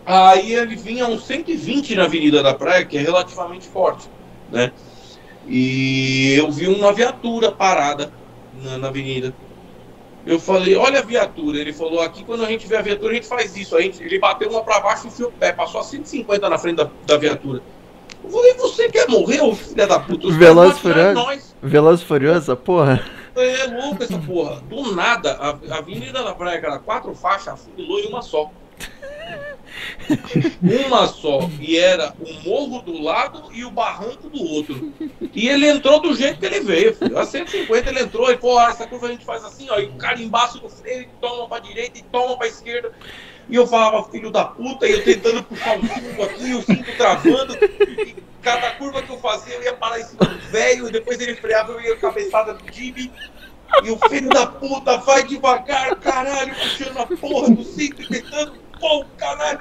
[0.05, 4.09] Aí ele vinha uns 120 na Avenida da Praia, que é relativamente forte,
[4.51, 4.71] né?
[5.47, 8.11] E eu vi uma viatura parada
[8.61, 9.33] na, na avenida.
[10.29, 11.57] Eu falei, olha a viatura.
[11.57, 13.75] Ele falou, aqui quando a gente vê a viatura, a gente faz isso.
[13.75, 16.57] A gente, ele bateu uma pra baixo e enfiou o pé, passou a 150 na
[16.57, 17.63] frente da, da viatura.
[18.23, 20.27] Eu falei, você quer morrer, ô filha da puta?
[20.27, 21.55] Os Veloz Furioso?
[21.63, 23.03] Veloz Furiosa, porra.
[23.35, 24.61] É louco essa porra.
[24.69, 28.51] Do nada, a, a Avenida da Praia, cara, quatro faixas, afunilou em uma só.
[30.61, 31.49] Uma só.
[31.59, 34.93] E era o morro do lado e o barranco do outro.
[35.33, 36.95] E ele entrou do jeito que ele veio.
[36.95, 37.17] Filho.
[37.17, 39.85] A 150 ele entrou e falou: ah, essa curva a gente faz assim, ó, e
[39.85, 42.91] o carimbaço no freio, toma pra direita e toma pra esquerda.
[43.47, 46.97] E eu falava, filho da puta, e eu tentando puxar o cinto aqui, o cinto
[46.97, 47.55] travando.
[47.55, 51.19] E cada curva que eu fazia, eu ia parar em cima do velho, e depois
[51.19, 53.11] ele freava, eu ia cabeçada do Jimmy.
[53.83, 58.53] E o filho da puta vai devagar, caralho, puxando a porra do cinto e tentando,
[58.79, 59.59] pô, caralho.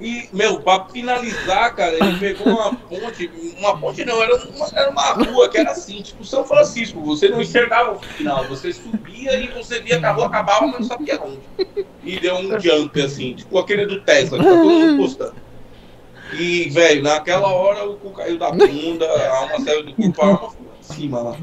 [0.00, 4.90] E, meu, pra finalizar, cara, ele pegou uma ponte, uma ponte não, era uma, era
[4.90, 9.34] uma rua que era assim, tipo São Francisco, você não enxergava o final, você subia
[9.36, 11.40] e você via que a rua acabava, mas não sabia onde.
[12.04, 15.34] E deu um jump, assim, tipo aquele do Tesla, que tá todo mundo postando.
[16.32, 20.26] E, velho, naquela hora o cu caiu da bunda, a alma saiu do corpo, a
[20.26, 21.36] alma pra cima lá.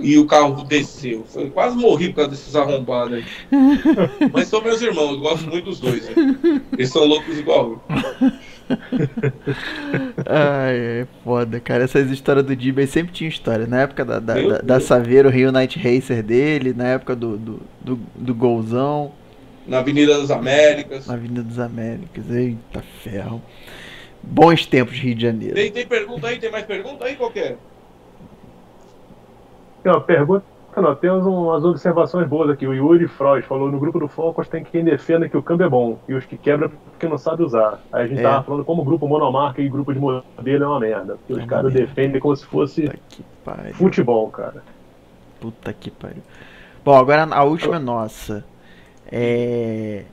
[0.00, 1.24] E o carro desceu.
[1.28, 3.24] Foi, quase morri por causa desses arrombados aí.
[4.32, 6.62] Mas são meus irmãos, eu gosto muito dos dois, velho.
[6.72, 8.32] Eles são loucos igual eu.
[10.26, 11.84] Ai, é foda, cara.
[11.84, 13.66] Essas histórias do Dibby sempre tinha história.
[13.66, 14.80] Na época da, da, da, da.
[14.80, 19.12] Saveiro, Rio Night Racer dele, na época do, do, do, do Golzão,
[19.66, 21.06] Na Avenida das Américas.
[21.06, 22.30] na Avenida das Américas.
[22.30, 23.42] Eita ferro.
[24.22, 25.54] Bons tempos de Rio de Janeiro.
[25.54, 26.38] Tem, tem pergunta aí?
[26.38, 27.16] Tem mais pergunta aí?
[27.16, 27.56] Qual que é?
[29.82, 30.44] Tem uma pergunta,
[30.76, 32.66] não, temos um- umas observações boas aqui.
[32.66, 35.68] O Yuri Freud falou no grupo do Focus tem quem defenda que o câmbio é
[35.68, 37.80] bom e os que quebram porque não sabe usar.
[37.92, 38.22] Aí a gente É.
[38.22, 41.16] tava falando como grupo monomarca e grupo de modelo é uma merda.
[41.16, 42.88] Porque É os caras defendem como se fosse
[43.74, 44.62] futebol, cara.
[45.40, 46.22] Puta que pariu.
[46.84, 48.44] Bom, agora a última é nossa.
[49.10, 50.04] É.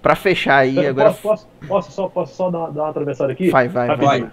[0.00, 1.10] Pra fechar aí, agora.
[1.10, 3.50] posso, posso, posso só, posso só dar, dar uma atravessada aqui?
[3.50, 4.30] Vai, vai, vai.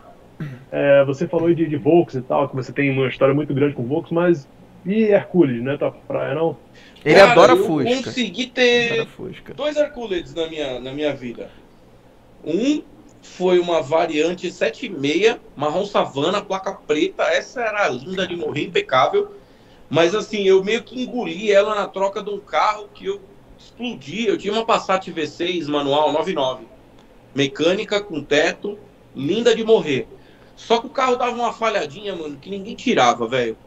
[0.72, 3.76] É, você falou de, de Volks e tal, que você tem uma história muito grande
[3.76, 4.48] com Volks, mas.
[4.86, 6.58] E Hercules, não é tua praia, não?
[7.04, 8.04] Ele Cara, adora eu Fusca.
[8.04, 9.08] consegui ter
[9.56, 11.50] dois Hercules na minha, na minha vida.
[12.44, 12.84] Um
[13.22, 17.24] foi uma variante 7,6, marrom savana, placa preta.
[17.24, 19.32] Essa era linda de morrer, impecável.
[19.90, 23.22] Mas assim, eu meio que engoli ela na troca de um carro que eu
[23.58, 24.28] explodi.
[24.28, 26.66] Eu tinha uma Passat V6 manual 99.
[27.34, 28.78] Mecânica com teto,
[29.16, 30.08] linda de morrer.
[30.56, 33.58] Só que o carro dava uma falhadinha, mano, que ninguém tirava, velho.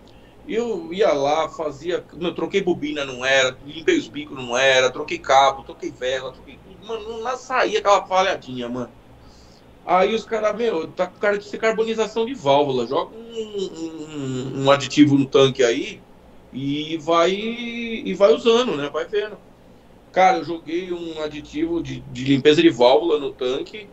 [0.47, 2.07] Eu ia lá, fazia.
[2.21, 3.59] Eu troquei bobina, não era.
[3.63, 4.91] Limpei os bicos, não era.
[4.91, 6.61] Troquei cabo, troquei vela, troquei.
[6.83, 8.95] Mano, não saía aquela falhadinha, mano.
[9.85, 12.87] Aí os caras, meu, tá com cara de carbonização de válvula.
[12.87, 16.05] Joga um, um- um aditivo no tanque aí
[16.53, 18.89] e vai e vai usando, né?
[18.91, 19.39] Vai vendo.
[20.13, 23.91] Cara, eu joguei um aditivo de, de limpeza de válvula no tanque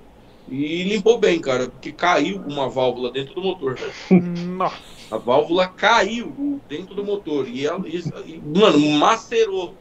[0.47, 3.77] e limpou bem, cara, porque caiu uma válvula dentro do motor.
[4.11, 4.77] Nossa.
[5.09, 9.77] A válvula caiu dentro do motor e ela, isso- e, mano, macerou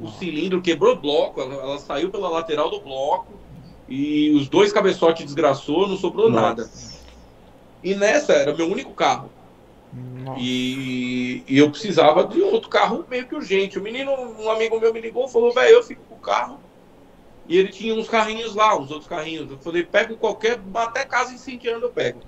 [0.00, 3.40] o cilindro, quebrou o bloco, ela, ela saiu pela lateral do bloco
[3.88, 6.42] e os dois cabeçotes desgraçou, não sobrou Nossa.
[6.42, 6.70] nada.
[7.82, 9.30] E nessa era meu único carro.
[10.38, 13.78] E, e eu precisava de outro carro meio que urgente.
[13.78, 16.67] O menino, um amigo meu me ligou e falou, velho, eu fico com o carro.
[17.48, 19.50] E ele tinha uns carrinhos lá, uns outros carrinhos.
[19.50, 22.20] Eu falei, pego qualquer, até casa em 5 anos eu pego.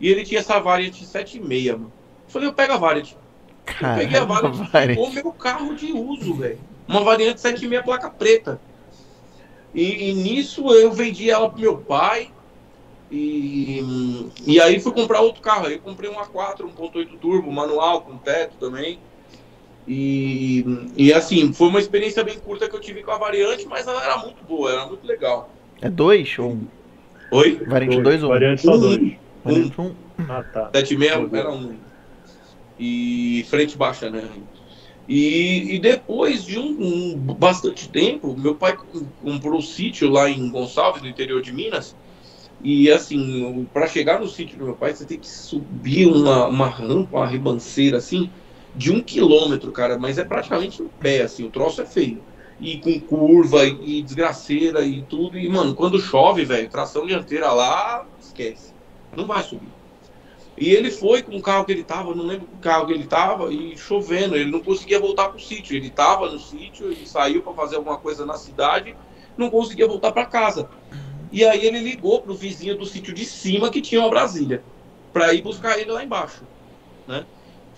[0.00, 1.92] E ele tinha essa Variant 7,6, mano.
[2.26, 3.12] Eu falei, eu pego a Variant.
[3.12, 4.98] Eu peguei a Caramba, Variant, Variant.
[4.98, 6.58] o meu carro de uso, velho.
[6.88, 8.60] Uma Variante 7,6 placa preta.
[9.74, 12.30] E, e nisso eu vendi ela pro meu pai.
[13.10, 15.66] E, e aí fui comprar outro carro.
[15.66, 18.98] Aí eu comprei um A4, 1.8 turbo, manual, com teto também.
[19.86, 20.64] E,
[20.96, 24.02] e assim, foi uma experiência bem curta que eu tive com a variante, mas ela
[24.02, 25.50] era muito boa, era muito legal.
[25.80, 26.66] É dois ou um?
[27.32, 27.60] Oi?
[27.66, 28.32] Variante 2 ou um?
[28.32, 28.80] Variante só Um.
[28.80, 29.12] dois.
[29.44, 29.94] Variante um.
[30.28, 30.70] Ah, tá.
[30.72, 31.74] 7,6 era um.
[32.78, 34.22] E frente baixa, né?
[35.08, 38.76] E, e depois de um, um bastante tempo, meu pai
[39.20, 41.96] comprou um sítio lá em Gonçalves, no interior de Minas.
[42.62, 46.68] E assim, para chegar no sítio do meu pai, você tem que subir uma, uma
[46.68, 48.30] rampa, uma ribanceira assim,
[48.74, 49.98] de um quilômetro, cara.
[49.98, 52.22] Mas é praticamente em pé, assim, o troço é feio.
[52.60, 55.38] E com curva e, e desgraceira e tudo.
[55.38, 58.72] E, mano, quando chove, velho, tração dianteira lá, esquece.
[59.16, 59.68] Não vai subir.
[60.56, 63.06] E ele foi com o carro que ele tava, não lembro o carro que ele
[63.06, 65.74] tava, e chovendo, ele não conseguia voltar pro sítio.
[65.74, 68.94] Ele tava no sítio, ele saiu para fazer alguma coisa na cidade,
[69.36, 70.68] não conseguia voltar para casa.
[71.30, 74.62] E aí ele ligou pro vizinho do sítio de cima que tinha uma Brasília,
[75.12, 76.44] para ir buscar ele lá embaixo,
[77.08, 77.24] né?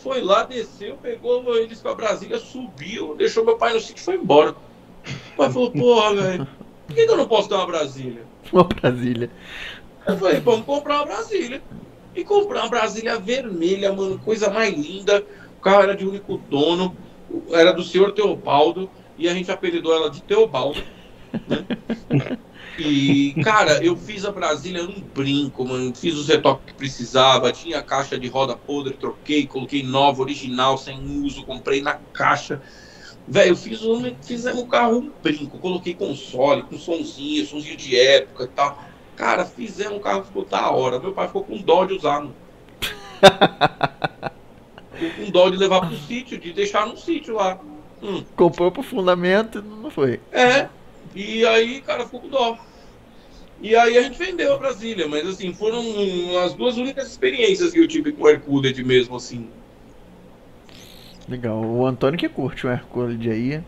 [0.05, 4.05] Foi lá, desceu, pegou eles com a Brasília, subiu, deixou meu pai no sítio e
[4.05, 4.51] foi embora.
[4.51, 6.49] O pai falou, porra, velho,
[6.87, 8.23] por que que eu não posso ter uma Brasília?
[8.53, 9.31] Uma Brasília.
[10.07, 11.63] Eu falei, vamos comprar uma Brasília.
[12.15, 15.25] E comprar uma Brasília vermelha, mano, coisa mais linda.
[15.57, 16.95] O carro era de único dono,
[17.51, 20.85] era do senhor Teobaldo, e a gente apelidou ela de Teobaldo.
[21.49, 21.65] Né?
[22.79, 25.95] E, cara, eu fiz a Brasília num brinco, mano.
[25.95, 27.53] Fiz os retoques que precisava.
[27.53, 32.61] Tinha caixa de roda podre, troquei, coloquei nova, original, sem uso, comprei na caixa.
[33.27, 37.99] Velho, eu fiz um, fizemos um carro um brinco, coloquei console, com sonzinho, sonzinho de
[37.99, 38.79] época e tal.
[39.17, 40.99] Cara, fizemos um carro, ficou da hora.
[40.99, 42.35] Meu pai ficou com dó de usar, mano.
[44.93, 47.59] ficou com dó de levar pro sítio, de deixar no sítio lá.
[48.03, 48.23] Hum.
[48.37, 50.21] Comprou pro fundamento e não foi.
[50.31, 50.69] É,
[51.15, 52.59] e aí, cara, ficou com dó.
[53.61, 55.81] E aí a gente vendeu a Brasília, mas assim, foram
[56.45, 59.49] as duas únicas experiências que eu tive com o Hercules mesmo, assim.
[61.29, 61.65] Legal.
[61.65, 63.63] O Antônio que curte o Hercules aí.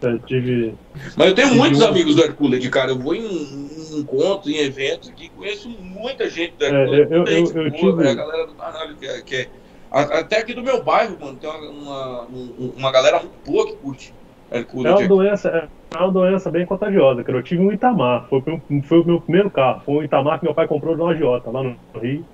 [0.00, 0.74] Eu tive.
[1.16, 2.92] Mas eu tenho Tive muitos um- amigos do Hercules, cara.
[2.92, 7.10] Eu vou em, em encontros, em eventos aqui, conheço muita gente do É, Hercules.
[7.10, 9.20] eu- eu- eu boa, tive- velho, A galera do caralho que é.
[9.22, 9.48] que é-
[9.90, 13.76] até aqui do meu bairro, mano, tem uma, uma, um- uma galera muito boa que
[13.76, 14.14] curte
[14.50, 14.92] Hercules.
[14.92, 17.38] É uma doença, é uma doença bem contagiosa, cara.
[17.38, 19.80] Eu tive um Itamar, foi, o meu- foi o meu primeiro carro.
[19.84, 22.24] Foi um Itamar que meu pai comprou de uma agiota lá no Rio.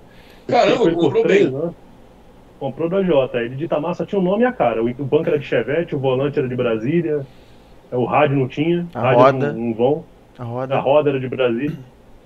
[0.48, 1.56] Caramba, comprou três bem.
[1.59, 1.74] anos.
[2.59, 3.39] Comprou da Jota.
[3.39, 4.82] Ele de Itamar só tinha o nome e a cara.
[4.82, 7.26] O, o banco era de Chevette, o volante era de Brasília,
[7.93, 9.52] o rádio não tinha, A rádio roda.
[9.52, 10.05] Não, não vão,
[10.39, 10.78] A a roda.
[10.81, 11.76] roda era de Brasília.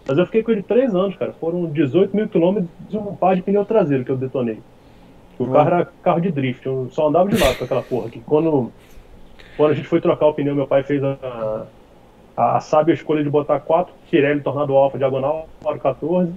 [0.06, 1.32] Mas eu fiquei com ele três anos, cara.
[1.34, 4.59] Foram 18 mil quilômetros e um par de pneu traseiro que eu detonei.
[5.38, 8.20] O carro era carro de drift, eu só andava de lado com aquela porra aqui.
[8.26, 8.72] Quando,
[9.59, 11.66] quando a gente foi trocar o pneu, meu pai fez a,
[12.35, 16.32] a, a sábia escolha de botar quatro Pirelli Tornado Alfa diagonal, aro 14.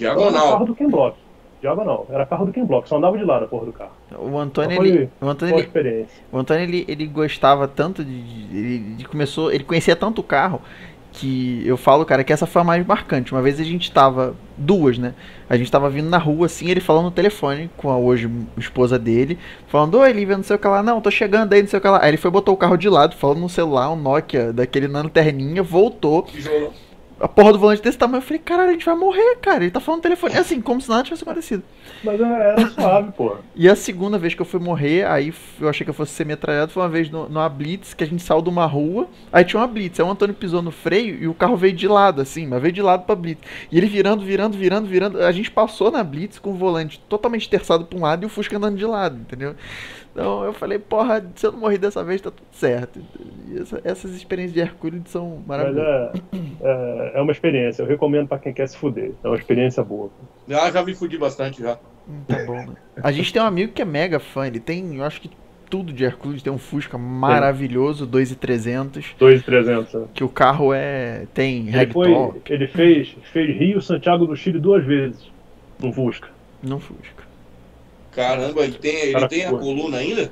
[0.00, 0.64] Era carro Diagonal.
[0.64, 1.16] do Ken Block.
[1.60, 2.06] Diagonal.
[2.10, 3.92] Era carro do Ken Block, só andava de lado a porra do carro.
[4.18, 6.22] O Antônio, Foi- ele, o Antônio, Boa ele, experiência.
[6.32, 10.24] o Antônio ele, ele gostava tanto de, de- ele, de começou, ele conhecia tanto o
[10.24, 10.60] carro
[11.12, 13.32] que eu falo, cara, que essa foi a mais marcante.
[13.32, 15.14] Uma vez a gente tava duas, né?
[15.48, 18.98] A gente tava vindo na rua assim, ele falando no telefone com a hoje esposa
[18.98, 21.78] dele, falando: "Oi, Lívia, não sei o que lá, não, tô chegando aí, não sei
[21.78, 22.02] o que lá".
[22.02, 25.62] Aí ele foi botou o carro de lado, falando no celular, um Nokia daquele lanterninha,
[25.62, 26.72] voltou, Tijolão.
[27.22, 28.18] A porra do volante desse tamanho.
[28.18, 29.62] Eu falei: "Caralho, a gente vai morrer, cara".
[29.62, 31.62] Ele tá falando no telefone, assim, como se nada tivesse acontecido.
[32.02, 33.38] Mas era suave, porra.
[33.54, 36.26] E a segunda vez que eu fui morrer, aí eu achei que eu fosse ser
[36.26, 39.44] metralhado, foi uma vez no, numa blitz, que a gente saiu de uma rua, aí
[39.44, 42.20] tinha uma blitz, aí o Antônio pisou no freio e o carro veio de lado,
[42.20, 43.40] assim, mas veio de lado pra blitz.
[43.70, 47.48] E ele virando, virando, virando, virando, a gente passou na blitz com o volante totalmente
[47.48, 49.54] terçado pra um lado e o Fusca andando de lado, entendeu?
[50.12, 53.00] Então eu falei, porra, se eu não morrer dessa vez, tá tudo certo.
[53.48, 56.20] E essa- essas experiências de Hercule são Mas maravilhosas.
[56.32, 57.82] é, é, é uma experiência.
[57.82, 59.12] Eu recomendo pra quem quer se fuder.
[59.24, 60.10] É uma experiência boa.
[60.46, 61.78] Já, já me fudi bastante já.
[62.08, 62.74] Hum, Tá bom, né?
[63.02, 65.30] A gente tem um amigo que é mega fã, ele tem, eu acho que
[65.70, 69.94] tudo de Hercules, tem um Fusca maravilhoso, 2,300, 2,300.
[69.94, 70.06] né?
[70.12, 72.10] que o carro é tem Ele, foi,
[72.50, 75.30] ele fez, fez Rio Santiago do Chile duas vezes.
[75.80, 76.28] No Fusca.
[76.62, 77.21] no Fusca.
[78.12, 80.30] Caramba, ele tem, ele Cara, tem a coluna ainda?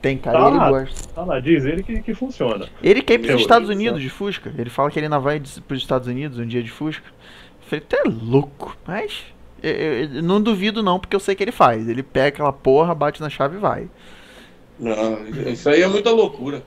[0.00, 0.70] Tem, cara, Tá ele lá.
[0.70, 1.08] gosta.
[1.14, 2.68] Tá lá, diz ele que, que funciona.
[2.82, 4.52] Ele quer ir pros Eu- Estados Unidos de Fusca.
[4.56, 7.06] Ele fala que ele ainda vai pros Estados Unidos um dia de Fusca.
[7.08, 9.24] Eu falei, tu é louco, mas
[9.62, 11.88] eu, eu- eu não duvido não, porque eu sei que ele faz.
[11.88, 13.88] Ele pega aquela porra, bate na chave e vai.
[14.78, 16.62] Não, isso aí é muita loucura.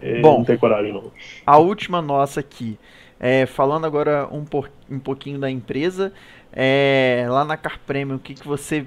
[0.00, 0.38] É, Bom.
[0.38, 1.10] não tem coragem, não.
[1.46, 2.78] A última nossa aqui.
[3.20, 6.12] É, falando agora um, por- um pouquinho da empresa,
[6.54, 8.86] é, lá na Car Premium, o que, que você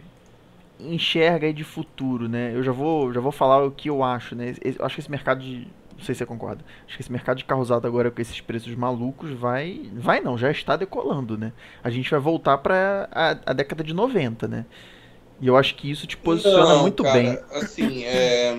[0.80, 2.52] enxerga aí de futuro, né?
[2.56, 4.56] Eu já vou, já vou falar o que eu acho, né?
[4.64, 5.68] Eu acho que esse mercado de.
[5.98, 6.64] Não sei se você concorda.
[6.86, 9.90] Acho que esse mercado de carro usado agora com esses preços malucos vai.
[9.96, 11.52] Vai não, já está decolando, né?
[11.84, 14.66] A gente vai voltar para a, a década de 90, né?
[15.42, 17.40] E eu acho que isso te posiciona Não, muito cara, bem.
[17.52, 18.56] Assim, é,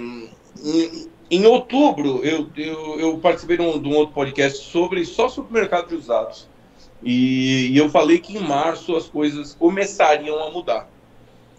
[0.62, 5.28] em, em outubro eu, eu, eu participei de um, de um outro podcast sobre só
[5.28, 6.48] sobre o mercado de usados.
[7.02, 10.90] E, e eu falei que em março as coisas começariam a mudar.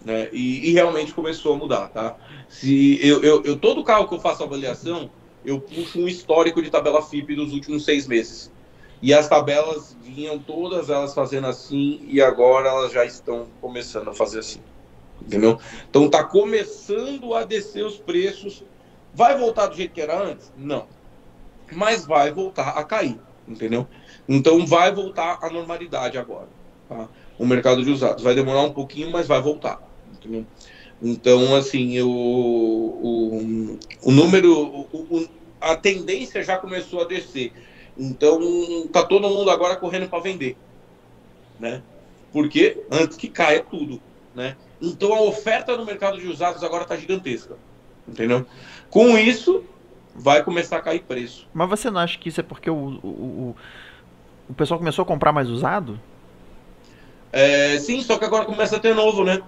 [0.04, 0.28] Né?
[0.32, 2.16] E, e realmente começou a mudar, tá?
[2.48, 5.10] Se eu, eu, eu- todo carro que eu faço avaliação,
[5.44, 8.52] eu puxo um histórico de tabela FIP dos últimos seis meses.
[9.02, 14.14] E as tabelas vinham todas elas fazendo assim, e agora elas já estão começando a
[14.14, 14.62] fazer assim.
[15.20, 15.58] Entendeu?
[15.88, 18.64] Então tá começando a descer os preços.
[19.12, 20.52] Vai voltar do jeito que era antes?
[20.56, 20.88] Não.
[21.70, 23.88] Mas vai voltar a cair, entendeu?
[24.28, 26.48] Então vai voltar à normalidade agora.
[26.88, 27.08] Tá?
[27.38, 28.22] O mercado de usados.
[28.22, 29.80] Vai demorar um pouquinho, mas vai voltar.
[30.12, 30.46] Entendeu?
[31.02, 34.86] Então, assim, o, o, o número.
[34.92, 35.28] O,
[35.60, 37.52] a tendência já começou a descer.
[37.98, 40.56] Então, tá todo mundo agora correndo para vender.
[41.58, 41.82] Né?
[42.32, 44.00] Porque antes que caia tudo.
[44.34, 44.56] Né?
[44.80, 47.56] Então a oferta no mercado de usados agora está gigantesca.
[48.08, 48.46] Entendeu?
[48.88, 49.64] Com isso,
[50.14, 51.46] vai começar a cair preço.
[51.52, 53.56] Mas você não acha que isso é porque o, o, o,
[54.50, 55.98] o pessoal começou a comprar mais usado?
[57.32, 59.40] É, sim, só que agora começa a ter novo, né?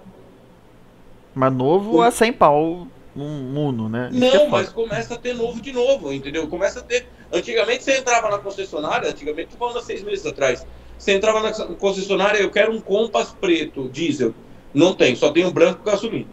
[1.35, 4.09] Mas novo a 100 pau um Uno, né?
[4.11, 4.49] Isso é Não, foda.
[4.49, 6.47] mas começa a ter novo de novo, entendeu?
[6.47, 7.07] Começa a ter.
[7.31, 10.65] Antigamente você entrava na concessionária, antigamente tô falando há seis meses atrás.
[10.97, 14.33] Você entrava na concessionária, eu quero um Compass preto, diesel.
[14.73, 16.27] Não tem, só tem o branco e gasolina.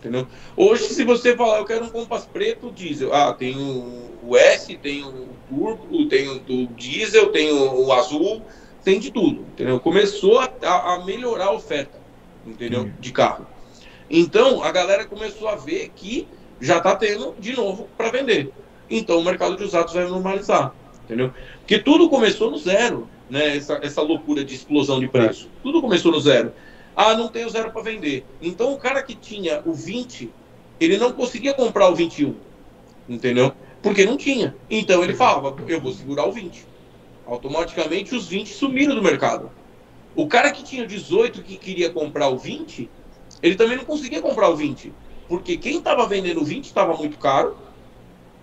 [0.00, 0.26] Entendeu?
[0.56, 3.54] Hoje, se você falar, eu quero um Compass preto diesel, ah, tem
[4.24, 8.42] o, S, tem o turbo, tem o, diesel, tem o, azul,
[8.82, 9.78] tem de tudo, entendeu?
[9.78, 11.98] Começou a, a melhorar a oferta,
[12.46, 12.84] entendeu?
[12.84, 12.92] Hum.
[12.98, 13.46] De carro.
[14.08, 16.26] Então, a galera começou a ver que
[16.58, 18.50] já está tendo de novo para vender.
[18.88, 21.30] Então, o mercado de usados vai normalizar, entendeu?
[21.58, 23.54] Porque tudo começou no zero, né?
[23.54, 25.50] Essa, essa loucura de explosão de preço.
[25.62, 26.54] Tudo começou no zero.
[26.94, 28.24] Ah, não tenho zero para vender.
[28.42, 30.30] Então o cara que tinha o 20,
[30.78, 32.34] ele não conseguia comprar o 21.
[33.08, 33.52] Entendeu?
[33.82, 34.54] Porque não tinha.
[34.68, 36.66] Então ele falava, eu vou segurar o 20.
[37.26, 39.50] Automaticamente os 20 sumiram do mercado.
[40.14, 42.90] O cara que tinha 18 que queria comprar o 20,
[43.42, 44.92] ele também não conseguia comprar o 20.
[45.28, 47.56] Porque quem estava vendendo o 20 estava muito caro,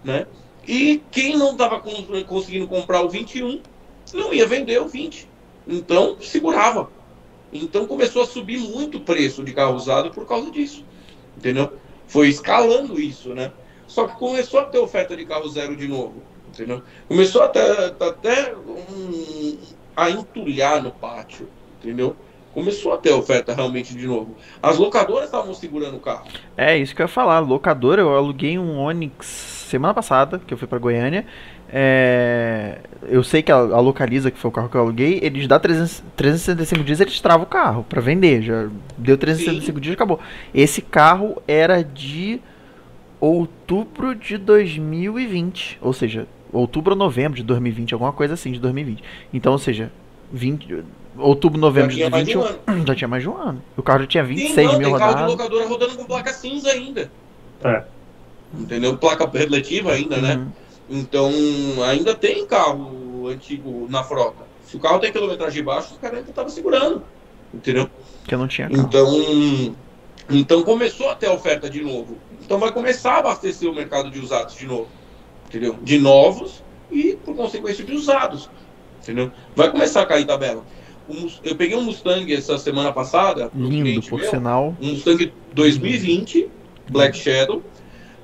[0.04, 0.26] né?
[0.66, 3.62] E quem não estava conseguindo comprar o 21
[4.14, 5.28] não ia vender o 20.
[5.68, 6.90] Então segurava.
[7.52, 10.84] Então começou a subir muito o preço de carro usado por causa disso.
[11.38, 11.74] Entendeu?
[12.08, 13.52] Foi escalando isso, né?
[13.86, 16.16] Só que começou a ter oferta de carro zero de novo.
[16.50, 16.82] Entendeu?
[17.08, 19.58] Começou até, até um,
[19.96, 21.48] a entulhar no pátio.
[21.80, 22.16] Entendeu?
[22.54, 24.36] Começou a ter oferta realmente de novo.
[24.64, 26.26] As locadoras estavam segurando o carro.
[26.58, 27.40] É, isso que eu ia falar.
[27.40, 31.26] Locadora, eu aluguei um Onix semana passada, que eu fui para Goiânia.
[31.70, 32.78] É,
[33.10, 35.60] eu sei que a, a, Localiza, que foi o carro que eu aluguei, eles dá
[35.60, 38.42] 300, 365 dias, eles travam o carro para vender.
[38.42, 39.82] Já deu 365 Sim.
[39.82, 40.20] dias acabou.
[40.54, 42.40] Esse carro era de
[43.20, 49.04] outubro de 2020, ou seja, outubro ou novembro de 2020, alguma coisa assim de 2020.
[49.34, 49.92] Então, ou seja,
[50.32, 50.84] 20,
[51.18, 53.62] outubro, novembro de 2021, um já tinha mais de um ano.
[53.76, 55.16] O carro já tinha 26 Sim, não, mil rodadas.
[55.16, 57.12] Tem carro de locadora rodando com placa cinza ainda.
[57.64, 57.84] É.
[58.54, 58.98] Entendeu?
[58.98, 60.36] Placa relativa ainda, né?
[60.36, 60.46] uhum.
[60.46, 60.52] né?
[60.90, 61.32] Então,
[61.86, 64.46] ainda tem carro antigo na frota.
[64.66, 67.04] Se o carro tem quilometragem baixa, os caras ainda estavam segurando.
[67.54, 67.90] Entendeu?
[68.26, 68.84] Que não tinha carro.
[68.84, 69.76] Então,
[70.30, 72.18] então começou a ter oferta de novo.
[72.44, 74.88] Então vai começar a abastecer o mercado de usados de novo.
[75.48, 75.78] Entendeu?
[75.82, 78.50] De novos e, por consequência, de usados.
[79.02, 79.32] Entendeu?
[79.56, 80.64] Vai começar a cair tabela.
[81.44, 83.50] Eu peguei um Mustang essa semana passada.
[83.56, 84.76] Lindo, por meu, sinal.
[84.82, 86.50] Um Mustang 2020,
[86.90, 87.64] Black Shadow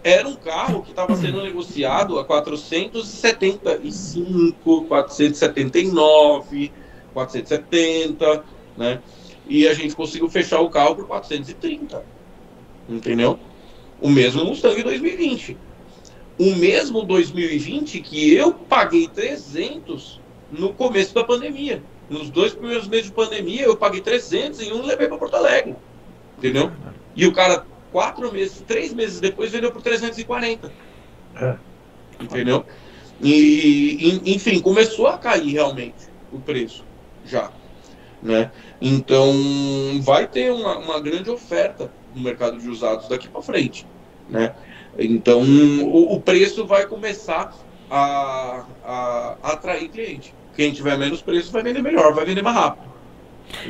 [0.04, 6.72] era um carro que estava sendo negociado a 475, 479,
[7.14, 8.44] 470,
[8.78, 9.00] né?
[9.48, 12.04] E a gente conseguiu fechar o carro por 430.
[12.90, 13.40] Entendeu?
[14.02, 15.58] O mesmo Mustang 2020.
[16.38, 20.20] O mesmo 2020 que eu paguei 300
[20.52, 21.82] no começo da pandemia.
[22.10, 25.76] Nos dois primeiros meses de pandemia, eu paguei 300 e um levei para Porto Alegre.
[26.38, 26.70] Entendeu?
[27.16, 30.74] E o cara quatro meses, três meses depois vendeu por 340.
[31.36, 31.56] É.
[32.20, 32.66] Entendeu?
[33.22, 36.84] E, enfim, começou a cair realmente o preço
[37.26, 37.52] já.
[38.22, 38.52] Né?
[38.82, 39.32] Então,
[40.02, 43.86] vai ter uma, uma grande oferta no mercado de usados daqui para frente.
[44.28, 44.54] Né?
[44.98, 47.54] Então, o, o, preço vai começar
[47.90, 50.34] a, a, a atrair cliente.
[50.56, 52.93] Quem tiver menos preço vai vender melhor, vai vender mais rápido.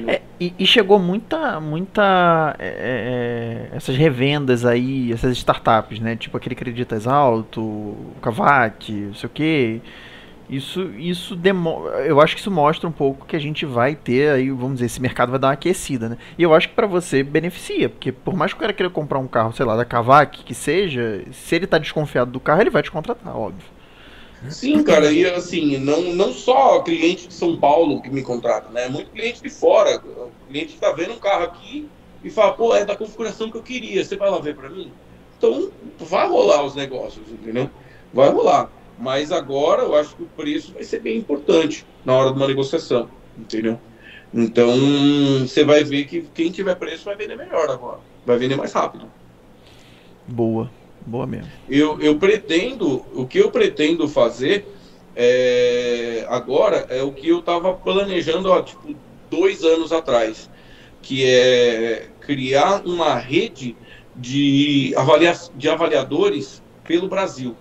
[0.07, 6.15] É, e, e, chegou muita, muita é, é, essas revendas aí, essas startups, né?
[6.15, 9.81] Tipo aquele Creditas Alto, Kavak, não sei o que.
[10.49, 11.87] Isso, isso demo...
[12.05, 14.85] eu acho que isso mostra um pouco que a gente vai ter aí, vamos dizer,
[14.87, 16.17] esse mercado vai dar uma aquecida, né?
[16.37, 19.19] E eu acho que para você beneficia, porque por mais que o cara queira comprar
[19.19, 22.69] um carro, sei lá, da Kavak, que seja, se ele tá desconfiado do carro, ele
[22.69, 23.72] vai te contratar, óbvio.
[24.49, 28.87] Sim, cara, e assim, não, não só cliente de São Paulo que me contrata, né?
[28.87, 29.97] Muito cliente de fora.
[29.97, 31.87] O cliente está vendo um carro aqui
[32.23, 34.91] e fala, pô, é da configuração que eu queria, você vai lá ver para mim?
[35.37, 37.69] Então, vai rolar os negócios, entendeu?
[38.13, 38.69] Vai rolar.
[38.97, 42.47] Mas agora eu acho que o preço vai ser bem importante na hora de uma
[42.47, 43.79] negociação, entendeu?
[44.33, 44.71] Então,
[45.41, 47.99] você vai ver que quem tiver preço vai vender melhor agora.
[48.25, 49.11] Vai vender mais rápido.
[50.27, 50.71] Boa.
[51.05, 51.49] Boa mesmo.
[51.69, 54.65] Eu, eu pretendo, o que eu pretendo fazer
[55.15, 58.95] é, agora é o que eu estava planejando há tipo,
[59.29, 60.49] dois anos atrás,
[61.01, 63.75] que é criar uma rede
[64.15, 67.55] de, avalia, de avaliadores pelo Brasil.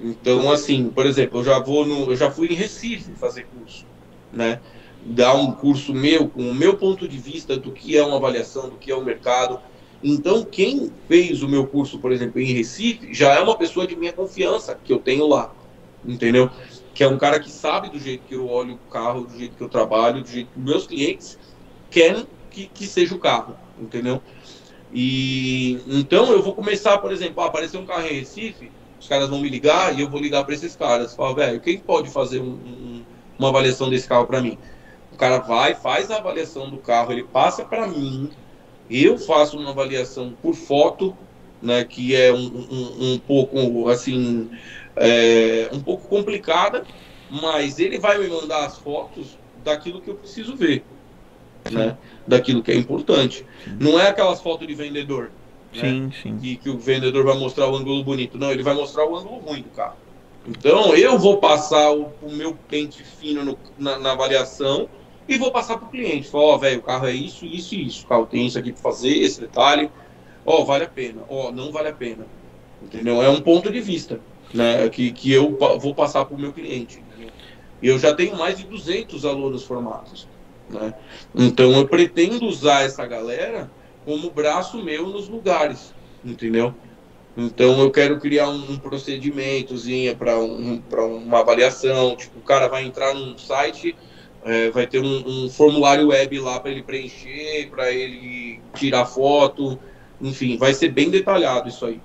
[0.00, 3.86] Então, assim, por exemplo, eu já vou no, eu já fui em Recife fazer curso,
[4.32, 4.60] né?
[5.04, 8.68] Dar um curso meu com o meu ponto de vista do que é uma avaliação,
[8.68, 9.60] do que é o um mercado,
[10.02, 13.94] então, quem fez o meu curso, por exemplo, em Recife, já é uma pessoa de
[13.94, 15.54] minha confiança que eu tenho lá,
[16.04, 16.50] entendeu?
[16.92, 19.56] Que é um cara que sabe do jeito que eu olho o carro, do jeito
[19.56, 21.38] que eu trabalho, do jeito que meus clientes
[21.88, 24.20] querem que, que seja o carro, entendeu?
[24.92, 29.28] E então eu vou começar, por exemplo, a aparecer um carro em Recife, os caras
[29.28, 31.14] vão me ligar e eu vou ligar para esses caras.
[31.14, 33.04] Falo, velho, quem pode fazer um, um,
[33.38, 34.58] uma avaliação desse carro para mim?
[35.10, 38.30] O cara vai, faz a avaliação do carro, ele passa para mim,
[38.92, 41.16] eu faço uma avaliação por foto,
[41.60, 44.50] né, que é um, um, um pouco assim,
[44.96, 46.84] é, um pouco complicada,
[47.30, 50.84] mas ele vai me mandar as fotos daquilo que eu preciso ver,
[51.70, 51.96] né,
[52.26, 53.46] daquilo que é importante.
[53.80, 55.30] Não é aquelas fotos de vendedor,
[55.72, 56.38] Sim, né, sim.
[56.38, 59.38] Que, que o vendedor vai mostrar o ângulo bonito, não, ele vai mostrar o ângulo
[59.38, 59.96] ruim do carro.
[60.46, 64.88] Então eu vou passar o, o meu pente fino no, na, na, avaliação
[65.34, 66.28] e vou passar para o cliente.
[66.32, 68.04] Ó, oh, velho, o carro é isso, isso e isso.
[68.04, 69.90] O carro tem isso aqui para fazer, esse detalhe
[70.44, 72.26] ó, oh, vale a pena, ó, oh, não vale a pena.
[72.82, 73.22] Entendeu?
[73.22, 74.20] É um ponto de vista,
[74.52, 76.98] né, que, que eu vou passar para o meu cliente.
[76.98, 77.32] Entendeu?
[77.82, 80.28] Eu já tenho mais de 200 alunos formados,
[80.68, 80.94] né?
[81.34, 83.70] Então eu pretendo usar essa galera
[84.04, 85.94] como braço meu nos lugares,
[86.24, 86.74] entendeu?
[87.36, 90.82] Então eu quero criar um, um procedimentozinho para um,
[91.16, 92.14] uma avaliação.
[92.14, 93.96] Tipo, o cara vai entrar num site,
[94.44, 99.78] é, vai ter um, um formulário web lá para ele preencher, para ele tirar foto,
[100.20, 102.00] enfim, vai ser bem detalhado isso aí.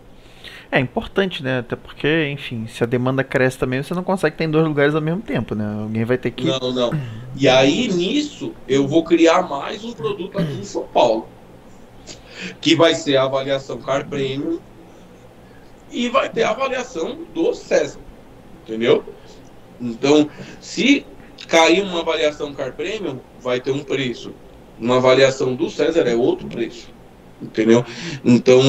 [0.69, 1.59] É importante, né?
[1.59, 4.93] Até porque, enfim, se a demanda cresce também, você não consegue ter em dois lugares
[4.93, 5.65] ao mesmo tempo, né?
[5.81, 6.45] Alguém vai ter que.
[6.45, 6.91] Não, não.
[7.35, 11.27] E aí, nisso, eu vou criar mais um produto aqui em São Paulo.
[12.59, 14.59] Que vai ser a avaliação Car Premium
[15.89, 17.99] e vai ter a avaliação do César.
[18.63, 19.03] Entendeu?
[19.79, 21.05] Então, se
[21.47, 24.33] cair uma avaliação Car Premium, vai ter um preço.
[24.79, 26.95] Uma avaliação do César é outro preço
[27.41, 27.85] entendeu?
[28.25, 28.59] Então,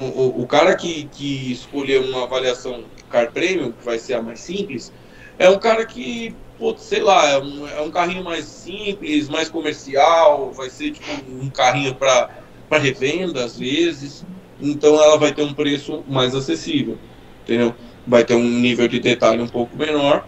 [0.00, 4.40] o, o cara que, que escolher uma avaliação Car Premium, que vai ser a mais
[4.40, 4.92] simples,
[5.38, 9.48] é um cara que, pô, sei lá, é um, é um carrinho mais simples, mais
[9.48, 12.30] comercial, vai ser tipo um carrinho para
[12.72, 14.24] revenda às vezes,
[14.60, 16.98] então ela vai ter um preço mais acessível,
[17.42, 17.74] entendeu?
[18.06, 20.26] Vai ter um nível de detalhe um pouco menor,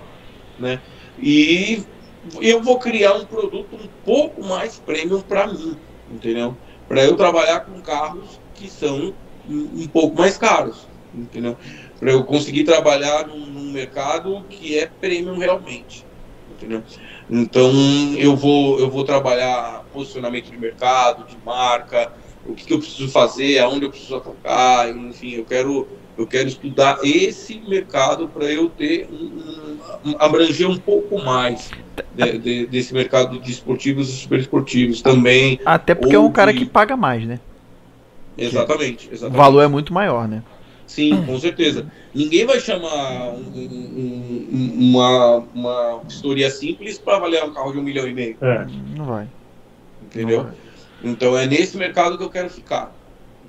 [0.58, 0.80] né?
[1.18, 1.84] E
[2.40, 5.76] eu vou criar um produto um pouco mais premium para mim,
[6.08, 6.56] entendeu?
[6.92, 9.14] para eu trabalhar com carros que são
[9.48, 11.56] um, pouco mais caros, entendeu?
[11.98, 16.06] Para eu conseguir trabalhar num, num, mercado que é premium realmente,
[16.46, 16.84] entendeu?
[17.30, 17.72] Então
[18.18, 22.12] eu vou eu vou trabalhar posicionamento de mercado, de marca,
[22.44, 26.48] o que, que eu preciso fazer, aonde eu preciso atacar, enfim, eu quero eu quero
[26.48, 31.70] estudar esse mercado para eu ter um, um, abranger um pouco mais
[32.14, 35.60] de, de, desse mercado de esportivos e super esportivos também.
[35.64, 37.40] Até porque é um cara que paga mais, né?
[38.38, 39.34] Exatamente, exatamente.
[39.34, 40.42] O valor é muito maior, né?
[40.86, 41.86] Sim, com certeza.
[42.14, 48.06] Ninguém vai chamar um, uma, uma história simples para avaliar um carro de um milhão
[48.06, 48.36] e meio.
[48.40, 48.66] É.
[48.96, 49.26] Não vai.
[50.02, 50.38] Entendeu?
[50.38, 50.54] Não vai.
[51.02, 52.94] Então é nesse mercado que eu quero ficar.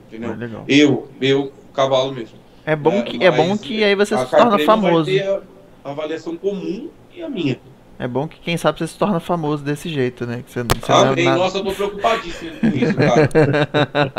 [0.07, 0.31] Entendeu?
[0.31, 2.42] É eu, eu, cavalo mesmo.
[2.65, 5.11] É bom, é, que, é bom que aí você se torna famoso.
[5.11, 5.41] Vai ter
[5.83, 7.59] a avaliação comum e a minha.
[7.99, 10.43] É bom que quem sabe você se torna famoso desse jeito, né?
[10.45, 11.25] Que você, você Amém.
[11.25, 13.27] Não é Nossa, eu tô preocupadíssimo com isso, cara.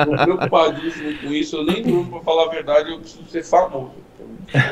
[0.07, 1.57] tô preocupadíssimo com isso.
[1.57, 3.93] Eu nem durmo, pra falar a verdade, eu preciso ser famoso.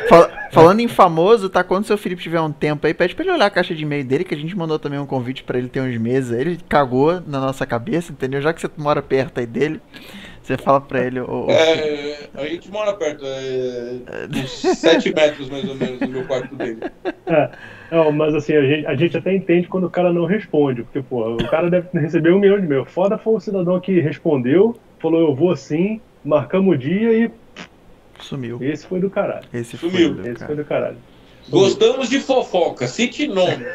[0.09, 1.65] Fal falando em famoso, tá?
[1.65, 3.83] Quando o seu Felipe tiver um tempo aí, pede pra ele olhar a caixa de
[3.83, 6.31] e-mail dele, que a gente mandou também um convite para ele ter uns meses.
[6.31, 8.41] Ele cagou na nossa cabeça, entendeu?
[8.41, 9.81] Já que você mora perto aí dele.
[10.43, 11.21] Você fala pra ele.
[11.21, 16.27] O, é, a gente mora perto, é, uns 7 metros mais ou menos do meu
[16.27, 16.81] quarto dele.
[17.27, 17.51] É,
[17.91, 21.01] não, mas assim, a gente, a gente até entende quando o cara não responde, porque,
[21.01, 22.91] pô, o cara deve receber um milhão de e-mails.
[22.91, 27.31] Foda foi o cidadão que respondeu, falou eu vou sim, marcamos o dia e.
[28.19, 28.59] Sumiu.
[28.61, 29.47] Esse foi do caralho.
[29.53, 30.15] Esse Sumiu.
[30.15, 30.97] Foi do Esse foi do caralho.
[31.49, 33.67] Gostamos de fofoca, cite nomes.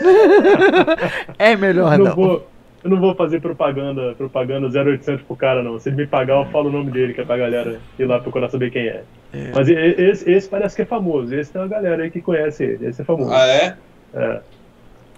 [1.38, 2.06] é melhor não.
[2.06, 2.16] não.
[2.16, 2.48] Vou,
[2.84, 5.80] eu não vou fazer propaganda, propaganda 0800 pro cara, não.
[5.80, 8.20] Se ele me pagar, eu falo o nome dele, que é pra galera ir lá
[8.20, 9.04] procurar saber quem é.
[9.34, 9.52] é.
[9.54, 11.34] Mas esse, esse, parece que é famoso.
[11.34, 12.88] Esse tem uma galera aí que conhece ele.
[12.88, 13.32] Esse é famoso.
[13.32, 13.78] Ah, é?
[14.14, 14.42] É.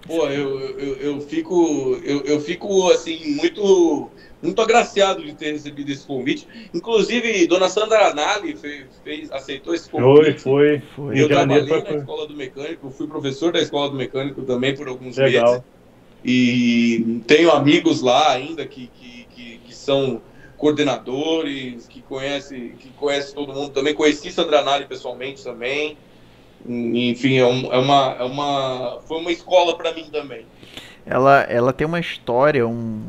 [0.06, 2.00] Pô, eu, eu, eu fico.
[2.02, 4.10] Eu, eu fico assim, muito
[4.42, 6.48] muito agraciado de ter recebido esse convite.
[6.72, 10.40] Inclusive, dona Sandra Nali fez, fez, aceitou esse convite.
[10.40, 10.82] Foi, foi.
[10.96, 11.20] foi.
[11.20, 14.88] Eu trabalhei foi, na escola do mecânico, fui professor da escola do mecânico também por
[14.88, 15.46] alguns Legal.
[15.46, 15.62] meses.
[16.24, 20.20] E tenho amigos lá ainda que, que, que, que são
[20.56, 23.94] coordenadores, que conhece, que conhece todo mundo também.
[23.94, 25.96] Conheci Sandra Nali pessoalmente também.
[26.68, 29.00] Enfim, é, um, é, uma, é uma.
[29.06, 30.44] Foi uma escola para mim também.
[31.06, 33.00] Ela, ela tem uma história, um,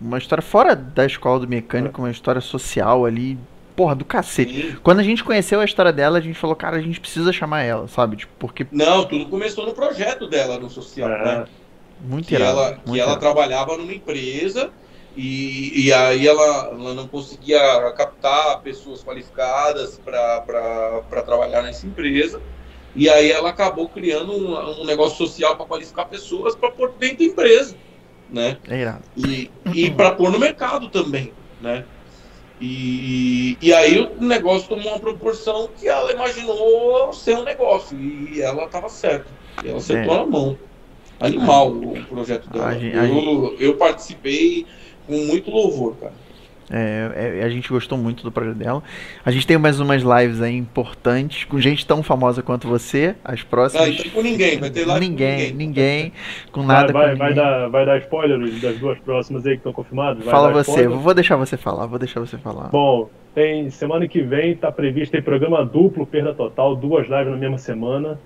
[0.00, 3.38] uma história fora da escola do mecânico, uma história social ali,
[3.76, 4.72] porra, do cacete.
[4.72, 4.76] Sim.
[4.82, 7.62] Quando a gente conheceu a história dela, a gente falou, cara, a gente precisa chamar
[7.62, 8.16] ela, sabe?
[8.16, 8.66] Tipo, porque.
[8.72, 11.24] Não, tudo começou no projeto dela no social, é.
[11.24, 11.44] né?
[12.00, 14.72] Muito que irado, ela, muito que ela trabalhava numa empresa
[15.16, 17.58] e, e aí ela, ela não conseguia
[17.92, 22.44] captar pessoas qualificadas para trabalhar nessa empresa.
[22.94, 27.18] E aí ela acabou criando um, um negócio social para qualificar pessoas para pôr dentro
[27.18, 27.80] da empresa,
[28.28, 28.60] né?
[28.68, 29.04] É irado.
[29.16, 31.88] E, e para pôr no mercado também, né?
[32.60, 37.96] E, e aí o negócio tomou uma proporção que ela imaginou ser um negócio.
[38.00, 39.38] E ela estava certa.
[39.62, 40.18] E ela acertou É.
[40.18, 40.58] na mão.
[41.20, 42.66] Animal o projeto dela.
[42.68, 44.66] A gente- a eu, eu participei
[45.06, 46.12] com muito louvor, cara.
[46.70, 48.82] É, é, a gente gostou muito do projeto dela.
[49.24, 53.14] A gente tem mais umas lives aí importantes, com gente tão famosa quanto você.
[53.24, 53.88] As próximas.
[53.88, 56.12] então com ninguém, vai ter lá ninguém, ninguém,
[56.52, 57.42] com Vai, nada vai, com vai ninguém.
[57.42, 60.22] dar, vai dar spoiler Luiz, das duas próximas aí que estão confirmadas?
[60.22, 60.98] Vai Fala você, spoiler?
[60.98, 62.68] vou deixar você falar, vou deixar você falar.
[62.68, 67.36] Bom, tem semana que vem tá previsto tem programa duplo, perda total, duas lives na
[67.38, 68.20] mesma semana.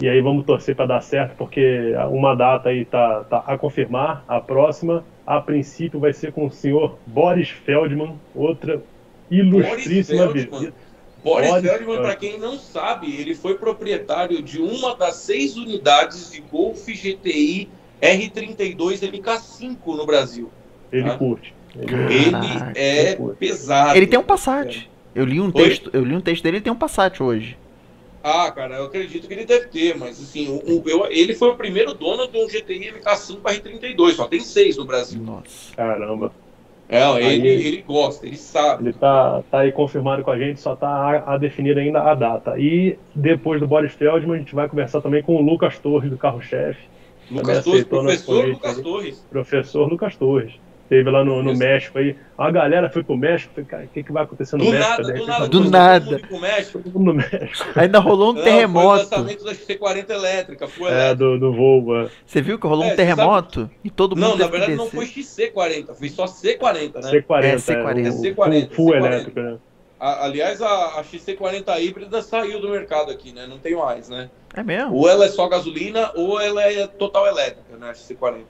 [0.00, 4.24] E aí vamos torcer para dar certo, porque uma data aí tá, tá a confirmar,
[4.26, 8.82] a próxima, a princípio vai ser com o senhor Boris Feldman, outra
[9.30, 10.60] ilustríssima Boris Feldman.
[10.60, 10.76] visita.
[11.22, 16.30] Boris Boris Feldman, para quem não sabe, ele foi proprietário de uma das seis unidades
[16.32, 17.68] de Golf GTI
[18.02, 20.50] R32 MK5 no Brasil.
[20.92, 21.16] Ele Ah.
[21.16, 21.54] curte.
[21.76, 23.96] Ele- Caraca, é pesado.
[23.96, 24.88] Ele tem um Passat.
[25.14, 25.52] Eu li um Oi?
[25.52, 27.56] texto, eu li um texto dele, ele tem um Passat hoje.
[28.26, 31.50] Ah, cara, eu acredito que ele deve ter, mas assim, o- o- eu- ele foi
[31.50, 35.20] o primeiro dono de um GTI MK5 R32, só tem seis no Brasil.
[35.20, 35.76] Nossa.
[35.76, 36.32] Caramba.
[36.88, 38.84] É, ele, Aí- ele gosta, ele sabe.
[38.84, 42.14] Ele tá, tá aí confirmado com a gente, só tá a, a definir ainda a
[42.14, 42.58] data.
[42.58, 46.16] E depois do Boris Feldman, a gente vai conversar também com o Lucas Torres, do
[46.16, 46.80] Carro-Chefe.
[47.30, 48.80] Lucas Torres, professor Lucas.
[48.80, 49.26] Torres.
[49.30, 50.52] professor Lucas Torres.
[50.88, 51.56] Teve lá no, no.
[51.56, 52.14] México aí.
[52.36, 53.52] A galera foi pro México.
[53.54, 54.90] Falei, cara, o que, que vai acontecer no Do México?
[54.90, 56.04] nada, De do nada, Do todo nada.
[56.30, 56.78] mundo México.
[56.82, 57.66] todo mundo no México.
[57.80, 58.98] Ainda rolou um Não, Foi o terremoto.
[58.98, 61.16] lançamento da XC40 elétrica, foi É, elétrica.
[61.16, 61.96] do, do Volvo.
[61.96, 62.08] é.
[62.26, 65.06] Você viu que rolou É, um terremoto e todo mundo Não, na verdade não foi
[65.06, 67.10] XC40, foi só C40, né?
[67.10, 67.44] C40.
[67.44, 68.10] É, C40.
[68.10, 69.06] o C40, Full, full C40.
[69.06, 69.56] elétrico, né?
[69.98, 73.46] A- aliás, a, a XC40 híbrida saiu do mercado aqui, né?
[73.48, 74.28] Não tem mais, né?
[74.54, 74.92] É mesmo?
[74.94, 77.88] Ou ela é só gasolina ou ela é total elétrica, né?
[77.88, 78.42] A XC40.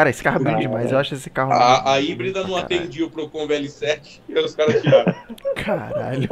[0.00, 0.90] Cara, esse carro é bonito demais.
[0.90, 1.52] Eu acho esse carro.
[1.52, 2.64] A, a híbrida não Caralho.
[2.64, 5.14] atendia o Procon VL7 e os caras tiraram.
[5.56, 6.28] Caralho.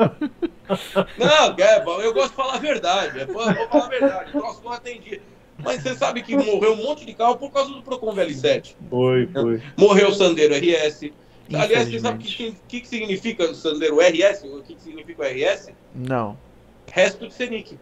[1.19, 3.21] Não, é, eu gosto de falar a verdade.
[3.21, 4.31] é, Vou falar a verdade.
[4.35, 5.21] O troço não atendia.
[5.59, 8.75] Mas você sabe que morreu um monte de carro por causa do Procon VL7.
[8.89, 9.63] Foi, foi.
[9.77, 11.11] Morreu o Sandero RS.
[11.53, 14.45] Aliás, você sabe o que, que, que significa o Sandero RS?
[14.45, 15.73] O que, que significa o RS?
[15.95, 16.39] Não.
[16.91, 17.79] Resto de Senic.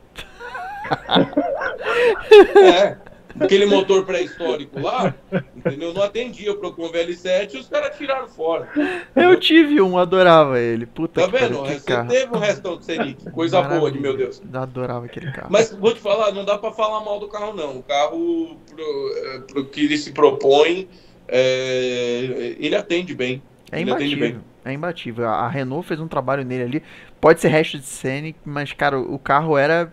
[2.57, 3.06] é.
[3.39, 5.15] Aquele motor pré-histórico lá,
[5.55, 5.93] entendeu?
[5.93, 8.69] Não atendia o Procon VL7 e os caras tiraram fora.
[9.15, 10.87] Eu tive um, adorava ele.
[10.87, 11.67] Puta Tá que pariu, vendo?
[11.75, 12.09] que Você carro.
[12.09, 13.31] teve um restão de Senic.
[13.31, 14.41] Coisa boa de meu Deus.
[14.53, 15.49] Eu adorava aquele carro.
[15.51, 17.79] Mas vou te falar, não dá pra falar mal do carro, não.
[17.79, 20.89] O carro, pro, é, pro que ele se propõe,
[21.29, 23.43] é, ele atende bem.
[23.71, 24.41] É ele atende imbatível.
[24.65, 25.29] É imbatível.
[25.29, 26.83] A a Renault fez um trabalho nele ali.
[27.21, 29.93] Pode ser resto de Scenic, mas, cara, o carro era.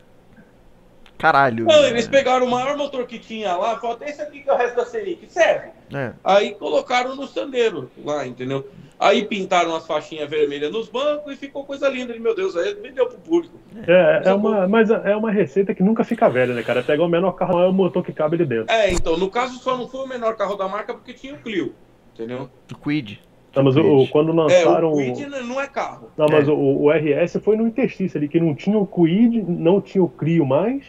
[1.17, 1.65] Caralho.
[1.65, 1.89] Não, né?
[1.89, 4.75] eles pegaram o maior motor que tinha lá, falaram, esse aqui que é o resto
[4.75, 5.69] da Senic, serve.
[5.93, 6.11] É.
[6.23, 8.67] Aí colocaram no Sandero lá, entendeu?
[8.99, 12.17] Aí pintaram as faixinhas vermelhas nos bancos e ficou coisa linda.
[12.17, 13.53] Meu Deus, aí vendeu pro público.
[13.87, 16.79] É, é uma, mas é uma receita que nunca fica velha, né, cara?
[16.79, 18.73] É Pegar o menor carro, é o motor que cabe ali dentro.
[18.73, 21.37] É, então, no caso só não foi o menor carro da marca porque tinha o
[21.37, 21.73] Clio,
[22.13, 22.49] entendeu?
[22.71, 23.19] O Quid.
[23.55, 24.93] Não, mas o, o- quando É, lançaram.
[24.93, 26.09] o Quid não é carro.
[26.17, 26.51] Não, mas É.
[26.51, 30.09] o, o RS foi no interstício ali, que não tinha o Quid, não tinha o
[30.09, 30.83] Clio mais,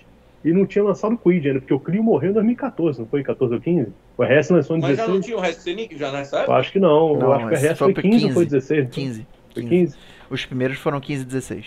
[0.45, 3.23] e não tinha lançado o Quid ainda, porque o Clio morreu em 2014, não foi
[3.23, 3.93] 14 ou 15?
[4.17, 5.25] O RS lançou em Mas já não 16?
[5.25, 6.59] tinha o resto Senic já nessa Eu época?
[6.59, 8.45] acho que não, Não, eu acho que o RS foi foi pro 15 ou foi
[8.45, 8.51] 15.
[8.57, 8.89] 16?
[8.91, 9.27] 15.
[9.55, 9.69] Foi 15.
[9.69, 9.99] 15.
[10.31, 11.67] Os primeiros foram 15 e 16.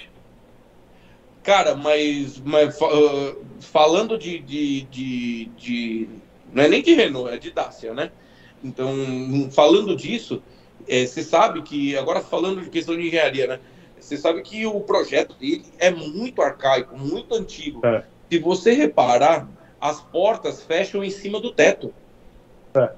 [1.43, 6.09] Cara, mas, mas ah, falando de, de, de, de-
[6.53, 8.11] Não é nem de Renault, é de Dacia, né?
[8.63, 8.89] Então,
[9.51, 10.41] falando disso,
[10.87, 11.95] eh, você sabe que.
[11.95, 13.59] Agora falando de questão de engenharia, né?
[13.99, 17.85] Você sabe que o projeto dele é muito arcaico, muito antigo.
[17.85, 18.03] É.
[18.31, 19.47] Se você reparar,
[19.79, 21.93] as portas fecham em cima do teto.
[22.75, 22.91] É.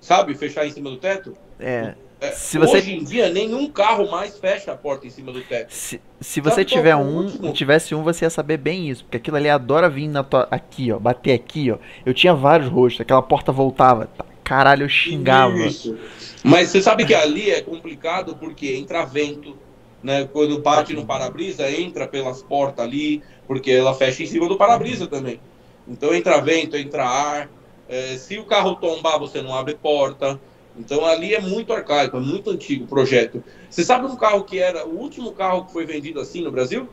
[0.00, 1.36] Sabe, fechar em cima do teto?
[1.58, 1.94] É.
[2.20, 5.40] É, Se você- Hoje em dia, nenhum carro mais fecha a porta em cima do
[5.42, 5.72] teto.
[5.72, 7.52] Se, se você Sabe tiver o um, último?
[7.52, 9.04] tivesse um, você ia saber bem isso.
[9.04, 10.48] Porque aquilo ali adora vir na tua.
[10.50, 10.98] Aqui, ó.
[10.98, 11.78] Bater aqui, ó.
[12.04, 13.00] Eu tinha vários rostos.
[13.02, 14.06] Aquela porta voltava.
[14.06, 15.54] tá, Caralho, eu xingava.
[15.58, 15.96] Isso.
[16.42, 19.56] Mas você sabe que ali é complicado porque entra vento,
[20.02, 20.28] né?
[20.32, 25.06] Quando bate no para-brisa, entra pelas portas ali, porque ela fecha em cima do para-brisa
[25.06, 25.40] também.
[25.86, 27.50] Então entra vento, entra ar.
[27.88, 30.38] É, se o carro tombar, você não abre porta.
[30.76, 33.42] Então ali é muito arcaico, é muito antigo o projeto.
[33.68, 36.88] Você sabe um carro que era o último carro que foi vendido assim no Brasil?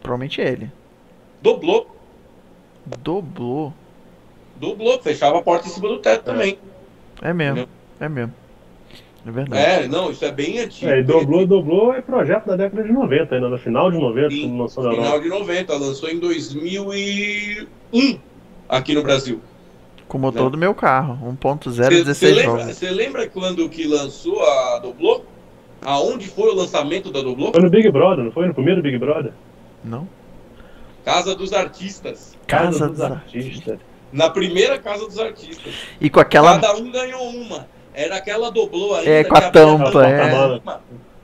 [0.00, 0.70] Provavelmente ele.
[1.42, 1.94] Doblou.
[3.00, 3.74] Doblou.
[4.56, 6.58] Doblou, fechava a porta em cima do teto também.
[7.20, 7.58] É mesmo.
[7.58, 7.68] Entendeu?
[8.00, 8.41] É mesmo.
[9.24, 9.84] É verdade.
[9.84, 10.90] É, não, isso é bem antigo.
[10.90, 14.42] É, e dobrou é projeto da década de 90, ainda no final de 90, Sim,
[14.48, 18.18] quando lançou na Final de 90, lançou em 2001
[18.68, 19.40] aqui no Brasil.
[20.08, 20.50] Com o motor Né?
[20.50, 21.18] do meu carro.
[21.24, 22.76] 1.0, Você 16 lembra, volts.
[22.76, 25.22] cê lembra quando que lançou a Doblô?
[25.84, 27.52] Aonde foi o lançamento da Doblô?
[27.52, 28.46] Foi no Big Brother, não foi?
[28.46, 29.32] No primeiro Big Brother?
[29.84, 30.06] Não?
[31.04, 32.36] Casa dos Artistas.
[32.46, 33.78] Casa dos Artistas.
[34.12, 35.72] Na primeira Casa dos Artistas.
[36.00, 36.60] E com aquela.
[36.60, 37.66] Cada um ganhou uma.
[37.94, 39.10] Era aquela Doblô ainda.
[39.10, 40.70] É, com a tampa, tampa é.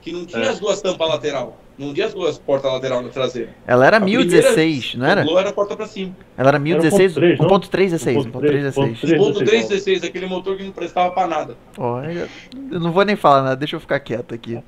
[0.01, 0.49] Que não tinha É.
[0.49, 1.57] as duas tampas lateral.
[1.77, 3.49] Não tinha as duas portas lateral na traseira.
[3.65, 5.23] Ela era A 1016, não era?
[5.23, 6.13] Doblô era porta pra cima.
[6.37, 7.15] Ela era 1016.
[7.15, 7.47] 1.3, não?
[7.47, 8.15] 1.316.
[8.31, 9.01] 1.316.
[9.01, 9.17] 1.3.
[9.17, 11.55] Ponto 316, aquele motor que não prestava pra nada.
[11.77, 12.27] Olha,
[12.71, 14.59] eu não vou nem falar nada, deixa eu ficar quieto aqui.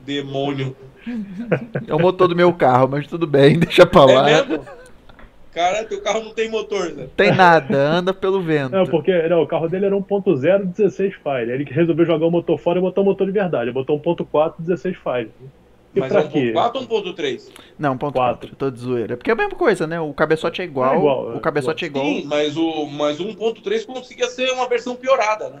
[0.00, 0.76] Demônio.
[1.88, 4.22] É o motor do meu carro, mas tudo bem, deixa pra É lá.
[4.24, 4.64] mesmo?
[5.52, 7.08] Cara, teu carro não tem motor, né?
[7.16, 8.70] Tem nada, anda pelo vento.
[8.70, 11.50] Não, porque não, o carro dele era 1.0 16 Fire.
[11.50, 13.64] Ele que resolveu jogar o motor fora e botar o motor de verdade.
[13.64, 15.30] Ele botou 1.4 16 Fire.
[15.92, 16.52] E Mas pra é quê?
[16.52, 17.50] 1.4 ou 1.3?
[17.76, 18.48] Não, ponto Quatro.
[18.48, 19.16] 4, tô de zoeira.
[19.16, 20.00] Porque é a mesma coisa, né?
[20.00, 22.04] O cabeçote é igual, É igual, é o cabeçote é igual.
[22.04, 25.60] Sim, mas o, mas o 1.3 conseguia ser uma versão piorada, né?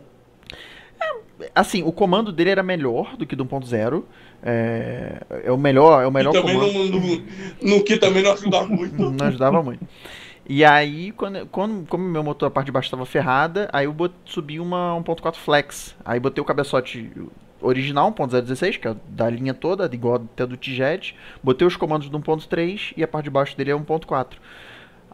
[1.54, 4.04] Assim, o comando dele era melhor do que do 1.0.
[4.42, 6.72] É, é o melhor, é o melhor e também comando.
[6.72, 9.10] no, no, no que também não ajuda muito.
[9.10, 9.86] Não ajudava muito.
[10.48, 13.92] E aí, quando, quando, como meu motor, a parte de baixo estava ferrada, aí eu
[13.92, 15.94] bot, subi uma 1.4 Flex.
[16.04, 17.10] Aí botei o cabeçote
[17.60, 21.14] original, 1.016, que é da linha toda, igual até do T-Jet.
[21.42, 24.32] Botei os comandos do 1.3 e a parte de baixo dele é 1.4.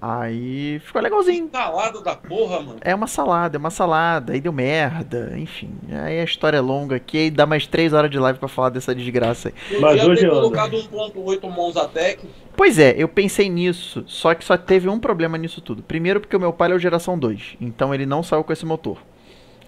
[0.01, 1.49] Aí ficou legalzinho.
[1.49, 2.77] Calado da porra, mano.
[2.83, 5.71] É uma salada, é uma salada, aí deu merda, enfim.
[5.91, 8.69] Aí a história é longa aqui, aí dá mais 3 horas de live pra falar
[8.69, 9.81] dessa desgraça aí.
[9.81, 10.37] Mas hoje ter anda.
[10.37, 12.29] colocado 1.8 Monzatec.
[12.55, 15.83] Pois é, eu pensei nisso, só que só teve um problema nisso tudo.
[15.83, 18.67] Primeiro porque o meu pai é o geração 2, então ele não saiu com esse
[18.67, 18.99] motor.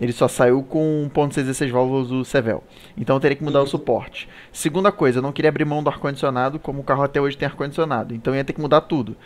[0.00, 2.62] Ele só saiu com 1.16 válvulas do Sevel.
[2.97, 4.28] Então eu teria que mudar o suporte.
[4.52, 7.47] Segunda coisa, eu não queria abrir mão do ar-condicionado, como o carro até hoje tem
[7.47, 8.15] ar-condicionado.
[8.15, 9.16] Então eu ia ter que mudar tudo.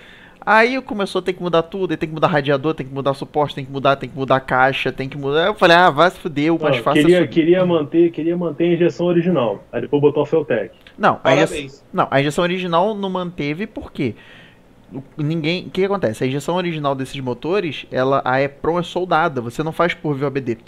[0.44, 3.14] Aí começou a ter que mudar tudo, aí tem que mudar radiador, tem que mudar
[3.14, 5.46] suporte, tem que mudar, tem que mudar a caixa, tem que mudar.
[5.46, 7.30] Eu falei, ah, vai se fuder, o mais fácil é queria, subir.
[7.30, 9.62] queria, manter, queria manter a injeção original.
[9.72, 10.74] Aí depois botou a Feltec.
[10.98, 14.14] Não, a injeção, não, a injeção original não manteve porque
[14.92, 16.24] o- ninguém, o que acontece?
[16.24, 20.58] A injeção original desses motores, ela a EPROM é soldada, você não faz por VOBD.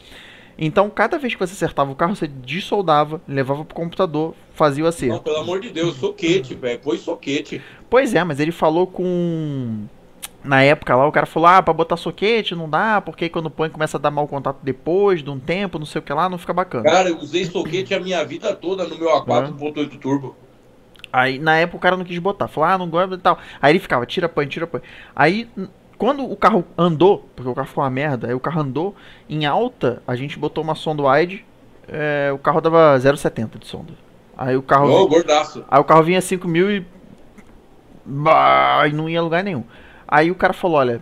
[0.59, 4.87] Então, cada vez que você acertava o carro, você dessoldava, levava pro computador, fazia o
[4.87, 5.21] Não, acerto.
[5.23, 6.79] pelo amor de Deus, soquete, velho.
[6.81, 7.61] Põe soquete.
[7.91, 9.87] Pois é, mas ele falou com
[10.43, 13.51] na época lá, o cara falou: "Ah, para botar soquete não dá, porque aí quando
[13.51, 16.29] põe começa a dar mau contato depois de um tempo, não sei o que lá,
[16.29, 16.85] não fica bacana".
[16.85, 20.37] Cara, eu usei soquete a minha vida toda no meu A4 1.8 Turbo.
[21.13, 23.39] Aí na época o cara não quis botar, falou, ah, não gosta e tal.
[23.63, 24.81] Aí ele ficava, tira põe, tira põe.
[25.15, 25.49] Aí
[26.05, 28.95] quando o carro andou, porque o carro ficou uma merda, aí o carro andou,
[29.27, 31.47] em alta, a gente botou uma sonda wide,
[31.89, 33.95] é, o carro dava 0,70 de sonda.
[34.37, 34.91] Aí o carro.
[34.91, 35.65] Ô, gordaço.
[35.67, 36.87] Aí o carro vinha 5 mil e.
[38.05, 39.65] Bah, e não ia a lugar nenhum.
[40.07, 41.01] Aí o cara falou: olha,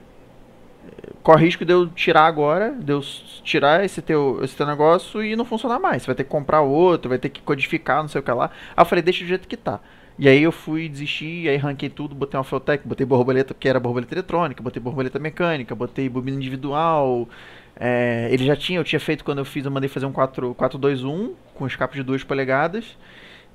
[1.20, 3.00] corre risco de eu tirar agora, de eu
[3.42, 6.02] tirar esse teu, esse teu negócio e não funcionar mais.
[6.02, 8.52] Você vai ter que comprar outro, vai ter que codificar, não sei o que lá.
[8.76, 9.80] Aí eu falei: deixa do jeito que tá.
[10.18, 13.80] E aí eu fui desistir, aí ranquei tudo, botei uma Feltec, botei borboleta, porque era
[13.80, 17.28] borboleta eletrônica, botei borboleta mecânica, botei bobina individual.
[17.76, 20.54] É, ele já tinha, eu tinha feito quando eu fiz, eu mandei fazer um 4,
[20.54, 22.96] 421 com escape de 2 polegadas.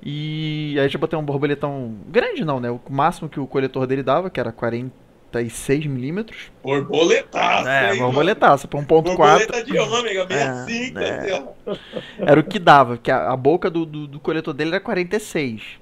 [0.02, 2.70] E aí já botei um borboletão grande não, né?
[2.70, 6.52] O máximo que o coletor dele dava, que era 46 milímetros.
[6.62, 9.18] Borboletaço, É, hein, borboletaça, pra 1.4.
[9.18, 9.46] mano?
[9.48, 11.76] Borboleta de ômega, 65, É, ó.
[12.24, 15.80] Era o que dava, que a, a boca do, do, do coletor dele era 46.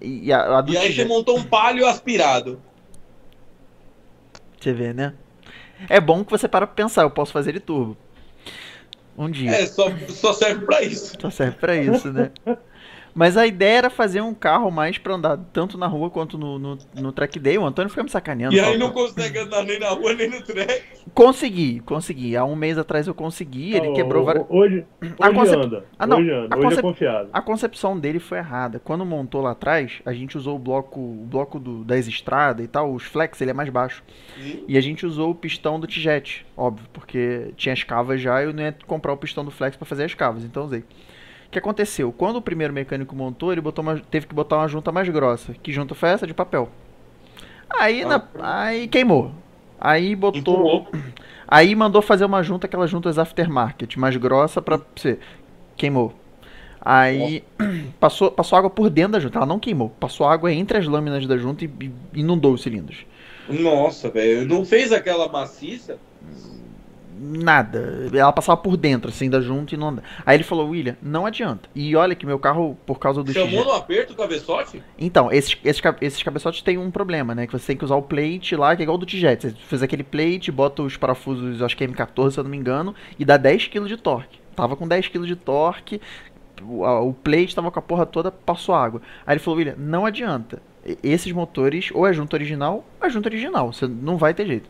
[0.00, 2.60] E a, a do E aí você montou um palio aspirado.
[4.60, 5.14] Você vê, né?
[5.88, 7.96] É bom que você para pra pensar, eu posso fazer ele turbo.
[9.16, 9.50] Um dia.
[9.50, 11.14] É, só, só serve pra isso.
[11.20, 12.30] Só serve pra isso, né?
[13.18, 16.58] Mas a ideia era fazer um carro mais pra andar tanto na rua quanto no,
[16.58, 17.56] no, no track day.
[17.56, 18.54] O Antônio fica me sacaneando.
[18.54, 20.66] E aí não consegue andar nem na rua, nem no trem.
[21.14, 22.36] Consegui, consegui.
[22.36, 23.74] Há um mês atrás eu consegui.
[23.74, 24.44] Ele Ó, quebrou várias.
[24.50, 24.84] Hoje,
[25.18, 25.84] A hoje concep- anda.
[25.98, 26.18] Ah, não.
[26.18, 26.54] Hoje anda.
[26.54, 27.28] A Hoje concep- é confiável.
[27.32, 28.78] A concepção dele foi errada.
[28.78, 32.68] Quando montou lá atrás, a gente usou o bloco, o bloco do, das estradas e
[32.68, 34.04] tal, os flex, ele é mais baixo.
[34.68, 38.44] E a gente usou o pistão do T-Jet, óbvio, porque tinha as cavas já e
[38.44, 40.84] eu não ia comprar o pistão do flex pra fazer as cavas, então usei.
[41.46, 42.12] O que aconteceu?
[42.12, 45.54] Quando o primeiro mecânico montou, ele botou uma- teve que botar uma junta mais grossa.
[45.62, 46.26] Que junta foi essa?
[46.26, 46.68] De papel.
[47.70, 49.32] Aí, na- aí queimou.
[49.80, 50.40] Aí botou.
[50.40, 50.88] Empurrou.
[51.48, 55.16] Aí mandou fazer uma junta, aquelas juntas aftermarket, mais grossa pra você.
[55.76, 56.12] Queimou.
[56.80, 57.44] Aí
[58.00, 59.38] passou, passou água por dentro da junta.
[59.38, 59.90] Ela não queimou.
[59.90, 63.06] Passou água entre as lâminas da junta e, e inundou os cilindros.
[63.48, 64.44] Nossa, velho.
[64.44, 65.98] Não fez aquela maciça?
[67.18, 68.08] Nada.
[68.12, 70.06] Ela passava por dentro, assim, da junta e não andava.
[70.24, 71.68] Aí ele falou, William, não adianta.
[71.74, 73.64] E olha que meu carro, por causa do Chamou XG...
[73.64, 74.82] no aperto o cabeçote?
[74.98, 77.46] Então, esses, esses, esses cabeçotes têm um problema, né?
[77.46, 79.40] Que você tem que usar o plate lá, que é igual do T-Jet.
[79.48, 82.56] Você fez aquele plate, bota os parafusos, acho que é M14, se eu não me
[82.56, 84.38] engano, e dá 10 kg de torque.
[84.54, 86.00] Tava com 10 kg de torque,
[86.62, 89.00] o, a- o plate tava com a porra toda, passou água.
[89.26, 90.60] Aí ele falou, William, não adianta.
[91.02, 93.72] Esses motores, ou é junta original, ou é junta original.
[93.72, 94.68] Você não vai ter jeito.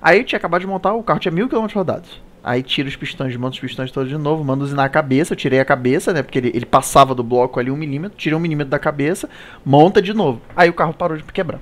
[0.00, 2.22] Aí eu tinha acabado de montar, o carro tinha mil quilômetros rodados.
[2.42, 5.36] Aí tira os pistões, monta os pistões todos de novo, manda usinar a cabeça, eu
[5.36, 6.22] tirei a cabeça, né?
[6.22, 9.28] Porque ele, ele passava do bloco ali um milímetro, tira um milímetro da cabeça,
[9.64, 10.40] monta de novo.
[10.56, 11.60] Aí o carro parou de quebrar.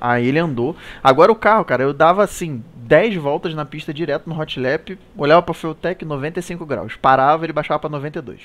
[0.00, 0.76] Aí ele andou.
[1.02, 4.98] Agora o carro, cara, eu dava assim, 10 voltas na pista direto no hot lap,
[5.16, 6.96] olhava pra Fueltech 95 graus.
[6.96, 8.40] Parava, ele baixava pra 92.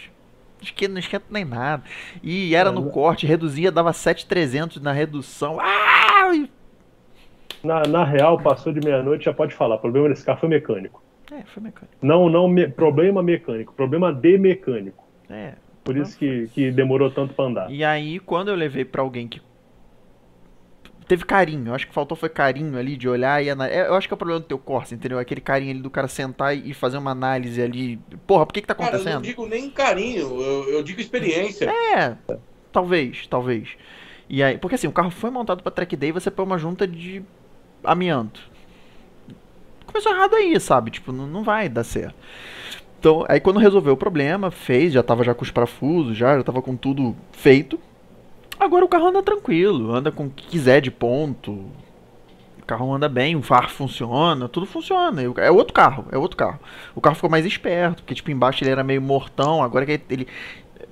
[0.62, 1.84] Esquenta, não esquenta nem nada.
[2.22, 5.60] E era no corte, reduzia, dava 7,300 na redução.
[5.60, 6.03] Ah!
[7.64, 9.76] Na, na real, passou de meia-noite, já pode falar.
[9.76, 11.02] O problema desse carro foi mecânico.
[11.32, 11.96] É, foi mecânico.
[12.02, 15.04] Não, não me- problema mecânico, problema de mecânico.
[15.30, 15.54] É.
[15.84, 17.72] Por isso que, que demorou tanto pra andar.
[17.72, 19.42] E aí, quando eu levei pra alguém que
[21.08, 23.88] teve carinho, eu acho que faltou foi carinho ali de olhar e analisar.
[23.88, 25.20] Eu acho que é o problema do teu Corsa, entendeu?
[25.20, 27.98] Aquele carinho ali do cara sentar e fazer uma análise ali.
[28.26, 29.24] Porra, por que que tá Cara, eu não acontecendo?
[29.26, 31.70] digo nem carinho, eu, eu digo experiência.
[31.70, 32.16] É,
[32.72, 33.70] talvez, talvez.
[34.30, 36.58] E aí, porque assim, o carro foi montado pra track day e você põe uma
[36.58, 37.22] junta de
[37.84, 38.42] amianto.
[39.86, 40.92] Começou errado aí, sabe?
[40.92, 42.16] Tipo, não, não vai dar certo.
[43.00, 46.44] Então, aí quando resolveu o problema, fez, já tava já com os parafusos, já, já
[46.44, 47.80] tava com tudo feito.
[48.60, 51.52] Agora o carro anda tranquilo, anda com o que quiser de ponto.
[51.52, 55.22] O carro anda bem, o far funciona, tudo funciona.
[55.22, 56.60] É outro carro, é outro carro.
[56.96, 60.28] O carro ficou mais esperto, porque tipo, embaixo ele era meio mortão, agora que ele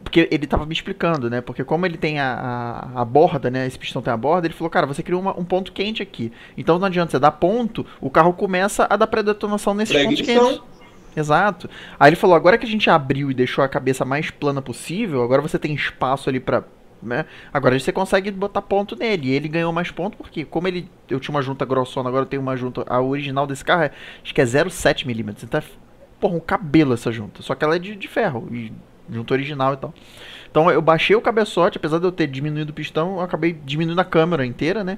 [0.04, 1.42] porque ele tava me explicando, né?
[1.42, 3.66] Porque como ele tem a, a, a borda, né?
[3.68, 6.32] Esse pistão tem a borda, ele falou, cara, você criou uma- um ponto quente aqui.
[6.58, 10.48] Então não adianta você dar ponto, o carro começa a dar predetonação nesses pontos Preguição.
[10.50, 10.62] quentes.
[11.16, 11.70] Exato.
[12.00, 15.22] Aí ele falou, agora que a gente abriu e deixou a cabeça mais plana possível,
[15.24, 16.64] agora você tem espaço ali pra.
[17.04, 17.26] Né?
[17.52, 19.30] Agora você consegue botar ponto nele.
[19.30, 20.88] E ele ganhou mais ponto porque, como ele.
[21.10, 22.86] Eu tinha uma junta grossona, agora eu tenho uma junta.
[22.88, 23.92] A original desse carro é,
[24.24, 25.44] acho que é 0,7mm.
[25.44, 25.64] Então é,
[26.20, 27.42] porra, um cabelo essa junta.
[27.42, 28.48] Só que ela é de, de ferro.
[28.52, 28.72] E
[29.10, 29.94] junta original e tal.
[30.50, 34.00] Então eu baixei o cabeçote, apesar de eu ter diminuído o pistão, eu acabei diminuindo
[34.00, 34.98] a câmera inteira, né?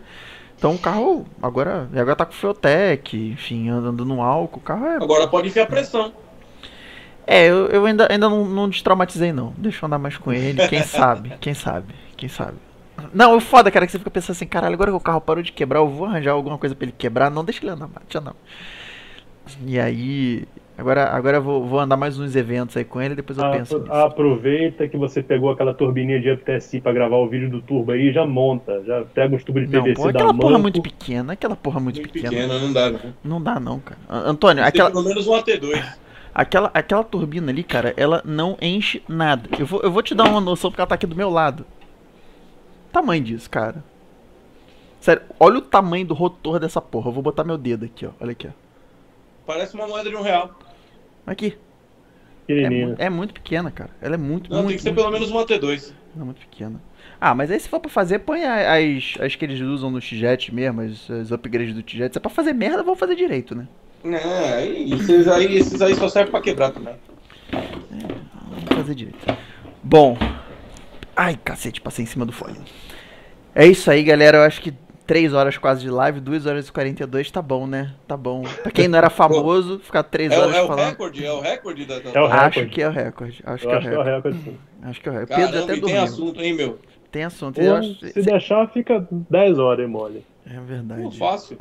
[0.57, 4.95] Então o carro agora, agora tá com Fueltech, enfim, andando no álcool, o carro é.
[4.95, 6.14] Agora pode enfiar pressão.
[7.25, 9.53] É, eu, eu ainda, ainda não, não destraumatizei não.
[9.57, 12.57] Deixa eu andar mais com ele, quem sabe, quem sabe, quem sabe.
[13.14, 15.22] Não, o foda, cara, é que você fica pensando assim, caralho, agora que o carro
[15.22, 17.30] parou de quebrar, eu vou arranjar alguma coisa pra ele quebrar.
[17.30, 18.35] Não, deixa ele andar mais, deixa não.
[19.65, 23.37] E aí, agora, agora eu vou, vou andar mais uns eventos aí com ele, depois
[23.37, 23.93] eu penso Apro- nisso.
[24.03, 28.11] Aproveita que você pegou aquela turbininha de UPTSI pra gravar o vídeo do turbo aí,
[28.11, 30.61] já monta, já pega uns tubos de Não, PVC pô, da aquela porra Manco.
[30.63, 32.29] muito pequena, aquela porra muito, Muito pequena.
[32.31, 32.99] pequena, não dá, não.
[33.23, 33.99] Não dá não, cara.
[34.09, 35.83] A- Antônio, aquela, pelo menos um AT2.
[36.33, 39.49] aquela, aquela turbina ali, cara, ela não enche nada.
[39.59, 41.65] Eu vou, eu vou te dar uma noção porque ela tá aqui do meu lado.
[42.91, 43.83] Tamanho disso, cara.
[44.99, 47.09] Sério, olha o tamanho do rotor dessa porra.
[47.09, 48.11] Eu vou botar meu dedo aqui, ó.
[48.21, 48.51] Olha aqui, ó.
[49.45, 50.57] Parece uma moeda de um real.
[51.25, 51.57] Aqui.
[52.47, 53.89] É, mu- é muito pequena, cara.
[54.01, 55.93] Ela é muito, Não, muito, tem que ser muito, pelo menos um AT2.
[56.19, 56.81] é muito pequena.
[57.19, 60.53] Ah, mas aí se for pra fazer, põe as, as que eles usam no T-Jet
[60.53, 62.13] mesmo, as, as upgrades do T-Jet.
[62.13, 63.67] Se é pra fazer merda, vamos fazer direito, né?
[64.05, 66.95] É, aí, esses aí, esses aí só servem pra quebrar também.
[67.51, 69.38] Vamos fazer direito.
[69.81, 70.17] Bom.
[71.15, 72.59] Ai, cacete, passei em cima do fone.
[73.55, 74.39] É isso aí, galera.
[74.39, 74.73] Eu acho que
[75.06, 77.93] 3 horas quase de live, 2 horas e 42, tá bom, né?
[78.07, 78.43] Tá bom.
[78.61, 80.90] Pra quem não era famoso, ficar 3 É, o- horas é o falando.
[80.90, 81.99] recorde, é o recorde da.
[81.99, 82.69] da- É o Acho recorde.
[82.69, 83.43] que é o recorde.
[83.45, 84.38] Acho que é o acho que é o recorde.
[84.38, 84.57] recorde sim.
[84.82, 85.41] Acho que é o recorde.
[85.41, 86.01] Pedro até e tem dormiu.
[86.03, 86.80] assunto, hein, meu?
[87.11, 87.61] Tem assunto.
[87.61, 87.93] Ou, acho...
[88.07, 90.25] se deixar, fica 10 horas, hein, mole.
[90.49, 91.17] É Não verdade.
[91.17, 91.57] fácil.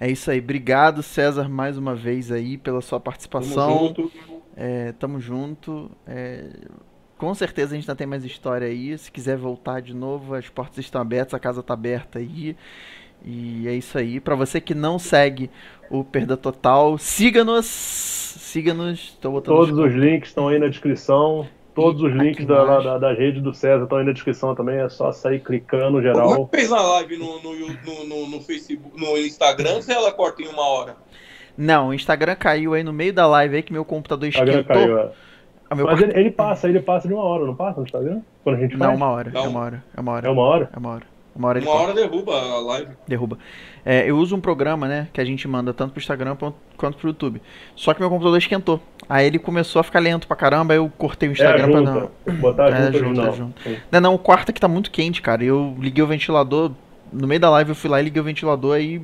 [0.00, 0.40] É isso aí.
[0.40, 3.78] Obrigado, César, mais uma vez aí pela sua Tamo participação.
[3.78, 4.12] junto.
[4.56, 5.90] É, tamo junto.
[6.06, 6.46] É,
[7.22, 8.98] com certeza a gente ainda tem mais história aí.
[8.98, 12.56] Se quiser voltar de novo, as portas estão abertas, a casa tá aberta aí.
[13.24, 14.18] E é isso aí.
[14.18, 15.48] Pra você que não segue
[15.88, 17.64] o Perda Total, siga-nos.
[17.66, 19.16] Siga-nos.
[19.20, 21.46] Todos os links estão aí na descrição.
[21.76, 24.80] Todos E os links da, da, da rede do César estão aí na descrição também.
[24.80, 26.48] É só sair clicando Como é geral.
[26.48, 30.42] que fez na live no, no, no, no, no Facebook, no Instagram, se ela corta
[30.42, 30.96] em uma hora?
[31.56, 34.74] Não, o Instagram caiu aí no meio da live aí que meu computador Instagram esquentou.
[34.74, 34.98] caiu.
[34.98, 35.12] é.
[35.72, 37.86] Ah, meu Mas par- ele, ele passa, ele passa de uma hora, não passa no
[37.86, 38.20] Instagram?
[38.44, 38.96] Quando a gente Não, faz?
[38.98, 39.28] uma hora.
[39.30, 39.48] É Não.
[39.50, 39.84] uma hora.
[39.96, 40.26] É uma hora.
[40.26, 40.70] É uma hora?
[40.74, 41.02] É uma hora.
[41.34, 42.90] Uma hora ele Uma hora derruba a live.
[43.08, 43.38] Derruba.
[43.86, 46.36] É, eu uso um programa, né, que a gente manda tanto pro Instagram
[46.76, 47.40] quanto pro YouTube.
[47.74, 48.80] Só que meu computador esquentou.
[49.08, 51.78] Aí ele começou a ficar lento pra caramba, aí eu cortei o É Instagram pra
[51.78, 52.10] junta.
[52.26, 52.34] não.
[52.36, 53.32] Botar É, junta junta, original.
[53.32, 53.62] junta.
[53.64, 53.76] Sim.
[53.90, 55.42] Não, não, o quarto aqui tá muito quente, cara.
[55.42, 56.70] Eu liguei o ventilador.
[57.10, 59.00] No meio da live eu fui lá e liguei o ventilador aí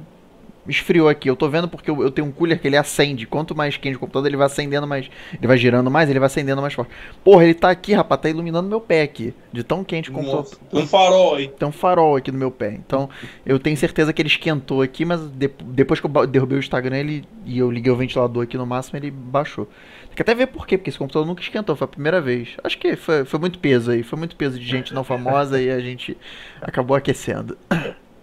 [0.68, 1.28] Esfriou aqui.
[1.30, 3.26] Eu tô vendo porque eu, eu tenho um cooler que ele acende.
[3.26, 5.08] Quanto mais quente o computador, ele vai acendendo mais.
[5.32, 6.90] Ele vai girando mais, ele vai acendendo mais forte.
[7.24, 9.34] Porra, ele tá aqui, rapaz, tá iluminando meu pé aqui.
[9.52, 10.42] De tão quente o computador.
[10.44, 11.48] Nossa, tem um farol aí.
[11.48, 12.72] Tem um farol aqui no meu pé.
[12.74, 13.08] Então,
[13.46, 16.96] eu tenho certeza que ele esquentou aqui, mas de- depois que eu derrubei o Instagram
[16.96, 19.66] ele, e eu liguei o ventilador aqui no máximo, ele baixou.
[20.08, 22.56] Tem que até ver por quê, porque esse computador nunca esquentou, foi a primeira vez.
[22.62, 25.70] Acho que foi, foi muito peso aí, foi muito peso de gente não famosa e
[25.70, 26.16] a gente
[26.60, 27.56] acabou aquecendo.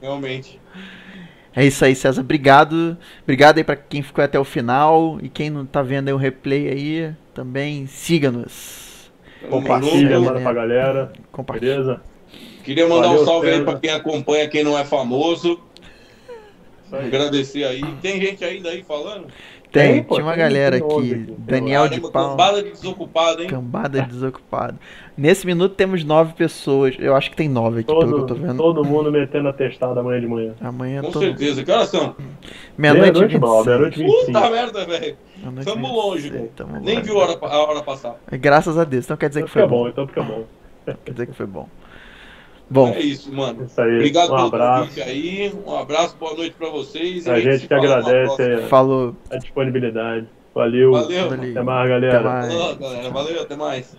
[0.01, 0.59] Realmente.
[1.55, 2.21] É isso aí, César.
[2.21, 2.97] Obrigado.
[3.23, 5.17] Obrigado aí pra quem ficou até o final.
[5.21, 9.09] E quem não tá vendo aí o replay aí, também siga-nos.
[9.49, 11.13] Compartilha, manda pra galera.
[11.31, 11.73] Compartilha.
[11.75, 12.01] Beleza?
[12.63, 13.65] Queria mandar Valeu, um salve aí César.
[13.65, 15.59] pra quem acompanha, quem não é famoso.
[16.91, 17.07] Aí.
[17.07, 17.81] Agradecer aí.
[18.01, 19.27] Tem gente ainda aí falando?
[19.71, 20.85] Tem, Tem, pô, tinha uma tem- galera aqui.
[21.13, 21.33] aqui.
[21.39, 22.29] Daniel de Caramba, Paula.
[22.29, 23.49] Cambada de desocupado, hein?
[23.49, 24.79] Cambada de desocupado.
[25.17, 26.95] Nesse minuto temos nove pessoas.
[26.99, 28.57] Eu acho que tem nove aqui, pelo que eu tô Todo, vendo.
[28.57, 30.53] todo mundo metendo a testada amanhã de manhã.
[30.59, 31.23] Amanhã Com todo...
[31.23, 31.63] certeza.
[31.63, 32.15] Que horas são?
[32.77, 33.65] Meia-noite e Meia-noite, mal, 26.
[33.65, 34.25] meia-noite 25.
[34.25, 35.17] Puta merda, velho.
[35.41, 36.51] Tamo 26, longe, velho.
[36.55, 38.15] tamo Nem viu a hora, a hora passar.
[38.33, 39.05] Graças a Deus.
[39.05, 39.83] Então quer dizer Então que foi fica bom.
[39.83, 40.43] bom, então fica bom.
[41.05, 41.69] Quer dizer que foi bom.
[42.69, 43.63] Bom, É isso, mano.
[43.63, 43.95] Isso aí.
[43.95, 44.89] Obrigado um pelo abraço.
[44.89, 45.53] convite aí.
[45.65, 47.25] Um abraço, boa noite pra vocês.
[47.27, 49.15] A gente se que agradece falou.
[49.29, 50.27] a disponibilidade.
[50.53, 50.91] Valeu.
[50.93, 51.29] Valeu.
[51.29, 51.51] Valeu.
[51.51, 52.17] Até mais, galera.
[52.17, 53.11] Até mais.
[53.11, 53.97] Valeu, até mais.